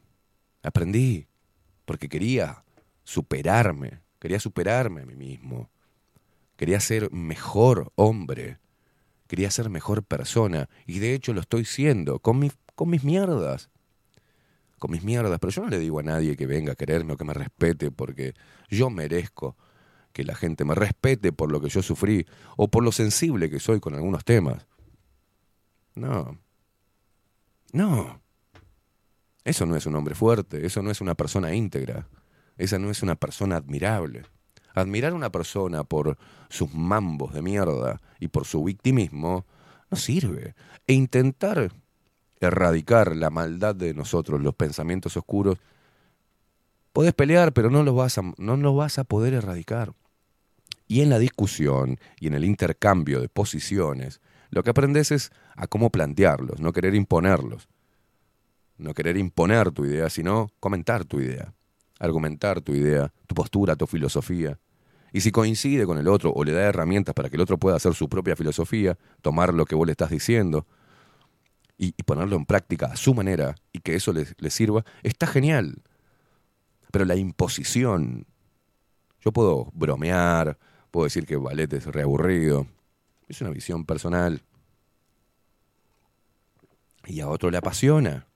aprendí 0.62 1.28
porque 1.84 2.08
quería 2.08 2.64
superarme, 3.04 4.00
quería 4.18 4.40
superarme 4.40 5.02
a 5.02 5.06
mí 5.06 5.14
mismo, 5.14 5.68
quería 6.56 6.80
ser 6.80 7.10
mejor 7.12 7.92
hombre, 7.94 8.58
quería 9.26 9.50
ser 9.50 9.70
mejor 9.70 10.02
persona 10.02 10.68
y 10.86 10.98
de 10.98 11.14
hecho 11.14 11.32
lo 11.32 11.40
estoy 11.40 11.64
siendo 11.64 12.18
con 12.18 12.38
mis, 12.38 12.56
con 12.74 12.90
mis 12.90 13.04
mierdas, 13.04 13.70
con 14.78 14.90
mis 14.90 15.02
mierdas, 15.02 15.38
pero 15.40 15.50
yo 15.50 15.62
no 15.62 15.68
le 15.68 15.78
digo 15.78 16.00
a 16.00 16.02
nadie 16.02 16.36
que 16.36 16.46
venga 16.46 16.72
a 16.72 16.76
quererme 16.76 17.14
o 17.14 17.16
que 17.16 17.24
me 17.24 17.34
respete 17.34 17.90
porque 17.90 18.34
yo 18.68 18.90
merezco 18.90 19.56
que 20.12 20.24
la 20.24 20.34
gente 20.34 20.64
me 20.64 20.74
respete 20.74 21.32
por 21.32 21.52
lo 21.52 21.60
que 21.60 21.68
yo 21.68 21.82
sufrí 21.82 22.26
o 22.56 22.68
por 22.68 22.82
lo 22.82 22.92
sensible 22.92 23.50
que 23.50 23.60
soy 23.60 23.80
con 23.80 23.94
algunos 23.94 24.24
temas. 24.24 24.66
No. 25.94 26.38
No. 27.72 28.22
Eso 29.44 29.66
no 29.66 29.76
es 29.76 29.86
un 29.86 29.94
hombre 29.94 30.14
fuerte, 30.14 30.66
eso 30.66 30.82
no 30.82 30.90
es 30.90 31.00
una 31.00 31.14
persona 31.14 31.54
íntegra, 31.54 32.08
esa 32.56 32.78
no 32.78 32.90
es 32.90 33.02
una 33.02 33.14
persona 33.14 33.56
admirable. 33.56 34.24
Admirar 34.76 35.12
a 35.12 35.16
una 35.16 35.32
persona 35.32 35.82
por 35.82 36.16
sus 36.48 36.72
mambos 36.72 37.34
de 37.34 37.42
mierda 37.42 38.00
y 38.20 38.28
por 38.28 38.46
su 38.46 38.62
victimismo 38.62 39.44
no 39.90 39.96
sirve. 39.96 40.54
E 40.86 40.92
intentar 40.92 41.72
erradicar 42.40 43.16
la 43.16 43.30
maldad 43.30 43.74
de 43.74 43.92
nosotros, 43.92 44.40
los 44.40 44.54
pensamientos 44.54 45.16
oscuros, 45.16 45.58
podés 46.92 47.12
pelear, 47.12 47.52
pero 47.52 47.70
no 47.70 47.82
los 47.82 47.96
vas 47.96 48.18
a, 48.18 48.22
no 48.36 48.74
vas 48.74 49.00
a 49.00 49.04
poder 49.04 49.34
erradicar. 49.34 49.92
Y 50.86 51.00
en 51.00 51.10
la 51.10 51.18
discusión 51.18 51.98
y 52.20 52.28
en 52.28 52.34
el 52.34 52.44
intercambio 52.44 53.20
de 53.20 53.28
posiciones, 53.28 54.20
lo 54.50 54.62
que 54.62 54.70
aprendes 54.70 55.10
es 55.10 55.32
a 55.56 55.66
cómo 55.66 55.90
plantearlos, 55.90 56.60
no 56.60 56.72
querer 56.72 56.94
imponerlos. 56.94 57.68
No 58.78 58.92
querer 58.92 59.16
imponer 59.16 59.70
tu 59.70 59.86
idea, 59.86 60.10
sino 60.10 60.50
comentar 60.60 61.04
tu 61.04 61.20
idea, 61.20 61.54
argumentar 61.98 62.60
tu 62.60 62.74
idea, 62.74 63.12
tu 63.26 63.34
postura, 63.34 63.74
tu 63.74 63.86
filosofía. 63.86 64.58
Y 65.12 65.20
si 65.20 65.30
coincide 65.30 65.86
con 65.86 65.98
el 65.98 66.08
otro 66.08 66.32
o 66.32 66.44
le 66.44 66.52
da 66.52 66.62
herramientas 66.62 67.14
para 67.14 67.30
que 67.30 67.36
el 67.36 67.42
otro 67.42 67.58
pueda 67.58 67.76
hacer 67.76 67.94
su 67.94 68.08
propia 68.08 68.36
filosofía, 68.36 68.98
tomar 69.22 69.54
lo 69.54 69.64
que 69.64 69.74
vos 69.74 69.86
le 69.86 69.92
estás 69.92 70.10
diciendo 70.10 70.66
y, 71.78 71.92
ponerlo 72.04 72.36
en 72.36 72.46
práctica 72.46 72.86
a 72.86 72.96
su 72.96 73.14
manera 73.14 73.54
y 73.72 73.80
que 73.80 73.94
eso 73.94 74.12
le, 74.12 74.50
sirva, 74.50 74.84
está 75.02 75.26
genial. 75.26 75.82
Pero 76.90 77.04
la 77.04 77.16
imposición, 77.16 78.26
yo 79.20 79.32
puedo 79.32 79.70
bromear, 79.74 80.58
puedo 80.90 81.04
decir 81.04 81.26
que 81.26 81.36
ballet 81.36 81.72
es 81.72 81.86
reaburrido, 81.86 82.66
es 83.28 83.40
una 83.40 83.50
visión 83.50 83.84
personal. 83.84 84.42
Y 87.06 87.20
a 87.20 87.28
otro 87.28 87.50
le 87.50 87.58
apasiona. 87.58 88.26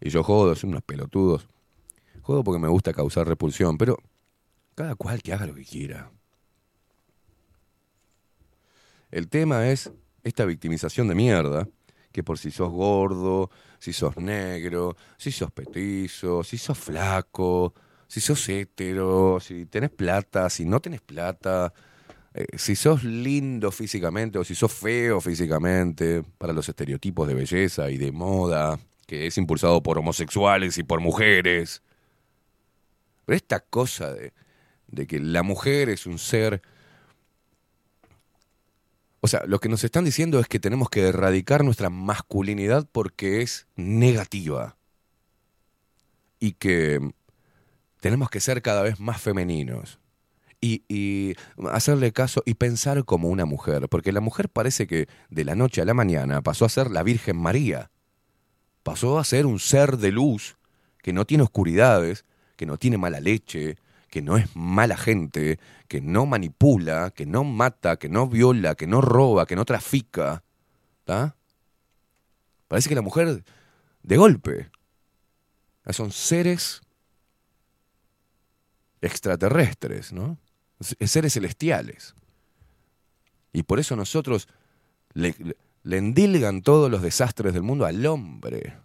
Y 0.00 0.10
yo 0.10 0.22
jodo, 0.22 0.54
son 0.54 0.70
unos 0.70 0.82
pelotudos. 0.82 1.48
Jodo 2.22 2.44
porque 2.44 2.60
me 2.60 2.68
gusta 2.68 2.92
causar 2.92 3.26
repulsión, 3.26 3.76
pero 3.76 3.98
cada 4.74 4.94
cual 4.94 5.22
que 5.22 5.32
haga 5.32 5.46
lo 5.46 5.54
que 5.54 5.64
quiera. 5.64 6.10
El 9.10 9.28
tema 9.28 9.68
es 9.68 9.92
esta 10.24 10.44
victimización 10.44 11.08
de 11.08 11.14
mierda, 11.14 11.68
que 12.12 12.22
por 12.22 12.38
si 12.38 12.50
sos 12.50 12.70
gordo, 12.70 13.50
si 13.78 13.92
sos 13.92 14.16
negro, 14.16 14.96
si 15.16 15.32
sos 15.32 15.50
petizo, 15.50 16.42
si 16.42 16.58
sos 16.58 16.78
flaco, 16.78 17.74
si 18.06 18.20
sos 18.20 18.48
hétero, 18.48 19.38
si 19.40 19.66
tenés 19.66 19.90
plata, 19.90 20.48
si 20.50 20.64
no 20.64 20.80
tenés 20.80 21.00
plata, 21.00 21.72
eh, 22.34 22.46
si 22.56 22.76
sos 22.76 23.04
lindo 23.04 23.70
físicamente 23.70 24.38
o 24.38 24.44
si 24.44 24.54
sos 24.54 24.72
feo 24.72 25.20
físicamente, 25.20 26.22
para 26.38 26.52
los 26.52 26.68
estereotipos 26.68 27.28
de 27.28 27.34
belleza 27.34 27.90
y 27.90 27.98
de 27.98 28.12
moda, 28.12 28.78
que 29.06 29.26
es 29.26 29.36
impulsado 29.36 29.82
por 29.82 29.98
homosexuales 29.98 30.78
y 30.78 30.82
por 30.82 31.00
mujeres. 31.00 31.82
Pero 33.26 33.36
esta 33.36 33.60
cosa 33.60 34.12
de, 34.12 34.32
de 34.92 35.06
que 35.06 35.18
la 35.18 35.42
mujer 35.42 35.88
es 35.88 36.06
un 36.06 36.18
ser... 36.18 36.62
O 39.20 39.28
sea, 39.28 39.42
lo 39.46 39.58
que 39.58 39.68
nos 39.68 39.84
están 39.84 40.04
diciendo 40.04 40.38
es 40.40 40.48
que 40.48 40.60
tenemos 40.60 40.90
que 40.90 41.08
erradicar 41.08 41.64
nuestra 41.64 41.90
masculinidad 41.90 42.88
porque 42.90 43.40
es 43.40 43.66
negativa. 43.76 44.76
Y 46.38 46.52
que 46.52 47.00
tenemos 48.00 48.30
que 48.30 48.40
ser 48.40 48.62
cada 48.62 48.82
vez 48.82 49.00
más 49.00 49.20
femeninos. 49.20 49.98
Y, 50.60 50.84
y 50.88 51.34
hacerle 51.70 52.12
caso 52.12 52.42
y 52.44 52.54
pensar 52.54 53.04
como 53.04 53.28
una 53.28 53.44
mujer. 53.44 53.88
Porque 53.88 54.12
la 54.12 54.20
mujer 54.20 54.48
parece 54.48 54.86
que 54.86 55.08
de 55.30 55.44
la 55.44 55.54
noche 55.54 55.80
a 55.80 55.84
la 55.84 55.94
mañana 55.94 56.42
pasó 56.42 56.64
a 56.64 56.68
ser 56.68 56.90
la 56.90 57.04
Virgen 57.04 57.36
María. 57.36 57.90
Pasó 58.82 59.18
a 59.18 59.24
ser 59.24 59.46
un 59.46 59.60
ser 59.60 59.98
de 59.98 60.10
luz 60.10 60.56
que 61.00 61.12
no 61.12 61.24
tiene 61.24 61.44
oscuridades, 61.44 62.24
que 62.56 62.66
no 62.66 62.76
tiene 62.76 62.98
mala 62.98 63.20
leche, 63.20 63.76
que 64.12 64.20
no 64.20 64.36
es 64.36 64.54
mala 64.54 64.98
gente, 64.98 65.58
que 65.88 66.02
no 66.02 66.26
manipula, 66.26 67.12
que 67.12 67.24
no 67.24 67.44
mata, 67.44 67.96
que 67.96 68.10
no 68.10 68.28
viola, 68.28 68.74
que 68.74 68.86
no 68.86 69.00
roba, 69.00 69.46
que 69.46 69.56
no 69.56 69.64
trafica. 69.64 70.44
¿tá? 71.06 71.34
Parece 72.68 72.90
que 72.90 72.94
la 72.94 73.00
mujer, 73.00 73.42
de 74.02 74.16
golpe, 74.18 74.70
son 75.88 76.12
seres 76.12 76.82
extraterrestres, 79.00 80.12
¿no? 80.12 80.36
Seres 80.80 81.32
celestiales. 81.32 82.14
Y 83.50 83.62
por 83.62 83.80
eso 83.80 83.96
nosotros 83.96 84.46
le- 85.14 85.56
le 85.84 85.96
endilgan 85.96 86.60
todos 86.60 86.90
los 86.90 87.00
desastres 87.00 87.54
del 87.54 87.62
mundo 87.62 87.86
al 87.86 88.04
hombre. 88.04 88.76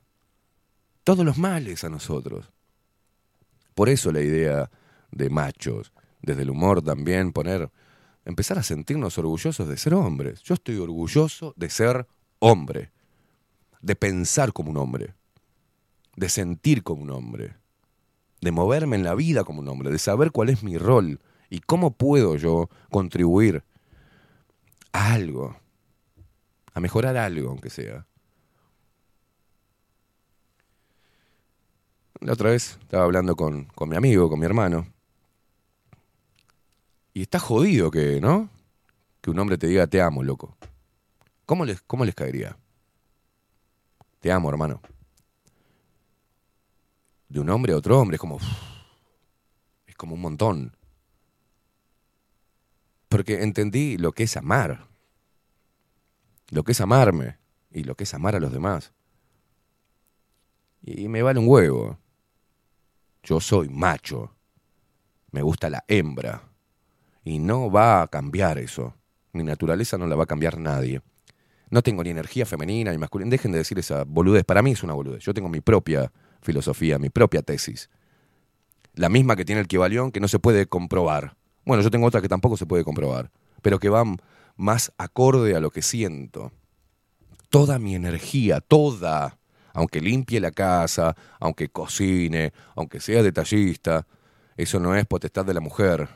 Todos 1.03 1.25
los 1.25 1.37
males 1.37 1.83
a 1.83 1.89
nosotros. 1.89 2.49
Por 3.75 3.89
eso 3.89 4.13
la 4.13 4.21
idea 4.21 4.71
de 5.11 5.29
machos, 5.29 5.93
desde 6.21 6.43
el 6.43 6.49
humor 6.49 6.81
también, 6.81 7.31
poner, 7.31 7.69
empezar 8.25 8.57
a 8.59 8.63
sentirnos 8.63 9.17
orgullosos 9.17 9.67
de 9.67 9.77
ser 9.77 9.93
hombres. 9.93 10.41
Yo 10.43 10.53
estoy 10.53 10.77
orgulloso 10.77 11.53
de 11.55 11.69
ser 11.69 12.07
hombre, 12.39 12.91
de 13.81 13.95
pensar 13.95 14.53
como 14.53 14.71
un 14.71 14.77
hombre, 14.77 15.15
de 16.15 16.29
sentir 16.29 16.83
como 16.83 17.03
un 17.03 17.11
hombre, 17.11 17.55
de 18.41 18.51
moverme 18.51 18.95
en 18.95 19.03
la 19.03 19.15
vida 19.15 19.43
como 19.43 19.61
un 19.61 19.67
hombre, 19.69 19.91
de 19.91 19.99
saber 19.99 20.31
cuál 20.31 20.49
es 20.49 20.63
mi 20.63 20.77
rol 20.77 21.19
y 21.49 21.59
cómo 21.59 21.91
puedo 21.91 22.35
yo 22.35 22.69
contribuir 22.91 23.63
a 24.91 25.13
algo, 25.13 25.55
a 26.73 26.79
mejorar 26.79 27.17
algo, 27.17 27.49
aunque 27.49 27.69
sea. 27.69 28.05
La 32.19 32.33
otra 32.33 32.49
vez 32.49 32.77
estaba 32.81 33.03
hablando 33.03 33.35
con, 33.35 33.65
con 33.65 33.89
mi 33.89 33.95
amigo, 33.95 34.29
con 34.29 34.39
mi 34.39 34.45
hermano. 34.45 34.87
Y 37.17 37.23
está 37.23 37.39
jodido 37.39 37.89
que, 37.89 38.21
¿no? 38.21 38.47
Que 39.21 39.31
un 39.31 39.39
hombre 39.39 39.57
te 39.57 39.65
diga 39.65 39.87
te 39.87 39.99
amo, 39.99 40.21
loco. 40.21 40.55
¿Cómo 41.47 41.65
les, 41.65 41.81
cómo 41.81 42.05
les 42.05 42.13
caería? 42.13 42.55
Te 44.19 44.31
amo, 44.31 44.51
hermano. 44.51 44.83
De 47.27 47.39
un 47.39 47.49
hombre 47.49 47.73
a 47.73 47.77
otro 47.77 47.99
hombre, 47.99 48.17
es 48.17 48.21
como. 48.21 48.37
Es 49.87 49.95
como 49.95 50.13
un 50.13 50.21
montón. 50.21 50.77
Porque 53.09 53.41
entendí 53.41 53.97
lo 53.97 54.11
que 54.11 54.21
es 54.21 54.37
amar. 54.37 54.85
Lo 56.51 56.61
que 56.61 56.73
es 56.73 56.81
amarme. 56.81 57.39
Y 57.71 57.83
lo 57.83 57.95
que 57.95 58.03
es 58.03 58.13
amar 58.13 58.35
a 58.35 58.39
los 58.39 58.51
demás. 58.51 58.93
Y 60.83 61.07
me 61.07 61.23
vale 61.23 61.39
un 61.39 61.47
huevo. 61.47 61.97
Yo 63.23 63.39
soy 63.39 63.69
macho. 63.69 64.35
Me 65.31 65.41
gusta 65.41 65.71
la 65.71 65.83
hembra. 65.87 66.47
Y 67.27 67.39
no 67.39 67.69
va 67.69 68.03
a 68.03 68.07
cambiar 68.07 68.57
eso. 68.57 68.95
Mi 69.33 69.43
naturaleza 69.43 69.97
no 69.97 70.07
la 70.07 70.15
va 70.15 70.23
a 70.23 70.27
cambiar 70.27 70.57
nadie. 70.57 71.01
No 71.69 71.81
tengo 71.81 72.01
ni 72.01 72.09
energía 72.09 72.45
femenina 72.45 72.93
ni 72.93 72.97
masculina. 72.97 73.29
Dejen 73.29 73.51
de 73.51 73.57
decir 73.57 73.77
esa 73.77 74.05
boludez. 74.05 74.45
Para 74.45 74.61
mí 74.61 74.71
es 74.71 74.81
una 74.81 74.93
boludez. 74.93 75.25
Yo 75.25 75.33
tengo 75.33 75.49
mi 75.49 75.59
propia 75.59 76.09
filosofía, 76.41 76.97
mi 76.99 77.09
propia 77.09 77.41
tesis. 77.41 77.89
La 78.93 79.09
misma 79.09 79.35
que 79.35 79.43
tiene 79.43 79.59
el 79.59 79.67
Kibalión, 79.67 80.13
que 80.13 80.21
no 80.21 80.29
se 80.29 80.39
puede 80.39 80.67
comprobar. 80.67 81.35
Bueno, 81.65 81.83
yo 81.83 81.91
tengo 81.91 82.07
otra 82.07 82.21
que 82.21 82.29
tampoco 82.29 82.55
se 82.55 82.65
puede 82.65 82.85
comprobar, 82.85 83.29
pero 83.61 83.77
que 83.77 83.89
va 83.89 84.05
más 84.55 84.93
acorde 84.97 85.53
a 85.53 85.59
lo 85.59 85.69
que 85.69 85.81
siento. 85.81 86.53
Toda 87.49 87.77
mi 87.77 87.93
energía, 87.93 88.61
toda, 88.61 89.37
aunque 89.73 89.99
limpie 89.99 90.39
la 90.39 90.51
casa, 90.51 91.13
aunque 91.41 91.67
cocine, 91.67 92.53
aunque 92.73 93.01
sea 93.01 93.21
detallista, 93.21 94.07
eso 94.55 94.79
no 94.79 94.95
es 94.95 95.05
potestad 95.05 95.43
de 95.43 95.53
la 95.53 95.59
mujer. 95.59 96.07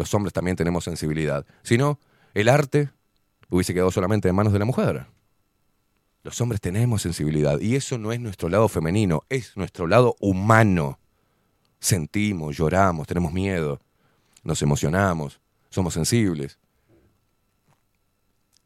Los 0.00 0.14
hombres 0.14 0.32
también 0.32 0.56
tenemos 0.56 0.84
sensibilidad. 0.84 1.44
Si 1.62 1.76
no, 1.76 2.00
el 2.32 2.48
arte 2.48 2.88
hubiese 3.50 3.74
quedado 3.74 3.90
solamente 3.90 4.30
en 4.30 4.34
manos 4.34 4.54
de 4.54 4.58
la 4.58 4.64
mujer. 4.64 5.04
Los 6.22 6.40
hombres 6.40 6.58
tenemos 6.62 7.02
sensibilidad 7.02 7.60
y 7.60 7.76
eso 7.76 7.98
no 7.98 8.10
es 8.10 8.18
nuestro 8.18 8.48
lado 8.48 8.66
femenino, 8.68 9.24
es 9.28 9.58
nuestro 9.58 9.86
lado 9.86 10.16
humano. 10.18 10.98
Sentimos, 11.80 12.56
lloramos, 12.56 13.06
tenemos 13.06 13.34
miedo, 13.34 13.78
nos 14.42 14.62
emocionamos, 14.62 15.38
somos 15.68 15.92
sensibles. 15.92 16.58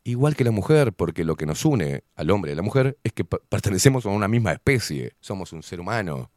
Igual 0.04 0.36
que 0.36 0.44
la 0.44 0.52
mujer, 0.52 0.92
porque 0.92 1.24
lo 1.24 1.34
que 1.34 1.46
nos 1.46 1.64
une 1.64 2.04
al 2.14 2.30
hombre 2.30 2.52
y 2.52 2.54
a 2.54 2.56
la 2.56 2.62
mujer 2.62 2.96
es 3.02 3.12
que 3.12 3.24
per- 3.24 3.40
pertenecemos 3.48 4.06
a 4.06 4.10
una 4.10 4.28
misma 4.28 4.52
especie, 4.52 5.16
somos 5.18 5.52
un 5.52 5.64
ser 5.64 5.80
humano, 5.80 6.30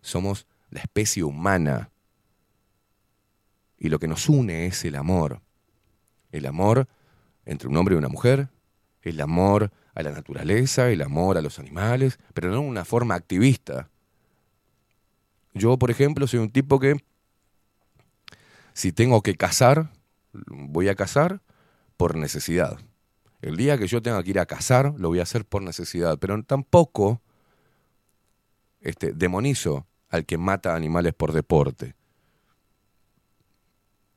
somos 0.00 0.46
la 0.70 0.80
especie 0.80 1.22
humana. 1.22 1.91
Y 3.82 3.88
lo 3.88 3.98
que 3.98 4.06
nos 4.06 4.28
une 4.28 4.66
es 4.66 4.84
el 4.84 4.94
amor. 4.94 5.42
El 6.30 6.46
amor 6.46 6.86
entre 7.44 7.66
un 7.66 7.76
hombre 7.76 7.96
y 7.96 7.98
una 7.98 8.08
mujer, 8.08 8.48
el 9.02 9.20
amor 9.20 9.72
a 9.92 10.04
la 10.04 10.12
naturaleza, 10.12 10.88
el 10.90 11.02
amor 11.02 11.36
a 11.36 11.42
los 11.42 11.58
animales, 11.58 12.20
pero 12.32 12.52
no 12.52 12.60
una 12.60 12.84
forma 12.84 13.16
activista. 13.16 13.90
Yo, 15.52 15.80
por 15.80 15.90
ejemplo, 15.90 16.28
soy 16.28 16.38
un 16.38 16.52
tipo 16.52 16.78
que 16.78 16.94
si 18.72 18.92
tengo 18.92 19.20
que 19.20 19.34
cazar, 19.34 19.90
voy 20.32 20.88
a 20.88 20.94
cazar 20.94 21.42
por 21.96 22.16
necesidad. 22.16 22.78
El 23.40 23.56
día 23.56 23.78
que 23.78 23.88
yo 23.88 24.00
tenga 24.00 24.22
que 24.22 24.30
ir 24.30 24.38
a 24.38 24.46
cazar, 24.46 24.94
lo 24.96 25.08
voy 25.08 25.18
a 25.18 25.24
hacer 25.24 25.44
por 25.44 25.60
necesidad, 25.60 26.20
pero 26.20 26.40
tampoco 26.44 27.20
este, 28.80 29.12
demonizo 29.12 29.88
al 30.08 30.24
que 30.24 30.38
mata 30.38 30.76
animales 30.76 31.14
por 31.14 31.32
deporte. 31.32 31.96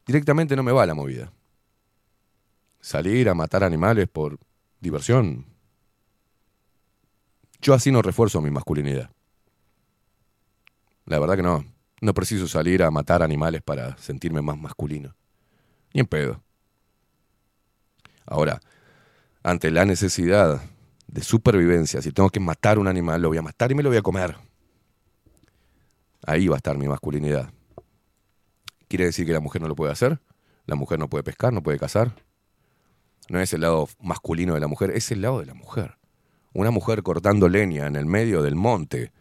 Directamente 0.06 0.56
no 0.56 0.64
me 0.64 0.72
va 0.72 0.86
la 0.86 0.94
movida. 0.94 1.32
Salir 2.80 3.30
a 3.30 3.34
matar 3.34 3.64
animales 3.64 4.08
por 4.08 4.38
diversión. 4.80 5.46
Yo 7.62 7.74
así 7.74 7.92
no 7.92 8.02
refuerzo 8.02 8.42
mi 8.42 8.52
masculinidad. 8.52 9.10
La 11.06 11.20
verdad 11.20 11.36
que 11.36 11.44
no. 11.44 11.66
No 12.02 12.14
preciso 12.14 12.48
salir 12.48 12.84
a 12.84 12.92
matar 12.92 13.24
animales 13.24 13.62
para 13.64 13.98
sentirme 13.98 14.42
más 14.42 14.58
masculino. 14.58 15.16
Ni 15.94 16.02
en 16.02 16.08
pedo. 16.08 16.44
Ahora, 18.26 18.60
ante 19.42 19.72
la 19.72 19.86
necesidad 19.86 20.62
de 21.08 21.24
supervivencia, 21.24 22.02
si 22.02 22.12
tengo 22.12 22.30
que 22.30 22.40
matar 22.40 22.78
un 22.78 22.88
animal, 22.88 23.22
lo 23.22 23.30
voy 23.30 23.38
a 23.38 23.42
matar 23.42 23.72
y 23.72 23.76
me 23.76 23.84
lo 23.84 23.90
voy 23.90 23.98
a 23.98 24.02
comer. 24.02 24.36
Ahí 26.26 26.48
va 26.48 26.56
a 26.56 26.58
estar 26.58 26.78
mi 26.78 26.88
masculinidad. 26.88 27.55
¿Quiere 28.96 29.08
decir 29.08 29.26
que 29.26 29.34
la 29.34 29.42
mujer 29.42 29.62
no 29.62 29.68
lo 29.68 29.76
puede 29.76 29.92
hacer? 29.92 30.22
La 30.66 30.76
mujer 30.76 31.00
no 31.00 31.10
puede 31.10 31.22
pescar, 31.22 31.52
no 31.52 31.62
puede 31.62 31.78
cazar. 31.78 32.16
No 33.28 33.42
es 33.42 33.52
el 33.52 33.60
lado 33.60 33.90
masculino 34.00 34.54
de 34.54 34.62
la 34.62 34.70
mujer, 34.70 34.92
es 34.92 35.12
el 35.12 35.22
lado 35.22 35.42
de 35.42 35.46
la 35.46 35.54
mujer. 35.54 35.98
Una 36.54 36.72
mujer 36.72 37.04
cortando 37.04 37.50
leña 37.50 37.88
en 37.88 37.98
el 37.98 38.06
medio 38.06 38.42
del 38.42 38.56
monte 38.56 39.12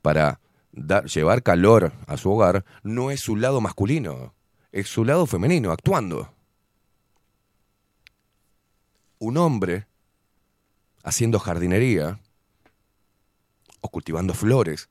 para 0.00 0.40
dar, 0.72 1.04
llevar 1.04 1.44
calor 1.44 1.92
a 2.08 2.16
su 2.16 2.32
hogar 2.32 2.64
no 2.82 3.12
es 3.12 3.20
su 3.20 3.36
lado 3.36 3.60
masculino, 3.60 4.34
es 4.72 4.88
su 4.88 5.04
lado 5.04 5.26
femenino, 5.26 5.70
actuando. 5.70 6.34
Un 9.20 9.36
hombre 9.36 9.86
haciendo 11.04 11.38
jardinería 11.38 12.18
o 13.82 13.88
cultivando 13.88 14.34
flores 14.34 14.88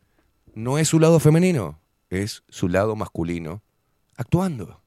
no 0.55 0.77
es 0.77 0.87
su 0.87 1.01
lado 1.01 1.19
femenino, 1.19 1.81
es 2.09 2.43
su 2.47 2.69
lado 2.69 2.95
masculino 2.95 3.61
actuando, 4.17 4.81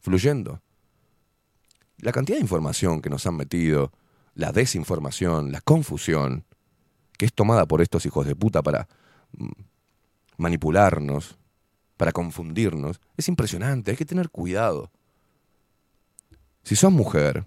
fluyendo. 0.00 0.60
La 1.98 2.12
cantidad 2.12 2.36
de 2.36 2.42
información 2.42 3.00
que 3.00 3.10
nos 3.10 3.26
han 3.26 3.36
metido, 3.36 3.92
la 4.34 4.52
desinformación, 4.52 5.52
la 5.52 5.60
confusión, 5.60 6.44
que 7.16 7.26
es 7.26 7.32
tomada 7.32 7.66
por 7.66 7.80
estos 7.80 8.04
hijos 8.06 8.26
de 8.26 8.34
puta 8.34 8.62
para 8.62 8.88
mm, 9.36 9.50
manipularnos, 10.38 11.38
para 11.96 12.12
confundirnos, 12.12 13.00
es 13.16 13.28
impresionante, 13.28 13.92
hay 13.92 13.96
que 13.96 14.04
tener 14.04 14.30
cuidado. 14.30 14.90
Si 16.64 16.74
sos 16.76 16.92
mujer, 16.92 17.44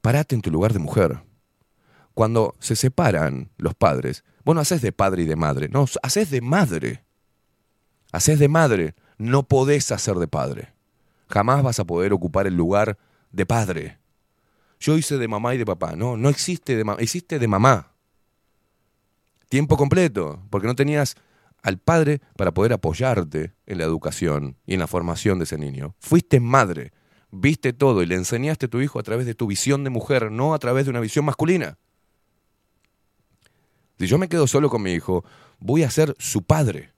parate 0.00 0.34
en 0.34 0.42
tu 0.42 0.50
lugar 0.50 0.72
de 0.72 0.78
mujer. 0.78 1.22
Cuando 2.14 2.54
se 2.58 2.76
separan 2.76 3.50
los 3.56 3.74
padres, 3.74 4.24
vos 4.44 4.54
no 4.54 4.60
haces 4.60 4.82
de 4.82 4.92
padre 4.92 5.22
y 5.22 5.26
de 5.26 5.36
madre, 5.36 5.68
no, 5.70 5.86
haces 6.02 6.30
de 6.30 6.40
madre. 6.40 7.04
Haces 8.12 8.38
de 8.38 8.48
madre, 8.48 8.94
no 9.22 9.44
podés 9.44 9.92
hacer 9.92 10.16
de 10.16 10.28
padre. 10.28 10.72
Jamás 11.28 11.62
vas 11.62 11.78
a 11.78 11.84
poder 11.84 12.12
ocupar 12.12 12.46
el 12.46 12.56
lugar 12.56 12.98
de 13.30 13.46
padre. 13.46 13.98
Yo 14.80 14.98
hice 14.98 15.16
de 15.16 15.28
mamá 15.28 15.54
y 15.54 15.58
de 15.58 15.64
papá. 15.64 15.94
No, 15.96 16.16
no 16.16 16.28
existe 16.28 16.76
de 16.76 16.84
mamá, 16.84 17.00
hiciste 17.02 17.38
de 17.38 17.48
mamá. 17.48 17.92
Tiempo 19.48 19.76
completo, 19.76 20.42
porque 20.50 20.66
no 20.66 20.74
tenías 20.74 21.14
al 21.62 21.78
padre 21.78 22.20
para 22.36 22.52
poder 22.52 22.72
apoyarte 22.72 23.54
en 23.66 23.78
la 23.78 23.84
educación 23.84 24.56
y 24.66 24.74
en 24.74 24.80
la 24.80 24.88
formación 24.88 25.38
de 25.38 25.44
ese 25.44 25.56
niño. 25.56 25.94
Fuiste 26.00 26.40
madre, 26.40 26.92
viste 27.30 27.72
todo 27.72 28.02
y 28.02 28.06
le 28.06 28.16
enseñaste 28.16 28.66
a 28.66 28.70
tu 28.70 28.80
hijo 28.80 28.98
a 28.98 29.02
través 29.04 29.26
de 29.26 29.34
tu 29.34 29.46
visión 29.46 29.84
de 29.84 29.90
mujer, 29.90 30.32
no 30.32 30.54
a 30.54 30.58
través 30.58 30.86
de 30.86 30.90
una 30.90 31.00
visión 31.00 31.24
masculina. 31.24 31.78
Si 33.98 34.08
yo 34.08 34.18
me 34.18 34.28
quedo 34.28 34.48
solo 34.48 34.68
con 34.68 34.82
mi 34.82 34.92
hijo, 34.92 35.24
voy 35.60 35.84
a 35.84 35.90
ser 35.90 36.16
su 36.18 36.42
padre. 36.42 36.92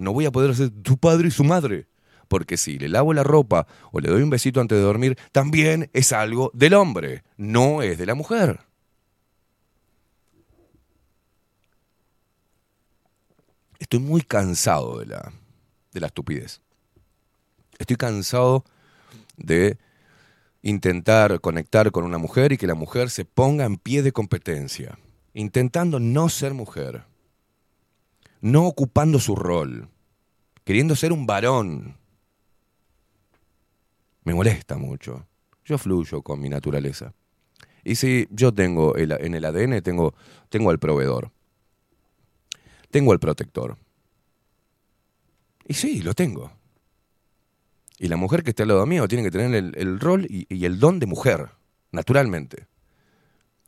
No 0.00 0.12
voy 0.12 0.26
a 0.26 0.32
poder 0.32 0.54
ser 0.54 0.70
tu 0.70 0.96
padre 0.98 1.28
y 1.28 1.30
su 1.30 1.44
madre. 1.44 1.86
Porque 2.28 2.56
si 2.56 2.78
le 2.78 2.88
lavo 2.88 3.12
la 3.12 3.24
ropa 3.24 3.66
o 3.92 4.00
le 4.00 4.08
doy 4.08 4.22
un 4.22 4.30
besito 4.30 4.60
antes 4.60 4.78
de 4.78 4.84
dormir, 4.84 5.18
también 5.32 5.90
es 5.92 6.12
algo 6.12 6.50
del 6.54 6.74
hombre, 6.74 7.24
no 7.36 7.82
es 7.82 7.98
de 7.98 8.06
la 8.06 8.14
mujer. 8.14 8.60
Estoy 13.80 13.98
muy 13.98 14.22
cansado 14.22 15.00
de 15.00 15.06
la, 15.06 15.32
de 15.92 16.00
la 16.00 16.06
estupidez. 16.06 16.60
Estoy 17.78 17.96
cansado 17.96 18.64
de 19.36 19.78
intentar 20.62 21.40
conectar 21.40 21.90
con 21.90 22.04
una 22.04 22.18
mujer 22.18 22.52
y 22.52 22.58
que 22.58 22.66
la 22.66 22.74
mujer 22.74 23.10
se 23.10 23.24
ponga 23.24 23.64
en 23.64 23.76
pie 23.76 24.02
de 24.02 24.12
competencia, 24.12 24.98
intentando 25.34 25.98
no 25.98 26.28
ser 26.28 26.54
mujer, 26.54 27.04
no 28.40 28.66
ocupando 28.66 29.18
su 29.18 29.36
rol, 29.36 29.88
queriendo 30.64 30.96
ser 30.96 31.12
un 31.12 31.26
varón. 31.26 31.96
Me 34.24 34.34
molesta 34.34 34.76
mucho. 34.76 35.26
Yo 35.64 35.78
fluyo 35.78 36.22
con 36.22 36.40
mi 36.40 36.48
naturaleza. 36.48 37.14
Y 37.84 37.94
si 37.94 38.26
yo 38.30 38.52
tengo 38.52 38.94
el- 38.96 39.12
en 39.12 39.34
el 39.34 39.44
ADN, 39.44 39.80
tengo, 39.82 40.14
tengo 40.48 40.70
al 40.70 40.78
proveedor. 40.78 41.30
Tengo 42.90 43.12
al 43.12 43.20
protector. 43.20 43.76
Y 45.66 45.74
sí, 45.74 46.02
lo 46.02 46.14
tengo. 46.14 46.52
Y 47.98 48.08
la 48.08 48.16
mujer 48.16 48.42
que 48.42 48.50
esté 48.50 48.62
al 48.62 48.68
lado 48.70 48.86
mío 48.86 49.06
tiene 49.08 49.24
que 49.24 49.30
tener 49.30 49.54
el, 49.54 49.72
el 49.76 50.00
rol 50.00 50.26
y, 50.28 50.46
y 50.54 50.64
el 50.64 50.78
don 50.80 50.98
de 50.98 51.06
mujer, 51.06 51.50
naturalmente, 51.92 52.66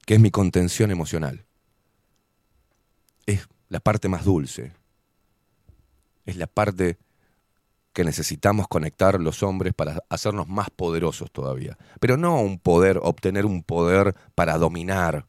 que 0.06 0.14
es 0.14 0.20
mi 0.20 0.30
contención 0.30 0.90
emocional. 0.90 1.44
Es 3.26 3.46
la 3.72 3.80
parte 3.80 4.06
más 4.06 4.26
dulce. 4.26 4.74
Es 6.26 6.36
la 6.36 6.46
parte 6.46 6.98
que 7.94 8.04
necesitamos 8.04 8.68
conectar 8.68 9.18
los 9.18 9.42
hombres 9.42 9.72
para 9.72 10.04
hacernos 10.10 10.46
más 10.46 10.68
poderosos 10.68 11.32
todavía. 11.32 11.78
Pero 11.98 12.18
no 12.18 12.38
un 12.42 12.58
poder, 12.58 13.00
obtener 13.02 13.46
un 13.46 13.62
poder 13.62 14.14
para 14.34 14.58
dominar. 14.58 15.26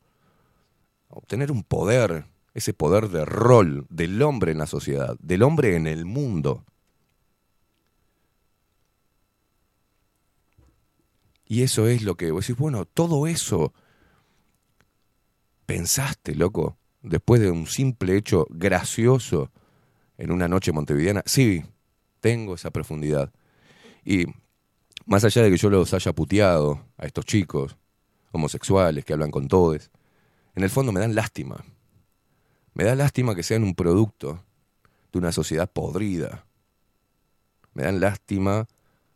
Obtener 1.07 1.53
un 1.53 1.63
poder, 1.63 2.25
ese 2.53 2.73
poder 2.73 3.07
de 3.07 3.23
rol 3.23 3.87
del 3.89 4.21
hombre 4.21 4.51
en 4.51 4.57
la 4.57 4.67
sociedad, 4.67 5.15
del 5.21 5.43
hombre 5.43 5.77
en 5.77 5.87
el 5.87 6.03
mundo. 6.05 6.65
Y 11.45 11.63
eso 11.63 11.87
es 11.87 12.03
lo 12.03 12.15
que 12.15 12.31
vos 12.31 12.45
decís, 12.45 12.59
bueno, 12.59 12.83
todo 12.83 13.25
eso 13.25 13.73
pensaste, 15.65 16.35
loco, 16.35 16.77
después 17.03 17.41
de 17.41 17.51
un 17.51 17.67
simple 17.67 18.17
hecho 18.17 18.47
gracioso 18.49 19.51
en 20.17 20.31
una 20.31 20.47
noche 20.47 20.71
montevideana. 20.71 21.21
Sí, 21.25 21.63
tengo 22.19 22.55
esa 22.55 22.71
profundidad. 22.71 23.31
Y 24.03 24.25
más 25.05 25.23
allá 25.23 25.43
de 25.43 25.51
que 25.51 25.57
yo 25.57 25.69
los 25.69 25.93
haya 25.93 26.13
puteado 26.13 26.85
a 26.97 27.05
estos 27.05 27.25
chicos 27.25 27.77
homosexuales 28.31 29.05
que 29.05 29.13
hablan 29.13 29.31
con 29.31 29.47
todes, 29.47 29.91
en 30.55 30.63
el 30.63 30.69
fondo 30.69 30.91
me 30.91 30.99
dan 30.99 31.13
lástima. 31.13 31.63
Me 32.73 32.85
da 32.85 32.95
lástima 32.95 33.35
que 33.35 33.43
sean 33.43 33.63
un 33.63 33.75
producto 33.75 34.43
de 35.11 35.19
una 35.19 35.31
sociedad 35.31 35.69
podrida. 35.71 36.45
Me 37.73 37.83
dan 37.83 37.99
lástima 37.99 38.67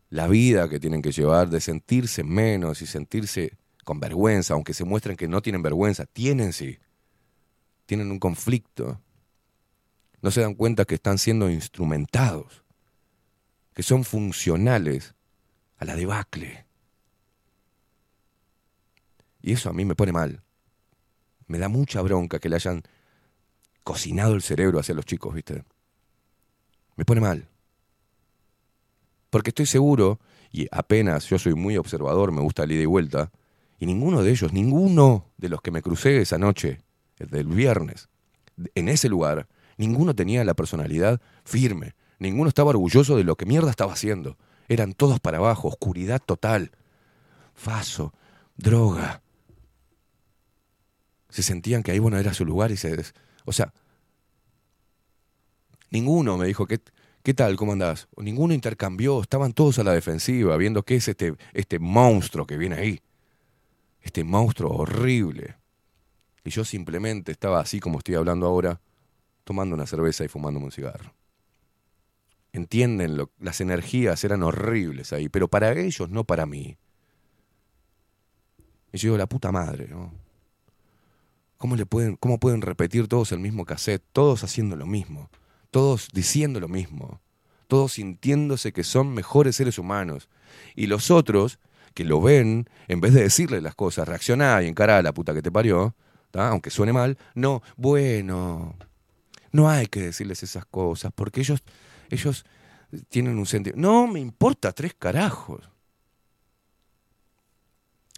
la 0.09 0.27
vida 0.27 0.69
que 0.69 0.80
tienen 0.80 1.01
que 1.01 1.11
llevar 1.11 1.49
de 1.49 1.61
sentirse 1.61 2.23
menos 2.23 2.81
y 2.81 2.85
sentirse 2.85 3.57
con 3.84 3.99
vergüenza, 3.99 4.53
aunque 4.53 4.73
se 4.73 4.84
muestren 4.84 5.15
que 5.15 5.27
no 5.27 5.41
tienen 5.41 5.61
vergüenza. 5.61 6.05
Tienen 6.05 6.53
sí. 6.53 6.77
Tienen 7.88 8.11
un 8.11 8.19
conflicto. 8.19 9.01
No 10.22 10.30
se 10.30 10.41
dan 10.41 10.53
cuenta 10.53 10.85
que 10.85 10.95
están 10.95 11.18
siendo 11.18 11.49
instrumentados, 11.49 12.64
que 13.73 13.81
son 13.81 14.03
funcionales 14.03 15.15
a 15.77 15.85
la 15.85 15.95
debacle. 15.95 16.65
Y 19.41 19.53
eso 19.53 19.69
a 19.69 19.73
mí 19.73 19.85
me 19.85 19.95
pone 19.95 20.11
mal. 20.11 20.43
Me 21.47 21.57
da 21.57 21.69
mucha 21.69 22.01
bronca 22.01 22.39
que 22.39 22.49
le 22.49 22.57
hayan 22.57 22.84
cocinado 23.84 24.35
el 24.35 24.41
cerebro 24.41 24.80
hacia 24.80 24.93
los 24.93 25.05
chicos, 25.05 25.34
¿viste? 25.34 25.64
Me 26.97 27.05
pone 27.05 27.22
mal. 27.22 27.47
Porque 29.30 29.51
estoy 29.51 29.65
seguro, 29.65 30.19
y 30.51 30.68
apenas 30.72 31.30
yo 31.30 31.39
soy 31.39 31.53
muy 31.53 31.77
observador, 31.77 32.34
me 32.34 32.41
gusta 32.41 32.64
el 32.64 32.73
ida 32.73 32.81
y 32.81 32.85
vuelta, 32.85 33.31
y 33.80 33.85
ninguno 33.85 34.23
de 34.23 34.31
ellos, 34.31 34.51
ninguno 34.51 35.30
de 35.38 35.49
los 35.49 35.61
que 35.61 35.72
me 35.72 35.81
crucé 35.81 36.19
esa 36.19 36.38
noche, 36.38 36.81
del 37.18 37.48
viernes, 37.48 38.10
en 38.76 38.89
ese 38.89 39.10
lugar, 39.10 39.48
ninguno 39.77 40.15
tenía 40.15 40.44
la 40.44 40.53
personalidad 40.53 41.22
firme, 41.44 41.95
ninguno 42.19 42.49
estaba 42.49 42.72
orgulloso 42.72 43.15
de 43.18 43.23
lo 43.23 43.35
que 43.35 43.45
mierda 43.45 43.69
estaba 43.69 43.94
haciendo. 43.94 44.38
Eran 44.68 44.94
todos 44.94 45.19
para 45.19 45.38
abajo, 45.38 45.68
oscuridad 45.68 46.22
total, 46.26 46.72
faso, 47.53 48.14
droga. 48.56 49.22
Se 51.30 51.44
sentían 51.44 51.84
que 51.84 51.91
ahí 51.91 51.99
bueno 51.99 52.18
era 52.18 52.34
su 52.34 52.45
lugar 52.45 52.72
y 52.72 52.77
se... 52.77 53.03
O 53.45 53.53
sea, 53.53 53.72
ninguno 55.89 56.38
me 56.38 56.48
dijo, 56.48 56.65
¿qué, 56.65 56.80
¿qué 57.23 57.34
tal? 57.34 57.56
¿Cómo 57.56 57.73
andás? 57.73 58.07
Ninguno 58.18 58.53
intercambió, 58.53 59.22
estaban 59.22 59.53
todos 59.53 59.80
a 59.80 59.84
la 59.84 59.94
defensiva, 59.94 60.57
viendo 60.57 60.84
qué 60.84 60.95
es 60.95 61.07
este, 61.07 61.35
este 61.53 61.80
monstruo 61.80 62.45
que 62.45 62.57
viene 62.57 62.76
ahí. 62.76 63.02
este 64.02 64.23
monstruo 64.23 64.72
horrible. 64.72 65.56
Y 66.48 66.49
yo 66.49 66.64
simplemente 66.64 67.34
estaba 67.34 67.60
así 67.60 67.82
como 67.82 67.98
estoy 67.98 68.15
hablando 68.15 68.45
ahora, 68.48 68.80
tomando 69.44 69.76
una 69.76 69.86
cerveza 69.86 70.24
y 70.24 70.30
fumándome 70.30 70.68
un 70.68 70.72
cigarro. 70.72 71.14
Entienden, 72.53 73.18
lo- 73.18 73.32
las 73.38 73.60
energías 73.60 74.24
eran 74.24 74.44
horribles 74.44 75.11
ahí, 75.11 75.28
pero 75.28 75.49
para 75.49 75.74
ellos, 75.78 76.10
no 76.10 76.24
para 76.24 76.45
mí. 76.45 76.78
Y 78.94 78.98
yo 78.98 79.07
digo, 79.10 79.18
la 79.18 79.28
puta 79.28 79.52
madre, 79.52 79.90
¿no? 79.90 80.14
¿Cómo, 81.57 81.76
le 81.76 81.86
pueden, 81.86 82.15
¿Cómo 82.15 82.40
pueden 82.40 82.61
repetir 82.61 83.10
todos 83.10 83.34
el 83.34 83.40
mismo 83.40 83.65
cassette? 83.65 84.06
Todos 84.14 84.45
haciendo 84.45 84.78
lo 84.78 84.86
mismo. 84.86 85.30
Todos 85.69 86.07
diciendo 86.14 86.61
lo 86.61 86.69
mismo. 86.69 87.19
Todos 87.68 87.91
sintiéndose 87.91 88.72
que 88.72 88.86
son 88.86 89.14
mejores 89.14 89.57
seres 89.57 89.78
humanos. 89.78 90.30
Y 90.78 90.88
los 90.88 91.11
otros, 91.11 91.60
que 91.94 92.06
lo 92.06 92.22
ven, 92.22 92.69
en 92.88 93.02
vez 93.02 93.14
de 93.14 93.24
decirle 93.24 93.60
las 93.60 93.76
cosas, 93.76 94.07
reaccionar 94.07 94.64
y 94.64 94.68
encarar 94.68 94.99
a 94.99 95.03
la 95.03 95.14
puta 95.14 95.34
que 95.34 95.41
te 95.41 95.52
parió, 95.52 95.94
¿tá? 96.38 96.49
aunque 96.49 96.69
suene 96.69 96.93
mal, 96.93 97.18
no, 97.34 97.64
bueno, 97.77 98.76
no 99.51 99.69
hay 99.72 99.88
que 99.88 100.01
decirles 100.01 100.43
esas 100.43 100.68
cosas, 100.68 101.11
porque 101.15 101.39
ellos, 101.39 101.64
ellos 102.11 102.45
tienen 103.09 103.39
un 103.39 103.47
sentido. 103.47 103.76
No 103.76 104.05
me 104.05 104.19
importa 104.19 104.72
tres 104.72 104.93
carajos. 104.93 105.68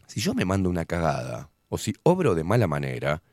Si 0.05 0.19
yo 0.19 0.33
me 0.33 0.43
mando 0.43 0.69
una 0.69 0.83
cagada, 0.83 1.49
o 1.69 1.77
si 1.77 1.95
obro 2.03 2.35
de 2.35 2.43
mala 2.43 2.67
manera, 2.67 3.23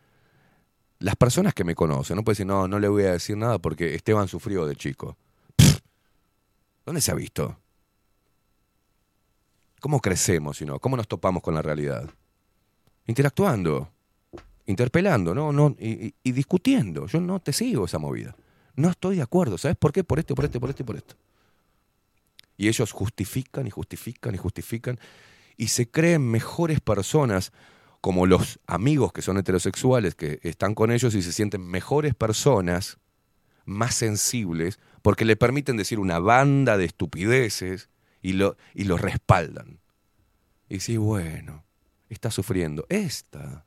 las 1.01 1.17
personas 1.17 1.53
que 1.53 1.65
me 1.65 1.75
conocen 1.75 2.15
no 2.15 2.23
pueden 2.23 2.35
decir, 2.35 2.47
no, 2.47 2.69
no 2.69 2.79
le 2.79 2.87
voy 2.87 3.03
a 3.07 3.13
decir 3.13 3.37
nada 3.37 3.59
porque 3.59 3.97
Esteban 3.97 4.29
sufrió 4.29 4.67
de 4.67 4.77
chico. 4.77 5.17
¿Dónde 6.85 7.01
se 7.01 7.11
ha 7.11 7.15
visto? 7.15 7.59
¿Cómo 9.81 9.99
crecemos, 9.99 10.59
si 10.59 10.65
no? 10.65 10.79
¿Cómo 10.79 10.97
nos 10.97 11.09
topamos 11.09 11.43
con 11.43 11.55
la 11.55 11.63
realidad? 11.63 12.09
Interactuando, 13.09 13.91
interpelando, 14.67 15.35
¿no? 15.35 15.53
no 15.53 15.75
y, 15.79 16.13
discutiendo. 16.33 17.07
Yo 17.07 17.21
no 17.21 17.41
te 17.41 17.53
sigo 17.53 17.87
esa 17.87 17.99
movida. 17.99 18.37
No 18.75 18.91
estoy 18.91 19.17
de 19.17 19.23
acuerdo. 19.23 19.57
¿Sabes 19.59 19.77
por 19.77 19.93
qué? 19.93 20.05
Por 20.05 20.19
esto, 20.19 20.35
por 20.35 20.45
esto, 20.45 20.61
por 20.61 20.71
esto 20.71 20.83
y 20.83 20.87
por 20.87 20.97
esto. 20.97 21.15
Y 22.59 22.69
ellos 22.69 22.93
justifican 22.93 23.67
y 23.67 23.71
justifican 23.71 24.35
y 24.35 24.39
justifican 24.39 24.99
y 25.57 25.69
se 25.69 25.91
creen 25.91 26.23
mejores 26.31 26.81
personas 26.81 27.53
como 28.01 28.27
los 28.27 28.61
amigos 28.67 29.13
que 29.13 29.23
son 29.23 29.39
heterosexuales 29.39 30.15
que 30.15 30.39
están 30.43 30.75
con 30.75 30.91
ellos 30.91 31.15
y 31.15 31.23
se 31.23 31.33
sienten 31.33 31.67
mejores 31.67 32.15
personas, 32.15 32.99
más 33.65 33.95
sensibles, 33.95 34.79
porque 35.03 35.25
le 35.25 35.37
permiten 35.37 35.77
decir 35.77 35.99
una 35.99 36.19
banda 36.19 36.77
de 36.77 36.85
estupideces 36.85 37.91
y 38.23 38.35
lo, 38.35 38.57
y 38.75 38.85
respaldan. 38.85 39.81
Y 40.69 40.81
sí, 40.81 40.97
bueno, 40.97 41.65
está 42.09 42.31
sufriendo. 42.31 42.87
Esta. 42.89 43.66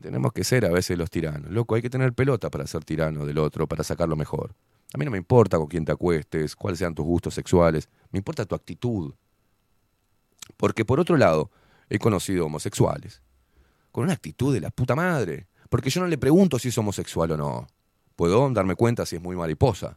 Tenemos 0.00 0.32
que 0.32 0.44
ser 0.44 0.64
a 0.64 0.70
veces 0.70 0.96
los 0.98 1.10
tiranos. 1.10 1.50
Loco, 1.50 1.74
hay 1.74 1.82
que 1.82 1.90
tener 1.90 2.12
pelota 2.12 2.50
para 2.50 2.66
ser 2.66 2.84
tirano 2.84 3.26
del 3.26 3.38
otro, 3.38 3.66
para 3.66 3.84
sacarlo 3.84 4.16
mejor. 4.16 4.54
A 4.92 4.98
mí 4.98 5.04
no 5.04 5.10
me 5.10 5.18
importa 5.18 5.58
con 5.58 5.66
quién 5.68 5.84
te 5.84 5.92
acuestes, 5.92 6.56
cuáles 6.56 6.78
sean 6.78 6.94
tus 6.94 7.04
gustos 7.04 7.34
sexuales, 7.34 7.88
me 8.10 8.18
importa 8.18 8.44
tu 8.44 8.54
actitud. 8.54 9.14
Porque 10.56 10.84
por 10.84 10.98
otro 10.98 11.16
lado, 11.16 11.50
he 11.88 11.98
conocido 11.98 12.46
homosexuales 12.46 13.22
con 13.92 14.04
una 14.04 14.12
actitud 14.12 14.52
de 14.54 14.60
la 14.60 14.70
puta 14.70 14.94
madre. 14.94 15.48
Porque 15.68 15.90
yo 15.90 16.00
no 16.00 16.08
le 16.08 16.18
pregunto 16.18 16.58
si 16.58 16.68
es 16.68 16.78
homosexual 16.78 17.32
o 17.32 17.36
no. 17.36 17.66
Puedo 18.16 18.48
darme 18.50 18.74
cuenta 18.74 19.06
si 19.06 19.16
es 19.16 19.22
muy 19.22 19.36
mariposa. 19.36 19.96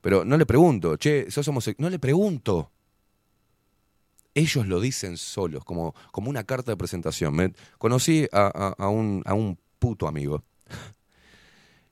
Pero 0.00 0.24
no 0.24 0.36
le 0.36 0.46
pregunto, 0.46 0.96
che, 0.98 1.30
sos 1.30 1.48
homosexual. 1.48 1.82
No 1.84 1.90
le 1.90 1.98
pregunto. 1.98 2.70
Ellos 4.34 4.66
lo 4.66 4.80
dicen 4.80 5.16
solos, 5.16 5.64
como, 5.64 5.94
como 6.12 6.30
una 6.30 6.44
carta 6.44 6.72
de 6.72 6.76
presentación. 6.76 7.34
Me, 7.34 7.52
conocí 7.78 8.26
a, 8.32 8.74
a- 8.78 8.88
un, 8.88 9.22
a 9.26 9.34
un 9.34 9.58
puto 9.78 10.08
amigo. 10.08 10.42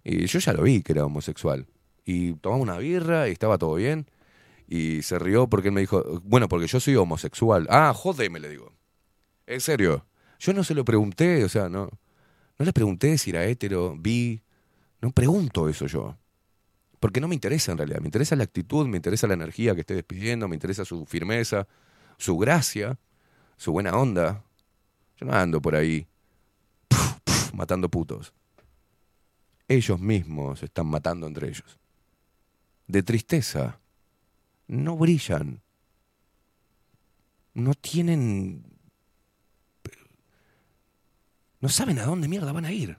Y 0.04 0.26
yo 0.26 0.38
ya 0.38 0.52
lo 0.52 0.62
vi 0.62 0.82
que 0.82 0.92
era 0.92 1.04
homosexual. 1.06 1.66
Y 2.04 2.32
tomamos 2.34 2.64
una 2.64 2.78
birra 2.78 3.28
y 3.28 3.32
estaba 3.32 3.58
todo 3.58 3.74
bien. 3.74 4.06
Y 4.66 5.02
se 5.02 5.18
rió 5.18 5.48
porque 5.48 5.68
él 5.68 5.74
me 5.74 5.80
dijo, 5.82 6.02
bueno, 6.24 6.48
porque 6.48 6.66
yo 6.66 6.80
soy 6.80 6.96
homosexual. 6.96 7.66
Ah, 7.70 7.92
jodeme, 7.94 8.40
le 8.40 8.48
digo. 8.48 8.72
En 9.46 9.60
serio. 9.60 10.06
Yo 10.40 10.52
no 10.52 10.64
se 10.64 10.74
lo 10.74 10.84
pregunté, 10.84 11.44
o 11.44 11.48
sea, 11.48 11.68
no, 11.68 11.88
no 12.58 12.64
le 12.64 12.72
pregunté 12.72 13.16
si 13.18 13.30
era 13.30 13.44
hetero, 13.46 13.96
bi. 13.96 14.42
No 15.00 15.12
pregunto 15.12 15.68
eso 15.68 15.86
yo. 15.86 16.16
Porque 17.00 17.20
no 17.20 17.28
me 17.28 17.34
interesa 17.34 17.72
en 17.72 17.78
realidad. 17.78 18.00
Me 18.00 18.08
interesa 18.08 18.36
la 18.36 18.44
actitud, 18.44 18.86
me 18.86 18.96
interesa 18.96 19.26
la 19.26 19.34
energía 19.34 19.74
que 19.74 19.80
esté 19.82 19.94
despidiendo, 19.94 20.48
me 20.48 20.56
interesa 20.56 20.84
su 20.84 21.06
firmeza, 21.06 21.68
su 22.22 22.38
gracia, 22.38 22.98
su 23.56 23.72
buena 23.72 23.96
onda. 23.96 24.44
Yo 25.16 25.26
no 25.26 25.32
ando 25.32 25.60
por 25.60 25.74
ahí 25.74 26.06
matando 27.52 27.88
putos. 27.88 28.32
Ellos 29.66 29.98
mismos 29.98 30.62
están 30.62 30.86
matando 30.86 31.26
entre 31.26 31.48
ellos. 31.48 31.78
De 32.86 33.02
tristeza. 33.02 33.80
No 34.68 34.96
brillan. 34.96 35.62
No 37.54 37.74
tienen... 37.74 38.64
No 41.60 41.68
saben 41.68 41.98
a 41.98 42.04
dónde 42.04 42.28
mierda 42.28 42.52
van 42.52 42.64
a 42.64 42.72
ir. 42.72 42.98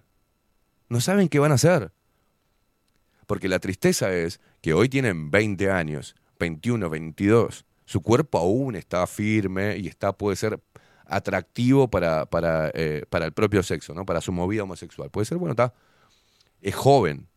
No 0.89 0.99
saben 0.99 1.29
qué 1.29 1.39
van 1.39 1.51
a 1.51 1.55
hacer. 1.55 1.93
Porque 3.25 3.47
la 3.47 3.59
tristeza 3.59 4.13
es 4.13 4.41
que 4.61 4.73
hoy 4.73 4.89
tienen 4.89 5.31
20 5.31 5.71
años, 5.71 6.15
21, 6.39 6.89
22. 6.89 7.65
Su 7.85 8.01
cuerpo 8.01 8.38
aún 8.38 8.76
está 8.76 9.05
firme 9.07 9.77
y 9.77 9.88
está, 9.88 10.14
puede 10.14 10.35
ser 10.35 10.60
atractivo 11.05 11.89
para, 11.89 12.26
para, 12.26 12.72
eh, 12.73 13.05
para 13.10 13.26
el 13.26 13.34
propio 13.34 13.61
sexo, 13.64 13.93
¿no? 13.93 14.05
para 14.05 14.22
su 14.22 14.31
movida 14.31 14.64
homosexual. 14.64 15.10
Puede 15.10 15.26
ser, 15.26 15.38
bueno, 15.38 15.51
está, 15.51 15.73
es 16.61 16.76
joven. 16.76 17.27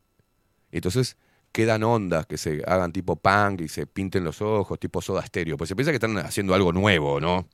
Entonces 0.71 1.17
quedan 1.53 1.83
ondas 1.83 2.27
que 2.27 2.37
se 2.39 2.63
hagan 2.67 2.93
tipo 2.93 3.17
punk 3.17 3.63
y 3.63 3.69
se 3.69 3.87
pinten 3.87 4.25
los 4.25 4.43
ojos, 4.43 4.79
tipo 4.79 5.01
soda 5.01 5.23
estéreo. 5.23 5.57
Pues 5.57 5.69
se 5.69 5.77
piensa 5.77 5.91
que 5.91 5.97
están 5.97 6.19
haciendo 6.19 6.55
algo 6.55 6.73
nuevo, 6.73 7.21
¿no? 7.21 7.49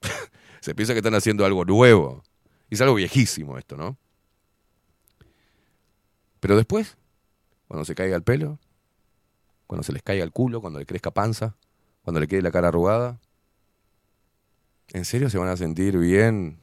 se 0.60 0.74
piensa 0.74 0.94
que 0.94 1.00
están 1.00 1.14
haciendo 1.14 1.44
algo 1.44 1.64
nuevo. 1.64 2.22
Y 2.70 2.74
es 2.74 2.80
algo 2.80 2.94
viejísimo 2.94 3.58
esto, 3.58 3.76
¿no? 3.76 3.98
Pero 6.40 6.56
después, 6.56 6.96
cuando 7.68 7.84
se 7.84 7.94
caiga 7.94 8.16
el 8.16 8.22
pelo, 8.22 8.58
cuando 9.66 9.82
se 9.82 9.92
les 9.92 10.02
caiga 10.02 10.24
el 10.24 10.32
culo, 10.32 10.60
cuando 10.60 10.78
le 10.78 10.86
crezca 10.86 11.10
panza, 11.10 11.56
cuando 12.02 12.20
le 12.20 12.28
quede 12.28 12.42
la 12.42 12.50
cara 12.50 12.68
arrugada, 12.68 13.18
¿en 14.88 15.04
serio 15.04 15.30
se 15.30 15.38
van 15.38 15.48
a 15.48 15.56
sentir 15.56 15.96
bien 15.98 16.58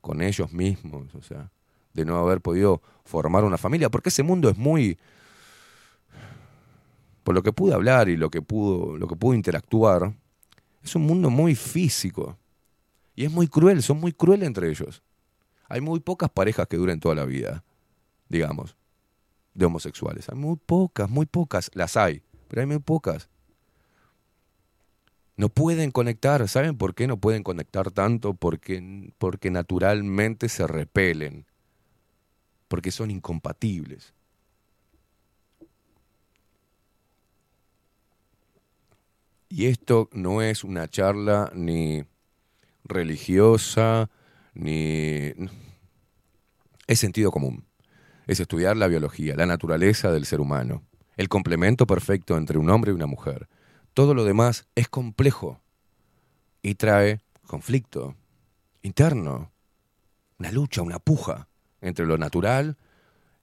con 0.00 0.22
ellos 0.22 0.52
mismos? 0.52 1.14
O 1.14 1.22
sea, 1.22 1.50
de 1.92 2.04
no 2.04 2.16
haber 2.18 2.40
podido 2.40 2.82
formar 3.04 3.44
una 3.44 3.58
familia, 3.58 3.90
porque 3.90 4.10
ese 4.10 4.22
mundo 4.22 4.48
es 4.48 4.56
muy 4.56 4.98
por 7.22 7.34
lo 7.34 7.42
que 7.42 7.52
pude 7.52 7.74
hablar 7.74 8.08
y 8.08 8.16
lo 8.16 8.30
que 8.30 8.42
pudo 8.42 8.96
lo 8.96 9.06
que 9.06 9.16
pude 9.16 9.36
interactuar, 9.36 10.14
es 10.82 10.94
un 10.94 11.02
mundo 11.02 11.30
muy 11.30 11.54
físico 11.54 12.38
y 13.14 13.24
es 13.24 13.30
muy 13.30 13.48
cruel, 13.48 13.82
son 13.82 14.00
muy 14.00 14.12
crueles 14.12 14.46
entre 14.46 14.70
ellos. 14.70 15.02
Hay 15.68 15.80
muy 15.80 16.00
pocas 16.00 16.30
parejas 16.30 16.66
que 16.66 16.76
duren 16.76 16.98
toda 16.98 17.14
la 17.14 17.24
vida, 17.24 17.62
digamos, 18.28 18.76
de 19.54 19.66
homosexuales. 19.66 20.28
Hay 20.28 20.36
muy 20.36 20.56
pocas, 20.56 21.08
muy 21.08 21.26
pocas, 21.26 21.70
las 21.74 21.96
hay, 21.96 22.22
pero 22.48 22.62
hay 22.62 22.66
muy 22.66 22.78
pocas. 22.78 23.28
No 25.40 25.48
pueden 25.48 25.90
conectar, 25.90 26.46
¿saben 26.48 26.76
por 26.76 26.94
qué 26.94 27.06
no 27.06 27.16
pueden 27.16 27.42
conectar 27.42 27.90
tanto? 27.90 28.34
Porque, 28.34 29.10
porque 29.16 29.50
naturalmente 29.50 30.50
se 30.50 30.66
repelen, 30.66 31.46
porque 32.68 32.90
son 32.90 33.10
incompatibles. 33.10 34.12
Y 39.48 39.64
esto 39.64 40.10
no 40.12 40.42
es 40.42 40.62
una 40.62 40.88
charla 40.88 41.50
ni 41.54 42.04
religiosa, 42.84 44.10
ni... 44.52 45.32
Es 46.86 46.98
sentido 46.98 47.30
común. 47.30 47.64
Es 48.26 48.40
estudiar 48.40 48.76
la 48.76 48.88
biología, 48.88 49.36
la 49.36 49.46
naturaleza 49.46 50.12
del 50.12 50.26
ser 50.26 50.42
humano, 50.42 50.82
el 51.16 51.30
complemento 51.30 51.86
perfecto 51.86 52.36
entre 52.36 52.58
un 52.58 52.68
hombre 52.68 52.92
y 52.92 52.94
una 52.94 53.06
mujer. 53.06 53.48
Todo 54.00 54.14
lo 54.14 54.24
demás 54.24 54.66
es 54.76 54.88
complejo 54.88 55.60
y 56.62 56.76
trae 56.76 57.20
conflicto 57.46 58.16
interno, 58.80 59.52
una 60.38 60.50
lucha, 60.50 60.80
una 60.80 60.98
puja 60.98 61.48
entre 61.82 62.06
lo 62.06 62.16
natural 62.16 62.78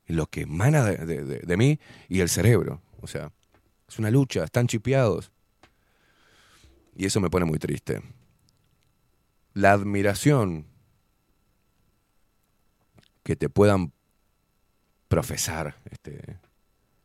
y 0.08 0.14
lo 0.14 0.26
que 0.26 0.42
emana 0.42 0.84
de, 0.84 1.24
de- 1.24 1.58
mí 1.58 1.80
y 2.10 2.22
el 2.22 2.30
cerebro. 2.30 2.82
O 3.02 3.06
sea, 3.06 3.32
es 3.88 4.00
una 4.00 4.10
lucha, 4.10 4.44
están 4.46 4.66
chipeados. 4.66 5.32
Y 6.96 7.06
eso 7.06 7.20
me 7.20 7.30
pone 7.30 7.46
muy 7.46 7.60
triste. 7.60 8.02
La 9.54 9.74
admiración 9.74 10.66
que 13.22 13.36
te 13.36 13.48
puedan 13.48 13.94
profesar 15.08 15.76
este, 15.92 16.40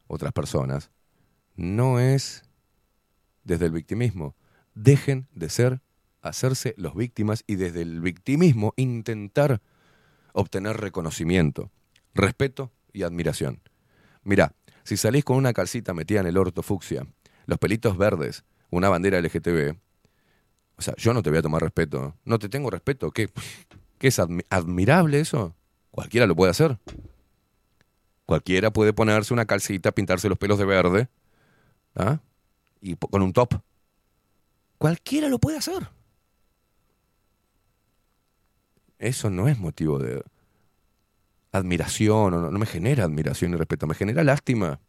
otras 0.06 0.32
personas 0.32 0.90
no 1.54 2.00
es 2.00 2.44
desde 3.44 3.66
el 3.66 3.72
victimismo. 3.72 4.34
Dejen 4.74 5.28
de 5.34 5.48
ser 5.48 5.80
hacerse 6.20 6.74
los 6.76 6.94
víctimas 6.94 7.42
y 7.46 7.56
desde 7.56 7.82
el 7.82 8.00
victimismo 8.00 8.74
intentar 8.76 9.60
obtener 10.32 10.76
reconocimiento, 10.78 11.70
respeto 12.14 12.72
y 12.92 13.02
admiración. 13.02 13.60
Mirá, 14.22 14.54
si 14.84 14.96
salís 14.96 15.24
con 15.24 15.36
una 15.36 15.52
calcita 15.52 15.94
metida 15.94 16.20
en 16.20 16.26
el 16.26 16.36
orto 16.38 16.62
fucsia, 16.62 17.06
los 17.46 17.58
pelitos 17.58 17.98
verdes, 17.98 18.44
una 18.70 18.88
bandera 18.88 19.18
LGTB, 19.18 19.76
o 20.76 20.82
sea, 20.82 20.94
yo 20.96 21.12
no 21.12 21.22
te 21.22 21.30
voy 21.30 21.38
a 21.38 21.42
tomar 21.42 21.62
respeto. 21.62 22.16
No 22.24 22.38
te 22.38 22.48
tengo 22.48 22.70
respeto. 22.70 23.10
¿Qué, 23.12 23.28
qué 23.98 24.08
es 24.08 24.18
admi- 24.18 24.46
admirable 24.50 25.20
eso? 25.20 25.54
Cualquiera 25.90 26.26
lo 26.26 26.34
puede 26.34 26.50
hacer. 26.50 26.78
Cualquiera 28.24 28.72
puede 28.72 28.92
ponerse 28.92 29.34
una 29.34 29.44
calcita, 29.44 29.92
pintarse 29.92 30.28
los 30.28 30.38
pelos 30.38 30.58
de 30.58 30.64
verde, 30.64 31.08
¿ah? 31.94 32.20
Y 32.82 32.96
con 32.96 33.22
un 33.22 33.32
top. 33.32 33.54
Cualquiera 34.76 35.28
lo 35.28 35.38
puede 35.38 35.56
hacer. 35.56 35.88
Eso 38.98 39.30
no 39.30 39.48
es 39.48 39.58
motivo 39.58 39.98
de 39.98 40.22
admiración, 41.52 42.32
no, 42.32 42.50
no 42.50 42.58
me 42.58 42.66
genera 42.66 43.04
admiración 43.04 43.52
y 43.52 43.56
respeto, 43.56 43.86
me 43.86 43.94
genera 43.94 44.24
lástima 44.24 44.80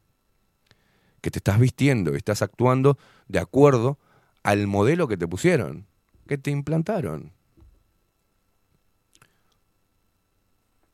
que 1.22 1.32
te 1.32 1.40
estás 1.40 1.60
vistiendo 1.60 2.14
y 2.14 2.18
estás 2.18 2.42
actuando 2.42 2.98
de 3.28 3.40
acuerdo 3.40 3.98
al 4.44 4.68
modelo 4.68 5.08
que 5.08 5.16
te 5.16 5.28
pusieron, 5.28 5.88
que 6.28 6.38
te 6.38 6.52
implantaron. 6.52 7.32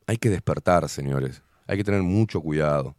Hay 0.06 0.18
que 0.18 0.30
despertar, 0.30 0.88
señores. 0.90 1.42
Hay 1.68 1.78
que 1.78 1.84
tener 1.84 2.04
mucho 2.04 2.42
cuidado. 2.42 2.96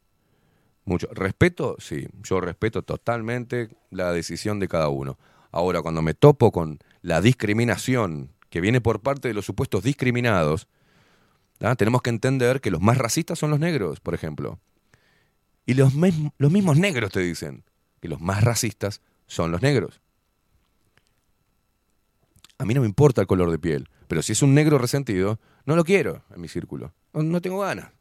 Mucho. 0.91 1.07
Respeto, 1.13 1.77
sí, 1.79 2.09
yo 2.21 2.41
respeto 2.41 2.83
totalmente 2.83 3.69
la 3.91 4.11
decisión 4.11 4.59
de 4.59 4.67
cada 4.67 4.89
uno. 4.89 5.21
Ahora, 5.53 5.83
cuando 5.83 6.03
me 6.03 6.15
topo 6.15 6.51
con 6.51 6.81
la 7.01 7.21
discriminación 7.21 8.33
que 8.49 8.61
viene 8.61 8.81
por 8.81 8.99
parte 8.99 9.29
de 9.29 9.35
los 9.35 9.47
supuestos 9.47 9.85
discriminados, 9.85 10.67
¿tá? 11.59 11.77
tenemos 11.77 12.03
que 12.03 12.11
entender 12.11 12.61
que 12.61 12.73
los 12.73 12.81
más 12.81 12.99
racistas 12.99 13.39
son 13.39 13.51
los 13.51 13.61
negros, 13.61 14.01
por 14.01 14.15
ejemplo. 14.15 14.59
Y 15.65 15.75
los, 15.75 15.93
los 16.39 16.51
mismos 16.51 16.77
negros 16.77 17.13
te 17.13 17.21
dicen 17.21 17.63
que 18.01 18.09
los 18.09 18.21
más 18.21 18.43
racistas 18.43 19.01
son 19.29 19.53
los 19.53 19.63
negros. 19.63 20.01
A 22.59 22.65
mí 22.65 22.75
no 22.75 22.81
me 22.81 22.89
importa 22.89 23.21
el 23.21 23.29
color 23.29 23.53
de 23.53 23.61
piel, 23.61 23.89
pero 24.09 24.23
si 24.23 24.33
es 24.33 24.43
un 24.43 24.55
negro 24.55 24.77
resentido, 24.77 25.39
no 25.67 25.77
lo 25.77 25.85
quiero 25.85 26.25
en 26.35 26.41
mi 26.41 26.49
círculo. 26.49 26.93
No, 27.13 27.23
no 27.23 27.41
tengo 27.41 27.61
ganas. 27.61 27.93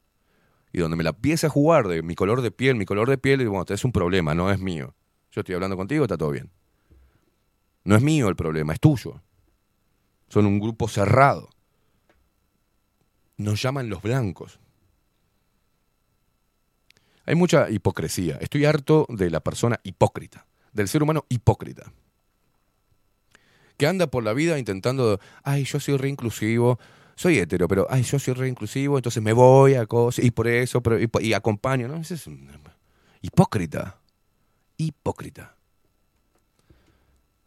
Y 0.71 0.79
donde 0.79 0.97
me 0.97 1.03
la 1.03 1.11
empiece 1.11 1.47
a 1.47 1.49
jugar 1.49 1.87
de 1.87 2.03
mi 2.03 2.15
color 2.15 2.41
de 2.41 2.51
piel, 2.51 2.75
mi 2.75 2.85
color 2.85 3.09
de 3.09 3.17
piel, 3.17 3.39
digo, 3.39 3.51
bueno, 3.51 3.65
es 3.67 3.83
un 3.83 3.91
problema, 3.91 4.35
no 4.35 4.51
es 4.51 4.59
mío. 4.59 4.93
Yo 5.31 5.41
estoy 5.41 5.55
hablando 5.55 5.77
contigo, 5.77 6.03
está 6.03 6.17
todo 6.17 6.31
bien. 6.31 6.51
No 7.83 7.95
es 7.95 8.01
mío 8.01 8.27
el 8.29 8.35
problema, 8.35 8.73
es 8.73 8.79
tuyo. 8.79 9.21
Son 10.27 10.45
un 10.45 10.59
grupo 10.59 10.87
cerrado. 10.87 11.49
Nos 13.37 13.61
llaman 13.61 13.89
los 13.89 14.01
blancos. 14.01 14.59
Hay 17.25 17.35
mucha 17.35 17.69
hipocresía. 17.69 18.37
Estoy 18.41 18.65
harto 18.65 19.05
de 19.09 19.29
la 19.29 19.39
persona 19.39 19.79
hipócrita, 19.83 20.45
del 20.73 20.87
ser 20.87 21.03
humano 21.03 21.25
hipócrita. 21.29 21.91
Que 23.77 23.87
anda 23.87 24.07
por 24.07 24.23
la 24.23 24.33
vida 24.33 24.59
intentando, 24.59 25.19
ay, 25.43 25.63
yo 25.63 25.79
soy 25.79 25.95
reinclusivo, 25.97 26.79
soy 27.19 27.37
hetero, 27.37 27.67
pero, 27.67 27.85
ay, 27.89 28.03
yo 28.03 28.17
soy 28.17 28.33
reinclusivo, 28.33 28.97
entonces 28.97 29.21
me 29.21 29.33
voy 29.33 29.73
a 29.73 29.85
cosas, 29.85 30.23
y 30.23 30.31
por 30.31 30.47
eso, 30.47 30.81
y, 31.19 31.33
acompaño, 31.33 31.89
¿no? 31.89 31.97
Ese 31.97 32.13
es 32.13 32.29
hipócrita. 33.21 33.99
Hipócrita. 34.77 35.53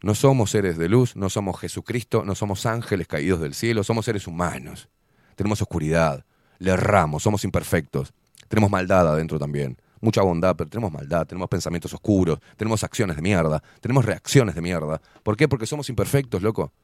No 0.03 0.15
somos 0.15 0.51
seres 0.51 0.77
de 0.77 0.91
luz, 0.91 1.17
no 1.17 1.31
somos 1.31 1.59
Jesucristo, 1.59 2.23
no 2.23 2.35
somos 2.35 2.67
ángeles 2.67 3.07
caídos 3.07 3.41
del 3.41 3.55
cielo, 3.55 3.83
somos 3.83 4.05
seres 4.05 4.27
humanos. 4.27 4.91
Tenemos 5.37 5.63
oscuridad, 5.63 6.23
le 6.59 6.73
erramos, 6.73 7.23
somos 7.23 7.43
imperfectos. 7.43 8.13
Tenemos 8.49 8.71
maldad 8.71 9.09
adentro 9.09 9.39
también. 9.39 9.79
Mucha 10.03 10.21
bondad, 10.21 10.55
pero 10.55 10.69
tenemos 10.69 10.93
maldad, 10.93 11.27
tenemos 11.27 11.49
pensamientos 11.49 11.95
oscuros, 11.95 12.41
tenemos 12.59 12.85
acciones 12.85 13.17
de 13.17 13.23
mierda, 13.23 13.63
tenemos 13.81 14.05
reacciones 14.05 14.55
de 14.55 14.61
mierda. 14.61 15.01
¿Por 15.23 15.35
qué? 15.35 15.49
Porque 15.49 15.65
somos 15.65 15.89
imperfectos, 15.89 16.43
loco. 16.43 16.75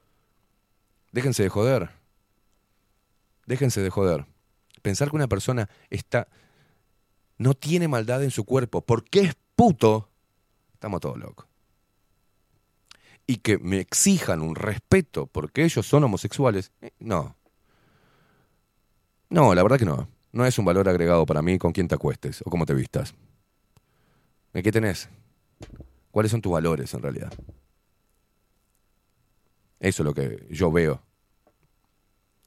Déjense 1.12 1.42
de 1.42 1.50
joder. 1.50 1.97
Déjense 3.48 3.80
de 3.80 3.88
joder. 3.88 4.26
Pensar 4.82 5.08
que 5.08 5.16
una 5.16 5.26
persona 5.26 5.70
está 5.88 6.28
no 7.38 7.54
tiene 7.54 7.88
maldad 7.88 8.22
en 8.22 8.30
su 8.30 8.44
cuerpo 8.44 8.82
porque 8.82 9.20
es 9.20 9.36
puto, 9.56 10.10
estamos 10.74 11.00
todos 11.00 11.16
locos. 11.16 11.46
Y 13.26 13.36
que 13.36 13.56
me 13.56 13.80
exijan 13.80 14.42
un 14.42 14.54
respeto 14.54 15.26
porque 15.26 15.64
ellos 15.64 15.86
son 15.86 16.04
homosexuales, 16.04 16.72
eh, 16.82 16.90
no. 16.98 17.36
No, 19.30 19.54
la 19.54 19.62
verdad 19.62 19.78
que 19.78 19.86
no. 19.86 20.08
No 20.30 20.44
es 20.44 20.58
un 20.58 20.66
valor 20.66 20.86
agregado 20.86 21.24
para 21.24 21.40
mí 21.40 21.58
con 21.58 21.72
quién 21.72 21.88
te 21.88 21.94
acuestes 21.94 22.42
o 22.44 22.50
cómo 22.50 22.66
te 22.66 22.74
vistas. 22.74 23.14
¿En 24.52 24.62
qué 24.62 24.70
tenés? 24.70 25.08
¿Cuáles 26.10 26.32
son 26.32 26.42
tus 26.42 26.52
valores 26.52 26.92
en 26.92 27.00
realidad? 27.00 27.32
Eso 29.80 30.02
es 30.02 30.04
lo 30.04 30.12
que 30.12 30.46
yo 30.50 30.70
veo 30.70 31.00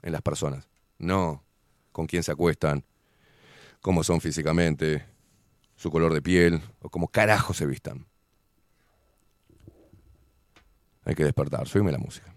en 0.04 0.12
las 0.12 0.22
personas. 0.22 0.71
No 1.02 1.44
con 1.92 2.08
quién 2.08 2.24
se 2.24 2.32
acuestan, 2.32 2.86
cómo 3.82 4.04
son 4.04 4.22
físicamente, 4.22 5.06
su 5.76 5.92
color 5.92 6.14
de 6.14 6.22
piel 6.22 6.62
o 6.82 6.90
cómo 6.90 7.08
carajo 7.08 7.54
se 7.54 7.66
vistan. 7.66 8.08
Hay 11.04 11.16
que 11.16 11.24
despertar, 11.24 11.68
subime 11.68 11.92
la 11.92 11.98
música. 11.98 12.31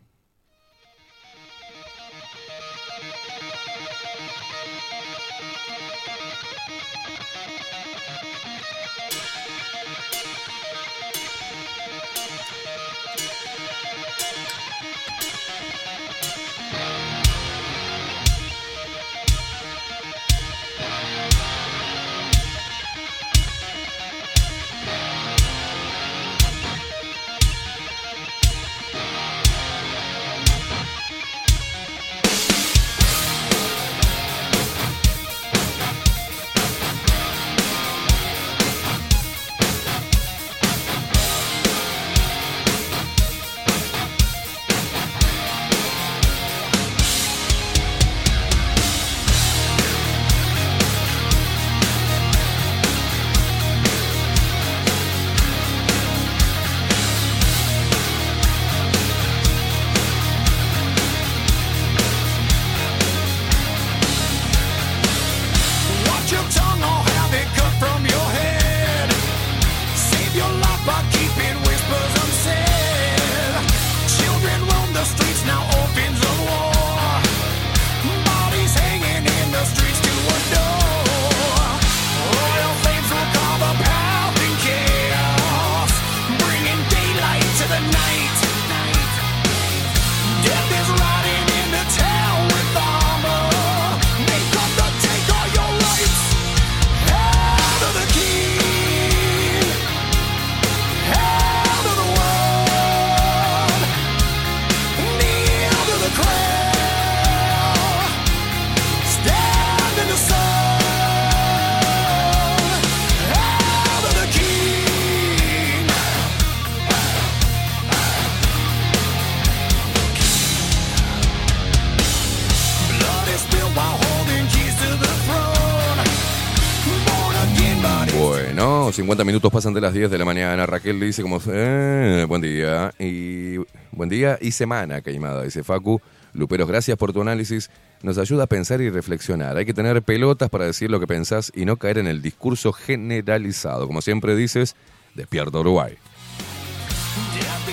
50 128.95 129.25
minutos 129.25 129.51
pasan 129.51 129.75
de 129.75 129.81
las 129.81 129.93
10 129.93 130.09
de 130.09 130.19
la 130.19 130.25
mañana. 130.25 130.67
Raquel 130.67 131.01
dice 131.01 131.21
como, 131.21 131.41
eh, 131.49 132.25
buen 132.29 132.41
día. 132.41 132.93
Y 132.97 133.57
buen 133.91 134.09
día 134.09 134.39
y 134.41 134.53
semana, 134.53 135.03
Caimada, 135.03 135.43
dice 135.43 135.65
Facu. 135.65 136.01
Luperos, 136.33 136.69
gracias 136.69 136.97
por 136.97 137.13
tu 137.13 137.21
análisis. 137.21 137.71
Nos 138.03 138.19
ayuda 138.19 138.45
a 138.45 138.47
pensar 138.47 138.81
y 138.81 138.91
reflexionar. 138.91 139.57
Hay 139.57 139.67
que 139.67 139.75
tener 139.75 140.01
pelotas 140.03 140.49
para 140.49 140.67
decir 140.67 140.93
lo 140.93 141.01
que 141.01 141.09
pensás 141.09 141.51
y 141.57 141.65
no 141.65 141.77
caer 141.77 141.99
en 141.99 142.07
el 142.07 142.23
discurso 142.23 142.73
generalizado. 142.73 143.89
Como 143.89 144.01
siempre 144.01 144.37
dices, 144.37 144.77
despierta 145.17 145.59
Uruguay. 145.59 145.97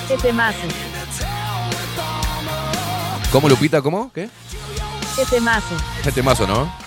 Qué 0.08 0.18
temazo, 0.18 0.58
¿Cómo, 3.32 3.48
Lupita? 3.48 3.82
¿Cómo? 3.82 4.12
¿Qué? 4.12 4.28
qué 5.16 5.26
temazo. 5.26 5.76
Qué 6.04 6.12
temazo, 6.12 6.48
¿no? 6.48 6.81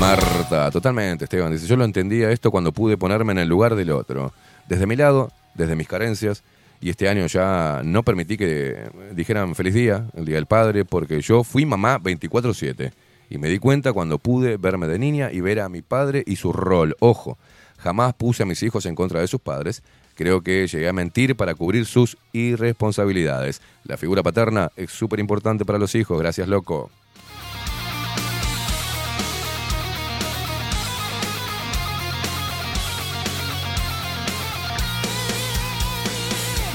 Marta, 0.00 0.70
totalmente, 0.70 1.24
Esteban. 1.24 1.52
Dice, 1.52 1.66
yo 1.66 1.76
lo 1.76 1.84
entendía 1.84 2.30
esto 2.30 2.50
cuando 2.50 2.72
pude 2.72 2.96
ponerme 2.96 3.32
en 3.32 3.38
el 3.38 3.48
lugar 3.48 3.74
del 3.74 3.90
otro. 3.90 4.32
Desde 4.68 4.86
mi 4.86 4.96
lado, 4.96 5.30
desde 5.54 5.76
mis 5.76 5.88
carencias, 5.88 6.42
y 6.80 6.90
este 6.90 7.08
año 7.08 7.26
ya 7.26 7.80
no 7.84 8.02
permití 8.02 8.36
que 8.36 8.90
dijeran 9.12 9.54
feliz 9.54 9.74
día, 9.74 10.06
el 10.14 10.24
Día 10.24 10.36
del 10.36 10.46
Padre, 10.46 10.84
porque 10.84 11.20
yo 11.20 11.44
fui 11.44 11.64
mamá 11.64 11.98
24/7. 11.98 12.92
Y 13.30 13.38
me 13.38 13.48
di 13.48 13.58
cuenta 13.58 13.92
cuando 13.92 14.18
pude 14.18 14.58
verme 14.58 14.86
de 14.86 14.98
niña 14.98 15.32
y 15.32 15.40
ver 15.40 15.60
a 15.60 15.68
mi 15.68 15.80
padre 15.80 16.22
y 16.26 16.36
su 16.36 16.52
rol. 16.52 16.94
Ojo, 17.00 17.38
jamás 17.78 18.12
puse 18.14 18.42
a 18.42 18.46
mis 18.46 18.62
hijos 18.62 18.84
en 18.86 18.94
contra 18.94 19.20
de 19.20 19.26
sus 19.26 19.40
padres. 19.40 19.82
Creo 20.14 20.42
que 20.42 20.66
llegué 20.66 20.88
a 20.88 20.92
mentir 20.92 21.34
para 21.34 21.54
cubrir 21.54 21.86
sus 21.86 22.18
irresponsabilidades. 22.32 23.62
La 23.84 23.96
figura 23.96 24.22
paterna 24.22 24.70
es 24.76 24.90
súper 24.90 25.20
importante 25.20 25.64
para 25.64 25.78
los 25.78 25.94
hijos. 25.94 26.18
Gracias, 26.20 26.48
loco. 26.48 26.90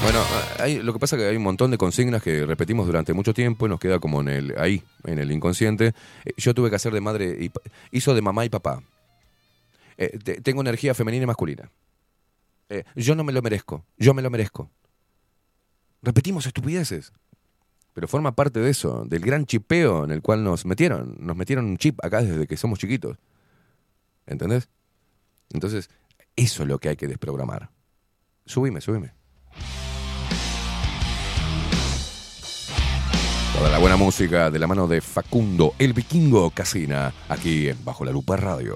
Bueno, 0.02 0.22
hay, 0.58 0.82
lo 0.82 0.92
que 0.94 0.98
pasa 0.98 1.16
es 1.16 1.22
que 1.22 1.28
hay 1.28 1.36
un 1.36 1.42
montón 1.42 1.70
de 1.70 1.76
consignas 1.78 2.22
que 2.22 2.46
repetimos 2.46 2.86
durante 2.86 3.12
mucho 3.12 3.34
tiempo 3.34 3.66
y 3.66 3.68
nos 3.68 3.78
queda 3.78 3.98
como 3.98 4.20
en 4.22 4.28
el 4.28 4.54
ahí, 4.58 4.82
en 5.04 5.18
el 5.18 5.30
inconsciente. 5.30 5.92
Eh, 6.24 6.32
Yo 6.38 6.54
tuve 6.54 6.70
que 6.70 6.76
hacer 6.76 6.92
de 6.92 7.00
madre 7.02 7.36
y 7.38 7.50
hizo 7.96 8.14
de 8.14 8.22
mamá 8.22 8.44
y 8.44 8.48
papá. 8.48 8.82
Eh, 9.98 10.18
te- 10.18 10.40
tengo 10.40 10.62
energía 10.62 10.94
femenina 10.94 11.24
y 11.24 11.26
masculina. 11.26 11.70
Eh, 12.70 12.84
yo 12.96 13.14
no 13.14 13.24
me 13.24 13.32
lo 13.32 13.42
merezco. 13.42 13.84
Yo 13.98 14.14
me 14.14 14.22
lo 14.22 14.30
merezco. 14.30 14.70
Repetimos 16.02 16.46
estupideces. 16.46 17.12
Pero 17.92 18.08
forma 18.08 18.34
parte 18.34 18.60
de 18.60 18.70
eso, 18.70 19.04
del 19.06 19.20
gran 19.20 19.44
chipeo 19.44 20.04
en 20.04 20.12
el 20.12 20.22
cual 20.22 20.42
nos 20.42 20.64
metieron. 20.64 21.16
Nos 21.18 21.36
metieron 21.36 21.66
un 21.66 21.76
chip 21.76 22.02
acá 22.02 22.22
desde 22.22 22.46
que 22.46 22.56
somos 22.56 22.78
chiquitos. 22.78 23.18
¿Entendés? 24.26 24.68
Entonces, 25.52 25.90
eso 26.36 26.62
es 26.62 26.68
lo 26.68 26.78
que 26.78 26.88
hay 26.88 26.96
que 26.96 27.08
desprogramar. 27.08 27.68
Subime, 28.46 28.80
subime. 28.80 29.12
Toda 33.60 33.72
la 33.72 33.78
buena 33.78 33.98
música 33.98 34.50
de 34.50 34.58
la 34.58 34.66
mano 34.66 34.86
de 34.86 35.02
Facundo, 35.02 35.74
el 35.78 35.92
vikingo 35.92 36.48
Casina, 36.48 37.12
aquí 37.28 37.68
en 37.68 37.84
Bajo 37.84 38.06
la 38.06 38.10
Lupa 38.10 38.34
Radio. 38.38 38.74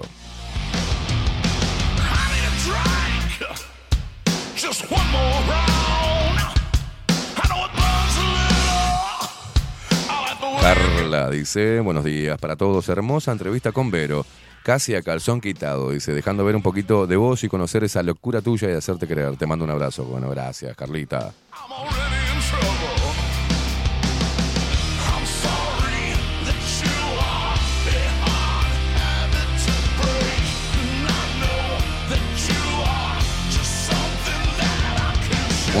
Carla 10.61 11.31
dice, 11.31 11.79
buenos 11.79 12.03
días 12.03 12.37
para 12.37 12.55
todos, 12.55 12.87
hermosa 12.87 13.31
entrevista 13.31 13.71
con 13.71 13.89
Vero, 13.89 14.23
casi 14.61 14.93
a 14.93 15.01
calzón 15.01 15.41
quitado, 15.41 15.89
dice, 15.89 16.13
dejando 16.13 16.45
ver 16.45 16.55
un 16.55 16.61
poquito 16.61 17.07
de 17.07 17.15
vos 17.15 17.43
y 17.43 17.49
conocer 17.49 17.83
esa 17.83 18.03
locura 18.03 18.43
tuya 18.43 18.69
y 18.69 18.73
hacerte 18.73 19.07
creer. 19.07 19.35
Te 19.35 19.47
mando 19.47 19.65
un 19.65 19.71
abrazo. 19.71 20.03
Bueno, 20.05 20.29
gracias, 20.29 20.77
Carlita. 20.77 21.33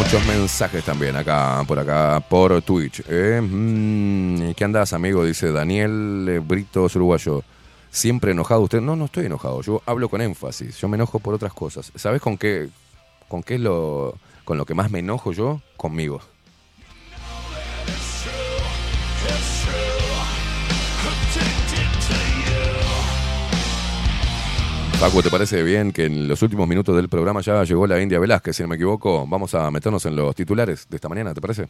Muchos 0.05 0.27
mensajes 0.27 0.83
también 0.83 1.15
acá, 1.15 1.63
por 1.67 1.79
acá, 1.79 2.23
por 2.29 2.61
Twitch. 2.61 3.01
¿eh? 3.09 3.41
Mm, 3.41 4.51
¿Qué 4.51 4.63
andás, 4.63 4.93
amigo? 4.93 5.25
Dice 5.25 5.51
Daniel 5.51 6.27
eh, 6.29 6.37
Britos 6.37 6.95
Uruguayo. 6.95 7.41
Siempre 7.89 8.33
enojado 8.33 8.61
usted. 8.61 8.81
No, 8.81 8.95
no 8.95 9.05
estoy 9.05 9.25
enojado. 9.25 9.63
Yo 9.63 9.81
hablo 9.87 10.07
con 10.07 10.21
énfasis. 10.21 10.77
Yo 10.77 10.87
me 10.87 10.95
enojo 10.95 11.17
por 11.17 11.33
otras 11.33 11.53
cosas. 11.53 11.91
¿Sabes 11.95 12.21
con 12.21 12.37
qué, 12.37 12.69
con 13.27 13.41
qué 13.41 13.55
es 13.55 13.61
lo, 13.61 14.13
con 14.43 14.59
lo 14.59 14.65
que 14.67 14.75
más 14.75 14.91
me 14.91 14.99
enojo 14.99 15.31
yo? 15.31 15.59
Conmigo. 15.75 16.21
Paco, 25.05 25.21
¿te 25.21 25.29
parece 25.29 25.61
bien 25.61 25.91
que 25.91 26.05
en 26.05 26.27
los 26.27 26.41
últimos 26.41 26.67
minutos 26.67 26.95
del 26.95 27.09
programa 27.09 27.39
ya 27.39 27.63
llegó 27.63 27.85
la 27.85 28.01
India 28.01 28.17
Velázquez, 28.17 28.55
si 28.55 28.63
no 28.63 28.69
me 28.69 28.75
equivoco? 28.75 29.27
Vamos 29.27 29.53
a 29.53 29.69
meternos 29.69 30.03
en 30.07 30.15
los 30.15 30.33
titulares 30.33 30.87
de 30.89 30.95
esta 30.95 31.07
mañana, 31.07 31.31
¿te 31.31 31.41
parece? 31.41 31.67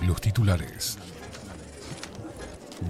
Los 0.00 0.20
titulares. 0.20 0.98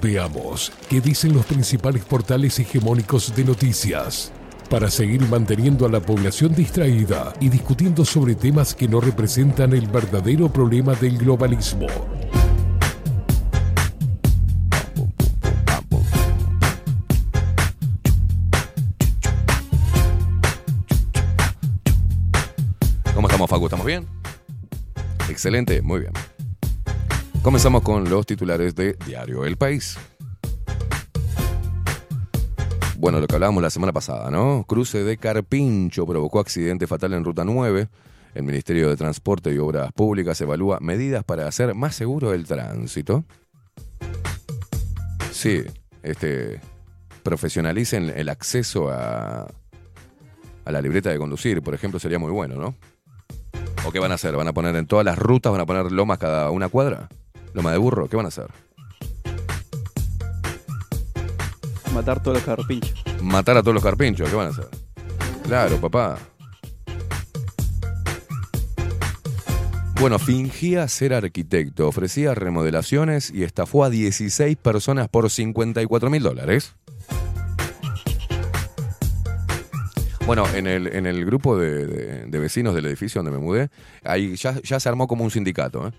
Veamos 0.02 0.72
qué 0.88 1.00
dicen 1.00 1.32
los 1.32 1.46
principales 1.46 2.04
portales 2.04 2.58
hegemónicos 2.58 3.36
de 3.36 3.44
noticias 3.44 4.32
para 4.68 4.90
seguir 4.90 5.20
manteniendo 5.28 5.86
a 5.86 5.88
la 5.88 6.00
población 6.00 6.56
distraída 6.56 7.32
y 7.38 7.48
discutiendo 7.48 8.04
sobre 8.04 8.34
temas 8.34 8.74
que 8.74 8.88
no 8.88 9.00
representan 9.00 9.74
el 9.74 9.86
verdadero 9.86 10.52
problema 10.52 10.96
del 10.96 11.18
globalismo. 11.18 11.86
¿Cómo 23.14 23.28
estamos, 23.28 23.48
Facu? 23.48 23.66
¿Estamos 23.66 23.86
bien? 23.86 24.08
Excelente, 25.28 25.80
muy 25.80 26.00
bien. 26.00 26.12
Comenzamos 27.42 27.82
con 27.82 28.08
los 28.08 28.24
titulares 28.24 28.76
de 28.76 28.96
Diario 29.04 29.44
El 29.44 29.56
País. 29.56 29.98
Bueno, 32.96 33.18
lo 33.18 33.26
que 33.26 33.34
hablábamos 33.34 33.60
la 33.60 33.70
semana 33.70 33.92
pasada, 33.92 34.30
¿no? 34.30 34.64
Cruce 34.64 35.02
de 35.02 35.16
Carpincho 35.16 36.06
provocó 36.06 36.38
accidente 36.38 36.86
fatal 36.86 37.14
en 37.14 37.24
Ruta 37.24 37.44
9. 37.44 37.88
El 38.36 38.42
Ministerio 38.44 38.88
de 38.88 38.96
Transporte 38.96 39.52
y 39.52 39.58
Obras 39.58 39.92
Públicas 39.92 40.40
evalúa 40.40 40.78
medidas 40.80 41.24
para 41.24 41.48
hacer 41.48 41.74
más 41.74 41.96
seguro 41.96 42.32
el 42.32 42.46
tránsito. 42.46 43.24
Sí, 45.32 45.64
este, 46.04 46.60
profesionalicen 47.24 48.12
el 48.14 48.28
acceso 48.28 48.88
a, 48.88 49.48
a 50.64 50.70
la 50.70 50.80
libreta 50.80 51.10
de 51.10 51.18
conducir, 51.18 51.60
por 51.60 51.74
ejemplo, 51.74 51.98
sería 51.98 52.20
muy 52.20 52.30
bueno, 52.30 52.54
¿no? 52.54 52.76
¿O 53.84 53.90
qué 53.90 53.98
van 53.98 54.12
a 54.12 54.14
hacer? 54.14 54.36
¿Van 54.36 54.46
a 54.46 54.52
poner 54.52 54.76
en 54.76 54.86
todas 54.86 55.04
las 55.04 55.18
rutas, 55.18 55.50
van 55.50 55.62
a 55.62 55.66
poner 55.66 55.90
lomas 55.90 56.18
cada 56.18 56.48
una 56.52 56.68
cuadra? 56.68 57.08
¿Loma 57.54 57.72
de 57.72 57.78
burro? 57.78 58.08
¿Qué 58.08 58.16
van 58.16 58.26
a 58.26 58.28
hacer? 58.28 58.46
Matar 61.92 62.22
todos 62.22 62.38
los 62.38 62.44
carpinchos. 62.46 63.04
Matar 63.22 63.56
a 63.58 63.62
todos 63.62 63.74
los 63.74 63.82
carpinchos, 63.84 64.28
¿qué 64.30 64.34
van 64.36 64.46
a 64.46 64.50
hacer? 64.50 64.68
Claro, 65.44 65.76
papá. 65.80 66.18
Bueno, 70.00 70.18
fingía 70.18 70.88
ser 70.88 71.14
arquitecto, 71.14 71.86
ofrecía 71.86 72.34
remodelaciones 72.34 73.30
y 73.30 73.44
estafó 73.44 73.84
a 73.84 73.90
16 73.90 74.56
personas 74.56 75.08
por 75.08 75.30
54 75.30 76.10
mil 76.10 76.22
dólares. 76.22 76.74
Bueno, 80.26 80.44
en 80.54 80.66
el, 80.66 80.86
en 80.88 81.06
el 81.06 81.24
grupo 81.24 81.56
de, 81.58 81.86
de- 81.86 82.26
de 82.26 82.38
vecinos 82.38 82.74
del 82.74 82.86
edificio 82.86 83.22
donde 83.22 83.36
me 83.38 83.44
mudé, 83.44 83.68
ahí 84.02 84.34
ya, 84.36 84.54
ya 84.62 84.80
se 84.80 84.88
armó 84.88 85.06
como 85.06 85.24
un 85.24 85.30
sindicato. 85.30 85.86
¿eh? 85.88 85.92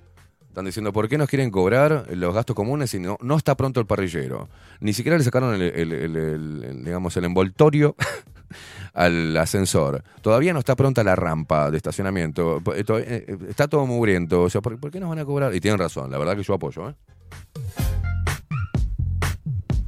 Están 0.53 0.65
diciendo, 0.65 0.93
¿por 0.93 1.09
qué 1.09 1.17
nos 1.17 1.27
quieren 1.27 1.49
cobrar 1.49 2.05
los 2.11 2.31
gastos 2.31 2.55
comunes 2.55 2.91
si 2.91 2.99
no, 2.99 3.17
está 3.35 3.57
pronto 3.57 3.79
el 3.79 3.87
parrillero? 3.87 4.49
Ni 4.81 4.93
siquiera 4.93 5.17
le 5.17 5.23
sacaron 5.23 5.59
el, 5.59 6.83
digamos, 6.85 7.17
el 7.17 7.25
envoltorio 7.25 7.95
al 8.93 9.35
ascensor. 9.35 10.03
Todavía 10.21 10.53
no 10.53 10.59
está 10.59 10.75
pronta 10.75 11.03
la 11.03 11.15
rampa 11.15 11.71
de 11.71 11.77
estacionamiento. 11.77 12.61
eh, 12.75 12.83
to- 12.83 12.99
eh, 12.99 13.35
Está 13.49 13.67
todo 13.67 13.87
mugriento. 13.87 14.43
O 14.43 14.49
sea, 14.51 14.61
¿por, 14.61 14.91
qué 14.91 14.99
nos 14.99 15.09
van 15.09 15.17
a 15.17 15.25
cobrar? 15.25 15.55
Y 15.55 15.59
tienen 15.59 15.79
razón, 15.79 16.11
la 16.11 16.19
verdad 16.19 16.35
que 16.37 16.43
yo 16.43 16.53
apoyo, 16.53 16.87
¿eh? 16.91 16.95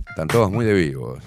Están 0.10 0.28
todos 0.28 0.50
muy 0.50 0.66
de 0.66 0.74
vivos. 0.74 1.20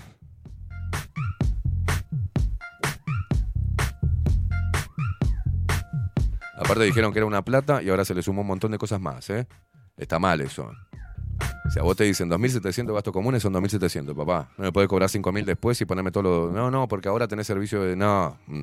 Aparte 6.59 6.83
dijeron 6.85 7.13
que 7.13 7.21
era 7.21 7.27
una 7.27 7.43
plata 7.43 7.83
y 7.83 7.89
ahora 7.89 8.05
se 8.05 8.15
le 8.15 8.23
sumó 8.23 8.41
un 8.41 8.49
montón 8.49 8.73
de 8.73 8.79
cosas 8.79 9.01
más, 9.01 9.31
¿eh? 9.31 9.47
Está 9.97 10.19
mal 10.19 10.41
eso. 10.41 10.71
O 11.67 11.71
sea, 11.71 11.83
vos 11.83 11.97
te 11.97 12.05
dicen 12.05 12.29
2.700 12.29 12.93
gastos 12.93 13.13
comunes, 13.13 13.43
son 13.43 13.53
2.700, 13.53 14.15
papá. 14.17 14.51
No 14.57 14.65
me 14.65 14.73
podés 14.73 14.89
cobrar 14.89 15.09
5.000 15.09 15.45
después 15.45 15.81
y 15.81 15.85
ponerme 15.85 16.11
todo 16.11 16.23
lo... 16.23 16.53
No, 16.53 16.71
no, 16.71 16.89
porque 16.89 17.09
ahora 17.09 17.29
tenés 17.29 17.47
servicio 17.47 17.83
de... 17.83 17.95
No. 17.95 18.39
Mm. 18.47 18.63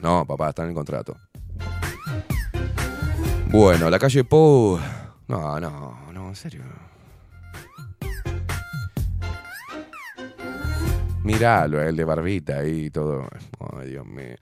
No, 0.00 0.26
papá, 0.26 0.50
está 0.50 0.62
en 0.62 0.70
el 0.70 0.74
contrato. 0.74 1.16
Bueno, 3.48 3.88
la 3.88 3.98
calle 3.98 4.24
Pou... 4.24 4.78
No, 5.28 5.58
no, 5.60 6.12
no, 6.12 6.28
en 6.28 6.36
serio. 6.36 6.62
Miralo, 11.22 11.80
el 11.80 11.96
de 11.96 12.04
barbita 12.04 12.58
ahí 12.58 12.86
y 12.86 12.90
todo. 12.90 13.26
Ay, 13.78 13.90
Dios 13.90 14.04
mío. 14.04 14.36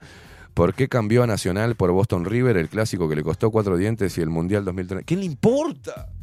¿Por 0.61 0.75
qué 0.75 0.87
cambió 0.87 1.23
a 1.23 1.25
Nacional 1.25 1.73
por 1.73 1.91
Boston 1.91 2.23
River, 2.23 2.55
el 2.55 2.69
clásico 2.69 3.09
que 3.09 3.15
le 3.15 3.23
costó 3.23 3.49
cuatro 3.49 3.77
dientes 3.77 4.15
y 4.19 4.21
el 4.21 4.29
Mundial 4.29 4.63
2030? 4.63 5.03
¿Qué 5.07 5.15
le 5.15 5.25
importa? 5.25 6.13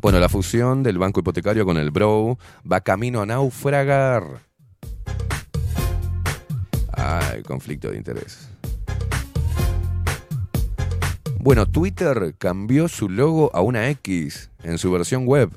Bueno, 0.00 0.18
la 0.18 0.28
fusión 0.28 0.82
del 0.82 0.98
banco 0.98 1.20
hipotecario 1.20 1.64
con 1.64 1.76
el 1.76 1.92
Bro 1.92 2.40
va 2.68 2.80
camino 2.80 3.22
a 3.22 3.26
naufragar. 3.26 4.40
Ay, 6.92 7.44
conflicto 7.44 7.92
de 7.92 7.96
interés. 7.96 8.50
Bueno, 11.38 11.66
Twitter 11.66 12.34
cambió 12.36 12.88
su 12.88 13.08
logo 13.08 13.52
a 13.54 13.60
una 13.60 13.90
X 13.90 14.50
en 14.64 14.76
su 14.76 14.90
versión 14.90 15.24
web. 15.24 15.52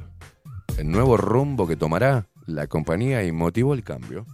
El 0.77 0.91
nuevo 0.91 1.18
rumbo 1.18 1.68
que 1.68 1.76
tomará 1.76 2.27
la 2.45 2.68
compañía 2.68 3.23
y 3.23 3.31
motivó 3.31 3.73
el 3.73 3.84
cambio. 3.84 4.27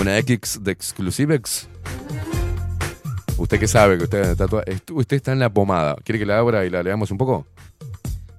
Una 0.00 0.16
X 0.18 0.58
de 0.62 0.72
Exclusivex. 0.72 1.68
Usted 3.38 3.58
que 3.58 3.66
sabe 3.68 3.98
que 3.98 4.04
usted 4.04 4.20
está, 4.32 4.46
toda- 4.48 4.64
usted 4.92 5.16
está 5.16 5.32
en 5.32 5.38
la 5.38 5.52
pomada. 5.52 5.96
¿Quiere 6.04 6.18
que 6.18 6.26
la 6.26 6.38
abra 6.38 6.64
y 6.64 6.70
la 6.70 6.82
leamos 6.82 7.10
un 7.10 7.18
poco? 7.18 7.46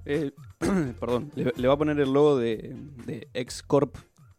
Eh, 0.06 0.32
perdón, 1.00 1.32
le, 1.36 1.54
le 1.56 1.68
va 1.68 1.74
a 1.74 1.78
poner 1.78 2.00
el 2.00 2.12
logo 2.14 2.38
de, 2.38 2.76
de 3.06 3.28
X-Corp, 3.34 3.96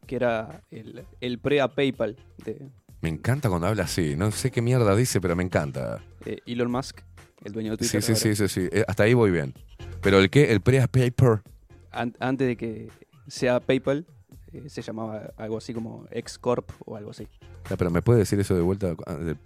que 0.07 0.16
era 0.16 0.62
el, 0.70 1.05
el 1.20 1.39
pre 1.39 1.61
a 1.61 1.69
PayPal 1.69 2.16
de 2.44 2.69
Me 3.01 3.09
encanta 3.09 3.49
cuando 3.49 3.66
habla 3.66 3.85
así. 3.85 4.15
No 4.16 4.31
sé 4.31 4.51
qué 4.51 4.62
mierda 4.62 4.94
dice, 4.97 5.20
pero 5.20 5.35
me 5.36 5.43
encanta. 5.43 6.01
eh, 6.24 6.39
Elon 6.47 6.70
Musk, 6.70 7.01
el 7.44 7.53
dueño 7.53 7.77
de 7.77 7.85
Sí, 7.85 7.99
Twitter. 7.99 8.16
sí, 8.16 8.35
sí, 8.35 8.49
sí, 8.49 8.49
sí. 8.62 8.69
Eh, 8.73 8.85
Hasta 8.86 9.05
ahí 9.05 9.15
voy 9.15 9.31
bien. 9.31 9.55
Pero 10.01 10.19
el 10.19 10.31
qué? 10.31 10.53
El 10.53 10.61
pre-paper. 10.61 11.43
An- 11.90 12.16
antes 12.20 12.47
de 12.49 12.57
que 12.57 12.89
sea 13.28 13.61
PayPal, 13.61 14.07
eh, 14.52 14.68
se 14.68 14.82
llamaba 14.82 15.32
algo 15.36 15.58
así 15.58 15.72
como 15.72 16.06
X-Corp 16.10 16.70
o 16.84 16.96
algo 16.96 17.10
así. 17.10 17.26
Ah, 17.70 17.76
pero 17.76 17.90
¿me 17.90 18.02
puede 18.02 18.20
decir 18.20 18.38
eso 18.40 18.54
de 18.54 18.60
vuelta? 18.60 18.94
Del. 18.94 19.38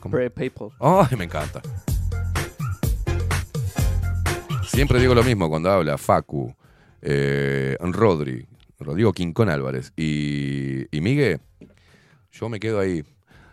¿cómo? 0.00 0.10
Pre-PayPal. 0.10 0.70
¡Ay, 0.80 1.16
me 1.16 1.24
encanta! 1.24 1.62
Siempre 4.66 5.00
digo 5.00 5.14
lo 5.14 5.24
mismo 5.24 5.48
cuando 5.48 5.70
habla 5.70 5.96
Facu, 5.96 6.54
eh, 7.00 7.76
Rodri, 7.80 8.46
Rodrigo 8.78 9.12
Quincón 9.12 9.48
Álvarez 9.48 9.92
y, 9.96 10.94
y 10.94 11.00
Miguel. 11.00 11.40
Yo 12.32 12.48
me 12.48 12.60
quedo 12.60 12.80
ahí. 12.80 13.02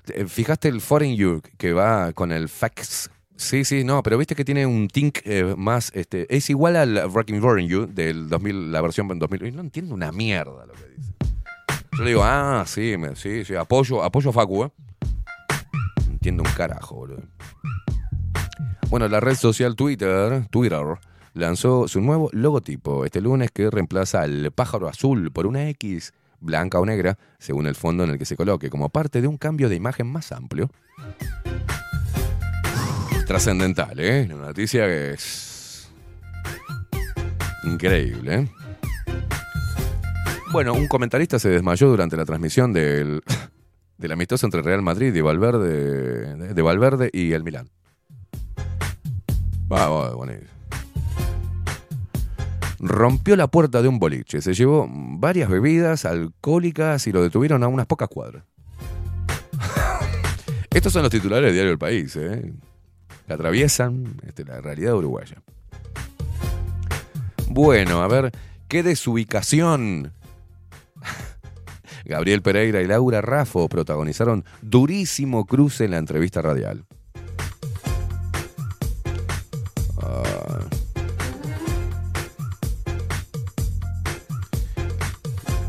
Eh, 0.08 0.26
¿Fijaste 0.26 0.68
el 0.68 0.82
Foreign 0.82 1.16
You 1.16 1.42
que 1.58 1.72
va 1.72 2.12
con 2.12 2.32
el 2.34 2.50
fax? 2.50 3.10
Sí, 3.44 3.66
sí, 3.66 3.84
no, 3.84 4.02
pero 4.04 4.18
viste 4.18 4.36
que 4.36 4.46
tiene 4.46 4.66
un 4.66 4.88
tink 4.88 5.20
eh, 5.26 5.54
más. 5.58 5.92
este 5.94 6.34
Es 6.34 6.50
igual 6.50 6.78
al 6.78 7.12
Rocking 7.12 7.42
Foreign 7.42 7.68
You 7.68 7.88
del 7.88 8.30
2000, 8.30 8.72
la 8.72 8.82
versión 8.82 9.08
2000. 9.20 9.48
Y 9.48 9.52
no 9.52 9.60
entiendo 9.60 9.94
una 9.94 10.14
mierda 10.14 10.66
lo 10.66 10.72
que 10.72 10.88
dice. 10.96 11.14
Yo 11.98 12.04
le 12.04 12.10
digo, 12.12 12.22
ah, 12.24 12.64
sí, 12.66 12.96
sí, 13.16 13.44
sí, 13.44 13.54
apoyo, 13.56 14.02
apoyo 14.02 14.30
a 14.30 14.34
Facu, 14.34 14.64
¿eh? 14.64 14.72
Entiendo 16.10 16.44
un 16.44 16.50
carajo, 16.56 16.96
boludo. 16.96 17.24
Bueno, 18.90 19.10
la 19.10 19.20
red 19.20 19.36
social 19.36 19.76
Twitter, 19.76 20.48
Twitter, 20.50 20.86
lanzó 21.34 21.90
su 21.90 22.00
nuevo 22.00 22.30
logotipo 22.32 23.04
este 23.04 23.20
lunes 23.20 23.52
que 23.52 23.70
reemplaza 23.70 24.22
al 24.22 24.52
pájaro 24.52 24.88
azul 24.88 25.34
por 25.34 25.48
una 25.48 25.68
X 25.68 26.14
blanca 26.40 26.80
o 26.80 26.86
negra, 26.86 27.18
según 27.40 27.68
el 27.68 27.76
fondo 27.76 28.06
en 28.06 28.12
el 28.12 28.18
que 28.18 28.26
se 28.26 28.38
coloque, 28.38 28.70
como 28.70 28.88
parte 28.88 29.22
de 29.22 29.28
un 29.28 29.38
cambio 29.38 29.68
de 29.68 29.76
imagen 29.76 30.08
más 30.08 30.32
amplio. 30.32 30.70
Trascendental, 33.26 34.00
¿eh? 34.00 34.30
Una 34.34 34.48
noticia 34.48 34.86
que 34.86 35.12
es 35.12 35.90
increíble, 37.64 38.36
¿eh? 38.36 38.48
Bueno, 40.52 40.74
un 40.74 40.88
comentarista 40.88 41.40
se 41.40 41.50
desmayó 41.50 41.90
durante 41.90 42.16
la 42.16 42.26
transmisión 42.26 42.74
del, 42.74 43.24
del 43.98 44.12
amistoso 44.12 44.46
entre 44.46 44.62
Real 44.62 44.82
Madrid 44.82 45.16
y 45.16 45.22
Valverde, 45.22 46.36
de, 46.36 46.54
de 46.54 46.62
Valverde 46.62 47.10
y 47.12 47.32
el 47.32 47.44
Milán. 47.44 47.70
Va, 49.72 49.90
va, 49.90 50.14
buenísimo. 50.14 50.50
Rompió 52.80 53.36
la 53.38 53.48
puerta 53.48 53.82
de 53.82 53.88
un 53.88 53.98
boliche, 53.98 54.42
se 54.42 54.54
llevó 54.54 54.88
varias 54.92 55.50
bebidas 55.50 56.04
alcohólicas 56.04 57.08
y 57.08 57.14
lo 57.14 57.24
detuvieron 57.24 57.64
a 57.64 57.68
unas 57.70 57.86
pocas 57.86 58.10
cuadras. 58.10 58.44
Estos 60.70 60.92
son 60.92 61.04
los 61.04 61.12
titulares 61.12 61.46
del 61.46 61.54
diario 61.54 61.72
El 61.72 61.80
País, 61.80 62.16
¿eh? 62.18 62.54
Que 63.28 63.34
atraviesan 63.34 64.18
este, 64.28 64.44
la 64.46 64.60
realidad 64.62 64.96
uruguaya. 64.96 65.42
Bueno, 67.48 68.02
a 68.02 68.08
ver, 68.08 68.32
¿qué 68.68 68.84
desubicación? 68.84 70.14
Gabriel 72.06 72.42
Pereira 72.42 72.82
y 72.82 72.88
Laura 72.88 73.22
Raffo 73.22 73.70
protagonizaron 73.70 74.44
durísimo 74.62 75.46
cruce 75.46 75.86
en 75.86 75.92
la 75.92 75.98
entrevista 75.98 76.42
radial. 76.42 76.86
Ah. 80.02 80.60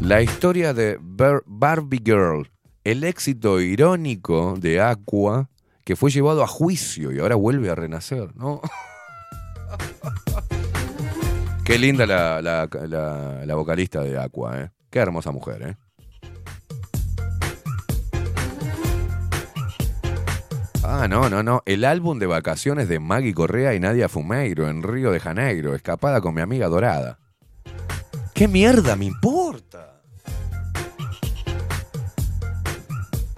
La 0.01 0.21
historia 0.23 0.75
de 0.75 0.99
Bar- 1.01 1.43
Barbie 1.47 2.03
Girl, 2.05 2.51
el 2.85 3.05
éxito 3.05 3.61
irónico 3.61 4.55
de 4.59 4.81
Aqua, 4.81 5.49
que 5.85 5.97
fue 5.97 6.11
llevado 6.11 6.43
a 6.43 6.47
juicio 6.47 7.13
y 7.13 7.19
ahora 7.21 7.35
vuelve 7.37 7.71
a 7.71 7.75
renacer, 7.75 8.35
¿no? 8.37 8.61
Qué 11.65 11.79
linda 11.79 12.07
la, 12.07 12.43
la- 12.43 12.69
la- 13.47 13.55
vocalista 13.55 14.03
de 14.03 14.19
Aqua, 14.19 14.61
¿eh? 14.61 14.71
Qué 14.91 14.99
hermosa 14.99 15.31
mujer, 15.31 15.63
¿eh? 15.63 15.77
Ah, 20.83 21.09
no, 21.09 21.31
no, 21.31 21.43
no. 21.43 21.63
El 21.65 21.85
álbum 21.85 22.19
de 22.19 22.27
vacaciones 22.27 22.89
de 22.89 23.01
Maggie 23.01 23.33
Correa 23.33 23.75
y 23.75 23.81
Nadia 23.81 24.09
Fumeiro 24.09 24.69
en 24.69 24.83
Río 24.83 25.11
de 25.11 25.21
Janeiro, 25.21 25.75
escapada 25.75 26.21
con 26.21 26.35
mi 26.35 26.43
amiga 26.43 26.69
Dorada. 26.69 27.19
¿Qué 28.35 28.47
mierda 28.49 28.95
me 28.97 29.07
importa? 29.07 30.03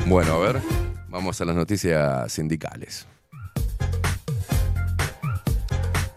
Bueno, 0.07 0.35
a 0.35 0.39
ver, 0.39 0.61
vamos 1.17 1.41
a 1.41 1.47
las 1.47 1.57
noticias 1.57 2.31
sindicales. 2.31 3.07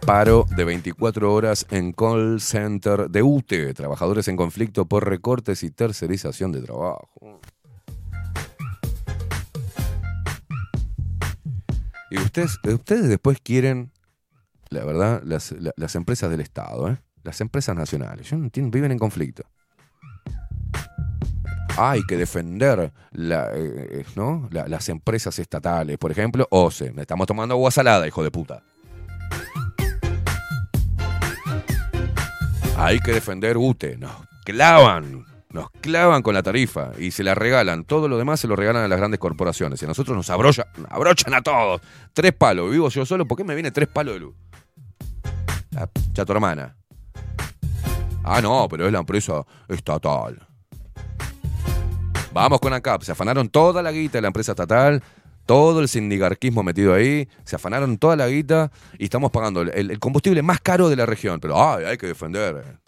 Paro 0.04 0.44
de 0.54 0.64
24 0.64 1.32
horas 1.32 1.66
en 1.70 1.92
call 1.92 2.38
center 2.40 3.08
de 3.08 3.22
UTE. 3.22 3.72
Trabajadores 3.72 4.28
en 4.28 4.36
conflicto 4.36 4.84
por 4.84 5.08
recortes 5.08 5.62
y 5.62 5.70
tercerización 5.70 6.52
de 6.52 6.60
trabajo. 6.60 7.40
Y 12.10 12.18
ustedes, 12.18 12.58
ustedes 12.64 13.08
después 13.08 13.38
quieren, 13.42 13.92
la 14.68 14.84
verdad, 14.84 15.22
las, 15.24 15.52
la- 15.52 15.72
las 15.76 15.94
empresas 15.94 16.30
del 16.30 16.40
Estado, 16.40 16.90
¿eh? 16.90 16.98
las 17.22 17.40
empresas 17.40 17.74
nacionales. 17.74 18.28
Yo 18.28 18.36
no 18.36 18.44
entiendo, 18.44 18.70
viven 18.74 18.92
en 18.92 18.98
conflicto. 18.98 19.44
Hay 21.76 22.02
que 22.04 22.16
defender 22.16 22.92
la, 23.12 23.50
eh, 23.54 24.04
¿no? 24.16 24.48
La- 24.50 24.68
las 24.68 24.88
empresas 24.88 25.38
estatales. 25.38 25.96
Por 25.98 26.10
ejemplo, 26.10 26.46
OCE. 26.50 26.92
Estamos 26.96 27.26
tomando 27.26 27.54
agua 27.54 27.70
salada, 27.70 28.06
hijo 28.06 28.22
de 28.22 28.30
puta. 28.30 28.62
Hay 32.76 32.98
que 33.00 33.12
defender 33.12 33.56
UTE. 33.56 33.96
Nos 33.98 34.12
clavan. 34.44 35.24
Nos 35.52 35.70
clavan 35.80 36.22
con 36.22 36.34
la 36.34 36.42
tarifa 36.42 36.92
y 36.98 37.10
se 37.10 37.24
la 37.24 37.34
regalan. 37.34 37.84
Todo 37.84 38.08
lo 38.08 38.16
demás 38.18 38.40
se 38.40 38.46
lo 38.46 38.56
regalan 38.56 38.84
a 38.84 38.88
las 38.88 38.98
grandes 38.98 39.18
corporaciones. 39.20 39.80
Y 39.82 39.84
a 39.84 39.88
nosotros 39.88 40.16
nos 40.16 40.30
abrocha- 40.30 40.66
abrochan 40.88 41.34
a 41.34 41.42
todos. 41.42 41.80
Tres 42.12 42.32
palos. 42.32 42.70
Vivo 42.70 42.88
yo 42.88 43.04
solo. 43.04 43.26
¿Por 43.26 43.36
qué 43.36 43.44
me 43.44 43.54
viene 43.54 43.70
tres 43.70 43.88
palos 43.88 44.14
de 44.14 44.20
luz? 44.20 44.34
La 45.72 45.88
cha 46.12 46.24
tu 46.24 46.32
hermana. 46.32 46.76
Ah, 48.22 48.40
no, 48.40 48.68
pero 48.68 48.86
es 48.86 48.92
la 48.92 49.00
empresa 49.00 49.44
estatal. 49.68 50.46
Vamos 52.32 52.60
con 52.60 52.72
ANCAP. 52.72 53.02
Se 53.02 53.12
afanaron 53.12 53.48
toda 53.48 53.82
la 53.82 53.92
guita 53.92 54.18
de 54.18 54.22
la 54.22 54.28
empresa 54.28 54.52
estatal, 54.52 55.02
todo 55.46 55.80
el 55.80 55.88
sindicarquismo 55.88 56.62
metido 56.62 56.94
ahí, 56.94 57.28
se 57.44 57.56
afanaron 57.56 57.98
toda 57.98 58.16
la 58.16 58.28
guita 58.28 58.70
y 58.98 59.04
estamos 59.04 59.30
pagando 59.30 59.62
el, 59.62 59.98
combustible 59.98 60.42
más 60.42 60.60
caro 60.60 60.88
de 60.88 60.96
la 60.96 61.06
región. 61.06 61.40
Pero 61.40 61.60
ay, 61.60 61.84
hay 61.84 61.98
que 61.98 62.06
defender. 62.06 62.78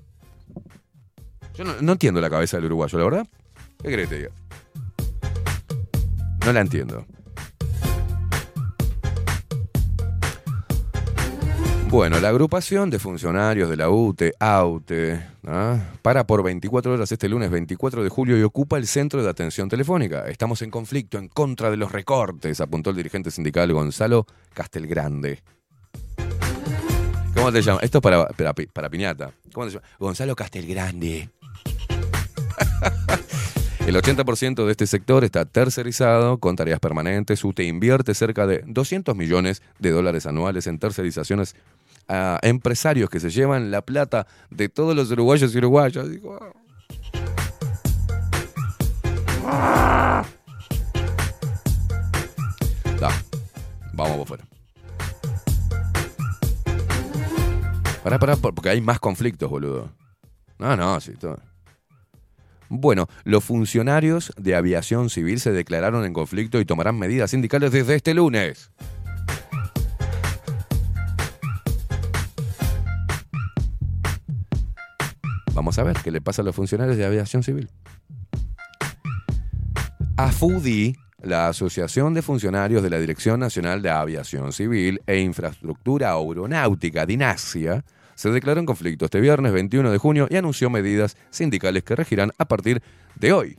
Yo 1.55 1.65
no, 1.65 1.75
no 1.81 1.93
entiendo 1.93 2.21
la 2.21 2.31
cabeza 2.31 2.57
del 2.57 2.67
uruguayo, 2.67 2.99
la 2.99 3.05
verdad. 3.05 3.27
¿Qué 3.83 3.93
crees 3.93 4.09
que 4.09 4.15
te 4.15 4.23
diga? 4.23 4.35
No 6.47 6.53
la 6.53 6.61
entiendo. 6.61 7.05
Bueno, 11.93 12.19
la 12.21 12.31
agrupación 12.31 12.89
de 12.89 12.99
funcionarios 12.99 13.69
de 13.69 13.77
la 13.77 13.91
UTE, 13.91 14.33
AUTE, 14.41 15.23
¿ah? 15.47 15.79
para 16.01 16.27
por 16.27 16.43
24 16.43 16.95
horas 16.95 17.13
este 17.13 17.29
lunes 17.29 17.51
24 17.51 18.03
de 18.03 18.09
julio 18.09 18.39
y 18.39 18.43
ocupa 18.43 18.79
el 18.79 18.87
centro 18.87 19.23
de 19.23 19.29
atención 19.29 19.69
telefónica. 19.69 20.27
Estamos 20.27 20.63
en 20.63 20.71
conflicto 20.71 21.19
en 21.19 21.29
contra 21.29 21.71
de 21.71 21.77
los 21.77 21.93
recortes, 21.93 22.63
apuntó 22.63 22.89
el 22.89 22.97
dirigente 22.97 23.31
sindical 23.31 23.71
Gonzalo 23.75 24.27
Castelgrande. 24.55 25.43
¿Cómo 27.35 27.53
te 27.53 27.61
llamas? 27.61 27.83
Esto 27.83 27.99
es 27.99 28.03
para, 28.03 28.27
para, 28.73 28.89
Piñata. 28.89 29.31
¿Cómo 29.53 29.67
te 29.67 29.73
llamas? 29.73 29.91
Gonzalo 29.99 30.35
Castelgrande. 30.35 31.29
El 33.87 33.97
80% 33.97 34.65
de 34.65 34.71
este 34.71 34.87
sector 34.87 35.25
está 35.25 35.45
tercerizado 35.45 36.39
con 36.39 36.55
tareas 36.55 36.79
permanentes. 36.79 37.45
UTE 37.45 37.65
invierte 37.65 38.15
cerca 38.15 38.47
de 38.47 38.63
200 38.65 39.17
millones 39.17 39.61
de 39.81 39.91
dólares 39.91 40.25
anuales 40.27 40.69
en 40.69 40.79
tercerizaciones 40.79 41.57
a 42.09 42.39
empresarios 42.43 43.09
que 43.09 43.21
se 43.21 43.31
llevan 43.31 43.71
la 43.71 43.83
plata 43.83 44.27
de 44.51 44.69
todos 44.69 44.95
los 44.95 45.11
uruguayos 45.11 45.55
y 45.55 45.59
uruguayas. 45.59 46.09
Digo, 46.11 46.39
ah. 49.47 50.23
Por 53.97 54.27
fuera. 54.27 54.45
Pará, 58.03 58.19
pará, 58.19 58.37
porque 58.37 58.69
hay 58.69 58.81
más 58.81 58.99
conflictos, 58.99 59.49
boludo. 59.49 59.93
No, 60.59 60.77
no, 60.77 61.01
sí, 61.01 61.13
todo. 61.13 61.39
Bueno, 62.69 63.07
los 63.25 63.45
funcionarios 63.45 64.33
de 64.37 64.55
aviación 64.55 65.11
civil 65.11 65.39
se 65.41 65.53
declararon 65.53 66.05
en 66.05 66.13
conflicto 66.13 66.59
y 66.59 66.65
tomarán 66.65 66.99
medidas 66.99 67.31
sindicales 67.31 67.71
desde 67.71 67.95
este 67.95 68.15
lunes. 68.15 68.71
Vamos 75.63 75.79
a 75.79 75.85
ver 75.85 75.97
qué 76.03 76.11
le 76.11 76.21
pasa 76.21 76.43
a 76.43 76.45
los 76.45 76.57
funcionarios 76.57 76.97
de 76.97 77.05
aviación 77.05 77.45
civil. 77.45 77.71
AFUDI, 80.17 80.97
la 81.23 81.47
Asociación 81.47 82.15
de 82.15 82.23
Funcionarios 82.23 82.83
de 82.83 82.91
la 82.91 82.99
Dirección 82.99 83.39
Nacional 83.39 83.81
de 83.81 83.89
Aviación 83.89 84.53
Civil 84.53 85.01
e 85.07 85.21
Infraestructura 85.21 86.15
Aeronáutica, 86.15 87.07
DINASIA, 87.07 87.85
se 88.17 88.31
declaró 88.31 88.59
en 88.59 88.67
conflicto 88.67 89.05
este 89.05 89.21
viernes 89.21 89.53
21 89.53 89.93
de 89.93 89.99
junio 89.99 90.27
y 90.29 90.35
anunció 90.35 90.69
medidas 90.69 91.17
sindicales 91.31 91.85
que 91.85 91.95
regirán 91.95 92.33
a 92.39 92.45
partir 92.47 92.83
de 93.15 93.33
hoy. 93.33 93.57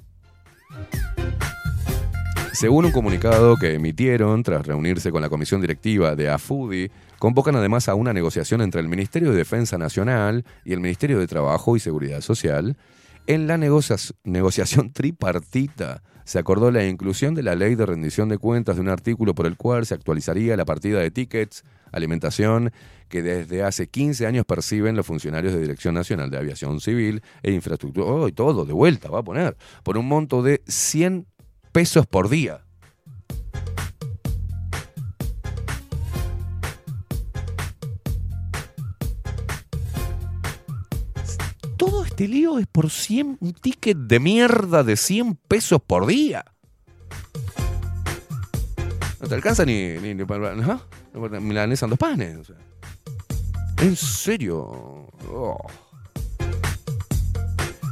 Según 2.54 2.86
un 2.86 2.92
comunicado 2.92 3.58
que 3.58 3.74
emitieron 3.74 4.44
tras 4.44 4.66
reunirse 4.66 5.12
con 5.12 5.22
la 5.24 5.30
comisión 5.30 5.60
directiva 5.60 6.16
de 6.16 6.30
AFUDI, 6.30 6.92
convocan 7.18 7.56
además 7.56 7.90
a 7.90 7.96
una 7.96 8.14
negociación 8.14 8.62
entre 8.62 8.80
el 8.80 8.88
Ministerio 8.88 9.32
de 9.32 9.38
Defensa 9.38 9.80
Nacional 9.80 10.46
y 10.64 10.74
el 10.74 10.80
Ministerio 10.80 11.20
de 11.20 11.26
Trabajo 11.28 11.76
y 11.76 11.80
Seguridad 11.80 12.22
Social. 12.22 12.78
En 13.26 13.48
la 13.48 13.58
negocia- 13.58 13.98
negociación 14.24 14.92
tripartita 14.94 16.04
se 16.26 16.40
acordó 16.40 16.70
la 16.72 16.86
inclusión 16.86 17.34
de 17.34 17.44
la 17.44 17.56
ley 17.56 17.74
de 17.76 17.86
rendición 17.88 18.30
de 18.30 18.38
cuentas 18.38 18.76
de 18.76 18.82
un 18.82 18.90
artículo 18.90 19.34
por 19.34 19.48
el 19.48 19.58
cual 19.58 19.86
se 19.86 19.96
actualizaría 19.96 20.56
la 20.56 20.64
partida 20.64 21.00
de 21.00 21.12
tickets, 21.12 21.64
alimentación, 21.92 22.72
que 23.10 23.22
desde 23.22 23.64
hace 23.64 23.88
15 23.88 24.26
años 24.26 24.46
perciben 24.46 24.96
los 24.96 25.06
funcionarios 25.06 25.54
de 25.54 25.60
Dirección 25.62 25.96
Nacional 25.96 26.30
de 26.30 26.38
Aviación 26.38 26.80
Civil 26.80 27.22
e 27.42 27.52
Infraestructura. 27.52 28.06
Oh, 28.06 28.28
y 28.28 28.32
todo, 28.32 28.64
de 28.64 28.74
vuelta, 28.74 29.10
va 29.10 29.20
a 29.20 29.24
poner. 29.24 29.58
Por 29.84 29.98
un 29.98 30.08
monto 30.08 30.42
de 30.42 30.62
100 30.68 31.28
pesos 31.74 32.06
por 32.06 32.30
día. 32.30 32.62
Todo 41.76 42.06
este 42.06 42.28
lío 42.30 42.60
es 42.60 42.68
por 42.68 42.90
100, 42.90 43.40
un 43.42 43.54
ticket 43.54 43.98
de 43.98 44.20
mierda 44.20 44.84
de 44.84 44.96
100 44.96 45.36
pesos 45.48 45.82
por 45.86 46.06
día. 46.06 46.46
No 49.20 49.28
te 49.28 49.36
alcanza 49.36 49.66
ni, 49.66 49.98
ni, 50.00 50.14
ni 50.14 50.24
para 50.24 50.56
¿no? 50.56 50.82
milanesa 51.42 51.86
en 51.86 51.90
dos 51.90 52.00
panes. 52.00 52.54
En 53.80 53.96
serio. 53.96 55.10
Oh. 55.30 55.58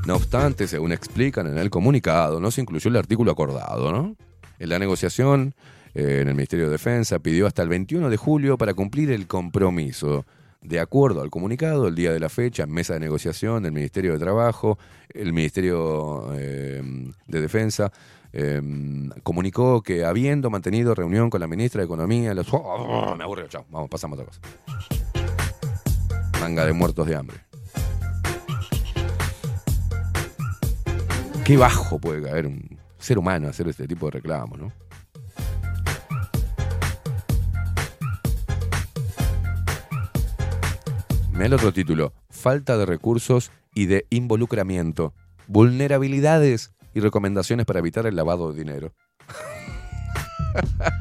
No 0.06 0.16
obstante, 0.16 0.68
según 0.68 0.92
explican 0.92 1.48
en 1.48 1.58
el 1.58 1.70
comunicado, 1.70 2.40
no 2.40 2.50
se 2.50 2.62
incluyó 2.62 2.90
el 2.90 2.98
artículo 2.98 3.32
acordado, 3.32 3.92
¿no? 3.92 4.16
En 4.58 4.70
la 4.70 4.80
negociación, 4.80 5.54
eh, 5.94 6.20
en 6.22 6.28
el 6.28 6.34
Ministerio 6.34 6.66
de 6.66 6.72
Defensa 6.72 7.20
pidió 7.20 7.46
hasta 7.46 7.62
el 7.62 7.70
21 7.70 8.10
de 8.10 8.18
julio 8.18 8.58
para 8.58 8.74
cumplir 8.74 9.12
el 9.12 9.28
compromiso. 9.28 10.26
De 10.62 10.80
acuerdo 10.80 11.22
al 11.22 11.30
comunicado, 11.30 11.88
el 11.88 11.96
día 11.96 12.12
de 12.12 12.20
la 12.20 12.30
fecha, 12.30 12.66
mesa 12.68 12.94
de 12.94 13.00
negociación 13.00 13.64
del 13.64 13.72
Ministerio 13.72 14.14
de 14.14 14.20
Trabajo, 14.20 14.78
el 15.10 15.34
Ministerio 15.34 16.32
eh, 16.34 16.82
de 17.28 17.42
Defensa 17.42 17.92
eh, 18.34 18.62
comunicó 19.24 19.82
que 19.82 20.06
habiendo 20.06 20.50
mantenido 20.50 20.96
reunión 20.96 21.30
con 21.30 21.42
la 21.42 21.48
ministra 21.48 21.82
de 21.82 21.86
Economía, 21.86 22.34
los... 22.34 22.48
¡Oh, 22.52 23.16
me 23.16 23.24
aburrió, 23.24 23.48
chao, 23.48 23.66
vamos, 23.70 23.90
pasamos 23.90 24.20
otra 24.20 24.28
cosa. 24.28 24.42
Manga 26.40 26.66
de 26.66 26.74
muertos 26.74 27.08
de 27.08 27.16
hambre. 27.16 27.51
Qué 31.46 31.58
bajo 31.58 32.00
puede 32.00 32.22
caer 32.22 32.46
un 32.46 32.80
ser 33.00 33.18
humano 33.18 33.50
hacer 33.50 33.68
este 33.68 33.88
tipo 33.88 34.06
de 34.06 34.12
reclamos, 34.12 34.60
¿no? 34.60 34.72
Mira 41.34 41.46
el 41.46 41.54
otro 41.54 41.74
título. 41.74 42.14
Falta 42.30 42.78
de 42.78 42.86
recursos 42.86 43.52
y 43.74 43.88
de 43.88 44.06
involucramiento. 44.12 45.16
Vulnerabilidades 45.48 46.74
y 46.94 47.00
recomendaciones 47.00 47.66
para 47.66 47.80
evitar 47.80 48.06
el 48.06 48.16
lavado 48.16 48.54
de 48.54 48.60
dinero. 48.60 48.94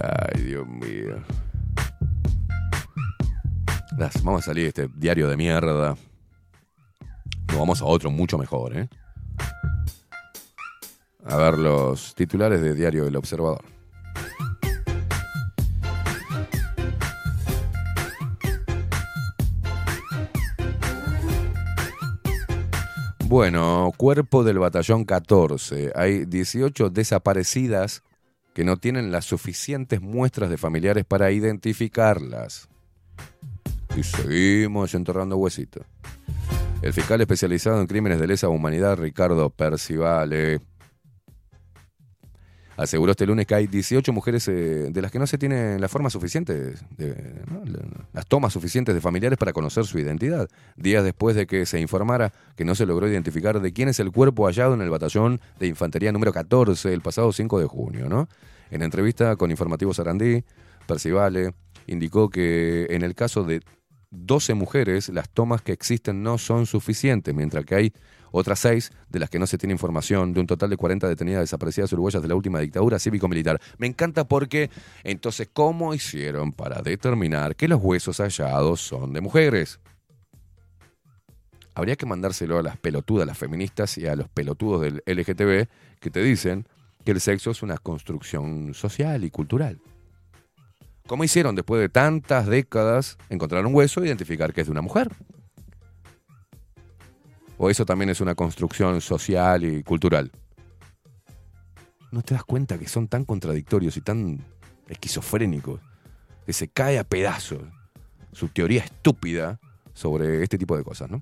Ay, 0.00 0.42
Dios 0.42 0.66
mío. 0.66 1.22
Vamos 4.24 4.42
a 4.42 4.46
salir 4.46 4.64
de 4.64 4.68
este 4.68 4.88
diario 4.96 5.28
de 5.28 5.36
mierda. 5.36 5.96
Nos 7.48 7.58
vamos 7.58 7.80
a 7.82 7.84
otro 7.84 8.10
mucho 8.10 8.36
mejor, 8.38 8.76
¿eh? 8.76 8.88
A 11.24 11.36
ver 11.36 11.58
los 11.58 12.14
titulares 12.14 12.60
de 12.60 12.74
Diario 12.74 13.06
El 13.06 13.16
Observador. 13.16 13.64
Bueno, 23.32 23.90
cuerpo 23.96 24.44
del 24.44 24.58
batallón 24.58 25.06
14. 25.06 25.92
Hay 25.94 26.26
18 26.26 26.90
desaparecidas 26.90 28.02
que 28.52 28.62
no 28.62 28.76
tienen 28.76 29.10
las 29.10 29.24
suficientes 29.24 30.02
muestras 30.02 30.50
de 30.50 30.58
familiares 30.58 31.06
para 31.06 31.30
identificarlas. 31.30 32.68
Y 33.96 34.02
seguimos 34.02 34.94
enterrando 34.94 35.38
huesitos. 35.38 35.86
El 36.82 36.92
fiscal 36.92 37.20
especializado 37.20 37.80
en 37.80 37.86
crímenes 37.86 38.18
de 38.18 38.26
lesa 38.26 38.48
humanidad, 38.48 38.96
Ricardo 38.98 39.50
Percivale, 39.50 40.60
aseguró 42.76 43.12
este 43.12 43.24
lunes 43.24 43.46
que 43.46 43.54
hay 43.54 43.66
18 43.68 44.12
mujeres 44.12 44.48
eh, 44.48 44.88
de 44.90 45.02
las 45.02 45.12
que 45.12 45.20
no 45.20 45.28
se 45.28 45.38
tienen 45.38 45.80
la 45.80 45.88
forma 45.88 46.10
suficiente, 46.10 46.74
de- 46.96 47.42
¿no? 47.48 47.62
La- 47.66 48.06
las 48.12 48.26
tomas 48.26 48.52
suficientes 48.52 48.94
de 48.96 49.00
familiares 49.00 49.38
para 49.38 49.52
conocer 49.52 49.84
su 49.84 49.98
identidad, 50.00 50.48
días 50.76 51.04
después 51.04 51.36
de 51.36 51.46
que 51.46 51.66
se 51.66 51.78
informara 51.80 52.32
que 52.56 52.64
no 52.64 52.74
se 52.74 52.84
logró 52.84 53.06
identificar 53.08 53.60
de 53.60 53.72
quién 53.72 53.88
es 53.88 54.00
el 54.00 54.10
cuerpo 54.10 54.46
hallado 54.46 54.74
en 54.74 54.80
el 54.80 54.90
batallón 54.90 55.40
de 55.60 55.68
infantería 55.68 56.10
número 56.10 56.32
14 56.32 56.92
el 56.92 57.00
pasado 57.00 57.32
5 57.32 57.60
de 57.60 57.66
junio. 57.66 58.08
¿no? 58.08 58.28
En 58.72 58.82
entrevista 58.82 59.36
con 59.36 59.52
Informativo 59.52 59.94
Sarandí, 59.94 60.42
Percivale 60.88 61.54
indicó 61.86 62.28
que 62.28 62.86
en 62.90 63.02
el 63.02 63.14
caso 63.14 63.44
de 63.44 63.60
12 64.12 64.54
mujeres, 64.54 65.08
las 65.08 65.28
tomas 65.28 65.62
que 65.62 65.72
existen 65.72 66.22
no 66.22 66.38
son 66.38 66.66
suficientes, 66.66 67.34
mientras 67.34 67.64
que 67.64 67.74
hay 67.74 67.92
otras 68.30 68.60
6 68.60 68.92
de 69.08 69.18
las 69.18 69.28
que 69.28 69.38
no 69.38 69.46
se 69.46 69.58
tiene 69.58 69.72
información, 69.72 70.32
de 70.32 70.40
un 70.40 70.46
total 70.46 70.70
de 70.70 70.76
40 70.76 71.08
detenidas 71.08 71.40
desaparecidas 71.40 71.92
uruguayas 71.92 72.22
de 72.22 72.28
la 72.28 72.34
última 72.34 72.60
dictadura 72.60 72.98
cívico-militar. 72.98 73.60
Me 73.78 73.86
encanta 73.86 74.24
porque, 74.24 74.70
entonces, 75.02 75.48
¿cómo 75.52 75.94
hicieron 75.94 76.52
para 76.52 76.80
determinar 76.82 77.56
que 77.56 77.68
los 77.68 77.80
huesos 77.82 78.18
hallados 78.18 78.80
son 78.80 79.12
de 79.12 79.20
mujeres? 79.20 79.80
habría 81.74 81.96
que 81.96 82.06
mandárselo 82.06 82.58
a 82.58 82.62
las 82.62 82.76
pelotudas, 82.76 83.24
a 83.24 83.26
las 83.26 83.38
feministas 83.38 83.96
y 83.98 84.06
a 84.06 84.16
los 84.16 84.28
pelotudos 84.28 84.82
del 84.82 85.02
LGTB 85.06 85.68
que 86.00 86.10
te 86.10 86.22
dicen 86.22 86.66
que 87.04 87.12
el 87.12 87.20
sexo 87.20 87.50
es 87.50 87.62
una 87.62 87.78
construcción 87.78 88.74
social 88.74 89.24
y 89.24 89.30
cultural. 89.30 89.80
¿Cómo 91.12 91.24
hicieron 91.24 91.54
después 91.54 91.78
de 91.78 91.90
tantas 91.90 92.46
décadas 92.46 93.18
encontrar 93.28 93.66
un 93.66 93.74
hueso 93.74 94.02
e 94.02 94.06
identificar 94.06 94.54
que 94.54 94.62
es 94.62 94.66
de 94.66 94.70
una 94.70 94.80
mujer? 94.80 95.10
¿O 97.58 97.68
eso 97.68 97.84
también 97.84 98.08
es 98.08 98.22
una 98.22 98.34
construcción 98.34 98.98
social 99.02 99.62
y 99.62 99.82
cultural? 99.82 100.32
¿No 102.12 102.22
te 102.22 102.32
das 102.32 102.44
cuenta 102.44 102.78
que 102.78 102.88
son 102.88 103.08
tan 103.08 103.26
contradictorios 103.26 103.98
y 103.98 104.00
tan 104.00 104.42
esquizofrénicos 104.88 105.82
que 106.46 106.54
se 106.54 106.68
cae 106.68 106.98
a 106.98 107.04
pedazos 107.04 107.60
su 108.32 108.48
teoría 108.48 108.82
estúpida 108.82 109.60
sobre 109.92 110.42
este 110.42 110.56
tipo 110.56 110.78
de 110.78 110.82
cosas, 110.82 111.10
¿no? 111.10 111.20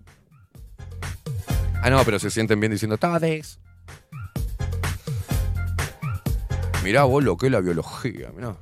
Ah, 1.82 1.90
no, 1.90 2.00
pero 2.04 2.20
se 2.20 2.30
sienten 2.30 2.60
bien 2.60 2.70
diciendo 2.70 2.96
todes. 2.96 3.58
Mirá 6.84 7.02
vos 7.02 7.24
lo 7.24 7.36
que 7.36 7.46
es 7.46 7.52
la 7.52 7.60
biología, 7.60 8.30
mirá. 8.36 8.56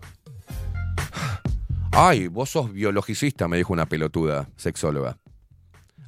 Ay, 2.00 2.28
vos 2.28 2.48
sos 2.48 2.72
biologicista, 2.72 3.48
me 3.48 3.56
dijo 3.56 3.72
una 3.72 3.86
pelotuda 3.86 4.48
sexóloga. 4.54 5.18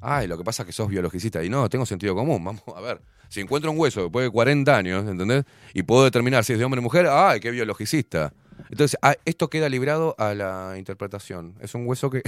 Ay, 0.01 0.29
lo 0.29 0.39
que 0.39 0.45
pasa 0.45 0.63
es 0.63 0.69
que 0.69 0.73
sos 0.73 0.89
biologicista. 0.89 1.43
Y 1.43 1.51
no, 1.51 1.69
tengo 1.69 1.85
sentido 1.85 2.15
común. 2.15 2.45
Vamos 2.45 2.63
a 2.77 2.81
ver. 2.81 3.03
Si 3.29 3.41
encuentro 3.41 3.73
un 3.73 3.77
hueso 3.77 4.03
después 4.03 4.25
de 4.25 4.31
40 4.31 4.77
años, 4.77 5.09
¿entendés? 5.09 5.45
Y 5.75 5.83
puedo 5.83 6.05
determinar 6.05 6.45
si 6.45 6.53
es 6.53 6.61
de 6.61 6.65
hombre 6.65 6.79
o 6.79 6.83
mujer, 6.83 7.09
ay, 7.11 7.41
qué 7.41 7.51
biologicista. 7.51 8.33
Entonces, 8.71 8.97
ah, 9.03 9.17
esto 9.25 9.51
queda 9.51 9.69
librado 9.69 10.15
a 10.17 10.33
la 10.33 10.77
interpretación. 10.79 11.57
Es 11.61 11.75
un 11.75 11.89
hueso 11.89 12.09
que. 12.09 12.23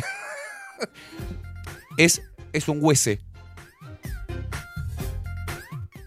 es, 1.97 2.21
es 2.53 2.69
un 2.69 2.81
huese. 2.82 3.21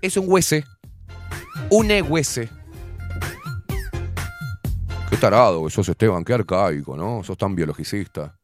Es 0.01 0.17
un 0.17 0.25
huese. 0.27 0.65
Un 1.69 1.89
huese. 2.09 2.49
Qué 5.15 5.21
tarado 5.21 5.63
que 5.63 5.69
sos, 5.71 5.87
Esteban, 5.87 6.25
qué 6.25 6.33
arcaico, 6.33 6.97
¿no? 6.97 7.23
Sos 7.23 7.37
tan 7.37 7.55
biologicista. 7.55 8.37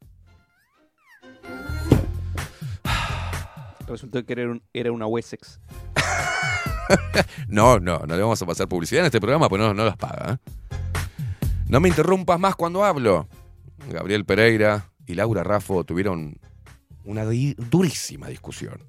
Resultó 3.87 4.25
que 4.25 4.31
era, 4.31 4.43
un- 4.43 4.63
era 4.71 4.93
una 4.93 5.05
Wessex. 5.05 5.59
No, 7.49 7.77
no, 7.79 7.99
no 7.99 8.15
le 8.15 8.21
vamos 8.21 8.41
a 8.41 8.45
pasar 8.45 8.69
publicidad 8.69 9.01
en 9.01 9.07
este 9.07 9.19
programa, 9.19 9.49
pues 9.49 9.61
no, 9.61 9.73
no 9.73 9.83
las 9.83 9.97
paga. 9.97 10.33
¿eh? 10.33 10.37
No 11.67 11.81
me 11.81 11.89
interrumpas 11.89 12.39
más 12.39 12.55
cuando 12.55 12.85
hablo. 12.85 13.27
Gabriel 13.89 14.23
Pereira 14.23 14.89
y 15.05 15.15
Laura 15.15 15.43
Raffo 15.43 15.83
tuvieron 15.83 16.37
una 17.03 17.25
durísima 17.25 18.29
discusión. 18.29 18.81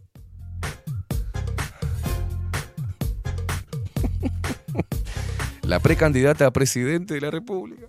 La 5.73 5.81
precandidata 5.81 6.47
a 6.47 6.51
presidente 6.51 7.15
de 7.15 7.23
la 7.23 7.31
República. 7.31 7.87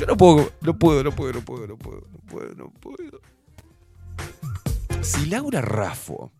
Yo 0.00 0.06
no 0.06 0.16
puedo, 0.16 0.50
no 0.60 0.76
puedo, 0.76 1.04
no 1.04 1.12
puedo, 1.14 1.34
no 1.34 1.44
puedo, 1.44 1.68
no 1.68 1.78
puedo, 1.78 2.08
no 2.10 2.18
puedo, 2.18 2.54
no 2.56 2.72
puedo. 2.80 3.20
Si 5.02 5.26
Laura 5.26 5.60
Raffo 5.60 6.32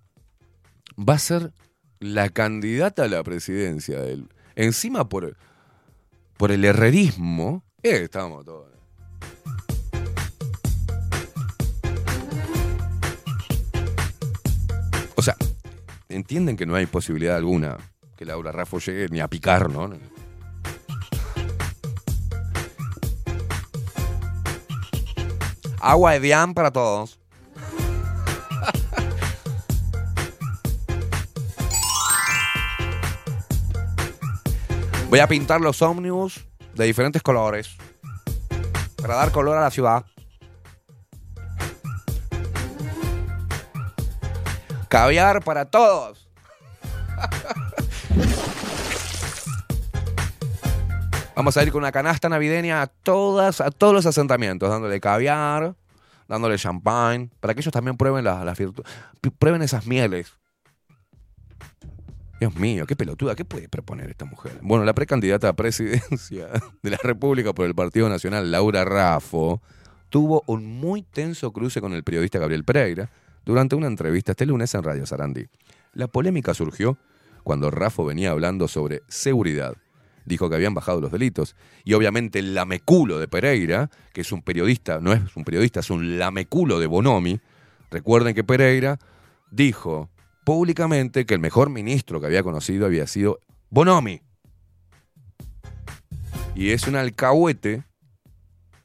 va 0.98 1.14
a 1.14 1.18
ser 1.20 1.52
la 2.00 2.30
candidata 2.30 3.04
a 3.04 3.08
la 3.08 3.22
presidencia 3.22 4.00
encima 4.56 5.08
por 5.08 5.36
por 6.36 6.50
el 6.50 6.64
herrerismo 6.64 7.62
eh, 7.84 8.00
estamos 8.02 8.44
todos 8.44 8.72
o 15.14 15.22
sea 15.22 15.36
entienden 16.08 16.56
que 16.56 16.66
no 16.66 16.74
hay 16.74 16.86
posibilidad 16.86 17.36
alguna 17.36 17.78
que 18.24 18.28
Laura 18.28 18.52
Raffo 18.52 18.78
llegue 18.78 19.08
ni 19.10 19.20
a 19.20 19.28
picar 19.28 19.70
no 19.70 19.90
agua 25.80 26.12
de 26.12 26.20
Dian 26.20 26.54
para 26.54 26.70
todos 26.70 27.18
Voy 35.10 35.20
a 35.20 35.28
pintar 35.28 35.60
los 35.60 35.80
ómnibus 35.80 36.44
de 36.74 36.86
diferentes 36.86 37.22
colores 37.22 37.76
para 39.00 39.14
dar 39.14 39.30
color 39.30 39.56
a 39.56 39.60
la 39.60 39.70
ciudad. 39.70 40.04
Caviar 44.88 45.44
para 45.44 45.66
todos. 45.66 46.23
Vamos 51.36 51.56
a 51.56 51.62
ir 51.64 51.72
con 51.72 51.80
una 51.80 51.90
canasta 51.90 52.28
navideña 52.28 52.82
a 52.82 52.86
todas, 52.86 53.60
a 53.60 53.70
todos 53.70 53.92
los 53.92 54.06
asentamientos, 54.06 54.70
dándole 54.70 55.00
caviar, 55.00 55.74
dándole 56.28 56.56
champagne, 56.56 57.28
para 57.40 57.54
que 57.54 57.60
ellos 57.60 57.72
también 57.72 57.96
prueben 57.96 58.24
las, 58.24 58.58
prueben 59.38 59.62
esas 59.62 59.86
mieles. 59.86 60.32
Dios 62.38 62.54
mío, 62.56 62.86
qué 62.86 62.94
pelotuda, 62.94 63.34
¿qué 63.34 63.44
puede 63.44 63.68
proponer 63.68 64.10
esta 64.10 64.24
mujer? 64.24 64.58
Bueno, 64.62 64.84
la 64.84 64.94
precandidata 64.94 65.48
a 65.48 65.52
presidencia 65.54 66.48
de 66.82 66.90
la 66.90 66.98
República 67.02 67.52
por 67.52 67.66
el 67.66 67.74
Partido 67.74 68.08
Nacional, 68.08 68.50
Laura 68.50 68.84
Raffo, 68.84 69.60
tuvo 70.10 70.44
un 70.46 70.66
muy 70.66 71.02
tenso 71.02 71.52
cruce 71.52 71.80
con 71.80 71.94
el 71.94 72.04
periodista 72.04 72.38
Gabriel 72.38 72.64
Pereira 72.64 73.10
durante 73.44 73.74
una 73.74 73.88
entrevista 73.88 74.32
este 74.32 74.46
lunes 74.46 74.74
en 74.74 74.82
Radio 74.82 75.06
Sarandí. 75.06 75.46
La 75.94 76.06
polémica 76.06 76.54
surgió 76.54 76.96
cuando 77.42 77.70
Raffo 77.70 78.04
venía 78.04 78.30
hablando 78.30 78.68
sobre 78.68 79.02
seguridad. 79.08 79.74
Dijo 80.24 80.48
que 80.48 80.56
habían 80.56 80.74
bajado 80.74 81.00
los 81.00 81.12
delitos 81.12 81.54
y 81.84 81.92
obviamente 81.92 82.38
el 82.38 82.54
lameculo 82.54 83.18
de 83.18 83.28
Pereira, 83.28 83.90
que 84.12 84.22
es 84.22 84.32
un 84.32 84.42
periodista, 84.42 85.00
no 85.00 85.12
es 85.12 85.36
un 85.36 85.44
periodista, 85.44 85.80
es 85.80 85.90
un 85.90 86.18
lameculo 86.18 86.78
de 86.78 86.86
Bonomi. 86.86 87.40
Recuerden 87.90 88.34
que 88.34 88.42
Pereira 88.42 88.98
dijo 89.50 90.08
públicamente 90.44 91.26
que 91.26 91.34
el 91.34 91.40
mejor 91.40 91.70
ministro 91.70 92.20
que 92.20 92.26
había 92.26 92.42
conocido 92.42 92.86
había 92.86 93.06
sido 93.06 93.40
Bonomi. 93.70 94.20
Y 96.54 96.70
es 96.70 96.86
un 96.86 96.96
alcahuete 96.96 97.82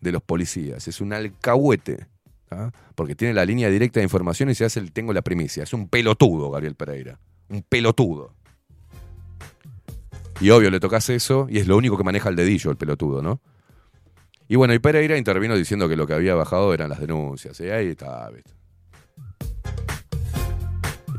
de 0.01 0.11
los 0.11 0.23
policías, 0.23 0.87
es 0.87 1.01
un 1.01 1.13
alcahuete, 1.13 2.07
¿ah? 2.49 2.71
porque 2.95 3.15
tiene 3.15 3.33
la 3.33 3.45
línea 3.45 3.69
directa 3.69 3.99
de 3.99 4.05
información 4.05 4.49
y 4.49 4.55
se 4.55 4.65
hace 4.65 4.79
el 4.79 4.91
tengo 4.91 5.13
la 5.13 5.21
primicia. 5.21 5.63
Es 5.63 5.73
un 5.73 5.87
pelotudo, 5.87 6.49
Gabriel 6.49 6.75
Pereira, 6.75 7.19
un 7.49 7.61
pelotudo. 7.61 8.33
Y 10.41 10.51
obvio, 10.51 10.71
le 10.71 10.79
tocas 10.79 11.09
eso 11.09 11.47
y 11.49 11.59
es 11.59 11.67
lo 11.67 11.75
único 11.75 11.97
que 11.97 12.03
maneja 12.03 12.29
el 12.29 12.35
dedillo, 12.35 12.71
el 12.71 12.77
pelotudo, 12.77 13.21
¿no? 13.21 13.41
Y 14.47 14.55
bueno, 14.55 14.73
y 14.73 14.79
Pereira 14.79 15.17
intervino 15.17 15.55
diciendo 15.55 15.89
que 15.89 15.95
lo 15.95 16.07
que 16.07 16.13
había 16.13 16.33
bajado 16.33 16.73
eran 16.73 16.89
las 16.89 16.99
denuncias. 16.99 17.59
Y 17.59 17.69
ahí 17.69 17.89
está, 17.89 18.29
¿viste? 18.29 18.51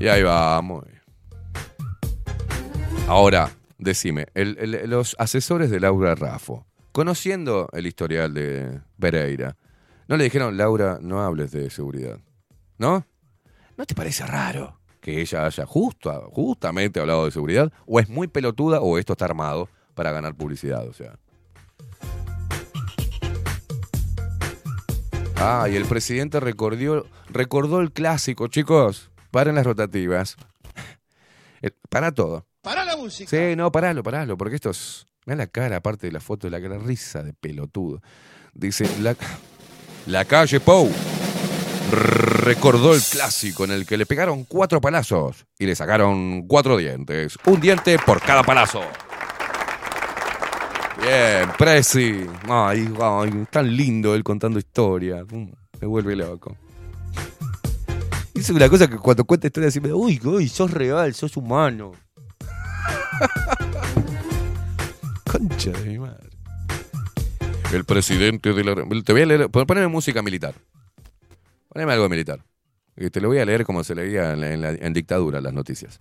Y 0.00 0.08
ahí 0.08 0.22
vamos. 0.22 0.84
Ahora, 3.06 3.50
decime, 3.78 4.26
los 4.34 5.14
asesores 5.18 5.70
de 5.70 5.80
Laura 5.80 6.14
Raffo, 6.14 6.66
conociendo 6.90 7.68
el 7.72 7.86
historial 7.86 8.32
de 8.32 8.80
Pereira, 8.98 9.56
¿no 10.08 10.16
le 10.16 10.24
dijeron, 10.24 10.56
Laura, 10.56 10.98
no 11.02 11.20
hables 11.20 11.52
de 11.52 11.68
seguridad? 11.68 12.18
¿No? 12.78 13.06
¿No 13.76 13.84
te 13.84 13.94
parece 13.94 14.26
raro 14.26 14.79
que 15.00 15.20
ella 15.20 15.46
haya 15.46 15.66
justamente 15.66 17.00
hablado 17.00 17.24
de 17.24 17.30
seguridad? 17.30 17.72
¿O 17.86 18.00
es 18.00 18.08
muy 18.08 18.28
pelotuda 18.28 18.80
o 18.80 18.98
esto 18.98 19.14
está 19.14 19.24
armado 19.24 19.68
para 19.94 20.12
ganar 20.12 20.34
publicidad? 20.34 20.86
O 20.86 20.92
sea. 20.92 21.18
Ah, 25.36 25.68
y 25.70 25.76
el 25.76 25.86
presidente 25.86 26.38
recordó, 26.38 27.06
recordó 27.28 27.80
el 27.80 27.92
clásico, 27.92 28.48
chicos. 28.48 29.10
Paren 29.30 29.54
las 29.54 29.64
rotativas. 29.64 30.36
Eh, 31.62 31.70
Para 31.88 32.12
todo. 32.12 32.46
Para 32.62 32.84
la 32.84 32.96
música. 32.96 33.30
Sí, 33.30 33.56
no, 33.56 33.72
paralo, 33.72 34.02
paralo, 34.02 34.36
porque 34.36 34.56
esto 34.56 34.70
es. 34.70 35.06
Mira 35.24 35.36
la 35.36 35.46
cara, 35.46 35.76
aparte 35.76 36.06
de 36.06 36.12
la 36.12 36.20
foto 36.20 36.46
de 36.46 36.50
la 36.50 36.60
cara, 36.60 36.78
risa 36.78 37.22
de 37.22 37.32
pelotudo. 37.32 38.02
Dice, 38.52 38.86
la, 39.00 39.16
la 40.06 40.24
calle 40.24 40.60
Pou 40.60 40.90
recordó 41.88 42.94
el 42.94 43.02
clásico 43.02 43.64
en 43.64 43.72
el 43.72 43.86
que 43.86 43.96
le 43.96 44.06
pegaron 44.06 44.44
cuatro 44.44 44.80
palazos 44.80 45.46
y 45.58 45.66
le 45.66 45.74
sacaron 45.74 46.46
cuatro 46.46 46.76
dientes. 46.76 47.38
Un 47.46 47.60
diente 47.60 47.98
por 47.98 48.20
cada 48.20 48.42
palazo. 48.42 48.82
Bien, 51.02 51.48
Prezi. 51.56 52.26
Ay, 52.48 52.92
ay, 53.00 53.46
tan 53.50 53.74
lindo 53.74 54.14
él 54.14 54.22
contando 54.22 54.58
historias. 54.58 55.24
Mm, 55.30 55.50
Me 55.80 55.86
vuelve 55.86 56.14
loco. 56.14 56.56
Es 58.34 58.50
una 58.50 58.68
cosa 58.68 58.88
que 58.88 58.96
cuando 58.96 59.24
cuenta 59.24 59.46
historias 59.46 59.72
siempre, 59.72 59.92
uy, 59.92 60.20
uy, 60.24 60.48
sos 60.48 60.70
real, 60.70 61.14
sos 61.14 61.36
humano. 61.36 61.92
Concha 65.30 65.70
de 65.70 65.84
mi 65.84 65.98
madre. 65.98 66.28
El 67.72 67.84
presidente 67.84 68.52
de 68.52 68.64
la... 68.64 68.74
Te 69.04 69.12
voy 69.12 69.22
a 69.22 69.26
leer... 69.26 69.50
Poneme 69.50 69.86
música 69.88 70.22
militar. 70.22 70.54
Poneme 71.70 71.92
algo 71.92 72.08
militar. 72.08 72.44
Y 72.96 73.10
te 73.10 73.20
lo 73.20 73.28
voy 73.28 73.38
a 73.38 73.44
leer 73.44 73.64
como 73.64 73.84
se 73.84 73.94
leía 73.94 74.32
en, 74.32 74.92
dictadura 74.92 75.40
las 75.40 75.52
noticias. 75.52 76.00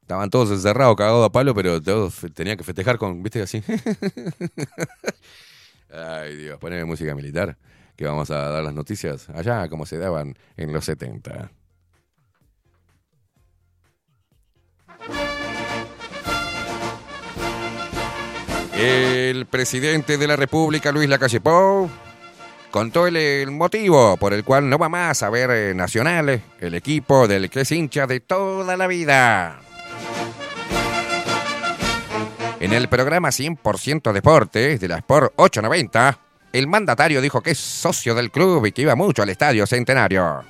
Estaban 0.00 0.30
todos 0.30 0.50
encerrados, 0.50 0.96
cagados 0.96 1.26
a 1.26 1.30
palo, 1.30 1.54
pero 1.54 1.82
todos 1.82 2.26
tenían 2.34 2.56
que 2.56 2.64
festejar 2.64 2.96
con, 2.96 3.22
viste, 3.22 3.42
así. 3.42 3.62
Ay, 5.92 6.36
Dios, 6.36 6.58
poneme 6.58 6.86
música 6.86 7.14
militar, 7.14 7.58
que 7.96 8.06
vamos 8.06 8.30
a 8.30 8.48
dar 8.48 8.64
las 8.64 8.72
noticias 8.72 9.28
allá 9.28 9.68
como 9.68 9.84
se 9.84 9.98
daban 9.98 10.38
en 10.56 10.72
los 10.72 10.86
70. 10.86 11.50
El 18.74 19.44
presidente 19.46 20.16
de 20.16 20.26
la 20.26 20.36
República, 20.36 20.92
Luis 20.92 21.08
Lacalle 21.08 21.40
Pou, 21.40 21.90
contó 22.70 23.06
el, 23.06 23.16
el 23.16 23.50
motivo 23.50 24.16
por 24.16 24.32
el 24.32 24.44
cual 24.44 24.68
no 24.68 24.78
va 24.78 24.88
más 24.88 25.22
a 25.22 25.30
ver 25.30 25.50
eh, 25.50 25.74
Nacional, 25.74 26.42
el 26.60 26.74
equipo 26.74 27.26
del 27.26 27.50
que 27.50 27.62
es 27.62 27.72
hincha 27.72 28.06
de 28.06 28.20
toda 28.20 28.76
la 28.76 28.86
vida. 28.86 29.60
En 32.60 32.72
el 32.72 32.88
programa 32.88 33.28
100% 33.28 34.12
Deportes 34.12 34.80
de 34.80 34.88
la 34.88 34.96
Sport 34.96 35.32
890, 35.36 36.18
el 36.52 36.66
mandatario 36.66 37.20
dijo 37.20 37.40
que 37.40 37.52
es 37.52 37.58
socio 37.58 38.14
del 38.14 38.30
club 38.30 38.66
y 38.66 38.72
que 38.72 38.82
iba 38.82 38.96
mucho 38.96 39.22
al 39.22 39.28
Estadio 39.28 39.66
Centenario. 39.66 40.42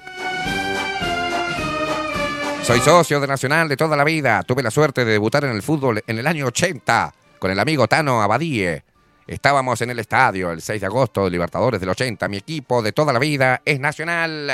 Soy 2.62 2.80
socio 2.80 3.20
de 3.20 3.26
Nacional 3.26 3.68
de 3.68 3.76
toda 3.76 3.96
la 3.96 4.04
vida. 4.04 4.42
Tuve 4.42 4.62
la 4.62 4.70
suerte 4.70 5.04
de 5.04 5.12
debutar 5.12 5.44
en 5.44 5.52
el 5.52 5.62
fútbol 5.62 6.02
en 6.06 6.18
el 6.18 6.26
año 6.26 6.46
80 6.46 7.14
con 7.38 7.50
el 7.50 7.58
amigo 7.58 7.88
Tano 7.88 8.22
Abadie. 8.22 8.84
Estábamos 9.28 9.78
en 9.82 9.90
el 9.90 9.98
estadio 9.98 10.50
el 10.50 10.62
6 10.62 10.80
de 10.80 10.86
agosto, 10.86 11.28
Libertadores 11.28 11.78
del 11.78 11.90
80. 11.90 12.26
Mi 12.28 12.38
equipo 12.38 12.80
de 12.80 12.92
toda 12.92 13.12
la 13.12 13.18
vida 13.18 13.60
es 13.62 13.78
Nacional. 13.78 14.50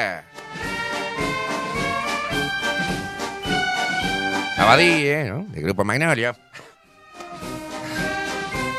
Abadie, 4.58 5.26
¿no? 5.30 5.44
Del 5.44 5.62
grupo 5.62 5.84
Magnolia. 5.84 6.36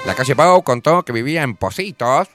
La 0.06 0.16
calle 0.16 0.36
Pau 0.36 0.62
contó 0.64 1.04
que 1.04 1.14
vivía 1.14 1.44
en 1.44 1.56
Positos 1.56 2.28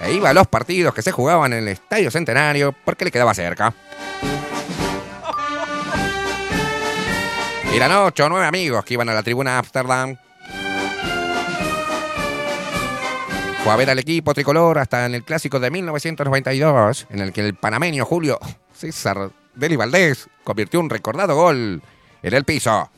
e 0.00 0.14
iba 0.14 0.30
a 0.30 0.34
los 0.34 0.46
partidos 0.46 0.94
que 0.94 1.02
se 1.02 1.12
jugaban 1.12 1.52
en 1.52 1.64
el 1.64 1.68
Estadio 1.68 2.10
Centenario 2.10 2.74
porque 2.82 3.04
le 3.04 3.10
quedaba 3.10 3.34
cerca. 3.34 3.74
Eran 7.74 7.92
ocho 7.92 8.24
o 8.24 8.28
nueve 8.30 8.46
amigos 8.46 8.82
que 8.86 8.94
iban 8.94 9.10
a 9.10 9.14
la 9.14 9.22
tribuna 9.22 9.58
Amsterdam. 9.58 10.16
Fue 13.62 13.72
a 13.72 13.76
ver 13.76 13.90
al 13.90 13.98
equipo 14.00 14.34
tricolor 14.34 14.78
hasta 14.78 15.06
en 15.06 15.14
el 15.14 15.22
clásico 15.22 15.60
de 15.60 15.70
1992, 15.70 17.06
en 17.10 17.20
el 17.20 17.32
que 17.32 17.42
el 17.42 17.54
panameño 17.54 18.04
Julio 18.04 18.40
César 18.74 19.30
Deli 19.54 19.76
Valdés 19.76 20.28
convirtió 20.42 20.80
un 20.80 20.90
recordado 20.90 21.36
gol 21.36 21.80
en 22.24 22.34
el 22.34 22.44
piso. 22.44 22.90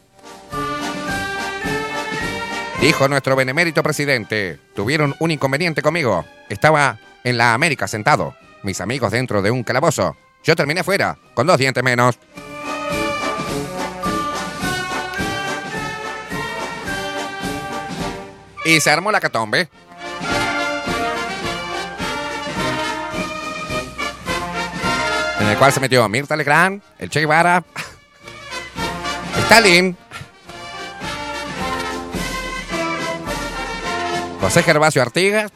Dijo 2.81 3.09
nuestro 3.09 3.37
benemérito 3.37 3.83
presidente, 3.83 4.59
tuvieron 4.75 5.15
un 5.19 5.31
inconveniente 5.31 5.83
conmigo. 5.83 6.25
Estaba 6.49 6.99
en 7.25 7.37
la 7.37 7.53
América 7.53 7.87
sentado, 7.87 8.35
mis 8.63 8.81
amigos 8.81 9.13
dentro 9.13 9.43
de 9.43 9.51
un 9.51 9.65
calabozo. 9.65 10.17
Yo 10.45 10.57
terminé 10.57 10.83
fuera, 10.83 11.19
con 11.35 11.47
dos 11.47 11.59
dientes 11.59 11.85
menos. 11.85 12.19
Y 18.65 18.81
se 18.81 18.91
armó 18.91 19.13
la 19.13 19.21
catombe. 19.21 19.69
En 25.45 25.51
el 25.51 25.59
cual 25.59 25.73
se 25.73 25.81
metió 25.81 26.09
Mirta 26.09 26.37
Legrand, 26.37 26.83
el 26.99 27.11
Che 27.11 27.21
Guevara, 27.21 27.63
Stalin, 29.43 29.95
José 34.41 34.63
Gervasio 34.63 35.03
Artigas 35.03 35.53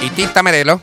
y 0.00 0.10
Tita 0.10 0.44
Merelo. 0.44 0.80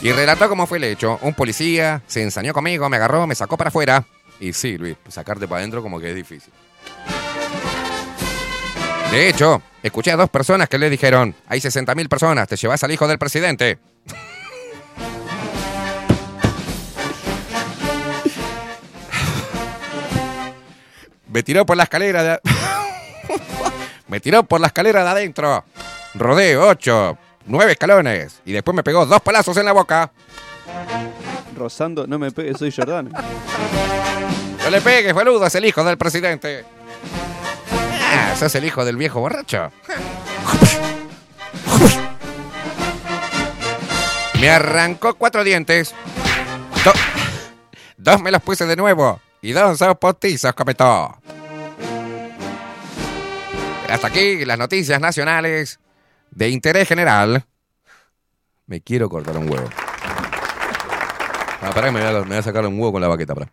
y 0.00 0.10
relató 0.12 0.48
cómo 0.48 0.66
fue 0.66 0.78
el 0.78 0.84
hecho. 0.84 1.18
Un 1.20 1.34
policía 1.34 2.00
se 2.06 2.22
ensañó 2.22 2.54
conmigo, 2.54 2.88
me 2.88 2.96
agarró, 2.96 3.26
me 3.26 3.34
sacó 3.34 3.58
para 3.58 3.68
afuera. 3.68 4.06
Y 4.40 4.54
sí, 4.54 4.78
Luis, 4.78 4.96
sacarte 5.08 5.46
para 5.46 5.58
adentro 5.58 5.82
como 5.82 6.00
que 6.00 6.08
es 6.08 6.16
difícil. 6.16 6.52
De 9.14 9.28
hecho, 9.28 9.62
escuché 9.80 10.10
a 10.10 10.16
dos 10.16 10.28
personas 10.28 10.68
que 10.68 10.76
le 10.76 10.90
dijeron, 10.90 11.36
hay 11.46 11.60
60.000 11.60 12.08
personas, 12.08 12.48
te 12.48 12.56
llevas 12.56 12.82
al 12.82 12.90
hijo 12.90 13.06
del 13.06 13.16
presidente. 13.16 13.78
Me 21.28 21.44
tiró 21.44 21.64
por 21.64 21.76
la 21.76 21.84
escalera 21.84 22.24
de... 22.24 22.40
me 24.08 24.18
tiró 24.18 24.42
por 24.42 24.60
la 24.60 24.66
escalera 24.66 25.04
de 25.04 25.10
adentro. 25.10 25.64
Rodé 26.14 26.56
ocho, 26.56 27.16
nueve 27.46 27.72
escalones. 27.72 28.40
Y 28.44 28.52
después 28.52 28.74
me 28.74 28.82
pegó 28.82 29.06
dos 29.06 29.20
palazos 29.20 29.56
en 29.56 29.64
la 29.64 29.72
boca. 29.72 30.10
Rozando, 31.56 32.08
no 32.08 32.18
me 32.18 32.32
pegues, 32.32 32.58
soy 32.58 32.72
Jordán. 32.72 33.12
No 34.64 34.70
le 34.70 34.80
pegues, 34.80 35.14
boludo, 35.14 35.46
es 35.46 35.54
el 35.54 35.64
hijo 35.64 35.84
del 35.84 35.98
presidente. 35.98 36.64
Ah, 38.34 38.36
sos 38.36 38.54
el 38.56 38.64
hijo 38.64 38.84
del 38.84 38.96
viejo 38.96 39.20
borracho. 39.20 39.70
Me 44.40 44.50
arrancó 44.50 45.14
cuatro 45.14 45.44
dientes. 45.44 45.94
Do- 46.84 46.92
dos 47.96 48.20
me 48.20 48.30
los 48.30 48.42
puse 48.42 48.66
de 48.66 48.76
nuevo. 48.76 49.20
Y 49.40 49.52
dos 49.52 49.78
son 49.78 49.94
postizos, 49.96 50.52
cometó. 50.54 51.16
Hasta 53.88 54.06
aquí 54.08 54.44
las 54.44 54.58
noticias 54.58 55.00
nacionales 55.00 55.78
de 56.30 56.48
interés 56.48 56.88
general. 56.88 57.44
Me 58.66 58.80
quiero 58.80 59.08
cortar 59.08 59.36
un 59.38 59.48
huevo. 59.50 59.68
Ah, 61.62 61.70
pará 61.74 61.86
que 61.88 61.92
me 61.92 62.00
voy, 62.00 62.08
a, 62.08 62.20
me 62.20 62.26
voy 62.28 62.36
a 62.38 62.42
sacar 62.42 62.66
un 62.66 62.74
huevo 62.78 62.92
con 62.92 63.00
la 63.00 63.08
baqueta, 63.08 63.34
pará. 63.34 63.48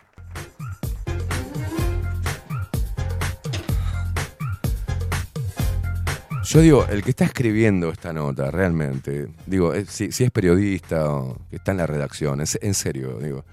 Yo 6.53 6.59
digo, 6.59 6.85
el 6.89 7.01
que 7.03 7.11
está 7.11 7.23
escribiendo 7.25 7.89
esta 7.89 8.11
nota, 8.11 8.51
realmente, 8.51 9.27
digo, 9.45 9.73
eh, 9.73 9.85
si, 9.88 10.11
si 10.11 10.23
es 10.25 10.31
periodista 10.31 11.09
o 11.09 11.38
que 11.49 11.55
está 11.55 11.71
en 11.71 11.77
la 11.77 11.88
redacción, 11.88 12.41
es- 12.41 12.59
en 12.61 12.73
serio, 12.73 13.17
digo, 13.21 13.45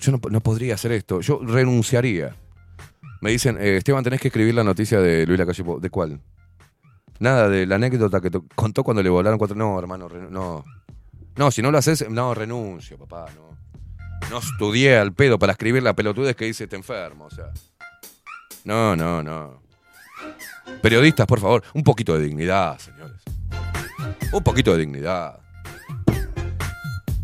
yo 0.00 0.12
no, 0.12 0.20
no 0.30 0.40
podría 0.40 0.74
hacer 0.74 0.92
esto, 0.92 1.20
yo 1.20 1.40
renunciaría. 1.42 2.34
Me 3.22 3.30
dicen, 3.30 3.56
eh, 3.60 3.76
Esteban, 3.76 4.04
tenés 4.04 4.20
que 4.20 4.28
escribir 4.28 4.54
la 4.54 4.64
noticia 4.64 5.00
de 5.00 5.26
Luis 5.26 5.38
Lacalle. 5.38 5.62
¿De 5.80 5.90
cuál? 5.90 6.20
Nada, 7.18 7.48
de 7.48 7.66
la 7.66 7.74
anécdota 7.76 8.20
que 8.20 8.30
contó 8.54 8.82
cuando 8.82 9.02
le 9.02 9.10
volaron 9.10 9.38
cuatro... 9.38 9.56
No, 9.56 9.78
hermano, 9.78 10.08
no. 10.08 10.64
No, 11.36 11.50
si 11.50 11.60
no 11.62 11.70
lo 11.70 11.78
haces, 11.78 12.08
no, 12.08 12.34
renuncio, 12.34 12.98
papá, 12.98 13.26
no. 13.36 13.56
No 14.30 14.38
estudié 14.38 14.96
al 14.98 15.12
pedo 15.12 15.38
para 15.38 15.52
escribir 15.52 15.82
la 15.82 15.94
pelotudez 15.94 16.34
que 16.36 16.46
dice 16.46 16.64
este 16.64 16.76
enfermo, 16.76 17.26
o 17.26 17.30
sea. 17.30 17.52
No, 18.64 18.96
no, 18.96 19.22
no. 19.22 19.62
Periodistas, 20.82 21.26
por 21.26 21.40
favor, 21.40 21.62
un 21.74 21.82
poquito 21.82 22.16
de 22.16 22.24
dignidad, 22.24 22.78
señores. 22.78 23.22
Un 24.32 24.42
poquito 24.42 24.72
de 24.72 24.78
dignidad. 24.78 25.40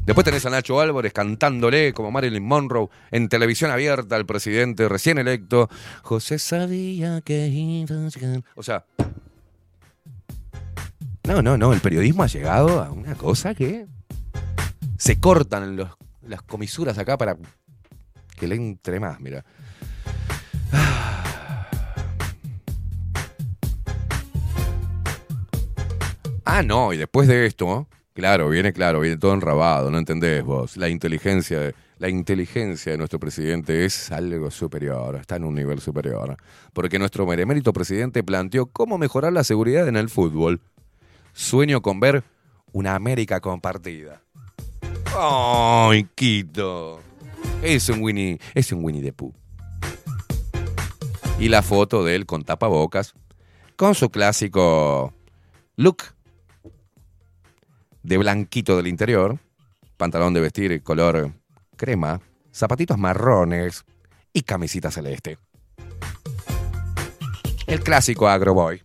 Después 0.07 0.25
tenés 0.25 0.47
a 0.47 0.51
Nacho 0.51 0.81
Álvarez 0.81 1.13
cantándole 1.13 1.93
como 1.93 2.13
Marilyn 2.13 2.45
Monroe 2.45 2.89
en 3.11 3.29
televisión 3.29 3.73
abierta 3.73 4.15
al 4.15 4.25
presidente 4.25 4.89
recién 4.89 5.19
electo. 5.19 5.69
José 6.03 6.39
sabía 6.39 7.21
que. 7.23 7.85
O 8.55 8.63
sea. 8.63 8.85
No, 11.25 11.43
no, 11.43 11.59
no. 11.59 11.73
El 11.73 11.81
periodismo 11.81 12.23
ha 12.23 12.29
llegado 12.29 12.85
a 12.85 12.93
una 12.93 13.17
cosa 13.17 13.55
que. 13.57 13.87
Se 14.97 15.19
cortan 15.19 15.77
las 16.23 16.43
comisuras 16.43 16.99
acá 16.99 17.19
para 17.19 17.37
que 18.37 18.47
le 18.47 18.55
entre 18.55 19.01
más, 19.01 19.21
mira. 19.21 19.45
Ah, 26.59 26.62
no, 26.62 26.94
y 26.94 26.97
después 26.97 27.28
de 27.28 27.44
esto, 27.44 27.86
claro, 28.15 28.49
viene 28.49 28.73
claro, 28.73 29.01
viene 29.01 29.18
todo 29.18 29.35
enrabado, 29.35 29.91
no 29.91 29.99
entendés 29.99 30.43
vos. 30.43 30.78
La 30.78 30.89
inteligencia, 30.89 31.75
la 31.99 32.09
inteligencia 32.09 32.93
de 32.93 32.97
nuestro 32.97 33.20
presidente 33.20 33.85
es 33.85 34.10
algo 34.10 34.51
superior, 34.51 35.17
está 35.17 35.36
en 35.36 35.44
un 35.44 35.55
nivel 35.55 35.83
superior. 35.83 36.35
Porque 36.73 36.99
nuestro 36.99 37.26
meremérito 37.26 37.75
presidente 37.75 38.25
planteó 38.25 38.65
cómo 38.65 38.97
mejorar 38.97 39.35
la 39.35 39.44
seguridad 39.44 39.86
en 39.86 39.97
el 39.97 40.09
fútbol. 40.09 40.62
Sueño 41.35 41.83
con 41.83 42.01
ver 42.01 42.25
una 42.73 42.94
América 42.94 43.39
compartida. 43.41 44.23
¡Ay, 45.15 46.09
Quito! 46.15 47.01
Es 47.62 47.91
un 47.91 48.01
Winnie, 48.01 48.41
es 48.55 48.73
un 48.73 48.83
Winnie 48.83 49.02
the 49.02 49.12
Pooh. 49.12 49.35
Y 51.39 51.51
la 51.51 51.60
foto 51.60 52.02
de 52.02 52.15
él 52.15 52.25
con 52.25 52.44
tapabocas, 52.44 53.12
con 53.76 53.94
su 53.94 54.09
clásico 54.09 55.12
look 55.76 56.16
de 58.07 58.18
blanquito 58.18 58.76
del 58.76 58.86
interior, 58.86 59.41
pantalón 59.97 60.33
de 60.33 60.41
vestir 60.41 60.83
color 60.83 61.33
crema, 61.76 62.20
zapatitos 62.55 62.97
marrones 62.99 63.85
y 64.33 64.43
camisita 64.43 64.93
celeste. 64.93 65.39
El 67.67 67.81
clásico 67.81 68.28
agroboy. 68.28 68.81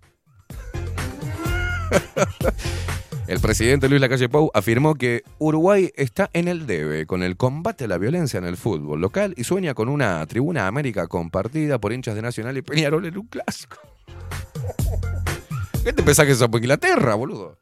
El 3.28 3.40
presidente 3.40 3.88
Luis 3.88 4.02
Lacalle 4.02 4.28
Pou 4.28 4.50
afirmó 4.54 4.96
que 4.96 5.24
Uruguay 5.38 5.92
está 5.96 6.30
en 6.34 6.50
el 6.50 6.66
debe 6.66 7.06
con 7.06 7.24
el 7.24 7.38
combate 7.38 7.86
a 7.86 7.88
la 7.88 7.98
violencia 7.98 8.40
en 8.40 8.46
el 8.46 8.58
fútbol 8.58 9.00
local 9.00 9.34
y 9.38 9.46
sueña 9.46 9.74
con 9.74 9.88
una 9.88 10.26
tribuna 10.26 10.68
América 10.68 11.08
compartida 11.08 11.80
por 11.80 11.94
hinchas 11.94 12.16
de 12.16 12.24
Nacional 12.24 12.58
y 12.58 12.62
Peñarol 12.62 13.06
en 13.06 13.18
un 13.18 13.28
clásico. 13.28 13.78
¿Qué 15.86 15.94
te 15.94 16.04
pensás 16.04 16.26
que 16.26 16.36
fue 16.36 16.60
Inglaterra, 16.60 17.16
boludo? 17.16 17.61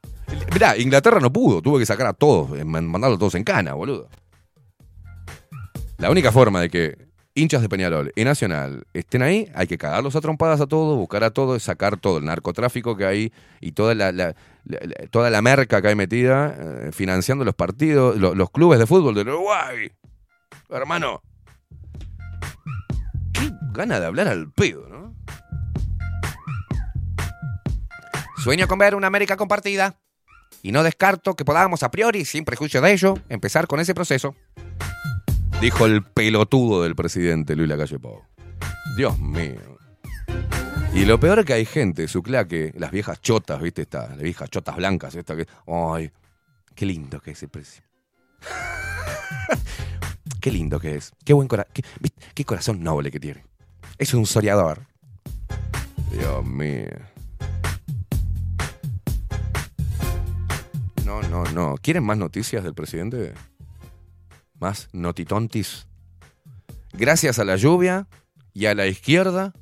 Mirá, 0.52 0.76
Inglaterra 0.76 1.20
no 1.20 1.32
pudo, 1.32 1.62
tuvo 1.62 1.78
que 1.78 1.86
sacar 1.86 2.06
a 2.06 2.12
todos, 2.12 2.58
eh, 2.58 2.64
man- 2.64 2.86
mandarlos 2.86 3.18
todos 3.18 3.34
en 3.34 3.44
cana, 3.44 3.74
boludo. 3.74 4.08
La 5.98 6.10
única 6.10 6.32
forma 6.32 6.60
de 6.60 6.70
que 6.70 7.08
hinchas 7.34 7.62
de 7.62 7.68
Peñarol 7.68 8.12
y 8.16 8.24
Nacional 8.24 8.84
estén 8.92 9.22
ahí, 9.22 9.50
hay 9.54 9.66
que 9.66 9.78
cagarlos 9.78 10.16
a 10.16 10.20
trompadas 10.20 10.60
a 10.60 10.66
todos, 10.66 10.96
buscar 10.96 11.22
a 11.24 11.30
todos, 11.30 11.62
sacar 11.62 11.96
todo 11.98 12.18
el 12.18 12.24
narcotráfico 12.24 12.96
que 12.96 13.04
hay 13.06 13.32
y 13.60 13.72
toda 13.72 13.94
la, 13.94 14.34
toda 15.10 15.30
la 15.30 15.40
merca 15.42 15.80
que 15.80 15.88
hay 15.88 15.94
metida 15.94 16.54
eh, 16.58 16.90
financiando 16.92 17.44
los 17.44 17.54
partidos, 17.54 18.16
lo- 18.18 18.34
los 18.34 18.50
clubes 18.50 18.78
de 18.78 18.86
fútbol 18.86 19.14
del 19.14 19.28
Uruguay. 19.28 19.92
Hermano. 20.68 21.22
Qué 23.32 23.50
gana 23.72 24.00
de 24.00 24.06
hablar 24.06 24.26
al 24.28 24.50
pedo, 24.52 24.88
¿no? 24.88 25.14
Sueño 28.42 28.66
con 28.66 28.78
ver 28.78 28.94
una 28.94 29.06
América 29.06 29.36
compartida. 29.36 29.99
Y 30.62 30.72
no 30.72 30.82
descarto 30.82 31.34
que 31.34 31.44
podamos 31.44 31.82
a 31.82 31.90
priori, 31.90 32.24
sin 32.24 32.44
prejuicio 32.44 32.80
de 32.80 32.92
ello, 32.92 33.14
empezar 33.28 33.66
con 33.66 33.80
ese 33.80 33.94
proceso. 33.94 34.34
Dijo 35.60 35.86
el 35.86 36.02
pelotudo 36.02 36.82
del 36.82 36.94
presidente 36.94 37.56
Luis 37.56 37.68
Lacalle 37.68 37.98
Pou. 37.98 38.22
Dios 38.96 39.18
mío. 39.18 39.78
Y 40.92 41.04
lo 41.04 41.20
peor 41.20 41.40
es 41.40 41.46
que 41.46 41.52
hay 41.52 41.64
gente, 41.64 42.08
su 42.08 42.22
claque, 42.22 42.72
las 42.76 42.90
viejas 42.90 43.20
chotas, 43.20 43.60
¿viste? 43.60 43.82
Esta, 43.82 44.08
las 44.08 44.18
viejas 44.18 44.50
chotas 44.50 44.76
blancas, 44.76 45.14
esta 45.14 45.36
que. 45.36 45.46
¡Ay! 45.66 46.10
Qué 46.74 46.86
lindo 46.86 47.20
que 47.20 47.32
es 47.32 47.42
el 47.42 47.48
presidente. 47.48 47.88
qué 50.40 50.50
lindo 50.50 50.80
que 50.80 50.96
es. 50.96 51.12
Qué 51.24 51.32
buen 51.32 51.46
corazón. 51.46 51.72
Qué, 51.72 51.82
qué 52.34 52.44
corazón 52.44 52.82
noble 52.82 53.10
que 53.10 53.20
tiene. 53.20 53.44
Es 53.98 54.14
un 54.14 54.26
soñador. 54.26 54.86
Dios 56.10 56.44
mío. 56.44 56.88
No, 61.10 61.22
no, 61.22 61.44
no. 61.50 61.74
¿Quieren 61.82 62.04
más 62.04 62.16
noticias 62.18 62.62
del 62.62 62.72
presidente? 62.72 63.34
Más 64.60 64.88
notitontis. 64.92 65.88
Gracias 66.92 67.40
a 67.40 67.44
la 67.44 67.56
lluvia 67.56 68.06
y 68.54 68.66
a 68.66 68.76
la 68.76 68.86
izquierda, 68.86 69.52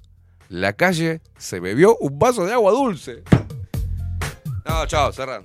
la 0.51 0.75
calle 0.75 1.23
se 1.39 1.59
bebió 1.59 1.97
un 1.97 2.19
vaso 2.19 2.45
de 2.45 2.53
agua 2.53 2.73
dulce. 2.73 3.23
No, 4.67 4.85
chao, 4.87 5.11
cerran. 5.11 5.43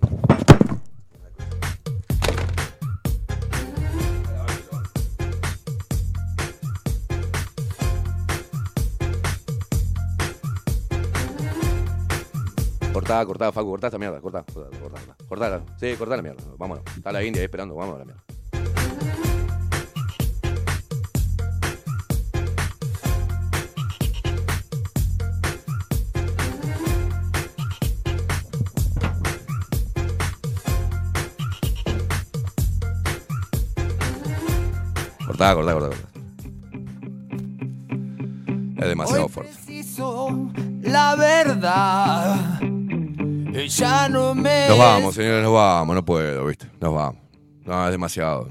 Cortá, 13.03 13.25
cortá, 13.25 13.51
Facu, 13.51 13.69
cortá 13.71 13.87
esta 13.87 13.99
mierda, 13.99 14.21
cortá, 14.21 14.45
cortá, 14.45 15.15
cortá, 15.27 15.61
sí, 15.77 15.93
cortá 15.97 16.15
la 16.15 16.21
mierda, 16.21 16.41
vámonos. 16.57 16.85
Está 16.95 17.11
la 17.11 17.21
India 17.21 17.41
ahí 17.41 17.45
esperando, 17.47 17.75
vamos 17.75 17.95
a 17.95 17.99
la 17.99 18.05
mierda. 18.05 18.23
Cortá, 35.27 35.55
cortá, 35.55 35.73
cortá, 35.73 35.89
cortá. 35.89 36.07
Es 38.77 38.87
demasiado 38.87 39.27
fuerte. 39.27 39.53
Preciso 39.53 40.49
la 40.83 41.15
verdad. 41.15 42.72
Ya 43.53 44.09
no 44.09 44.33
me 44.33 44.67
Nos 44.67 44.77
vamos, 44.79 45.13
señores, 45.15 45.43
nos 45.43 45.53
vamos, 45.53 45.95
no 45.95 46.03
puedo, 46.03 46.47
¿viste? 46.47 46.67
Nos 46.81 46.93
vamos. 46.93 47.21
No, 47.65 47.85
es 47.85 47.91
demasiado. 47.91 48.49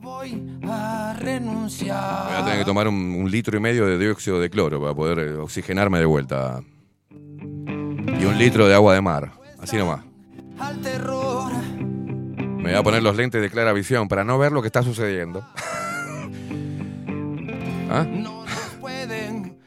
voy 0.00 0.42
a 0.68 1.14
renunciar. 1.18 2.24
Voy 2.24 2.34
a 2.34 2.44
tener 2.44 2.58
que 2.60 2.64
tomar 2.64 2.88
un, 2.88 2.94
un 2.94 3.30
litro 3.30 3.56
y 3.58 3.60
medio 3.60 3.86
de 3.86 3.98
dióxido 3.98 4.40
de 4.40 4.48
cloro 4.48 4.80
para 4.80 4.94
poder 4.94 5.18
eh, 5.18 5.34
oxigenarme 5.34 5.98
de 5.98 6.06
vuelta. 6.06 6.62
Y 7.10 8.24
un 8.24 8.38
litro 8.38 8.66
de 8.66 8.74
agua 8.74 8.94
de 8.94 9.02
mar. 9.02 9.32
Así 9.60 9.76
nomás. 9.76 10.00
Al 10.58 10.80
terror. 10.80 11.52
Me 12.56 12.70
voy 12.70 12.74
a 12.74 12.82
poner 12.82 13.02
los 13.02 13.16
lentes 13.16 13.42
de 13.42 13.50
clara 13.50 13.72
visión 13.74 14.08
para 14.08 14.24
no 14.24 14.38
ver 14.38 14.52
lo 14.52 14.62
que 14.62 14.68
está 14.68 14.82
sucediendo. 14.82 15.46
¿Ah? 17.90 18.06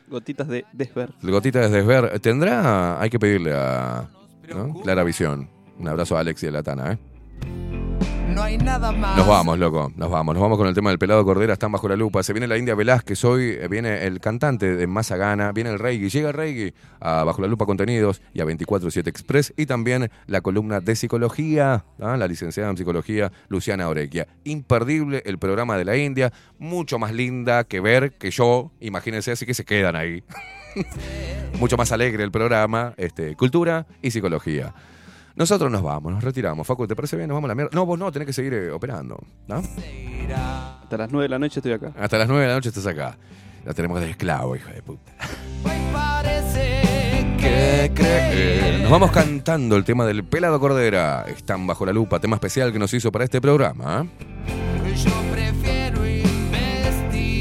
Gotitas 0.08 0.48
de 0.50 0.66
desver. 0.74 1.14
Gotita 1.22 1.60
de 1.62 1.70
desver. 1.70 2.20
¿Tendrá? 2.20 3.00
Hay 3.00 3.10
que 3.10 3.18
pedirle 3.18 3.54
a 3.54 4.10
¿no? 4.56 4.74
Clara 4.82 5.04
Visión. 5.04 5.50
Un 5.80 5.88
abrazo 5.88 6.18
a 6.18 6.20
Alex 6.20 6.44
y 6.44 6.48
a 6.48 6.52
la 6.52 6.64
Tana, 6.64 6.94
¿eh? 6.94 7.00
No 8.34 8.44
hay 8.44 8.58
nada 8.58 8.94
más. 8.94 9.18
Nos 9.18 9.28
vamos, 9.28 9.60
loco, 9.60 9.92
nos 9.98 10.10
vamos. 10.10 10.34
Nos 10.34 10.42
vamos 10.42 10.58
con 10.58 10.68
el 10.68 10.74
tema 10.74 10.90
del 10.90 10.98
pelado 10.98 11.26
Cordera, 11.26 11.54
están 11.54 11.72
bajo 11.72 11.90
la 11.90 11.98
lupa. 11.98 12.24
Se 12.24 12.32
viene 12.32 12.48
la 12.48 12.58
India 12.58 12.76
Velázquez 12.76 13.26
hoy, 13.26 13.58
eh, 13.60 13.68
viene 13.68 14.06
el 14.06 14.22
cantante 14.22 14.74
de 14.74 14.88
Masa 14.88 15.18
Gana, 15.18 15.52
viene 15.52 15.70
el 15.70 15.80
Reiki, 15.80 16.08
llega 16.08 16.30
el 16.30 16.34
Reiki 16.34 16.74
a 17.02 17.26
Bajo 17.26 17.42
la 17.42 17.50
Lupa 17.50 17.66
Contenidos 17.66 18.22
y 18.34 18.40
a 18.40 18.46
24-7 18.46 19.08
Express 19.08 19.54
y 19.58 19.66
también 19.66 20.10
la 20.28 20.40
columna 20.40 20.80
de 20.80 20.96
psicología, 20.96 21.84
¿ah? 22.00 22.16
la 22.16 22.28
licenciada 22.28 22.70
en 22.70 22.78
psicología 22.78 23.34
Luciana 23.50 23.90
Orequia. 23.90 24.28
Imperdible 24.46 25.24
el 25.26 25.38
programa 25.38 25.78
de 25.78 25.84
la 25.84 25.98
India, 25.98 26.32
mucho 26.58 27.00
más 27.00 27.14
linda 27.14 27.66
que 27.66 27.82
ver 27.82 28.14
que 28.14 28.32
yo, 28.32 28.72
imagínense, 28.80 29.32
así 29.32 29.46
que 29.46 29.54
se 29.54 29.66
quedan 29.66 29.98
ahí. 29.98 30.24
mucho 31.60 31.78
más 31.78 31.92
alegre 31.92 32.24
el 32.24 32.32
programa, 32.32 32.94
este, 32.98 33.36
cultura 33.36 33.86
y 34.02 34.12
psicología. 34.12 34.74
Nosotros 35.36 35.72
nos 35.72 35.82
vamos, 35.82 36.14
nos 36.14 36.24
retiramos. 36.24 36.68
Facu, 36.68 36.88
¿te 36.88 36.96
parece 36.96 37.16
bien? 37.16 37.30
Nos 37.30 37.36
vamos 37.36 37.48
a 37.48 37.50
la 37.50 37.56
mierda. 37.56 37.72
No, 37.74 37.86
vos 37.86 37.98
no, 37.98 38.12
tenés 38.12 38.26
que 38.26 38.34
seguir 38.34 38.54
eh, 38.54 38.72
operando. 38.72 39.18
¿no? 39.48 39.56
Hasta 39.56 40.98
las 40.98 41.12
9 41.12 41.24
de 41.24 41.30
la 41.30 41.40
noche 41.40 41.60
estoy 41.60 41.72
acá. 41.74 41.94
Hasta 41.98 42.18
las 42.18 42.28
9 42.28 42.44
de 42.44 42.50
la 42.50 42.56
noche 42.56 42.70
estás 42.70 42.86
acá. 42.86 43.18
La 43.66 43.74
tenemos 43.74 44.02
de 44.02 44.10
esclavo, 44.10 44.56
hijo 44.56 44.70
de 44.70 44.82
puta. 44.82 45.14
Parece 45.94 46.82
¿Qué 47.40 47.92
creer? 47.94 48.82
Nos 48.82 48.92
vamos 48.92 49.12
cantando 49.12 49.76
el 49.76 49.84
tema 49.84 50.06
del 50.06 50.24
pelado 50.24 50.60
Cordera. 50.60 51.26
Están 51.28 51.66
bajo 51.66 51.86
la 51.86 51.94
lupa, 51.94 52.20
tema 52.20 52.36
especial 52.36 52.72
que 52.72 52.80
nos 52.80 52.94
hizo 52.94 53.12
para 53.12 53.24
este 53.24 53.42
programa. 53.42 54.06
¿eh? 54.06 54.96
Yo 54.96 55.12
prefiero 55.32 56.06
investigar. 56.06 57.32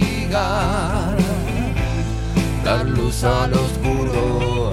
Dar 2.64 2.86
luz 2.86 3.24
al 3.24 3.52
oscuro. 3.52 4.70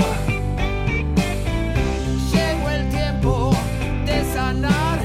Llegó 2.32 2.70
el 2.70 2.90
tiempo 2.90 3.52
de 4.06 4.24
sanar 4.34 5.00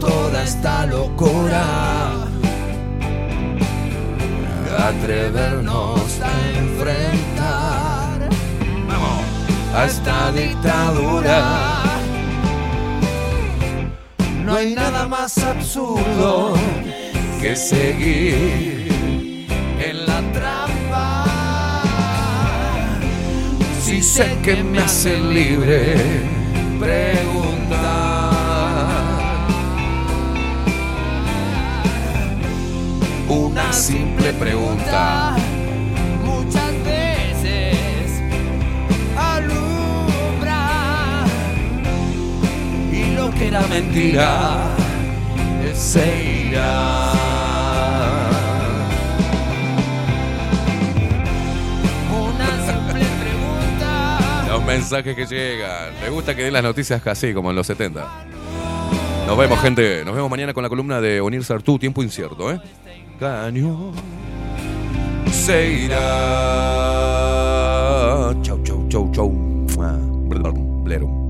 toda 0.00 0.42
esta 0.42 0.86
locura. 0.86 1.64
Atrevernos 4.78 6.20
a 6.20 6.58
enfrentar 6.58 8.28
a 9.74 9.84
esta 9.86 10.32
dictadura. 10.32 11.82
No 14.44 14.56
hay 14.56 14.74
nada 14.74 15.06
más 15.06 15.38
absurdo 15.38 16.54
que 17.40 17.54
seguir 17.54 19.46
en 19.78 20.06
la 20.06 20.20
trampa. 20.32 20.59
Si 23.90 24.00
sé 24.02 24.38
que 24.40 24.62
me 24.62 24.78
hace 24.78 25.18
libre 25.18 25.96
preguntar. 26.78 28.30
Una 33.28 33.72
simple 33.72 34.32
pregunta. 34.34 35.34
Muchas 36.24 36.72
veces 36.84 38.22
alumbra 39.18 40.64
y 42.92 43.16
lo 43.16 43.32
que 43.32 43.48
era 43.48 43.62
mentira 43.66 44.68
se 45.74 46.46
irá. 46.48 47.19
Mensajes 54.70 55.16
que 55.16 55.26
llegan. 55.26 55.92
Me 56.00 56.08
gusta 56.10 56.34
que 56.34 56.44
den 56.44 56.52
las 56.52 56.62
noticias 56.62 57.04
así, 57.06 57.34
como 57.34 57.50
en 57.50 57.56
los 57.56 57.66
70. 57.66 58.06
Nos 59.26 59.36
vemos, 59.38 59.60
gente. 59.60 60.04
Nos 60.04 60.14
vemos 60.14 60.30
mañana 60.30 60.54
con 60.54 60.62
la 60.62 60.68
columna 60.68 61.00
de 61.00 61.20
Onir 61.20 61.44
Sartú, 61.44 61.78
tiempo 61.78 62.02
incierto, 62.02 62.52
¿eh? 62.52 62.60
Cañón 63.18 63.92
se 65.30 65.84
irá. 65.84 65.96
Chau, 68.42 68.62
chau, 68.62 68.88
chau, 68.88 69.10
chau. 69.12 69.30
Blero. 70.84 71.29